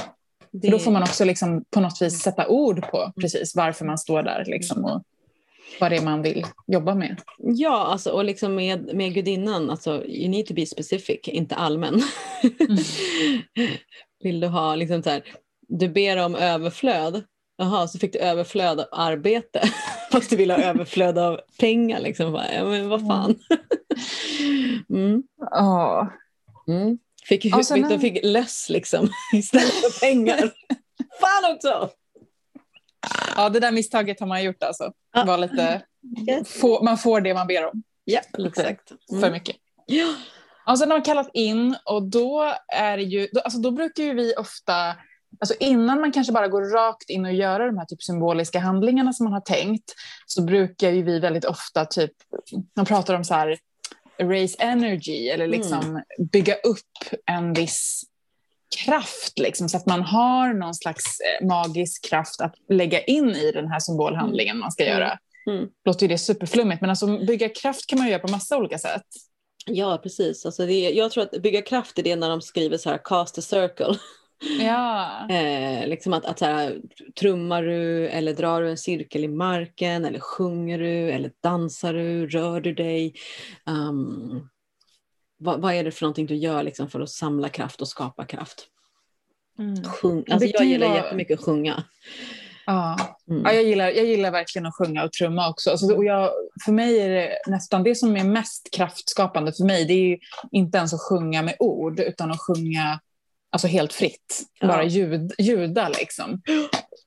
Det, 0.51 0.67
För 0.67 0.71
då 0.71 0.79
får 0.79 0.91
man 0.91 1.03
också 1.03 1.25
liksom 1.25 1.63
på 1.69 1.79
något 1.79 2.01
vis 2.01 2.19
sätta 2.19 2.47
ord 2.47 2.91
på 2.91 3.11
precis 3.21 3.55
varför 3.55 3.85
man 3.85 3.97
står 3.97 4.23
där 4.23 4.43
liksom, 4.47 4.85
och 4.85 5.03
vad 5.79 5.91
det 5.91 5.97
är 5.97 6.01
man 6.01 6.21
vill 6.21 6.45
jobba 6.67 6.95
med. 6.95 7.21
Ja, 7.37 7.85
alltså, 7.85 8.11
och 8.11 8.25
liksom 8.25 8.55
med, 8.55 8.95
med 8.95 9.13
gudinnan, 9.13 9.69
alltså, 9.69 10.05
you 10.05 10.29
need 10.29 10.45
to 10.45 10.53
be 10.53 10.65
specific, 10.65 11.19
inte 11.23 11.55
allmän. 11.55 12.01
Vill 14.23 14.39
du 14.39 14.47
ha 14.47 14.75
liksom 14.75 15.03
så 15.03 15.09
här, 15.09 15.23
du 15.67 15.89
ber 15.89 16.17
om 16.17 16.35
överflöd, 16.35 17.23
jaha, 17.57 17.87
så 17.87 17.99
fick 17.99 18.13
du 18.13 18.19
överflöd 18.19 18.79
av 18.79 18.85
arbete, 18.91 19.61
fast 20.11 20.29
du 20.29 20.35
vill 20.35 20.51
ha 20.51 20.57
överflöd 20.57 21.17
av 21.17 21.39
pengar. 21.59 21.99
Liksom. 21.99 22.33
Ja, 22.53 22.65
men 22.65 22.89
vad 22.89 23.07
fan. 23.07 23.35
Mm. 24.89 25.23
Ja. 25.37 26.09
Mm. 26.67 26.97
Fick, 27.31 27.45
Ja, 27.45 27.63
sen 27.63 27.89
de 27.89 27.99
fick 27.99 28.19
less 28.23 28.69
liksom, 28.69 29.09
istället 29.33 29.73
för 29.73 29.99
pengar. 29.99 30.37
fan 31.21 31.55
också! 31.55 31.89
ja, 33.35 33.49
det 33.49 33.59
där 33.59 33.71
misstaget 33.71 34.19
har 34.19 34.27
man 34.27 34.43
gjort 34.43 34.63
alltså. 34.63 34.91
Ja. 35.13 35.23
Var 35.25 35.37
lite, 35.37 35.81
Yes. 36.29 36.53
få, 36.59 36.83
man 36.83 36.97
får 36.97 37.21
det 37.21 37.33
man 37.33 37.47
ber 37.47 37.65
om. 37.65 37.83
Ja, 38.03 38.21
Lite 38.37 38.61
exakt. 38.61 38.89
för 39.09 39.17
Mm. 39.17 39.31
mycket. 39.31 39.55
Ja. 39.85 40.13
Och 40.67 40.79
sen 40.79 40.91
har 40.91 40.97
man 40.97 41.03
kallat 41.05 41.29
in 41.33 41.75
och 41.85 42.03
då 42.09 42.53
är 42.73 42.97
ju, 42.97 43.27
då, 43.33 43.39
alltså 43.39 43.59
då 43.59 43.71
brukar 43.71 44.03
ju 44.03 44.13
vi 44.13 44.33
ofta, 44.37 44.95
alltså 45.39 45.55
innan 45.59 46.01
man 46.01 46.11
kanske 46.11 46.33
bara 46.33 46.47
går 46.47 46.61
rakt 46.61 47.09
in 47.09 47.25
och 47.25 47.33
gör 47.33 47.59
de 47.59 47.77
här 47.77 47.85
typ 47.85 48.03
symboliska 48.03 48.59
handlingarna 48.59 49.13
som 49.13 49.23
man 49.23 49.33
har 49.33 49.41
tänkt, 49.41 49.93
så 50.25 50.41
brukar 50.43 50.89
ju 50.89 51.03
vi 51.03 51.19
väldigt 51.19 51.45
ofta 51.45 51.85
typ, 51.85 52.11
man 52.75 52.85
pratar 52.85 53.13
om 53.13 53.23
så 53.23 53.33
här, 53.33 53.57
raise 54.23 54.57
energy 54.59 55.27
eller 55.29 55.47
liksom 55.47 56.01
bygga 56.31 56.53
upp 56.55 57.21
en 57.25 57.53
viss 57.53 58.03
kraft 58.85 59.39
liksom, 59.39 59.69
så 59.69 59.77
att 59.77 59.85
man 59.85 60.01
har 60.01 60.53
någon 60.53 60.75
slags 60.75 61.03
eh, 61.19 61.47
magisk 61.47 62.09
kraft 62.09 62.41
att 62.41 62.55
lägga 62.69 63.01
in 63.03 63.29
i 63.29 63.51
den 63.51 63.67
här 63.67 63.79
symbolhandlingen 63.79 64.57
man 64.57 64.71
ska 64.71 64.83
Mm. 64.83 64.93
göra. 64.99 65.17
Mm. 65.49 65.67
Låter 65.85 66.01
ju 66.01 66.07
det 66.07 66.17
superflummigt, 66.17 66.81
men 66.81 66.89
alltså 66.89 67.17
bygga 67.25 67.49
kraft 67.49 67.87
kan 67.87 67.99
man 67.99 68.07
göra 68.07 68.19
på 68.19 68.31
massa 68.31 68.57
olika 68.57 68.77
sätt. 68.77 69.05
Ja, 69.65 69.99
precis. 70.03 70.45
Alltså 70.45 70.65
det 70.65 70.89
jag 70.89 71.11
tror 71.11 71.23
att 71.23 71.41
bygga 71.41 71.61
kraft 71.61 71.99
är 71.99 72.03
det 72.03 72.15
när 72.15 72.29
de 72.29 72.41
skriver 72.41 72.77
så 72.77 72.89
här 72.89 72.99
cast 73.03 73.37
a 73.37 73.41
circle. 73.41 73.95
Ja. 74.59 75.07
Eh, 75.29 75.87
liksom 75.87 76.13
att, 76.13 76.25
att 76.25 76.39
så 76.39 76.45
här, 76.45 76.81
trummar 77.19 77.63
du 77.63 78.07
eller 78.07 78.33
drar 78.33 78.61
du 78.61 78.69
en 78.69 78.77
cirkel 78.77 79.23
i 79.23 79.27
marken 79.27 80.05
eller 80.05 80.19
sjunger 80.19 80.79
du 80.79 81.11
eller 81.11 81.31
dansar 81.43 81.93
du, 81.93 82.27
rör 82.27 82.61
du 82.61 82.73
dig? 82.73 83.13
Um, 83.65 84.49
vad, 85.37 85.61
vad 85.61 85.73
är 85.73 85.83
det 85.83 85.91
för 85.91 86.03
någonting 86.05 86.25
du 86.25 86.35
gör 86.35 86.63
liksom 86.63 86.89
för 86.89 86.99
att 86.99 87.09
samla 87.09 87.49
kraft 87.49 87.81
och 87.81 87.87
skapa 87.87 88.25
kraft? 88.25 88.67
Mm. 89.59 89.83
Sjung, 89.83 90.25
alltså 90.31 90.47
jag 90.47 90.65
gillar 90.65 90.87
vara- 90.87 90.97
jättemycket 90.97 91.39
att 91.39 91.45
sjunga. 91.45 91.83
Ja. 92.65 92.97
Mm. 93.29 93.41
Ja, 93.45 93.53
jag, 93.53 93.63
gillar, 93.63 93.89
jag 93.89 94.05
gillar 94.05 94.31
verkligen 94.31 94.65
att 94.65 94.75
sjunga 94.75 95.03
och 95.03 95.11
trumma 95.11 95.49
också. 95.49 95.71
Alltså, 95.71 95.95
och 95.95 96.05
jag, 96.05 96.29
för 96.65 96.71
mig 96.71 96.99
är 96.99 97.09
det 97.09 97.29
nästan 97.47 97.83
det 97.83 97.95
som 97.95 98.17
är 98.17 98.23
mest 98.23 98.69
kraftskapande 98.71 99.53
för 99.53 99.63
mig. 99.63 99.85
Det 99.85 99.93
är 99.93 100.17
inte 100.51 100.77
ens 100.77 100.93
att 100.93 101.01
sjunga 101.01 101.41
med 101.41 101.55
ord 101.59 101.99
utan 101.99 102.31
att 102.31 102.39
sjunga 102.39 102.99
alltså, 103.51 103.67
helt 103.67 103.93
fritt. 103.93 104.41
Ja. 104.59 104.67
Bara 104.67 104.83
ljud, 104.83 105.31
ljuda 105.39 105.89
liksom. 105.89 106.41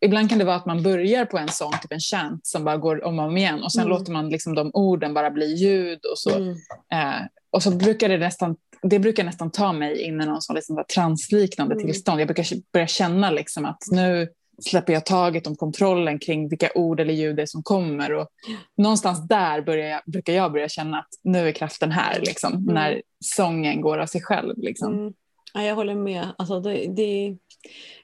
Ibland 0.01 0.28
kan 0.30 0.38
det 0.38 0.45
vara 0.45 0.57
att 0.57 0.66
man 0.66 0.82
börjar 0.82 1.24
på 1.24 1.38
en 1.38 1.49
sång, 1.49 1.72
typ 1.82 1.92
en 1.92 2.01
chant 2.01 2.47
som 2.47 2.64
bara 2.64 2.76
går 2.76 3.05
om 3.05 3.18
och 3.18 3.24
om 3.24 3.36
igen 3.36 3.62
och 3.62 3.72
sen 3.72 3.82
Mm. 3.84 3.90
låter 3.99 4.12
man 4.12 4.28
liksom 4.28 4.55
de 4.55 4.70
orden 4.74 5.14
bara 5.14 5.30
bli 5.30 5.55
ljud 5.55 5.99
och 6.12 6.18
så, 6.18 6.36
Mm. 6.36 6.51
eh, 6.92 7.22
och 7.51 7.62
så 7.62 7.70
brukar 7.70 8.09
det 8.09 8.18
nästan 8.18 8.57
det 8.86 8.99
brukar 8.99 9.24
nästan 9.24 9.51
ta 9.51 9.72
mig 9.72 10.03
in 10.03 10.20
i 10.20 10.26
någon 10.26 10.42
sån 10.42 10.57
liksom 10.57 10.84
transliknande 10.95 11.74
Mm. 11.74 11.86
tillstånd. 11.86 12.20
Jag 12.20 12.28
brukar 12.28 12.47
börja 12.72 12.86
känna 12.86 13.30
liksom 13.30 13.64
att 13.64 13.78
nu 13.90 14.28
släpper 14.64 14.92
jag 14.92 15.07
taget 15.07 15.47
om 15.47 15.57
kontrollen 15.57 16.18
kring 16.18 16.49
vilka 16.49 16.68
ord 16.74 17.01
eller 17.01 17.14
ljud 17.14 17.36
det 17.36 17.42
är 17.42 17.47
som 17.47 17.62
kommer. 17.62 18.12
Och 18.12 18.28
någonstans 18.76 19.28
där 19.28 19.61
börjar 19.62 19.88
jag, 19.88 20.01
brukar 20.07 20.32
jag 20.32 20.53
börja 20.53 20.68
känna 20.68 20.99
att 20.99 21.09
nu 21.22 21.49
är 21.49 21.53
kraften 21.53 21.90
här, 21.92 22.20
liksom, 22.20 22.53
Mm. 22.53 22.74
när 22.74 23.03
sången 23.24 23.80
går 23.80 23.99
av 23.99 24.07
sig 24.07 24.22
själv. 24.22 24.55
Liksom. 24.59 25.12
Ja, 25.55 25.63
jag 25.63 25.75
håller 25.75 25.95
med. 25.95 26.35
Alltså 26.39 26.61
det, 26.61 26.87
det, 26.87 27.37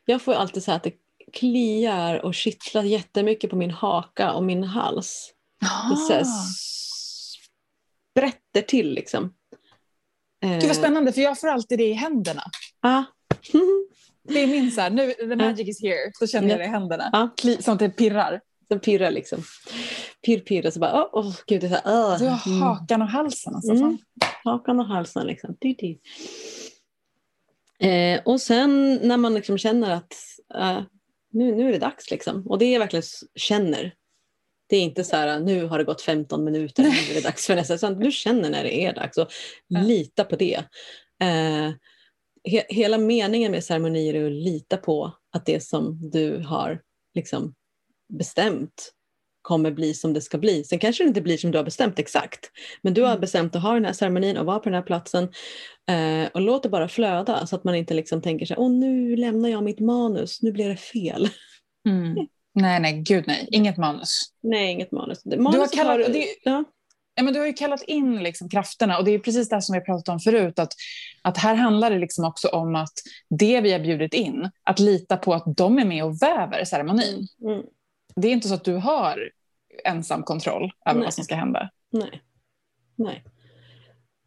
jag 0.05 0.23
får 0.23 0.35
alltid 0.35 0.63
säga 0.63 0.77
att 0.77 0.83
det 0.83 0.93
kliar 1.33 2.25
och 2.25 2.35
kittlar 2.35 2.83
jättemycket 2.83 3.51
på 3.51 3.57
min 3.57 3.71
haka 3.71 4.33
och 4.33 4.45
min 4.45 4.65
hals. 4.65 5.33
Det 5.91 5.97
så 5.97 6.13
här 6.13 6.21
Ah. 6.21 6.25
sprätter 8.11 8.63
till 8.63 8.93
liksom. 8.93 9.35
Eh, 10.45 10.53
Gud 10.53 10.67
vad 10.67 10.77
spännande, 10.77 11.13
för 11.13 11.21
jag 11.21 11.41
får 11.41 11.49
alltid 11.49 11.79
det 11.79 11.89
i 11.89 11.93
händerna. 11.93 12.43
Ah. 12.81 13.03
Det 14.23 14.41
är 14.43 14.47
min 14.47 14.71
så 14.71 14.81
här, 14.81 14.91
nu, 14.91 15.13
the 15.13 15.37
magic 15.37 15.69
is 15.69 15.83
here, 15.83 16.11
så 16.19 16.27
känner 16.27 16.49
jag 16.49 16.59
det 16.59 16.65
i 16.65 16.69
händerna. 16.69 17.31
Kli, 17.37 17.63
som 17.63 17.73
att 17.73 17.79
det 17.79 17.91
pirrar. 17.91 18.41
Den 18.69 18.81
pirrar 18.81 19.11
liksom. 19.11 19.43
Pirr, 20.27 20.41
pirr 20.41 20.67
och 20.67 20.73
så 20.73 20.81
bara, 20.81 21.09
åh 21.13 21.29
oh, 21.29 21.35
gud, 21.47 21.61
det 21.61 21.67
är 21.67 21.81
så 21.83 21.89
här, 21.89 22.19
Du 22.19 22.25
uh, 22.25 22.31
har 22.31 22.61
hakan 22.61 23.03
och 23.03 23.09
halsen. 23.09 23.55
Alltså. 23.55 23.73
Mm. 23.73 23.99
Hakan 24.45 24.81
och 24.81 24.87
halsen 24.87 25.27
liksom. 25.27 25.57
Dy, 25.61 25.75
dy. 25.75 25.99
Eh, 27.81 28.21
och 28.25 28.41
sen 28.41 29.01
när 29.03 29.17
man 29.17 29.35
liksom 29.35 29.59
känner 29.59 29.91
att 29.91 30.15
eh, 30.55 30.83
nu, 31.33 31.55
nu 31.55 31.69
är 31.69 31.73
det 31.73 31.79
dags 31.79 32.11
liksom. 32.11 32.47
Och 32.47 32.59
det 32.59 32.75
är 32.75 32.79
verkligen 32.79 33.03
känner. 33.35 33.95
Det 34.69 34.77
är 34.77 34.81
inte 34.81 35.05
så 35.05 35.17
här 35.17 35.41
nu 35.41 35.67
har 35.67 35.79
det 35.79 35.85
gått 35.85 36.03
15 36.03 36.45
minuter, 36.45 36.83
nu 36.83 36.89
är 36.89 37.15
det 37.15 37.25
dags 37.25 37.47
för 37.47 37.57
nästa. 37.57 37.75
Utan 37.75 37.99
du 37.99 38.13
känner 38.13 38.51
när 38.51 38.63
det 38.63 38.85
är 38.85 38.95
dags 38.95 39.19
och 39.19 39.29
Ja. 39.67 39.81
lita 39.83 40.25
på 40.25 40.37
det. 40.37 40.65
Eh, 41.23 41.71
he, 42.45 42.65
hela 42.69 42.99
meningen 42.99 43.53
med 43.53 43.65
ceremonier 43.65 44.15
är 44.15 44.27
att 44.27 44.33
lita 44.33 44.77
på 44.77 45.13
att 45.33 45.47
det 45.47 45.61
som 45.63 46.11
du 46.11 46.39
har 46.39 46.83
liksom 47.15 47.55
bestämt 48.09 48.93
kommer 49.43 49.71
bli 49.71 49.95
som 49.95 50.13
det 50.13 50.21
ska 50.21 50.39
bli. 50.39 50.65
Sen 50.65 50.79
kanske 50.79 51.05
det 51.05 51.09
inte 51.09 51.21
blir 51.21 51.37
som 51.37 51.51
du 51.51 51.59
har 51.59 51.65
bestämt 51.65 51.99
exakt. 51.99 52.51
Men 52.83 52.95
du 52.95 53.03
har 53.03 53.09
Mm. 53.11 53.21
bestämt 53.21 53.57
att 53.57 53.63
ha 53.63 53.75
den 53.75 53.85
här 53.85 53.93
ceremonin 53.93 54.37
och 54.37 54.47
vara 54.47 54.59
på 54.59 54.65
den 54.65 54.75
här 54.75 54.83
platsen. 54.83 55.25
Eh, 55.91 56.29
och 56.35 56.41
låt 56.41 56.63
det 56.63 56.69
bara 56.69 56.89
flöda 56.89 57.47
så 57.47 57.57
att 57.57 57.65
man 57.65 57.75
inte 57.75 57.95
liksom 57.95 58.23
tänker 58.23 58.47
sig 58.47 58.57
åh 58.57 58.71
nu 58.71 59.17
lämnar 59.17 59.49
jag 59.49 59.65
mitt 59.65 59.81
manus, 59.81 60.43
nu 60.43 60.53
blir 60.53 60.69
det 60.69 60.77
fel. 60.77 61.29
Mm. 61.89 62.15
Nej, 62.55 62.81
nej, 62.81 62.93
gud 63.03 63.25
nej. 63.27 63.49
Inget 63.51 63.77
manus. 63.77 64.21
Nej, 64.43 64.71
inget 64.73 64.93
manus. 64.93 65.23
Det- 65.23 65.37
Manuset 65.39 65.73
kallat- 65.73 66.07
har, 66.07 66.13
det- 66.13 66.27
ja, 66.45 66.65
Ja, 67.15 67.23
men 67.25 67.35
du 67.35 67.41
har 67.41 67.47
ju 67.47 67.53
kallat 67.53 67.83
in 67.83 68.23
liksom 68.23 68.49
krafterna 68.49 68.99
och 68.99 69.05
det 69.05 69.11
är 69.11 69.19
precis 69.19 69.49
det 69.49 69.63
som 69.63 69.73
vi 69.73 69.79
har 69.79 69.85
pratat 69.85 70.09
om 70.09 70.21
förut. 70.21 70.59
Att, 70.59 70.73
att 71.23 71.39
här 71.39 71.55
handlar 71.55 71.91
det 71.91 71.99
liksom 71.99 72.25
också 72.25 72.49
om 72.49 72.75
att 72.77 72.93
det 73.39 73.61
vi 73.61 73.73
har 73.73 73.81
bjudit 73.81 74.15
in, 74.15 74.51
att 74.65 74.79
lita 74.79 75.17
på 75.17 75.35
att 75.35 75.45
de 75.57 75.79
är 75.79 75.85
med 75.85 76.05
och 76.05 76.23
väver 76.23 76.65
ceremonin. 76.65 77.29
mm, 77.45 77.63
Det 78.17 78.29
är 78.29 78.33
inte 78.33 78.49
så 78.49 78.55
att 78.55 78.65
du 78.65 78.75
har 78.75 79.31
ensam 79.85 80.23
kontroll 80.23 80.73
över 80.87 80.99
Nej. 80.99 81.05
vad 81.05 81.15
som 81.15 81.25
ska 81.25 81.35
hända. 81.35 81.71
nej. 81.91 82.23
nej. 82.97 83.25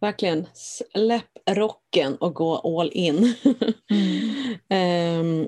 Verkligen, 0.03 0.47
släpp 0.53 1.49
rocken 1.49 2.15
och 2.15 2.33
gå 2.33 2.79
all 2.79 2.91
in. 2.93 3.33
Ehm, 4.69 5.47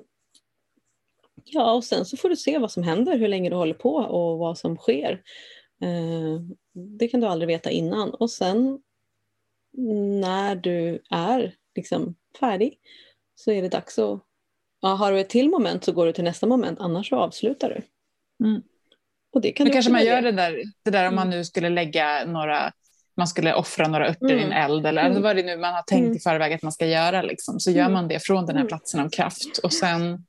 ja, 1.44 1.74
och 1.74 1.84
sen 1.84 2.06
så 2.06 2.18
får 2.18 2.30
du 2.30 2.36
se 2.36 2.58
vad 2.58 2.72
som 2.72 2.84
händer, 2.84 3.18
hur 3.18 3.28
länge 3.28 3.50
du 3.50 3.56
håller 3.56 3.74
på 3.74 3.96
och 3.96 4.38
vad 4.38 4.58
som 4.58 4.78
sker. 4.78 5.22
Ehm, 5.82 6.56
det 7.00 7.08
kan 7.08 7.20
du 7.20 7.28
aldrig 7.28 7.48
veta 7.48 7.72
innan. 7.72 8.10
Och 8.10 8.32
sen 8.32 8.82
när 10.22 10.56
du 10.56 11.04
är 11.10 11.56
liksom 11.76 12.16
färdig 12.40 12.80
så 13.36 13.52
är 13.52 13.62
det 13.62 13.70
dags 13.70 14.00
att... 14.00 14.20
Ja, 14.82 14.90
har 14.90 15.12
du 15.12 15.20
ett 15.20 15.30
till 15.30 15.50
moment 15.50 15.84
så 15.84 15.92
går 15.92 16.06
du 16.06 16.14
till 16.14 16.24
nästa 16.24 16.48
moment, 16.48 16.80
annars 16.80 17.10
så 17.10 17.16
avslutar 17.16 17.70
du. 17.70 17.82
Mm. 18.44 18.62
Och 19.34 19.42
det 19.42 19.52
kan 19.52 19.70
kanske 19.70 19.92
man 19.92 20.06
gör 20.06 20.22
det 20.22 20.32
där, 20.32 20.64
det 20.86 20.92
där 20.92 21.08
om 21.08 21.16
man 21.16 21.30
nu 21.30 21.46
skulle 21.46 21.70
lägga 21.70 22.26
några 22.26 22.72
man 23.18 23.28
skulle 23.28 23.54
offra 23.54 23.88
några 23.88 24.10
örter 24.10 24.34
i 24.34 24.44
en 24.44 24.52
Mm. 24.52 24.72
eld 24.72 24.86
eller 24.86 25.02
Mm. 25.02 25.12
alltså 25.12 25.24
vad 25.24 25.36
det 25.36 25.44
nu 25.44 25.58
man 25.58 25.74
har 25.74 25.82
tänkt 25.82 26.06
Mm. 26.06 26.16
i 26.18 26.20
förväg 26.20 26.54
att 26.54 26.62
man 26.64 26.72
ska 26.72 26.86
göra. 26.86 27.22
Liksom. 27.22 27.60
Så 27.60 27.72
gör 27.72 27.80
Mm. 27.82 27.94
man 27.94 28.08
det 28.08 28.20
från 28.20 28.46
den 28.46 28.56
här 28.56 28.62
Mm. 28.62 28.68
platsen 28.68 29.00
av 29.00 29.10
kraft. 29.10 29.58
Och 29.64 29.74
sen, 29.74 30.26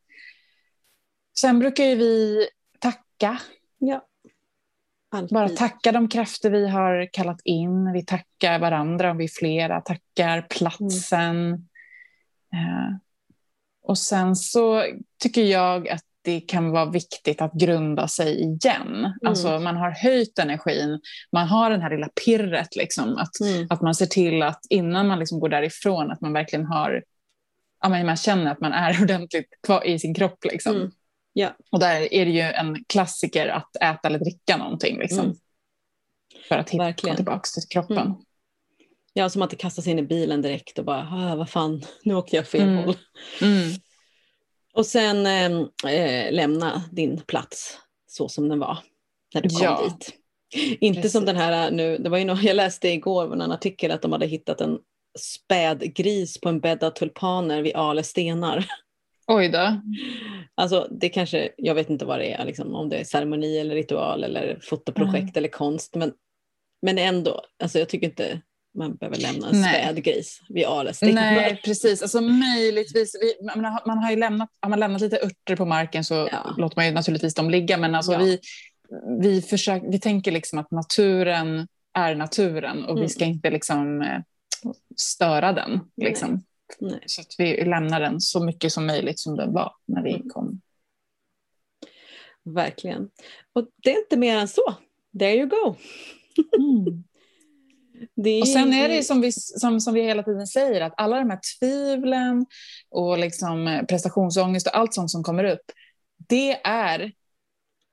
sen 1.38 1.58
brukar 1.58 1.84
ju 1.84 1.94
vi 1.96 2.46
tacka 2.80 3.38
Ja. 3.78 4.06
Alltid. 5.10 5.34
Bara 5.34 5.48
tacka 5.48 5.92
de 5.92 6.08
krafter 6.08 6.50
vi 6.50 6.68
har 6.68 7.08
kallat 7.12 7.40
in. 7.44 7.92
Vi 7.92 8.04
tackar 8.04 8.58
varandra 8.58 9.10
om 9.10 9.16
vi 9.16 9.24
är 9.24 9.28
flera. 9.28 9.80
Tackar 9.80 10.42
platsen. 10.50 11.52
Eh, 12.52 12.96
och 13.82 13.98
sen 13.98 14.36
så 14.36 14.84
tycker 15.22 15.42
jag 15.42 15.88
att 15.88 16.04
det 16.26 16.40
kan 16.40 16.70
vara 16.70 16.84
viktigt 16.84 17.40
att 17.40 17.52
grunda 17.52 18.08
sig 18.08 18.40
igen. 18.40 18.96
Mm. 18.98 19.12
Alltså 19.26 19.58
man 19.58 19.76
har 19.76 19.90
höjt 19.90 20.38
energin, 20.38 21.00
man 21.32 21.46
har 21.46 21.70
den 21.70 21.80
här 21.80 21.90
lilla 21.90 22.08
pirret, 22.24 22.76
liksom, 22.76 23.16
att, 23.16 23.40
mm. 23.40 23.66
att 23.70 23.82
man 23.82 23.94
ser 23.94 24.06
till 24.06 24.42
att 24.42 24.60
innan 24.70 25.06
man 25.06 25.18
liksom 25.18 25.40
går 25.40 25.48
därifrån 25.48 26.10
att 26.10 26.20
man 26.20 26.32
verkligen 26.32 26.66
har, 26.66 27.02
ja, 27.82 27.88
men 27.88 28.06
man 28.06 28.16
känner 28.16 28.52
att 28.52 28.60
man 28.60 28.72
är 28.72 29.02
ordentligt 29.02 29.48
kvar 29.66 29.86
i 29.86 29.98
sin 29.98 30.14
kropp. 30.14 30.44
Liksom. 30.44 30.76
Mm. 30.76 30.90
Ja. 31.32 31.56
Och 31.72 31.80
där 31.80 32.12
är 32.14 32.24
det 32.24 32.30
ju 32.30 32.40
en 32.40 32.84
klassiker 32.84 33.48
att 33.48 33.76
äta 33.76 34.08
eller 34.08 34.18
dricka 34.18 34.56
någonting. 34.56 34.98
Liksom, 34.98 35.24
mm. 35.24 35.36
För 36.48 36.58
att 36.58 36.70
hitta 36.70 36.92
tillbaka 36.92 37.42
till 37.54 37.68
kroppen. 37.68 38.06
Mm. 38.06 38.18
Ja, 39.12 39.28
som 39.28 39.42
att 39.42 39.50
det 39.50 39.56
kastas 39.56 39.86
in 39.86 39.98
i 39.98 40.02
bilen 40.02 40.42
direkt 40.42 40.78
och 40.78 40.84
bara, 40.84 41.08
ah, 41.12 41.36
vad 41.36 41.50
fan, 41.50 41.82
nu 42.04 42.14
åkte 42.14 42.36
jag 42.36 42.48
fel 42.48 42.68
håll. 42.74 42.96
Och 44.76 44.86
sen 44.86 45.26
eh, 45.26 45.92
eh, 45.94 46.32
lämna 46.32 46.82
din 46.92 47.20
plats 47.20 47.78
så 48.06 48.28
som 48.28 48.48
den 48.48 48.58
var 48.58 48.78
när 49.34 49.42
du 49.42 49.48
kom 49.48 49.62
ja. 49.62 49.82
dit. 49.84 50.14
Inte 50.80 51.00
Precis. 51.00 51.12
som 51.12 51.24
den 51.24 51.36
här 51.36 51.70
nu, 51.70 51.98
det 51.98 52.08
var 52.08 52.18
ju 52.18 52.24
något, 52.24 52.42
jag 52.42 52.56
läste 52.56 52.88
igår 52.88 53.32
en 53.32 53.52
artikel 53.52 53.90
att 53.90 54.02
de 54.02 54.12
hade 54.12 54.26
hittat 54.26 54.60
en 54.60 54.78
späd 55.18 55.94
gris 55.94 56.40
på 56.40 56.48
en 56.48 56.60
bädd 56.60 56.84
av 56.84 56.90
tulpaner 56.90 57.62
vid 57.62 57.76
Ale 57.76 58.02
stenar. 58.02 58.66
Oj 59.26 59.48
då. 59.48 59.80
Alltså 60.54 60.88
det 60.90 61.08
kanske, 61.08 61.52
jag 61.56 61.74
vet 61.74 61.90
inte 61.90 62.04
vad 62.04 62.18
det 62.18 62.32
är, 62.32 62.44
liksom, 62.44 62.74
om 62.74 62.88
det 62.88 62.96
är 62.96 63.04
ceremoni 63.04 63.58
eller 63.58 63.74
ritual 63.74 64.24
eller 64.24 64.58
fotoprojekt 64.62 65.14
mm. 65.16 65.32
eller 65.34 65.48
konst, 65.48 65.94
men, 65.94 66.12
men 66.82 66.98
ändå, 66.98 67.40
alltså 67.62 67.78
jag 67.78 67.88
tycker 67.88 68.06
inte 68.06 68.40
man 68.76 68.96
behöver 68.96 69.16
lämna 69.16 69.48
en 69.48 69.62
späd 69.62 70.04
gris 70.04 70.40
vid 70.48 70.66
Alestenar. 70.66 71.14
Nej, 71.14 71.60
precis. 71.64 72.02
Alltså, 72.02 72.20
möjligtvis, 72.20 73.16
vi, 73.20 73.46
man, 73.46 73.64
har, 73.64 73.86
man 73.86 73.98
har 73.98 74.10
ju 74.10 74.16
lämnat, 74.16 74.48
har 74.60 74.70
man 74.70 74.80
lämnat 74.80 75.00
lite 75.00 75.18
örter 75.18 75.56
på 75.56 75.64
marken 75.64 76.04
så 76.04 76.28
ja. 76.32 76.54
låter 76.58 76.76
man 76.76 76.86
ju 76.86 76.92
naturligtvis 76.92 77.34
dem 77.34 77.50
ligga. 77.50 77.76
Men 77.76 77.94
alltså, 77.94 78.12
ja. 78.12 78.18
vi, 78.18 78.38
vi, 79.20 79.42
försök, 79.42 79.82
vi 79.86 80.00
tänker 80.00 80.32
liksom 80.32 80.58
att 80.58 80.70
naturen 80.70 81.68
är 81.94 82.14
naturen 82.14 82.84
och 82.84 82.90
mm. 82.90 83.02
vi 83.02 83.08
ska 83.08 83.24
inte 83.24 83.50
liksom, 83.50 84.02
eh, 84.02 84.20
störa 84.96 85.52
den. 85.52 85.80
Liksom. 85.96 86.30
Nej. 86.30 86.40
Nej. 86.78 87.00
Så 87.06 87.20
att 87.20 87.34
vi 87.38 87.64
lämnar 87.64 88.00
den 88.00 88.20
så 88.20 88.44
mycket 88.44 88.72
som 88.72 88.86
möjligt 88.86 89.18
som 89.18 89.36
den 89.36 89.52
var 89.52 89.72
när 89.86 90.02
vi 90.02 90.14
mm. 90.14 90.28
kom. 90.28 90.60
Verkligen. 92.44 93.10
Och 93.52 93.68
det 93.82 93.92
är 93.92 93.98
inte 93.98 94.16
mer 94.16 94.36
än 94.36 94.48
så. 94.48 94.74
There 95.18 95.34
you 95.34 95.46
go. 95.46 95.76
Mm. 96.58 97.04
Det... 98.14 98.40
Och 98.40 98.48
sen 98.48 98.72
är 98.72 98.88
det 98.88 99.02
som 99.02 99.20
vi, 99.20 99.32
som, 99.32 99.80
som 99.80 99.94
vi 99.94 100.02
hela 100.02 100.22
tiden 100.22 100.46
säger, 100.46 100.80
att 100.80 100.94
alla 100.96 101.18
de 101.18 101.30
här 101.30 101.40
tvivlen 101.58 102.46
och 102.90 103.18
liksom 103.18 103.84
prestationsångest 103.88 104.66
och 104.66 104.76
allt 104.76 104.94
sånt 104.94 105.10
som 105.10 105.22
kommer 105.22 105.44
upp, 105.44 105.72
det 106.28 106.66
är 106.66 107.12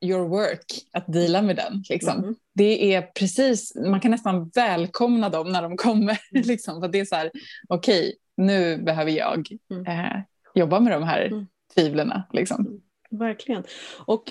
your 0.03 0.27
work 0.27 0.65
att 0.91 1.13
dela 1.13 1.41
med 1.41 1.55
den. 1.55 1.83
Liksom. 1.89 2.17
Mm. 2.17 2.35
Det 2.53 2.93
är 2.93 3.01
precis, 3.01 3.75
man 3.75 3.99
kan 3.99 4.11
nästan 4.11 4.49
välkomna 4.55 5.29
dem 5.29 5.51
när 5.51 5.61
de 5.61 5.77
kommer. 5.77 6.19
Mm. 6.33 6.47
Liksom, 6.47 6.81
för 6.81 6.87
det 6.87 6.99
är 6.99 7.05
så 7.05 7.15
här, 7.15 7.31
okej, 7.67 7.99
okay, 7.99 8.13
nu 8.37 8.77
behöver 8.77 9.11
jag 9.11 9.47
mm. 9.71 9.85
eh, 9.85 10.21
jobba 10.55 10.79
med 10.79 10.93
de 10.93 11.03
här 11.03 11.25
mm. 11.25 11.47
tvivlen. 11.75 12.11
Liksom. 12.33 12.65
Mm. 12.67 12.81
Verkligen. 13.09 13.63
Och 14.05 14.23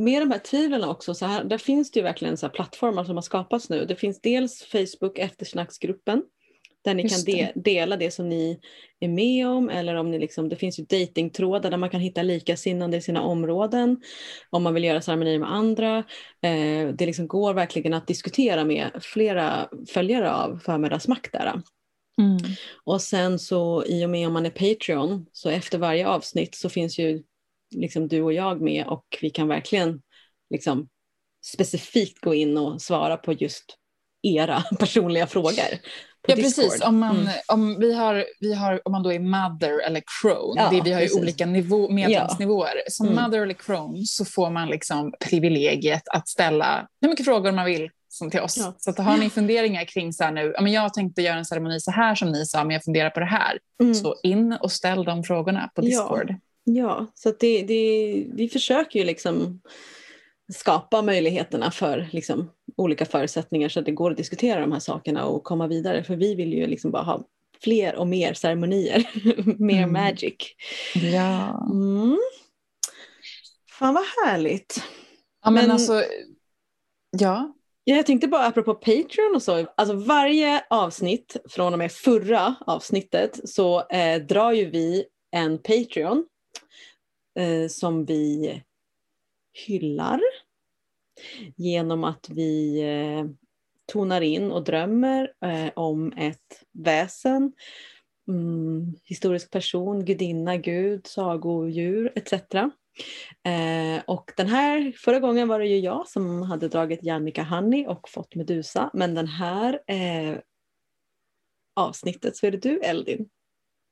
med 0.00 0.22
de 0.22 0.30
här 0.30 0.38
tvivlen 0.38 0.84
också, 0.84 1.14
så 1.14 1.26
här, 1.26 1.44
där 1.44 1.58
finns 1.58 1.90
det 1.90 1.98
ju 1.98 2.04
verkligen 2.04 2.36
så 2.36 2.48
plattformar 2.48 3.04
som 3.04 3.14
har 3.14 3.22
skapats 3.22 3.70
nu. 3.70 3.84
Det 3.84 3.96
finns 3.96 4.20
dels 4.20 4.62
Facebook 4.62 5.18
eftersnacksgruppen 5.18 6.22
där 6.84 6.94
ni 6.94 7.02
Just 7.02 7.26
kan 7.26 7.34
de 7.34 7.52
dela 7.54 7.96
det 7.96 8.10
som 8.10 8.28
ni 8.28 8.60
är 9.00 9.08
med 9.08 9.48
om 9.48 9.70
eller 9.70 9.94
om 9.94 10.10
ni 10.10 10.18
liksom, 10.18 10.48
det 10.48 10.56
finns 10.56 10.78
ju 10.78 10.84
datingtrådar 10.84 11.70
där 11.70 11.78
man 11.78 11.90
kan 11.90 12.00
hitta 12.00 12.22
likasinnande 12.22 12.96
i 12.96 13.00
sina 13.00 13.22
områden 13.22 14.00
om 14.50 14.62
man 14.62 14.74
vill 14.74 14.84
göra 14.84 15.02
ceremonier 15.02 15.38
med 15.38 15.52
andra. 15.52 15.98
Eh, 16.42 16.88
det 16.94 17.06
liksom 17.06 17.28
går 17.28 17.54
verkligen 17.54 17.94
att 17.94 18.06
diskutera 18.06 18.64
med 18.64 18.90
flera 19.00 19.68
följare 19.88 20.32
av 20.32 20.58
förmiddagsmakt 20.64 21.32
där. 21.32 21.62
Mm. 22.18 22.38
Och 22.84 23.02
sen 23.02 23.38
så 23.38 23.84
i 23.86 24.04
och 24.04 24.10
med 24.10 24.26
om 24.26 24.32
man 24.32 24.46
är 24.46 24.50
Patreon 24.50 25.26
så 25.32 25.48
efter 25.50 25.78
varje 25.78 26.08
avsnitt 26.08 26.54
så 26.54 26.68
finns 26.68 26.98
ju 26.98 27.22
liksom 27.70 28.08
du 28.08 28.22
och 28.22 28.32
jag 28.32 28.60
med 28.60 28.86
och 28.86 29.04
vi 29.20 29.30
kan 29.30 29.48
verkligen 29.48 30.02
liksom 30.50 30.88
specifikt 31.46 32.20
gå 32.20 32.34
in 32.34 32.58
och 32.58 32.82
svara 32.82 33.16
på 33.16 33.32
just 33.32 33.76
era 34.22 34.62
personliga 34.78 35.26
frågor. 35.26 35.78
Ja 36.28 36.34
precis, 36.34 36.82
om 36.82 36.98
man, 36.98 37.16
mm. 37.16 37.32
om 37.48 37.78
vi 37.78 37.94
har, 37.94 38.24
vi 38.40 38.54
har, 38.54 38.80
om 38.84 38.92
man 38.92 39.02
då 39.02 39.12
är 39.12 39.18
mother 39.18 39.86
eller 39.86 40.02
crone, 40.22 40.62
ja, 40.62 40.70
det, 40.70 40.80
vi 40.80 40.92
har 40.92 41.00
ju 41.00 41.08
olika 41.12 41.46
nivå, 41.46 41.88
medlemsnivåer. 41.88 42.76
Ja. 42.76 42.82
Som 42.90 43.06
mm. 43.06 43.24
mother 43.24 43.42
eller 43.42 43.54
crone 43.54 44.02
så 44.04 44.24
får 44.24 44.50
man 44.50 44.68
liksom 44.68 45.12
privilegiet 45.20 46.08
att 46.08 46.28
ställa 46.28 46.88
hur 47.00 47.08
mycket 47.08 47.24
frågor 47.24 47.52
man 47.52 47.64
vill 47.64 47.90
som 48.08 48.30
till 48.30 48.40
oss. 48.40 48.56
Ja. 48.56 48.74
Så 48.78 48.90
att 48.90 48.98
har 48.98 49.16
ni 49.16 49.30
funderingar 49.30 49.84
kring 49.84 50.12
så 50.12 50.24
här 50.24 50.32
nu, 50.32 50.54
men 50.60 50.72
jag 50.72 50.94
tänkte 50.94 51.22
göra 51.22 51.38
en 51.38 51.44
ceremoni 51.44 51.80
så 51.80 51.90
här 51.90 52.14
som 52.14 52.32
ni 52.32 52.46
sa, 52.46 52.64
men 52.64 52.70
jag 52.70 52.84
funderar 52.84 53.10
på 53.10 53.20
det 53.20 53.26
här. 53.26 53.58
Mm. 53.82 53.94
Så 53.94 54.16
in 54.22 54.52
och 54.52 54.72
ställ 54.72 55.04
de 55.04 55.24
frågorna 55.24 55.70
på 55.74 55.80
Discord. 55.80 56.34
Ja, 56.64 57.06
så 57.14 57.32
det, 57.40 57.62
det, 57.62 58.26
vi 58.34 58.48
försöker 58.48 58.98
ju 58.98 59.04
liksom 59.04 59.60
skapa 60.52 61.02
möjligheterna 61.02 61.70
för 61.70 62.08
liksom 62.12 62.50
olika 62.76 63.04
förutsättningar 63.04 63.68
så 63.68 63.80
att 63.80 63.86
det 63.86 63.92
går 63.92 64.10
att 64.10 64.16
diskutera 64.16 64.60
de 64.60 64.72
här 64.72 64.80
sakerna 64.80 65.24
och 65.24 65.44
komma 65.44 65.66
vidare. 65.66 66.04
För 66.04 66.16
vi 66.16 66.34
vill 66.34 66.52
ju 66.52 66.66
liksom 66.66 66.90
bara 66.90 67.02
ha 67.02 67.24
fler 67.62 67.94
och 67.94 68.06
mer 68.06 68.34
ceremonier, 68.34 69.10
mer 69.58 69.82
mm. 69.82 69.92
magic. 69.92 70.54
Ja. 70.94 71.68
Mm. 71.72 72.18
Fan 73.70 73.94
vad 73.94 74.04
härligt. 74.24 74.84
Ja 75.44 75.50
men, 75.50 75.62
men 75.62 75.70
alltså, 75.70 76.04
ja. 77.18 77.54
Jag 77.84 78.06
tänkte 78.06 78.28
bara 78.28 78.46
apropå 78.46 78.74
Patreon 78.74 79.34
och 79.34 79.42
så, 79.42 79.66
alltså 79.76 79.94
varje 79.94 80.64
avsnitt 80.70 81.36
från 81.48 81.72
och 81.72 81.78
med 81.78 81.92
förra 81.92 82.54
avsnittet 82.66 83.40
så 83.44 83.88
eh, 83.88 84.22
drar 84.22 84.52
ju 84.52 84.70
vi 84.70 85.04
en 85.30 85.58
Patreon 85.58 86.24
eh, 87.40 87.68
som 87.68 88.04
vi 88.04 88.62
hyllar 89.66 90.20
genom 91.56 92.04
att 92.04 92.28
vi 92.28 92.80
eh, 92.80 93.24
tonar 93.92 94.20
in 94.20 94.52
och 94.52 94.64
drömmer 94.64 95.32
eh, 95.44 95.72
om 95.76 96.12
ett 96.12 96.64
väsen, 96.72 97.52
mm, 98.28 98.94
historisk 99.04 99.50
person, 99.50 100.04
gudinna, 100.04 100.56
gud, 100.56 101.06
sagodjur 101.06 102.12
etc. 102.14 102.32
Eh, 103.44 104.02
och 104.06 104.32
den 104.36 104.46
här, 104.46 104.92
förra 104.92 105.20
gången 105.20 105.48
var 105.48 105.58
det 105.58 105.66
ju 105.66 105.78
jag 105.78 106.08
som 106.08 106.42
hade 106.42 106.68
dragit 106.68 107.02
Jannica 107.02 107.42
Honey 107.42 107.86
och 107.86 108.08
fått 108.08 108.34
Medusa, 108.34 108.90
men 108.94 109.14
den 109.14 109.26
här 109.26 109.80
eh, 109.86 110.38
avsnittet 111.76 112.36
så 112.36 112.46
är 112.46 112.50
det 112.50 112.58
du 112.58 112.80
Eldin. 112.80 113.28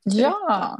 Ja, 0.04 0.78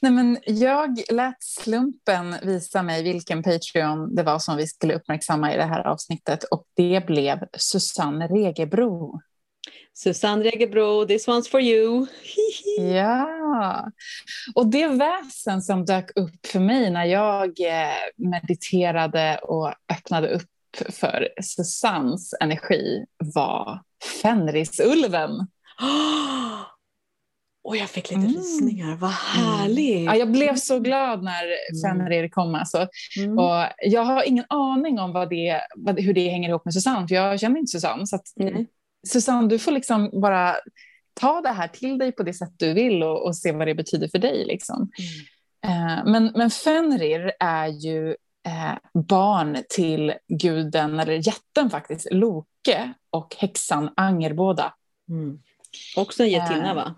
Nej, 0.00 0.12
men 0.12 0.38
jag 0.46 1.00
lät 1.10 1.42
slumpen 1.42 2.34
visa 2.42 2.82
mig 2.82 3.02
vilken 3.02 3.42
Patreon 3.42 4.14
det 4.14 4.22
var 4.22 4.38
som 4.38 4.56
vi 4.56 4.66
skulle 4.66 4.94
uppmärksamma 4.94 5.54
i 5.54 5.56
det 5.56 5.64
här 5.64 5.86
avsnittet 5.86 6.44
och 6.44 6.64
det 6.76 7.06
blev 7.06 7.44
Susanne 7.56 8.26
Regebro. 8.26 9.20
Susanne 9.94 10.44
Regebro, 10.44 11.06
this 11.06 11.28
one's 11.28 11.50
for 11.50 11.60
you. 11.60 12.06
ja, 12.94 13.90
och 14.54 14.66
det 14.66 14.88
väsen 14.88 15.62
som 15.62 15.84
dök 15.84 16.10
upp 16.16 16.46
för 16.46 16.60
mig 16.60 16.90
när 16.90 17.04
jag 17.04 17.60
eh, 17.60 18.28
mediterade 18.30 19.38
och 19.42 19.74
öppnade 19.92 20.28
upp 20.28 20.50
för 20.88 21.28
Susannes 21.42 22.34
energi 22.40 23.04
var 23.34 23.82
Fenrisulven. 24.22 25.30
Och 27.68 27.76
jag 27.76 27.90
fick 27.90 28.10
lite 28.10 28.20
mm. 28.20 28.34
rysningar, 28.34 28.96
vad 28.96 29.10
härligt! 29.10 29.96
Mm. 29.96 30.04
Ja, 30.04 30.16
jag 30.16 30.32
blev 30.32 30.56
så 30.56 30.78
glad 30.78 31.22
när 31.22 31.44
Fenrir 31.82 32.28
kom. 32.28 32.54
Alltså. 32.54 32.88
Mm. 33.18 33.38
Och 33.38 33.64
jag 33.78 34.04
har 34.04 34.22
ingen 34.22 34.44
aning 34.48 34.98
om 34.98 35.12
vad 35.12 35.30
det, 35.30 35.60
vad, 35.76 36.00
hur 36.00 36.14
det 36.14 36.28
hänger 36.28 36.48
ihop 36.48 36.64
med 36.64 36.74
Susanne, 36.74 37.08
för 37.08 37.14
jag 37.14 37.40
känner 37.40 37.58
inte 37.58 37.70
Susanne. 37.70 38.06
Så 38.06 38.16
att, 38.16 38.22
mm. 38.40 38.66
Susanne, 39.08 39.48
du 39.48 39.58
får 39.58 39.72
liksom 39.72 40.20
bara 40.20 40.54
ta 41.20 41.40
det 41.40 41.48
här 41.48 41.68
till 41.68 41.98
dig 41.98 42.12
på 42.12 42.22
det 42.22 42.34
sätt 42.34 42.52
du 42.56 42.72
vill 42.72 43.02
och, 43.02 43.26
och 43.26 43.36
se 43.36 43.52
vad 43.52 43.66
det 43.66 43.74
betyder 43.74 44.08
för 44.08 44.18
dig. 44.18 44.44
Liksom. 44.44 44.90
Mm. 45.64 45.98
Eh, 45.98 46.04
men, 46.04 46.32
men 46.36 46.50
Fenrir 46.50 47.32
är 47.40 47.66
ju 47.66 48.08
eh, 48.46 49.02
barn 49.08 49.56
till 49.68 50.14
guden, 50.28 51.00
eller 51.00 51.26
jätten 51.28 51.70
faktiskt, 51.70 52.08
Loke 52.10 52.92
och 53.10 53.36
häxan 53.38 53.90
Angerboda. 53.96 54.74
Mm. 55.08 55.38
Också 55.96 56.22
en 56.22 56.30
jättinna, 56.30 56.70
eh, 56.70 56.74
va? 56.74 56.94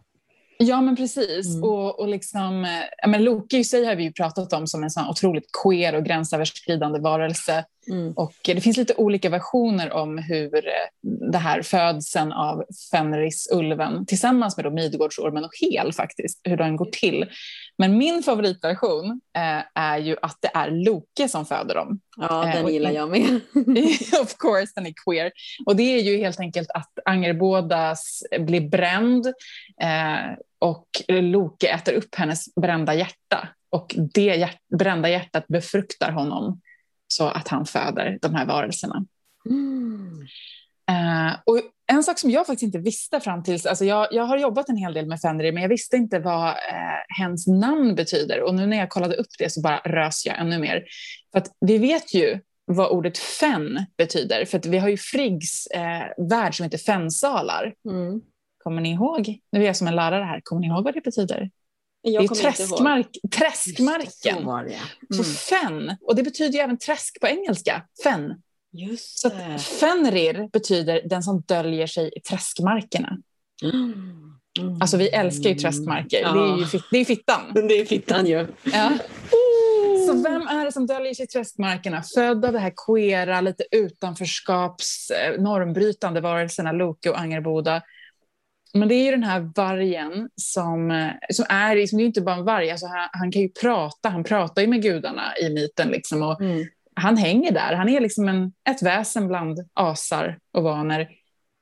Ja, 0.63 0.81
men 0.81 0.97
precis. 0.97 1.55
Mm. 1.55 1.65
Och, 1.65 2.01
och 2.01 2.09
liksom, 2.09 2.67
men 3.07 3.25
Loki 3.25 3.59
i 3.59 3.65
sig 3.65 3.85
har 3.85 3.95
vi 3.95 4.03
ju 4.03 4.13
pratat 4.13 4.53
om 4.53 4.67
som 4.67 4.83
en 4.83 4.91
sån 4.91 5.09
otroligt 5.09 5.51
queer 5.63 5.95
och 5.95 6.05
gränsöverskridande 6.05 6.99
varelse. 6.99 7.65
Mm. 7.91 8.13
Och 8.13 8.35
det 8.45 8.61
finns 8.61 8.77
lite 8.77 8.95
olika 8.95 9.29
versioner 9.29 9.93
om 9.93 10.19
hur 10.19 10.55
eh, 10.57 11.31
det 11.33 11.39
här 11.39 11.63
födseln 11.63 12.33
av 12.33 12.65
Fenrisulven 12.91 14.07
tillsammans 14.07 14.57
med 14.57 14.67
då 14.67 14.71
Midgårdsormen 14.71 15.45
och 15.45 15.53
Hel 15.61 15.93
faktiskt, 15.93 16.41
hur 16.45 16.57
den 16.57 16.77
går 16.77 16.89
till. 16.93 17.27
Men 17.81 17.99
min 17.99 18.23
favoritversion 18.23 19.21
eh, 19.37 19.65
är 19.75 19.99
ju 19.99 20.17
att 20.23 20.39
det 20.41 20.51
är 20.55 20.71
Loke 20.71 21.29
som 21.29 21.47
föder 21.47 21.75
dem. 21.75 22.01
Ja, 22.17 22.49
Eh, 22.49 22.55
den 22.55 22.73
gillar 22.73 22.91
jag 22.91 23.11
med. 23.11 23.41
of 24.23 24.37
course, 24.39 24.73
den 24.75 24.87
är 24.87 24.93
queer. 25.05 25.33
Och 25.67 25.77
det 25.77 25.83
är 25.83 26.03
ju 26.03 26.17
helt 26.19 26.41
enkelt 26.41 26.71
att 26.71 26.93
Angerbodas 27.05 28.23
blir 28.41 28.69
bränd 28.69 29.27
eh, 29.83 30.37
och 30.59 30.87
Loke 31.09 31.69
äter 31.69 31.93
upp 31.93 32.15
hennes 32.15 32.55
brända 32.55 32.95
hjärta. 32.95 33.49
Och 33.71 33.95
det 34.15 34.35
hjärt- 34.37 34.79
brända 34.79 35.09
hjärtat 35.09 35.45
befruktar 35.49 36.13
honom 36.13 36.61
så 37.09 37.29
att 37.29 37.49
han 37.49 37.67
föder 37.67 38.19
de 38.23 38.35
här 38.35 38.47
varelserna. 38.47 39.05
Mm. 39.51 40.27
Eh, 40.91 41.33
och 41.47 41.61
en 41.87 42.03
sak 42.03 42.19
som 42.19 42.31
jag 42.31 42.47
faktiskt 42.47 42.63
inte 42.63 42.79
visste 42.79 43.21
fram 43.21 43.43
tills, 43.43 43.67
alltså 43.67 43.85
jag, 43.85 44.09
jag 44.11 44.25
har 44.25 44.39
jobbat 44.39 44.69
en 44.69 44.77
hel 44.77 44.95
del 44.95 45.07
med 45.07 45.21
Fenrir, 45.21 45.53
men 45.53 45.63
jag 45.63 45.69
visste 45.69 45.97
inte 45.97 46.19
vad 46.19 46.49
eh, 46.49 47.19
hens 47.19 47.47
namn 47.47 47.95
betyder. 47.95 48.43
Och 48.43 48.55
nu 48.55 48.67
när 48.67 48.77
jag 48.77 48.89
kollade 48.91 49.17
upp 49.17 49.39
det 49.39 49.53
så 49.53 49.61
bara 49.61 49.79
rös 49.79 50.27
jag 50.27 50.39
ännu 50.39 50.59
mer. 50.59 50.85
För 51.33 51.39
att 51.39 51.49
vi 51.61 51.79
vet 51.79 52.15
ju 52.15 52.41
vad 52.65 52.91
ordet 52.91 53.19
fen 53.19 53.87
betyder, 53.99 54.45
för 54.45 54.59
att 54.59 54.67
vi 54.67 54.79
har 54.79 54.89
ju 54.89 54.97
Friggs 54.97 55.67
eh, 55.67 56.29
värld 56.31 56.57
som 56.57 56.65
heter 56.65 56.79
fensalar. 56.79 57.75
Mm. 57.91 58.21
Kommer 58.65 58.83
ni 58.83 58.93
ihåg? 58.93 59.39
Nu 59.53 59.63
är 59.63 59.67
jag 59.67 59.77
som 59.77 59.87
en 59.87 59.97
lärare 59.97 60.25
här. 60.25 60.41
Kommer 60.45 60.61
ni 60.61 60.67
ihåg 60.67 60.85
vad 60.85 60.95
det 60.95 61.01
betyder? 61.01 61.51
Jag 62.03 62.23
det 62.23 62.27
är 62.27 62.37
ju 62.37 62.53
träskmark, 62.53 63.07
det, 63.23 63.29
träskmarken. 63.29 64.45
Så 64.45 64.63
det. 64.63 64.81
Så 65.17 65.23
Mm. 65.23 65.35
fen, 65.35 65.97
och 66.01 66.17
det 66.17 66.23
betyder 66.23 66.53
ju 66.53 66.61
även 66.61 66.79
träsk 66.79 67.21
på 67.21 67.27
engelska. 67.27 67.83
Fen. 68.03 68.43
Just 68.73 69.19
Så 69.19 69.29
det. 69.29 69.55
att 69.55 69.63
Fenrir 69.63 70.49
betyder 70.53 71.01
den 71.05 71.23
som 71.23 71.41
döljer 71.41 71.87
sig 71.87 72.11
i 72.17 72.21
träskmarkerna. 72.21 73.17
Mm. 73.63 73.93
Mm. 74.59 74.81
Alltså 74.81 74.97
vi 74.97 75.09
älskar 75.09 75.51
ju 75.51 75.55
träskmarker. 75.57 76.21
Ja. 76.21 76.33
Det 76.33 76.41
är 76.53 76.57
ju 76.59 76.65
fit- 76.65 76.85
det 76.91 76.99
är 76.99 77.05
fittan. 77.05 77.41
Det 77.55 77.81
är 77.81 77.85
fittan 77.85 78.27
ju. 78.27 78.47
Ja. 78.65 78.91
Så 80.07 80.23
vem 80.23 80.43
är 80.43 80.65
det 80.65 80.73
som 80.73 80.87
döljer 80.87 81.15
sig 81.15 81.25
i 81.25 81.29
träskmarkerna? 81.29 82.03
Född 82.15 82.45
av 82.45 82.53
det 82.53 82.59
här 82.59 82.73
queera, 82.87 83.41
lite 83.41 83.65
utanförskaps, 83.71 85.11
eh, 85.11 85.41
normbrytande 85.43 86.21
varelserna 86.21 86.73
Loke 86.73 87.11
och 87.11 87.19
Angerboda. 87.21 87.83
Men 88.75 88.89
det 88.89 88.95
är 88.95 89.05
ju 89.05 89.11
den 89.11 89.23
här 89.25 89.51
vargen 89.57 90.29
som, 90.37 90.91
eh, 90.91 91.11
som 91.31 91.45
är, 91.49 91.77
liksom, 91.77 91.99
det 91.99 92.05
är 92.05 92.07
inte 92.07 92.21
bara 92.21 92.37
en 92.37 92.45
varg, 92.45 92.71
alltså 92.71 92.87
han, 92.87 93.09
han 93.13 93.33
kan 93.33 93.43
ju 93.43 93.49
prata, 93.49 94.09
han 94.09 94.25
pratar 94.25 94.63
ju 94.63 94.69
med 94.69 94.83
gudarna 94.83 95.23
i 95.43 95.51
myten 95.51 95.89
liksom 95.89 96.23
och 96.23 96.41
Mm 96.41 96.67
han 97.01 97.17
hänger 97.17 97.53
där. 97.53 97.75
Han 97.75 97.89
är 97.89 98.01
liksom 98.01 98.29
en, 98.29 98.53
ett 98.71 98.83
väsen 98.83 99.29
bland 99.29 99.59
asar 99.75 100.39
och 100.53 100.63
vaner. 100.63 101.09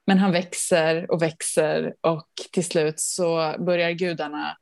Men 0.06 0.18
han 0.18 0.32
växer 0.32 1.10
och 1.10 1.22
växer 1.22 1.94
och 2.00 2.28
till 2.52 2.64
slut 2.64 3.00
så 3.00 3.54
börjar 3.58 3.90
gudarna 3.90 4.56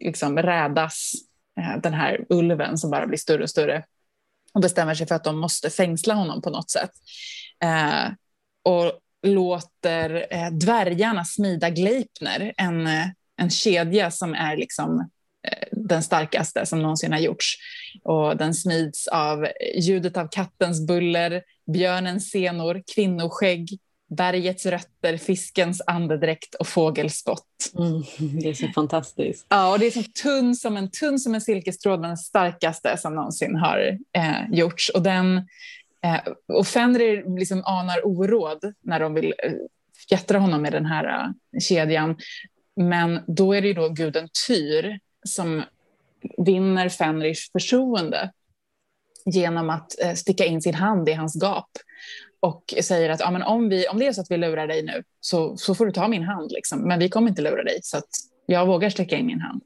liksom 0.00 0.38
rädas 0.38 1.12
eh, 1.60 1.80
den 1.82 1.94
här 1.94 2.26
ulven 2.28 2.78
som 2.78 2.90
bara 2.90 3.06
blir 3.06 3.18
större 3.18 3.42
och 3.42 3.50
större 3.50 3.84
och 4.54 4.60
bestämmer 4.60 4.94
sig 4.94 5.06
för 5.06 5.14
att 5.14 5.24
de 5.24 5.38
måste 5.38 5.70
fängsla 5.70 6.14
honom 6.14 6.42
på 6.42 6.50
något 6.50 6.70
sätt. 6.70 6.90
Eh, 7.64 8.12
och 8.62 8.92
låter 9.22 10.26
eh, 10.30 10.50
dvärgarna 10.50 11.24
smida 11.24 11.70
Gleipner, 11.70 12.52
en, 12.56 12.86
eh, 12.86 13.06
en 13.36 13.50
kedja 13.50 14.10
som 14.10 14.34
är 14.34 14.56
liksom 14.56 15.10
den 15.72 16.02
starkaste 16.02 16.66
som 16.66 16.82
någonsin 16.82 17.12
har 17.12 17.18
gjorts. 17.18 17.56
Och 18.02 18.36
den 18.36 18.54
smids 18.54 19.08
av 19.08 19.46
ljudet 19.76 20.16
av 20.16 20.28
kattens 20.30 20.86
buller, 20.86 21.42
björnens 21.72 22.30
senor, 22.30 22.82
kvinnoskägg, 22.94 23.78
bergets 24.16 24.66
rötter, 24.66 25.16
fiskens 25.16 25.82
andedräkt 25.86 26.54
och 26.54 26.68
fågelspott. 26.68 27.46
Mm. 27.78 28.02
Det 28.40 28.48
är 28.48 28.54
så 28.54 28.68
fantastiskt. 28.74 29.46
Ja, 29.48 29.72
och 29.72 29.78
det 29.78 29.86
är 29.86 29.90
så 29.90 30.02
tunn 30.02 30.54
som 30.54 30.76
en, 30.76 30.90
tunn 30.90 31.18
som 31.18 31.34
en 31.34 31.40
silkestråd, 31.40 32.02
den 32.02 32.16
starkaste 32.16 32.96
som 32.96 33.14
någonsin 33.14 33.56
har 33.56 33.98
eh, 34.16 34.50
gjorts. 34.52 34.88
Och, 34.88 35.02
den, 35.02 35.36
eh, 36.04 36.32
och 36.48 36.66
Fenrir 36.66 37.38
liksom 37.38 37.62
anar 37.64 38.06
oråd 38.06 38.74
när 38.80 39.00
de 39.00 39.14
vill 39.14 39.34
eh, 39.38 39.52
fjättra 40.08 40.38
honom 40.38 40.62
med 40.62 40.72
den 40.72 40.86
här 40.86 41.04
eh, 41.04 41.60
kedjan. 41.60 42.16
Men 42.76 43.20
då 43.26 43.52
är 43.52 43.60
det 43.60 43.68
ju 43.68 43.74
då 43.74 43.88
guden 43.88 44.28
Tyr 44.46 44.98
som 45.24 45.62
vinner 46.38 46.88
Fenrirs 46.88 47.50
förtroende 47.52 48.32
genom 49.24 49.70
att 49.70 50.00
eh, 50.00 50.14
sticka 50.14 50.44
in 50.44 50.62
sin 50.62 50.74
hand 50.74 51.08
i 51.08 51.12
hans 51.12 51.42
gap 51.42 51.70
och 52.40 52.74
säger 52.82 53.10
att 53.10 53.20
ja, 53.20 53.30
men 53.30 53.42
om, 53.42 53.68
vi, 53.68 53.88
om 53.88 53.98
det 53.98 54.06
är 54.06 54.12
så 54.12 54.20
att 54.20 54.30
vi 54.30 54.36
lurar 54.36 54.66
dig 54.66 54.82
nu 54.82 55.02
så, 55.20 55.56
så 55.56 55.74
får 55.74 55.86
du 55.86 55.92
ta 55.92 56.08
min 56.08 56.22
hand, 56.22 56.52
liksom. 56.52 56.88
men 56.88 56.98
vi 56.98 57.08
kommer 57.08 57.28
inte 57.28 57.42
lura 57.42 57.62
dig 57.62 57.78
så 57.82 57.98
att 57.98 58.08
jag 58.46 58.66
vågar 58.66 58.90
sticka 58.90 59.16
in 59.16 59.26
min 59.26 59.40
hand. 59.40 59.62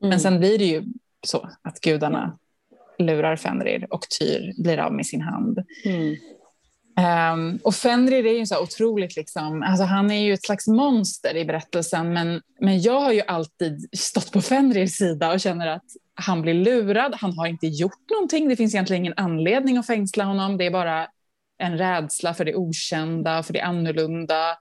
Mm. 0.00 0.10
Men 0.10 0.20
sen 0.20 0.38
blir 0.38 0.58
det 0.58 0.64
ju 0.64 0.84
så 1.26 1.50
att 1.62 1.80
gudarna 1.80 2.38
lurar 2.98 3.36
Fenrir 3.36 3.86
och 3.90 4.06
Tyr 4.20 4.62
blir 4.62 4.78
av 4.78 4.92
med 4.92 5.06
sin 5.06 5.20
hand. 5.20 5.58
Mm. 5.84 6.16
Ehm, 6.98 7.58
och 7.64 7.74
Fenrir 7.74 8.26
är 8.26 8.38
ju 8.38 8.46
så 8.46 8.62
otroligt, 8.62 9.16
liksom, 9.16 9.62
alltså 9.62 9.84
han 9.84 10.10
är 10.10 10.20
ju 10.24 10.32
ett 10.32 10.44
slags 10.44 10.66
monster 10.66 11.36
i 11.36 11.44
berättelsen 11.44 12.12
men, 12.12 12.42
men 12.60 12.80
jag 12.80 13.00
har 13.00 13.12
ju 13.12 13.22
alltid 13.22 13.88
stått 13.92 14.32
på 14.32 14.40
Fenrirs 14.40 14.96
sida 14.96 15.32
och 15.32 15.40
känner 15.40 15.66
att 15.66 15.84
han 16.14 16.42
blir 16.42 16.54
lurad, 16.54 17.14
han 17.14 17.38
har 17.38 17.46
inte 17.46 17.66
gjort 17.66 18.10
någonting, 18.10 18.48
det 18.48 18.56
finns 18.56 18.74
egentligen 18.74 19.02
ingen 19.02 19.14
anledning 19.16 19.76
att 19.76 19.86
fängsla 19.86 20.24
honom, 20.24 20.58
det 20.58 20.66
är 20.66 20.70
bara 20.70 21.08
en 21.58 21.78
rädsla 21.78 22.34
för 22.34 22.44
det 22.44 22.54
okända, 22.54 23.42
för 23.42 23.52
det 23.52 23.60
annorlunda 23.60 24.58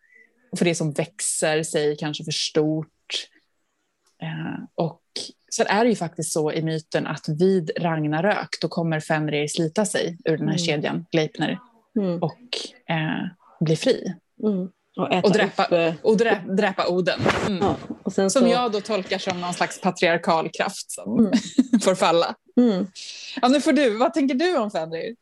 och 0.52 0.58
för 0.58 0.66
det 0.66 0.76
som 0.76 0.92
växer 0.94 1.64
sig 1.64 1.98
kanske 1.98 2.24
för 2.24 2.32
stort. 2.32 2.88
Eh, 4.22 4.64
och 4.76 5.02
sen 5.56 5.68
är 5.68 5.84
det 5.84 5.90
ju 5.90 5.96
faktiskt 5.96 6.34
så 6.34 6.52
i 6.52 6.62
myten 6.62 7.08
att 7.08 7.30
vid 7.30 7.72
Ragnarök 7.78 8.50
då 8.62 8.68
kommer 8.68 9.00
Fenrir 9.00 9.48
slita 9.48 9.86
sig 9.86 10.18
ur 10.26 10.38
den 10.38 10.48
här 10.48 10.56
Mm. 10.56 10.66
kedjan, 10.66 11.06
Gleipner, 11.12 11.60
Mm. 12.00 12.24
och 12.24 12.40
eh, 12.90 13.28
bli 13.60 13.76
fri. 13.76 14.14
Mm. 14.44 14.70
Och, 14.98 15.14
äta 15.14 15.28
Och 15.28 15.34
dräpa- 15.34 15.66
upp, 15.66 15.72
eh, 15.72 15.94
Och 16.04 16.18
drä, 16.18 16.44
dräpa 16.58 16.88
Oden. 16.88 17.20
Mm. 17.48 17.60
ja. 17.62 17.76
och 18.04 18.14
sen 18.14 18.30
Som 18.30 18.42
så, 18.42 18.48
jag 18.48 18.72
då 18.72 18.82
tolkar 18.82 19.18
som 19.18 19.42
någon 19.42 19.54
slags 19.54 19.82
patriarkal 19.82 20.50
kraft 20.50 20.92
som 20.92 21.20
Mm. 21.20 21.32
får 21.84 21.96
falla. 21.96 22.36
Mm. 22.58 22.88
Ja, 23.42 23.48
nu 23.48 23.62
får 23.62 23.74
du, 23.74 23.98
vad 23.98 24.14
tänker 24.14 24.36
du 24.36 24.58
om 24.58 24.72
Fenrir? 24.72 25.16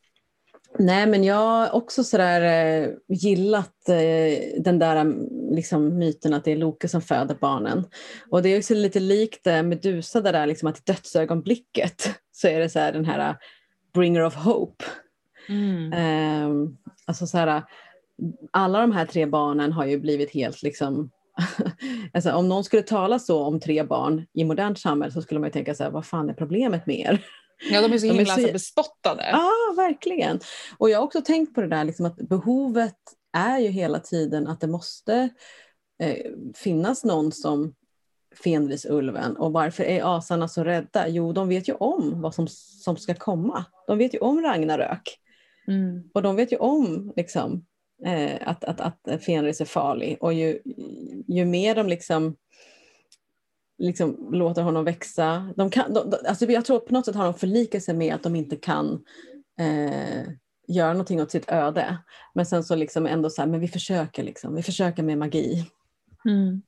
Nej, 0.80 1.08
men 1.08 1.24
jag 1.24 1.36
har 1.36 1.72
också 1.76 2.04
sådär 2.04 2.42
eh, 2.84 2.90
gillat 3.08 3.90
eh, 3.90 4.62
den 4.64 4.80
där 4.80 4.96
mm, 4.96 5.28
liksom, 5.56 5.98
myten 5.98 6.34
att 6.34 6.44
det 6.46 6.52
är 6.52 6.56
Loke 6.56 6.88
som 6.88 7.02
föder 7.02 7.36
barnen. 7.42 7.86
Och 8.30 8.42
det 8.42 8.50
är 8.50 8.58
också 8.58 8.74
lite 8.74 9.00
likt 9.00 9.46
Medusa 9.46 10.22
där 10.22 10.46
liksom, 10.48 10.68
att 10.70 10.78
i 10.78 10.82
dödsögonblicket 10.86 12.10
så 12.32 12.48
är 12.48 12.60
det 12.60 12.70
så 12.70 12.80
här 12.80 12.92
den 12.94 13.06
här 13.06 13.36
bringer 13.94 14.24
of 14.26 14.36
hope. 14.36 14.86
Ehm, 15.94 16.78
alltså 17.06 17.28
så 17.28 17.38
här, 17.38 17.64
alla 18.52 18.82
de 18.82 18.92
här 18.92 19.06
tre 19.06 19.26
barnen 19.26 19.72
har 19.72 19.86
ju 19.86 20.00
blivit 20.00 20.32
helt 20.34 20.64
liksom 20.64 21.12
Alltså, 22.14 22.32
om 22.32 22.50
någon 22.50 22.64
skulle 22.64 22.82
tala 22.84 23.20
så 23.20 23.44
om 23.44 23.60
tre 23.60 23.84
barn 23.84 24.26
i 24.34 24.44
modernt 24.44 24.80
samhälle 24.80 25.14
så 25.14 25.22
skulle 25.22 25.40
man 25.40 25.48
ju 25.48 25.54
tänka 25.54 25.76
så 25.76 25.84
här, 25.84 25.92
vad 25.92 26.06
fan 26.06 26.30
är 26.30 26.34
problemet 26.34 26.86
med 26.86 27.00
er? 27.00 27.26
Ja, 27.72 27.82
de 27.82 27.94
är 27.94 27.98
så 27.98 28.06
De 28.06 28.12
är 28.12 28.16
himla 28.16 28.36
så- 28.36 28.42
så... 28.48 28.54
bespottade. 28.54 29.30
Ja, 29.32 29.50
verkligen. 29.78 30.40
Och 30.78 30.90
jag 30.90 30.98
har 31.00 31.04
också 31.06 31.22
tänkt 31.22 31.56
på 31.56 31.62
det 31.62 31.68
där 31.68 31.84
liksom 31.84 32.06
att 32.06 32.16
behovet 32.16 32.96
är 33.38 33.60
ju 33.60 33.68
hela 33.68 34.00
tiden 34.00 34.48
att 34.48 34.62
det 34.62 34.68
måste 34.68 35.30
eh, 36.04 36.32
finnas 36.56 37.04
någon 37.04 37.32
som 37.32 37.74
Fenrisulven. 38.44 39.38
Och 39.38 39.52
varför 39.54 39.84
är 39.84 40.18
asarna 40.18 40.48
så 40.48 40.64
rädda? 40.64 41.08
Jo, 41.08 41.34
de 41.34 41.48
vet 41.50 41.70
ju 41.70 41.74
om 41.74 42.22
vad 42.22 42.36
som, 42.36 42.48
som 42.84 42.98
ska 42.98 43.14
komma. 43.16 43.66
De 43.88 43.98
vet 43.98 44.14
ju 44.14 44.20
om 44.20 44.42
Ragnarök. 44.42 45.20
Mm. 45.68 46.10
Och 46.14 46.22
de 46.22 46.36
vet 46.36 46.52
ju 46.52 46.58
om 46.58 47.14
liksom, 47.16 47.66
eh, 48.06 48.38
att, 48.42 48.64
att, 48.64 48.82
att 48.82 49.24
Fenris 49.26 49.62
är 49.62 49.66
farlig. 49.66 50.18
Och 50.22 50.34
ju, 50.34 50.60
ju 51.28 51.46
mer 51.46 51.76
de 51.76 51.88
liksom, 51.88 52.36
liksom 53.78 54.30
låter 54.32 54.62
honom 54.62 54.86
växa. 54.86 55.54
De 55.56 55.70
kan, 55.70 55.94
de, 55.94 56.14
alltså 56.28 56.46
jag 56.46 56.66
tror 56.66 56.80
på 56.80 56.94
något 56.94 57.06
sätt 57.06 57.16
har 57.16 57.26
de 57.26 57.34
förlikat 57.34 57.84
sig 57.84 57.96
med 57.96 58.16
att 58.16 58.24
de 58.24 58.36
inte 58.36 58.56
kan 58.56 59.04
eh, 59.60 60.28
göra 60.68 60.94
någonting 60.94 61.22
åt 61.22 61.32
sitt 61.32 61.52
öde. 61.52 61.98
Men 62.34 62.46
sen 62.46 62.64
så 62.64 62.76
liksom 62.76 63.06
ändå 63.06 63.30
så 63.30 63.42
här, 63.42 63.50
men 63.50 63.60
vi 63.60 63.68
försöker 63.68 64.24
liksom. 64.24 64.56
Vi 64.56 64.64
försöker 64.64 65.04
med 65.04 65.18
magi. 65.18 65.66
Mm. 66.26 66.62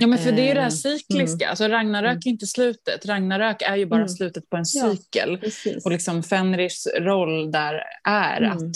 Ja, 0.00 0.06
men 0.06 0.18
för 0.18 0.32
det 0.32 0.42
är 0.42 0.48
ju 0.48 0.54
det 0.54 0.60
här 0.60 0.66
Eh, 0.66 0.70
cykliska. 0.70 1.48
Alltså, 1.48 1.68
Ragnarök 1.68 2.26
är 2.26 2.30
inte 2.30 2.46
slutet. 2.46 3.06
Ragnarök 3.06 3.62
är 3.62 3.76
ju 3.76 3.86
bara 3.86 3.96
Mm. 4.00 4.08
slutet 4.08 4.50
på 4.50 4.56
en 4.56 4.64
Ja. 4.74 4.90
cykel. 4.96 5.38
Precis. 5.38 5.84
Och 5.84 5.90
liksom 5.90 6.22
Fenrirs 6.22 6.86
roll 6.98 7.52
där 7.52 7.82
är 8.08 8.42
Mm. 8.42 8.56
att, 8.56 8.74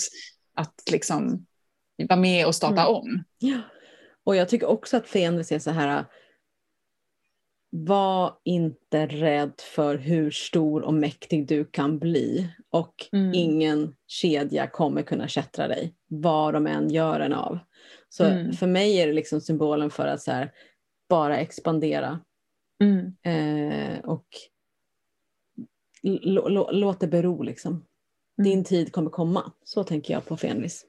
att 0.54 0.74
liksom 0.92 1.46
vara 2.08 2.20
med 2.20 2.46
och 2.46 2.54
starta 2.54 2.80
Mm. 2.82 2.94
om. 2.94 3.24
Ja. 3.38 3.58
Och 4.24 4.36
jag 4.36 4.48
tycker 4.48 4.66
också 4.66 4.96
att 4.96 5.08
Fenris 5.08 5.52
är 5.52 5.58
så 5.58 5.70
här 5.70 6.04
var 7.72 8.32
inte 8.44 9.06
rädd 9.06 9.52
för 9.74 9.96
hur 9.98 10.30
stor 10.30 10.82
och 10.82 10.94
mäktig 10.94 11.46
du 11.48 11.64
kan 11.64 11.98
bli 11.98 12.48
och 12.70 12.94
Mm. 13.12 13.34
ingen 13.34 13.94
kedja 14.06 14.66
kommer 14.66 15.02
kunna 15.02 15.28
kättra 15.28 15.68
dig 15.68 15.94
vad 16.08 16.54
de 16.54 16.66
än 16.66 16.90
gör 16.90 17.20
en 17.20 17.32
av. 17.32 17.58
Så 18.08 18.24
Mm. 18.24 18.52
för 18.52 18.66
mig 18.66 18.96
är 19.00 19.06
det 19.06 19.12
liksom 19.12 19.40
symbolen 19.40 19.90
för 19.90 20.06
att 20.06 20.22
så 20.22 20.30
här, 20.32 20.52
bara 21.10 21.38
expandera 21.38 22.20
Mm. 22.82 23.12
eh, 23.22 23.98
och 24.04 24.26
låt 26.72 27.00
det 27.00 27.06
bero 27.06 27.42
liksom. 27.42 27.72
Mm. 27.72 27.84
Din 28.50 28.64
tid 28.64 28.92
kommer 28.92 29.10
komma. 29.10 29.52
Så 29.64 29.84
tänker 29.84 30.14
jag 30.14 30.26
på 30.26 30.36
Fenris. 30.36 30.84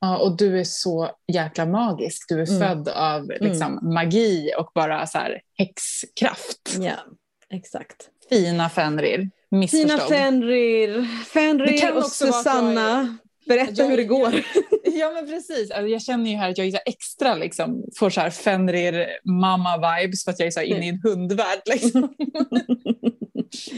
Ja, 0.00 0.18
och 0.18 0.36
du 0.36 0.60
är 0.60 0.64
så 0.64 1.10
jäkla 1.32 1.66
magisk. 1.66 2.28
Du 2.28 2.40
är 2.42 2.48
Mm. 2.50 2.60
född 2.68 2.88
av 2.88 3.32
liksom, 3.40 3.78
magi 3.94 4.50
och 4.58 4.70
bara 4.74 5.06
så 5.06 5.18
här, 5.18 5.40
häxkraft. 5.58 6.76
Ja, 6.80 6.92
exakt. 7.50 8.08
Fina 8.28 8.68
Fenrir. 8.68 9.16
Fina 9.18 9.30
Missförstådd. 9.60 10.08
Fenrir, 10.08 10.88
Det 10.98 11.06
Fenrir 11.26 11.78
kan 11.78 11.92
och 11.92 11.98
också 11.98 12.24
vara 12.26 12.32
Susanna. 12.42 13.16
Berätta 13.46 13.72
jag- 13.82 13.88
hur 13.88 13.96
det 13.96 14.04
går. 14.04 14.32
Ja, 15.00 15.10
men 15.14 15.26
precis. 15.26 15.70
Alltså, 15.70 15.88
jag 15.88 16.02
känner 16.02 16.30
ju 16.30 16.36
här 16.36 16.50
att 16.50 16.58
jag 16.58 16.66
är 16.66 16.80
extra 16.86 17.34
liksom, 17.34 17.84
får 17.98 18.10
så 18.10 18.20
här 18.20 18.30
Fenrir 18.30 19.06
mamma-vibes 19.24 20.24
för 20.24 20.30
att 20.30 20.38
jag 20.38 20.46
är 20.46 20.50
så 20.50 20.60
här 20.60 20.66
inne 20.66 20.86
i 20.86 20.88
en 20.88 21.00
hundvärld. 21.04 21.60
Liksom. 21.66 22.00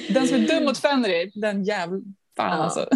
den 0.09 0.28
som 0.28 0.36
är 0.36 0.49
dum 0.49 0.65
mot 0.65 0.78
Fenrir, 0.78 1.41
den 1.41 1.65
jävla 1.65 2.01
fan 2.36 2.59
Ja. 2.59 2.65
alltså. 2.65 2.89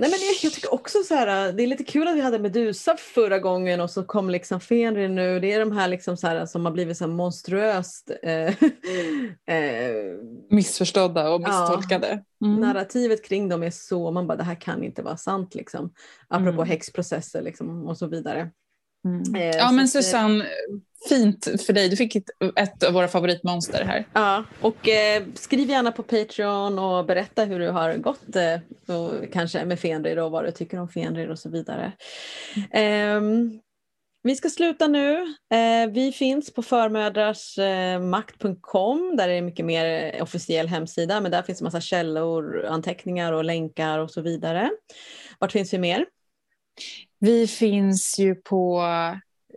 Nej, 0.00 0.10
men 0.10 0.18
jag, 0.20 0.34
jag 0.42 0.52
tycker 0.52 0.74
också 0.74 0.98
så 1.02 1.14
här, 1.14 1.52
det 1.52 1.62
är 1.62 1.66
lite 1.66 1.84
kul 1.84 2.08
att 2.08 2.16
vi 2.16 2.20
hade 2.20 2.38
Medusa 2.38 2.96
förra 2.96 3.38
gången 3.38 3.80
och 3.80 3.90
så 3.90 4.02
kom 4.04 4.30
liksom 4.30 4.60
Fenrir 4.60 5.08
nu. 5.08 5.40
Det 5.40 5.52
är 5.52 5.60
de 5.60 5.72
här, 5.72 5.88
liksom 5.88 6.16
så 6.16 6.26
här 6.26 6.46
som 6.46 6.64
har 6.64 6.72
blivit 6.72 6.96
så 6.96 7.04
här 7.04 7.12
monstruöst 7.12 8.10
eh, 8.22 8.32
eh, 9.46 10.14
Missförstådda 10.50 11.30
och 11.30 11.42
Ja. 11.42 11.48
misstolkade. 11.48 12.24
Mm. 12.44 12.60
narrativet 12.60 13.24
kring 13.24 13.48
dem 13.48 13.62
är 13.62 13.70
så, 13.70 14.10
man 14.10 14.26
bara 14.26 14.36
det 14.36 14.44
här 14.44 14.60
kan 14.60 14.84
inte 14.84 15.02
vara 15.02 15.16
sant 15.16 15.54
liksom. 15.54 15.92
Apropå 16.28 16.50
Mm. 16.62 16.68
häxprocesser 16.68 17.42
liksom 17.42 17.86
och 17.86 17.98
så 17.98 18.06
vidare. 18.06 18.50
Mm. 19.04 19.34
Eh, 19.34 19.56
Ja 19.56 19.68
så 19.68 19.74
men 19.74 19.84
eh, 19.84 19.88
Susanne, 19.88 20.46
fint 21.08 21.48
för 21.66 21.72
dig. 21.72 21.88
Du 21.88 21.96
fick 21.96 22.16
ett, 22.16 22.24
ett 22.56 22.82
av 22.82 22.92
våra 22.92 23.08
favoritmonster 23.08 23.84
här. 23.84 24.06
Ja, 24.12 24.44
och 24.60 24.88
eh, 24.88 25.22
skriv 25.34 25.70
gärna 25.70 25.92
på 25.92 26.02
Patreon 26.02 26.78
och 26.78 27.06
berätta 27.06 27.44
hur 27.44 27.60
det 27.60 27.70
har 27.70 27.94
gått 27.94 28.36
eh, 28.36 28.60
och 28.96 29.12
kanske 29.32 29.64
med 29.64 29.80
Fenrir 29.80 30.18
och 30.18 30.30
vad 30.30 30.44
du 30.44 30.50
tycker 30.50 30.80
om 30.80 30.88
Fenrir 30.88 31.30
och 31.30 31.38
så 31.38 31.50
vidare. 31.50 31.92
Ehm, 32.70 33.60
vi 34.22 34.36
ska 34.36 34.48
sluta 34.48 34.88
nu. 34.88 35.14
Eh, 35.54 35.86
vi 35.92 36.12
finns 36.12 36.52
på 36.52 36.62
förmödrarsmakt.com 36.62 39.16
där 39.16 39.28
det 39.28 39.34
är 39.34 39.42
mycket 39.42 39.66
mer 39.66 40.14
eh, 40.14 40.22
officiell 40.22 40.68
hemsida 40.68 41.20
men 41.20 41.30
där 41.30 41.42
finns 41.42 41.60
en 41.60 41.64
massa 41.64 41.80
källor, 41.80 42.66
anteckningar 42.66 43.32
och 43.32 43.44
länkar 43.44 43.98
och 43.98 44.10
så 44.10 44.20
vidare. 44.20 44.70
Vart 45.38 45.52
finns 45.52 45.72
vi 45.72 45.78
mer? 45.78 46.06
Vi 47.18 47.46
finns 47.46 48.18
ju 48.18 48.34
på 48.34 48.82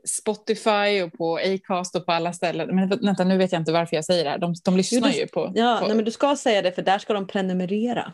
Spotify 0.08 1.02
och 1.04 1.14
på 1.14 1.38
Acast 1.38 1.96
och 1.96 2.06
på 2.06 2.12
alla 2.12 2.34
ställen. 2.34 2.76
Men 2.76 2.90
vänta, 2.90 3.24
nu 3.24 3.38
vet 3.38 3.52
jag 3.52 3.62
inte 3.62 3.72
varför 3.72 3.96
jag 3.96 4.06
säger 4.06 4.24
det 4.24 4.30
här. 4.30 4.38
De, 4.38 4.54
de 4.66 4.78
lyssnar 4.78 5.10
det- 5.10 5.18
ju 5.18 5.28
på... 5.28 5.52
Ja, 5.56 5.78
på 5.82 5.88
nej, 5.88 5.96
men 5.96 6.06
du 6.06 6.12
ska 6.12 6.36
säga 6.36 6.62
det 6.62 6.72
för 6.72 6.82
där 6.82 7.00
ska 7.00 7.14
de 7.14 7.28
prenumerera. 7.28 8.14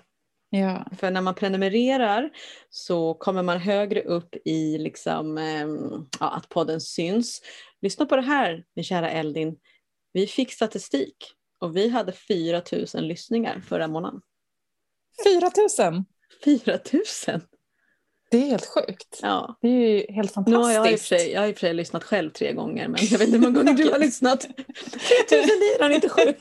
ja. 0.49 0.85
För 0.99 1.11
när 1.11 1.21
man 1.21 1.35
prenumererar 1.35 2.29
så 2.69 3.13
kommer 3.13 3.43
man 3.43 3.57
högre 3.59 4.01
upp 4.01 4.35
i 4.45 4.77
liksom, 4.77 5.37
ehm, 5.37 6.07
ja, 6.19 6.29
att 6.29 6.49
podden 6.49 6.81
syns. 6.81 7.41
Lyssna 7.81 8.05
på 8.05 8.15
det 8.15 8.21
här, 8.21 8.63
min 8.75 8.83
kära 8.83 9.09
Eldin. 9.11 9.57
Vi 10.13 10.27
fick 10.27 10.51
statistik 10.51 11.15
och 11.59 11.75
vi 11.77 11.89
hade 11.89 12.11
4 12.11 12.61
000 12.93 13.03
lyssningar 13.03 13.59
förra 13.67 13.87
månaden. 13.87 14.21
4 15.25 15.51
000! 15.91 16.03
4 16.43 16.79
000! 17.27 17.41
Det 18.31 18.37
är 18.37 18.45
helt 18.45 18.65
sjukt. 18.65 19.19
Ja. 19.21 19.57
Det 19.61 19.67
är 19.67 19.71
ju 19.71 20.05
helt 20.13 20.35
Nu 20.47 20.55
har 20.55 20.71
jag, 20.71 20.85
i 20.85 20.89
fantastiskt. 20.89 21.09
för 21.09 21.15
sig, 21.17 21.31
jag 21.31 21.41
har 21.41 21.47
i 21.47 21.51
och 21.51 21.55
för 21.55 21.59
sig 21.59 21.73
lyssnat 21.73 22.03
själv 22.03 22.29
tre 22.29 22.53
gånger 22.53 22.87
men 22.87 22.99
jag 23.11 23.19
vet 23.19 23.27
inte 23.27 23.37
hur 23.39 23.45
många 23.45 23.57
gånger 23.63 23.73
du 23.73 23.91
har 23.91 23.99
lyssnat. 23.99 24.41
3997! 25.29 26.33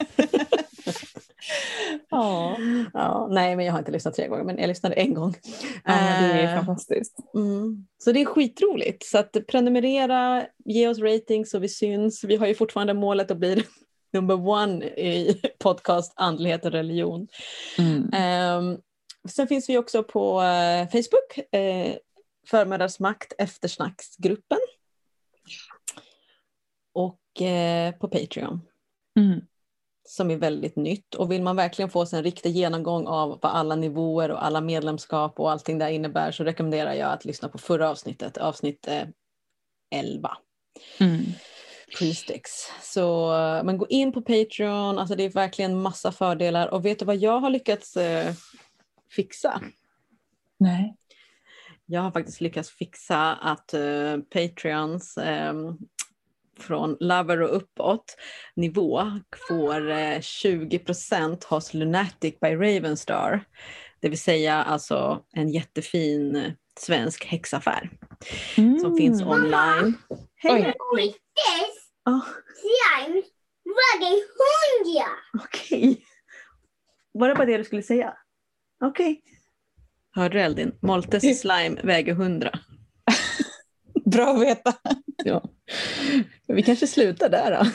Ja. 2.11 2.57
ja, 2.93 3.29
nej, 3.31 3.57
men 3.57 3.65
jag 3.67 3.73
har 3.73 3.79
inte 3.79 3.91
lyssnat 3.93 4.15
tre 4.15 4.29
gånger 4.29 4.45
men 4.45 4.59
jag 4.59 4.69
lyssnade 4.69 4.95
en 4.95 5.15
gång. 5.15 5.35
ja, 5.85 5.93
det 5.93 6.01
är 6.01 6.53
Eh, 6.53 6.57
fantastiskt. 6.57 7.17
Mm. 7.35 7.87
Så 8.05 8.13
det 8.13 8.21
är 8.21 8.25
skitroligt. 8.25 9.07
Så 9.07 9.19
att 9.19 9.37
prenumerera, 9.49 10.47
ge 10.65 10.89
oss 10.89 10.99
ratings 10.99 11.51
så 11.51 11.59
vi 11.59 11.69
syns. 11.69 12.25
Vi 12.25 12.37
har 12.37 12.47
ju 12.47 12.55
fortfarande 12.55 12.95
målet 12.95 13.31
att 13.31 13.37
bli 13.39 13.63
number 14.13 14.49
one 14.49 14.85
i 14.85 15.41
podcast 15.59 16.13
andlighet 16.17 16.65
och 16.65 16.73
religion. 16.73 17.29
Mm. 17.79 18.11
Ehm, 18.13 18.79
sen 19.29 19.49
finns 19.49 19.69
vi 19.69 19.79
också 19.79 20.03
på 20.03 20.43
eh, 20.43 20.89
Facebook, 20.89 21.55
eh, 21.55 21.97
Förmödrarsmakt 22.47 23.33
eftersnacksgruppen. 23.39 24.59
Och 26.93 27.43
eh, 27.43 27.93
på 27.93 28.09
Patreon 28.09 28.61
Mm. 29.17 29.41
som 30.09 30.31
är 30.31 30.37
väldigt 30.37 30.77
nytt. 30.77 31.15
Och 31.15 31.33
vill 31.33 31.43
man 31.43 31.57
verkligen 31.57 31.91
få 31.91 32.07
sig 32.07 32.17
en 32.17 32.25
riktig 32.25 32.51
genomgång 32.51 33.07
av 33.07 33.39
vad 33.43 33.53
alla 33.53 33.77
nivåer 33.77 34.31
och 34.31 34.45
alla 34.45 34.61
medlemskap 34.61 35.41
och 35.41 35.51
allting 35.51 35.79
där 35.79 35.89
innebär 35.89 36.33
så 36.33 36.45
rekommenderar 36.45 36.95
jag 36.95 37.13
att 37.13 37.25
lyssna 37.25 37.49
på 37.49 37.59
förra 37.59 37.91
avsnittet, 37.91 38.39
avsnitt 38.39 38.89
eh, 38.89 39.03
11. 39.91 40.37
Mm. 41.01 41.25
Så 42.83 43.35
eh, 43.35 43.65
men 43.65 43.79
gå 43.79 43.87
in 43.89 44.13
på 44.13 44.23
Patreon, 44.23 44.99
alltså 44.99 45.15
det 45.15 45.23
är 45.25 45.31
verkligen 45.31 45.83
massa 45.83 46.13
fördelar. 46.13 46.67
Och 46.75 46.85
vet 46.85 46.99
du 46.99 47.05
vad 47.05 47.17
jag 47.17 47.41
har 47.41 47.51
lyckats 47.51 47.97
eh, 47.97 48.35
fixa? 49.11 49.61
Nej. 50.59 50.97
Jag 51.87 52.01
har 52.01 52.11
faktiskt 52.11 52.41
lyckats 52.41 52.71
fixa 52.71 53.35
att 53.35 53.75
eh, 53.75 54.17
Patreons 54.31 55.19
ehm, 55.19 55.79
från 56.59 56.97
Lover 57.01 57.43
och 57.43 57.57
uppåt 57.57 58.17
nivå 58.57 59.21
får 59.49 59.91
eh, 59.91 60.19
20% 60.19 61.45
hos 61.49 61.75
Lunatic 61.75 62.41
by 62.41 62.49
Ravenstar. 62.49 63.45
Det 64.01 64.09
vill 64.09 64.21
säga 64.21 64.55
alltså 64.63 65.25
en 65.33 65.49
jättefin 65.49 66.37
eh, 66.37 66.53
svensk 66.79 67.25
häxaffär 67.25 67.91
Mm. 68.59 68.79
som 68.79 68.97
finns 68.97 69.23
online. 69.23 69.95
Hej! 70.37 70.75
Oj. 70.95 71.17
Ah. 72.03 72.21
Okej. 75.45 76.05
Var 77.13 77.29
det 77.29 77.35
bara 77.35 77.47
det 77.47 77.59
du 77.59 77.65
skulle 77.65 77.83
säga? 77.83 78.17
Okej. 78.85 79.23
Hörde 80.15 80.39
du 80.39 80.43
Eldin? 80.43 80.79
Moltes 80.83 81.41
slime 81.41 81.81
väger 81.83 82.13
100. 82.13 82.51
Bra 84.05 84.35
att 84.35 84.43
veta. 84.43 84.75
Ja. 85.25 85.45
Vi 86.49 86.63
kanske 86.63 86.87
slutar 86.87 87.29
där 87.29 87.51
då. 87.51 87.71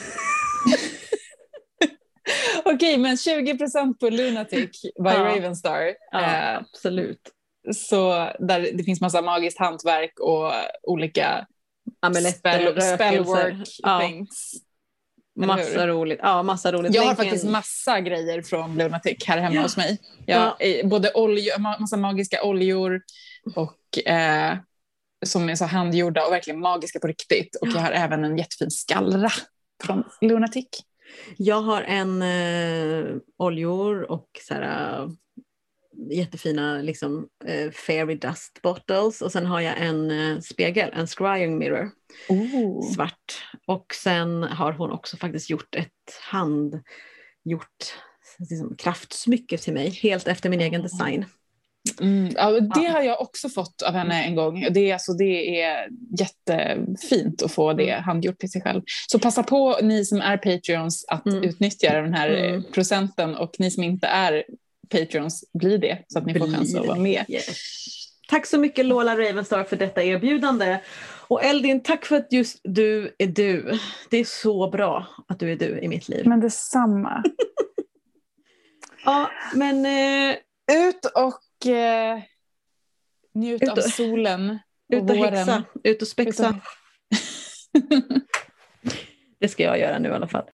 Okej, 2.74 2.98
men 2.98 3.16
20% 3.16 3.94
på 4.00 4.10
Lunatic 4.10 4.82
by 4.82 4.90
Ja. 5.10 5.14
Ravenstar. 5.26 5.94
Ja, 6.12 6.22
Eh, 6.22 6.58
absolut. 6.58 7.22
så 7.76 8.10
där 8.40 8.70
det 8.74 8.84
finns 8.84 9.02
massa 9.02 9.22
magiskt 9.22 9.60
hantverk 9.60 10.20
och 10.20 10.52
olika 10.84 11.48
Amuletter, 12.00 12.32
spell, 12.32 12.82
spellwork 12.82 13.68
Ja, 13.84 14.00
things. 14.00 14.54
Massa 15.48 15.88
roligt. 15.88 16.20
Ja, 16.24 16.44
massa 16.44 16.72
roligt. 16.72 16.94
Jag 16.96 17.02
har 17.02 17.08
Länken- 17.08 17.26
faktiskt 17.26 17.46
massa 17.46 18.00
grejer 18.02 18.42
från 18.42 18.78
Lunatic 18.78 19.26
här 19.28 19.38
hemma 19.38 19.56
Ja. 19.56 19.62
hos 19.62 19.78
mig. 19.78 19.98
Jag, 20.26 20.54
eh, 20.60 20.88
Både 20.88 21.12
olja, 21.14 21.56
ma- 21.58 21.80
massa 21.80 21.98
magiska 21.98 22.44
oljor 22.44 23.02
och 23.56 24.08
eh, 24.08 24.58
som 25.26 25.50
är 25.50 25.56
så 25.56 25.66
handgjorda 25.66 26.26
och 26.26 26.32
verkligen 26.34 26.60
magiska 26.60 27.00
på 27.00 27.08
riktigt. 27.08 27.56
Och 27.62 27.68
jag 27.68 27.80
har 27.82 27.92
även 27.92 28.24
en 28.24 28.38
jättefin 28.38 28.72
skallra 28.72 29.30
från 29.84 30.04
Lunatic. 30.22 30.66
Jag 31.38 31.62
har 31.62 31.82
en 31.82 32.22
eh, 32.22 33.06
oljor 33.38 34.12
och 34.12 34.28
så 34.48 34.54
här, 34.54 35.08
jättefina 36.12 36.78
liksom, 36.82 37.28
eh, 37.46 37.72
fairy 37.72 38.16
dust 38.16 38.62
bottles 38.64 39.22
och 39.22 39.32
sen 39.32 39.46
har 39.46 39.62
jag 39.62 39.78
en 39.78 40.12
eh, 40.12 40.40
spegel, 40.40 40.90
en 40.94 41.08
scrying 41.08 41.58
mirror. 41.58 41.90
Oh. 42.30 42.92
svart. 42.94 43.48
Och 43.68 43.86
sen 44.04 44.44
har 44.44 44.72
hon 44.72 44.92
också 44.92 45.18
faktiskt 45.18 45.50
gjort 45.50 45.76
ett 45.76 46.20
handgjort 46.32 47.94
liksom, 48.40 48.76
kraftsmycke 48.78 49.58
till 49.58 49.74
mig, 49.74 49.90
helt 49.90 50.28
efter 50.28 50.50
min 50.50 50.62
egen 50.62 50.82
design. 50.82 51.26
Mm, 52.02 52.30
ja, 52.36 52.60
det 52.60 52.86
har 52.86 53.02
jag 53.02 53.22
också 53.22 53.50
fått 53.50 53.82
av 53.82 53.94
henne 53.94 54.24
en 54.24 54.36
gång. 54.36 54.68
Det 54.72 54.80
är, 54.90 54.94
alltså, 54.94 55.14
det 55.14 55.62
är 55.62 55.88
jättefint 56.20 57.42
att 57.44 57.52
få 57.52 57.74
det 57.74 57.90
Mm. 57.90 58.04
handgjort 58.04 58.40
till 58.40 58.52
sig 58.52 58.62
själv. 58.62 58.82
Så 59.08 59.20
passa 59.20 59.44
på 59.44 59.78
ni 59.82 60.06
som 60.06 60.22
är 60.22 60.38
Patreons 60.38 61.06
att 61.08 61.26
Mm. 61.28 61.44
utnyttja 61.44 61.94
den 62.02 62.14
här 62.14 62.30
eh, 62.30 62.50
Mm. 62.50 62.64
procenten 62.74 63.36
och 63.36 63.56
ni 63.60 63.72
som 63.72 63.84
inte 63.84 64.08
är 64.08 64.44
Patreons, 64.92 65.44
bli 65.54 65.78
det 65.78 66.04
så 66.08 66.20
att 66.20 66.26
ni 66.26 66.34
får 66.40 66.48
Bli 66.48 66.56
chans 66.56 66.76
att 66.76 66.82
det. 66.82 66.88
vara 66.88 67.00
med. 67.00 67.26
Yes. 67.28 67.48
Tack 68.28 68.46
så 68.46 68.58
mycket 68.60 68.86
Lola 68.86 69.18
Ravenstar 69.18 69.64
för 69.64 69.76
detta 69.76 70.04
erbjudande. 70.04 70.80
Och 71.28 71.44
Eldin, 71.44 71.84
tack 71.84 72.06
för 72.06 72.16
att 72.16 72.32
just 72.34 72.60
du 72.64 73.16
är 73.18 73.28
du. 73.28 73.80
Det 74.10 74.18
är 74.18 74.26
så 74.26 74.70
bra 74.70 75.08
att 75.28 75.40
du 75.40 75.52
är 75.52 75.56
du 75.56 75.80
i 75.80 75.88
mitt 75.88 76.10
liv. 76.10 76.28
Men 76.28 76.40
detsamma. 76.40 77.24
Ja, 79.06 79.30
men 79.56 79.86
eh, 79.86 80.36
Ut 80.74 81.06
och 81.06 81.68
eh, 81.72 82.20
njut 83.34 83.62
Ut 83.64 83.70
av 83.70 83.78
och- 83.78 83.84
solen 83.84 84.50
och 84.50 84.96
ut 84.96 85.02
och 85.02 85.18
våren. 85.18 85.34
häxa, 85.36 85.64
ut 85.84 85.96
och 86.02 86.02
Ut 86.04 86.08
spexa. 86.08 86.50
och- 86.50 86.56
Det 89.40 89.48
ska 89.48 89.64
jag 89.64 89.80
göra 89.80 90.00
nu 90.00 90.10
i 90.10 90.12
alla 90.12 90.28
fall. 90.28 90.46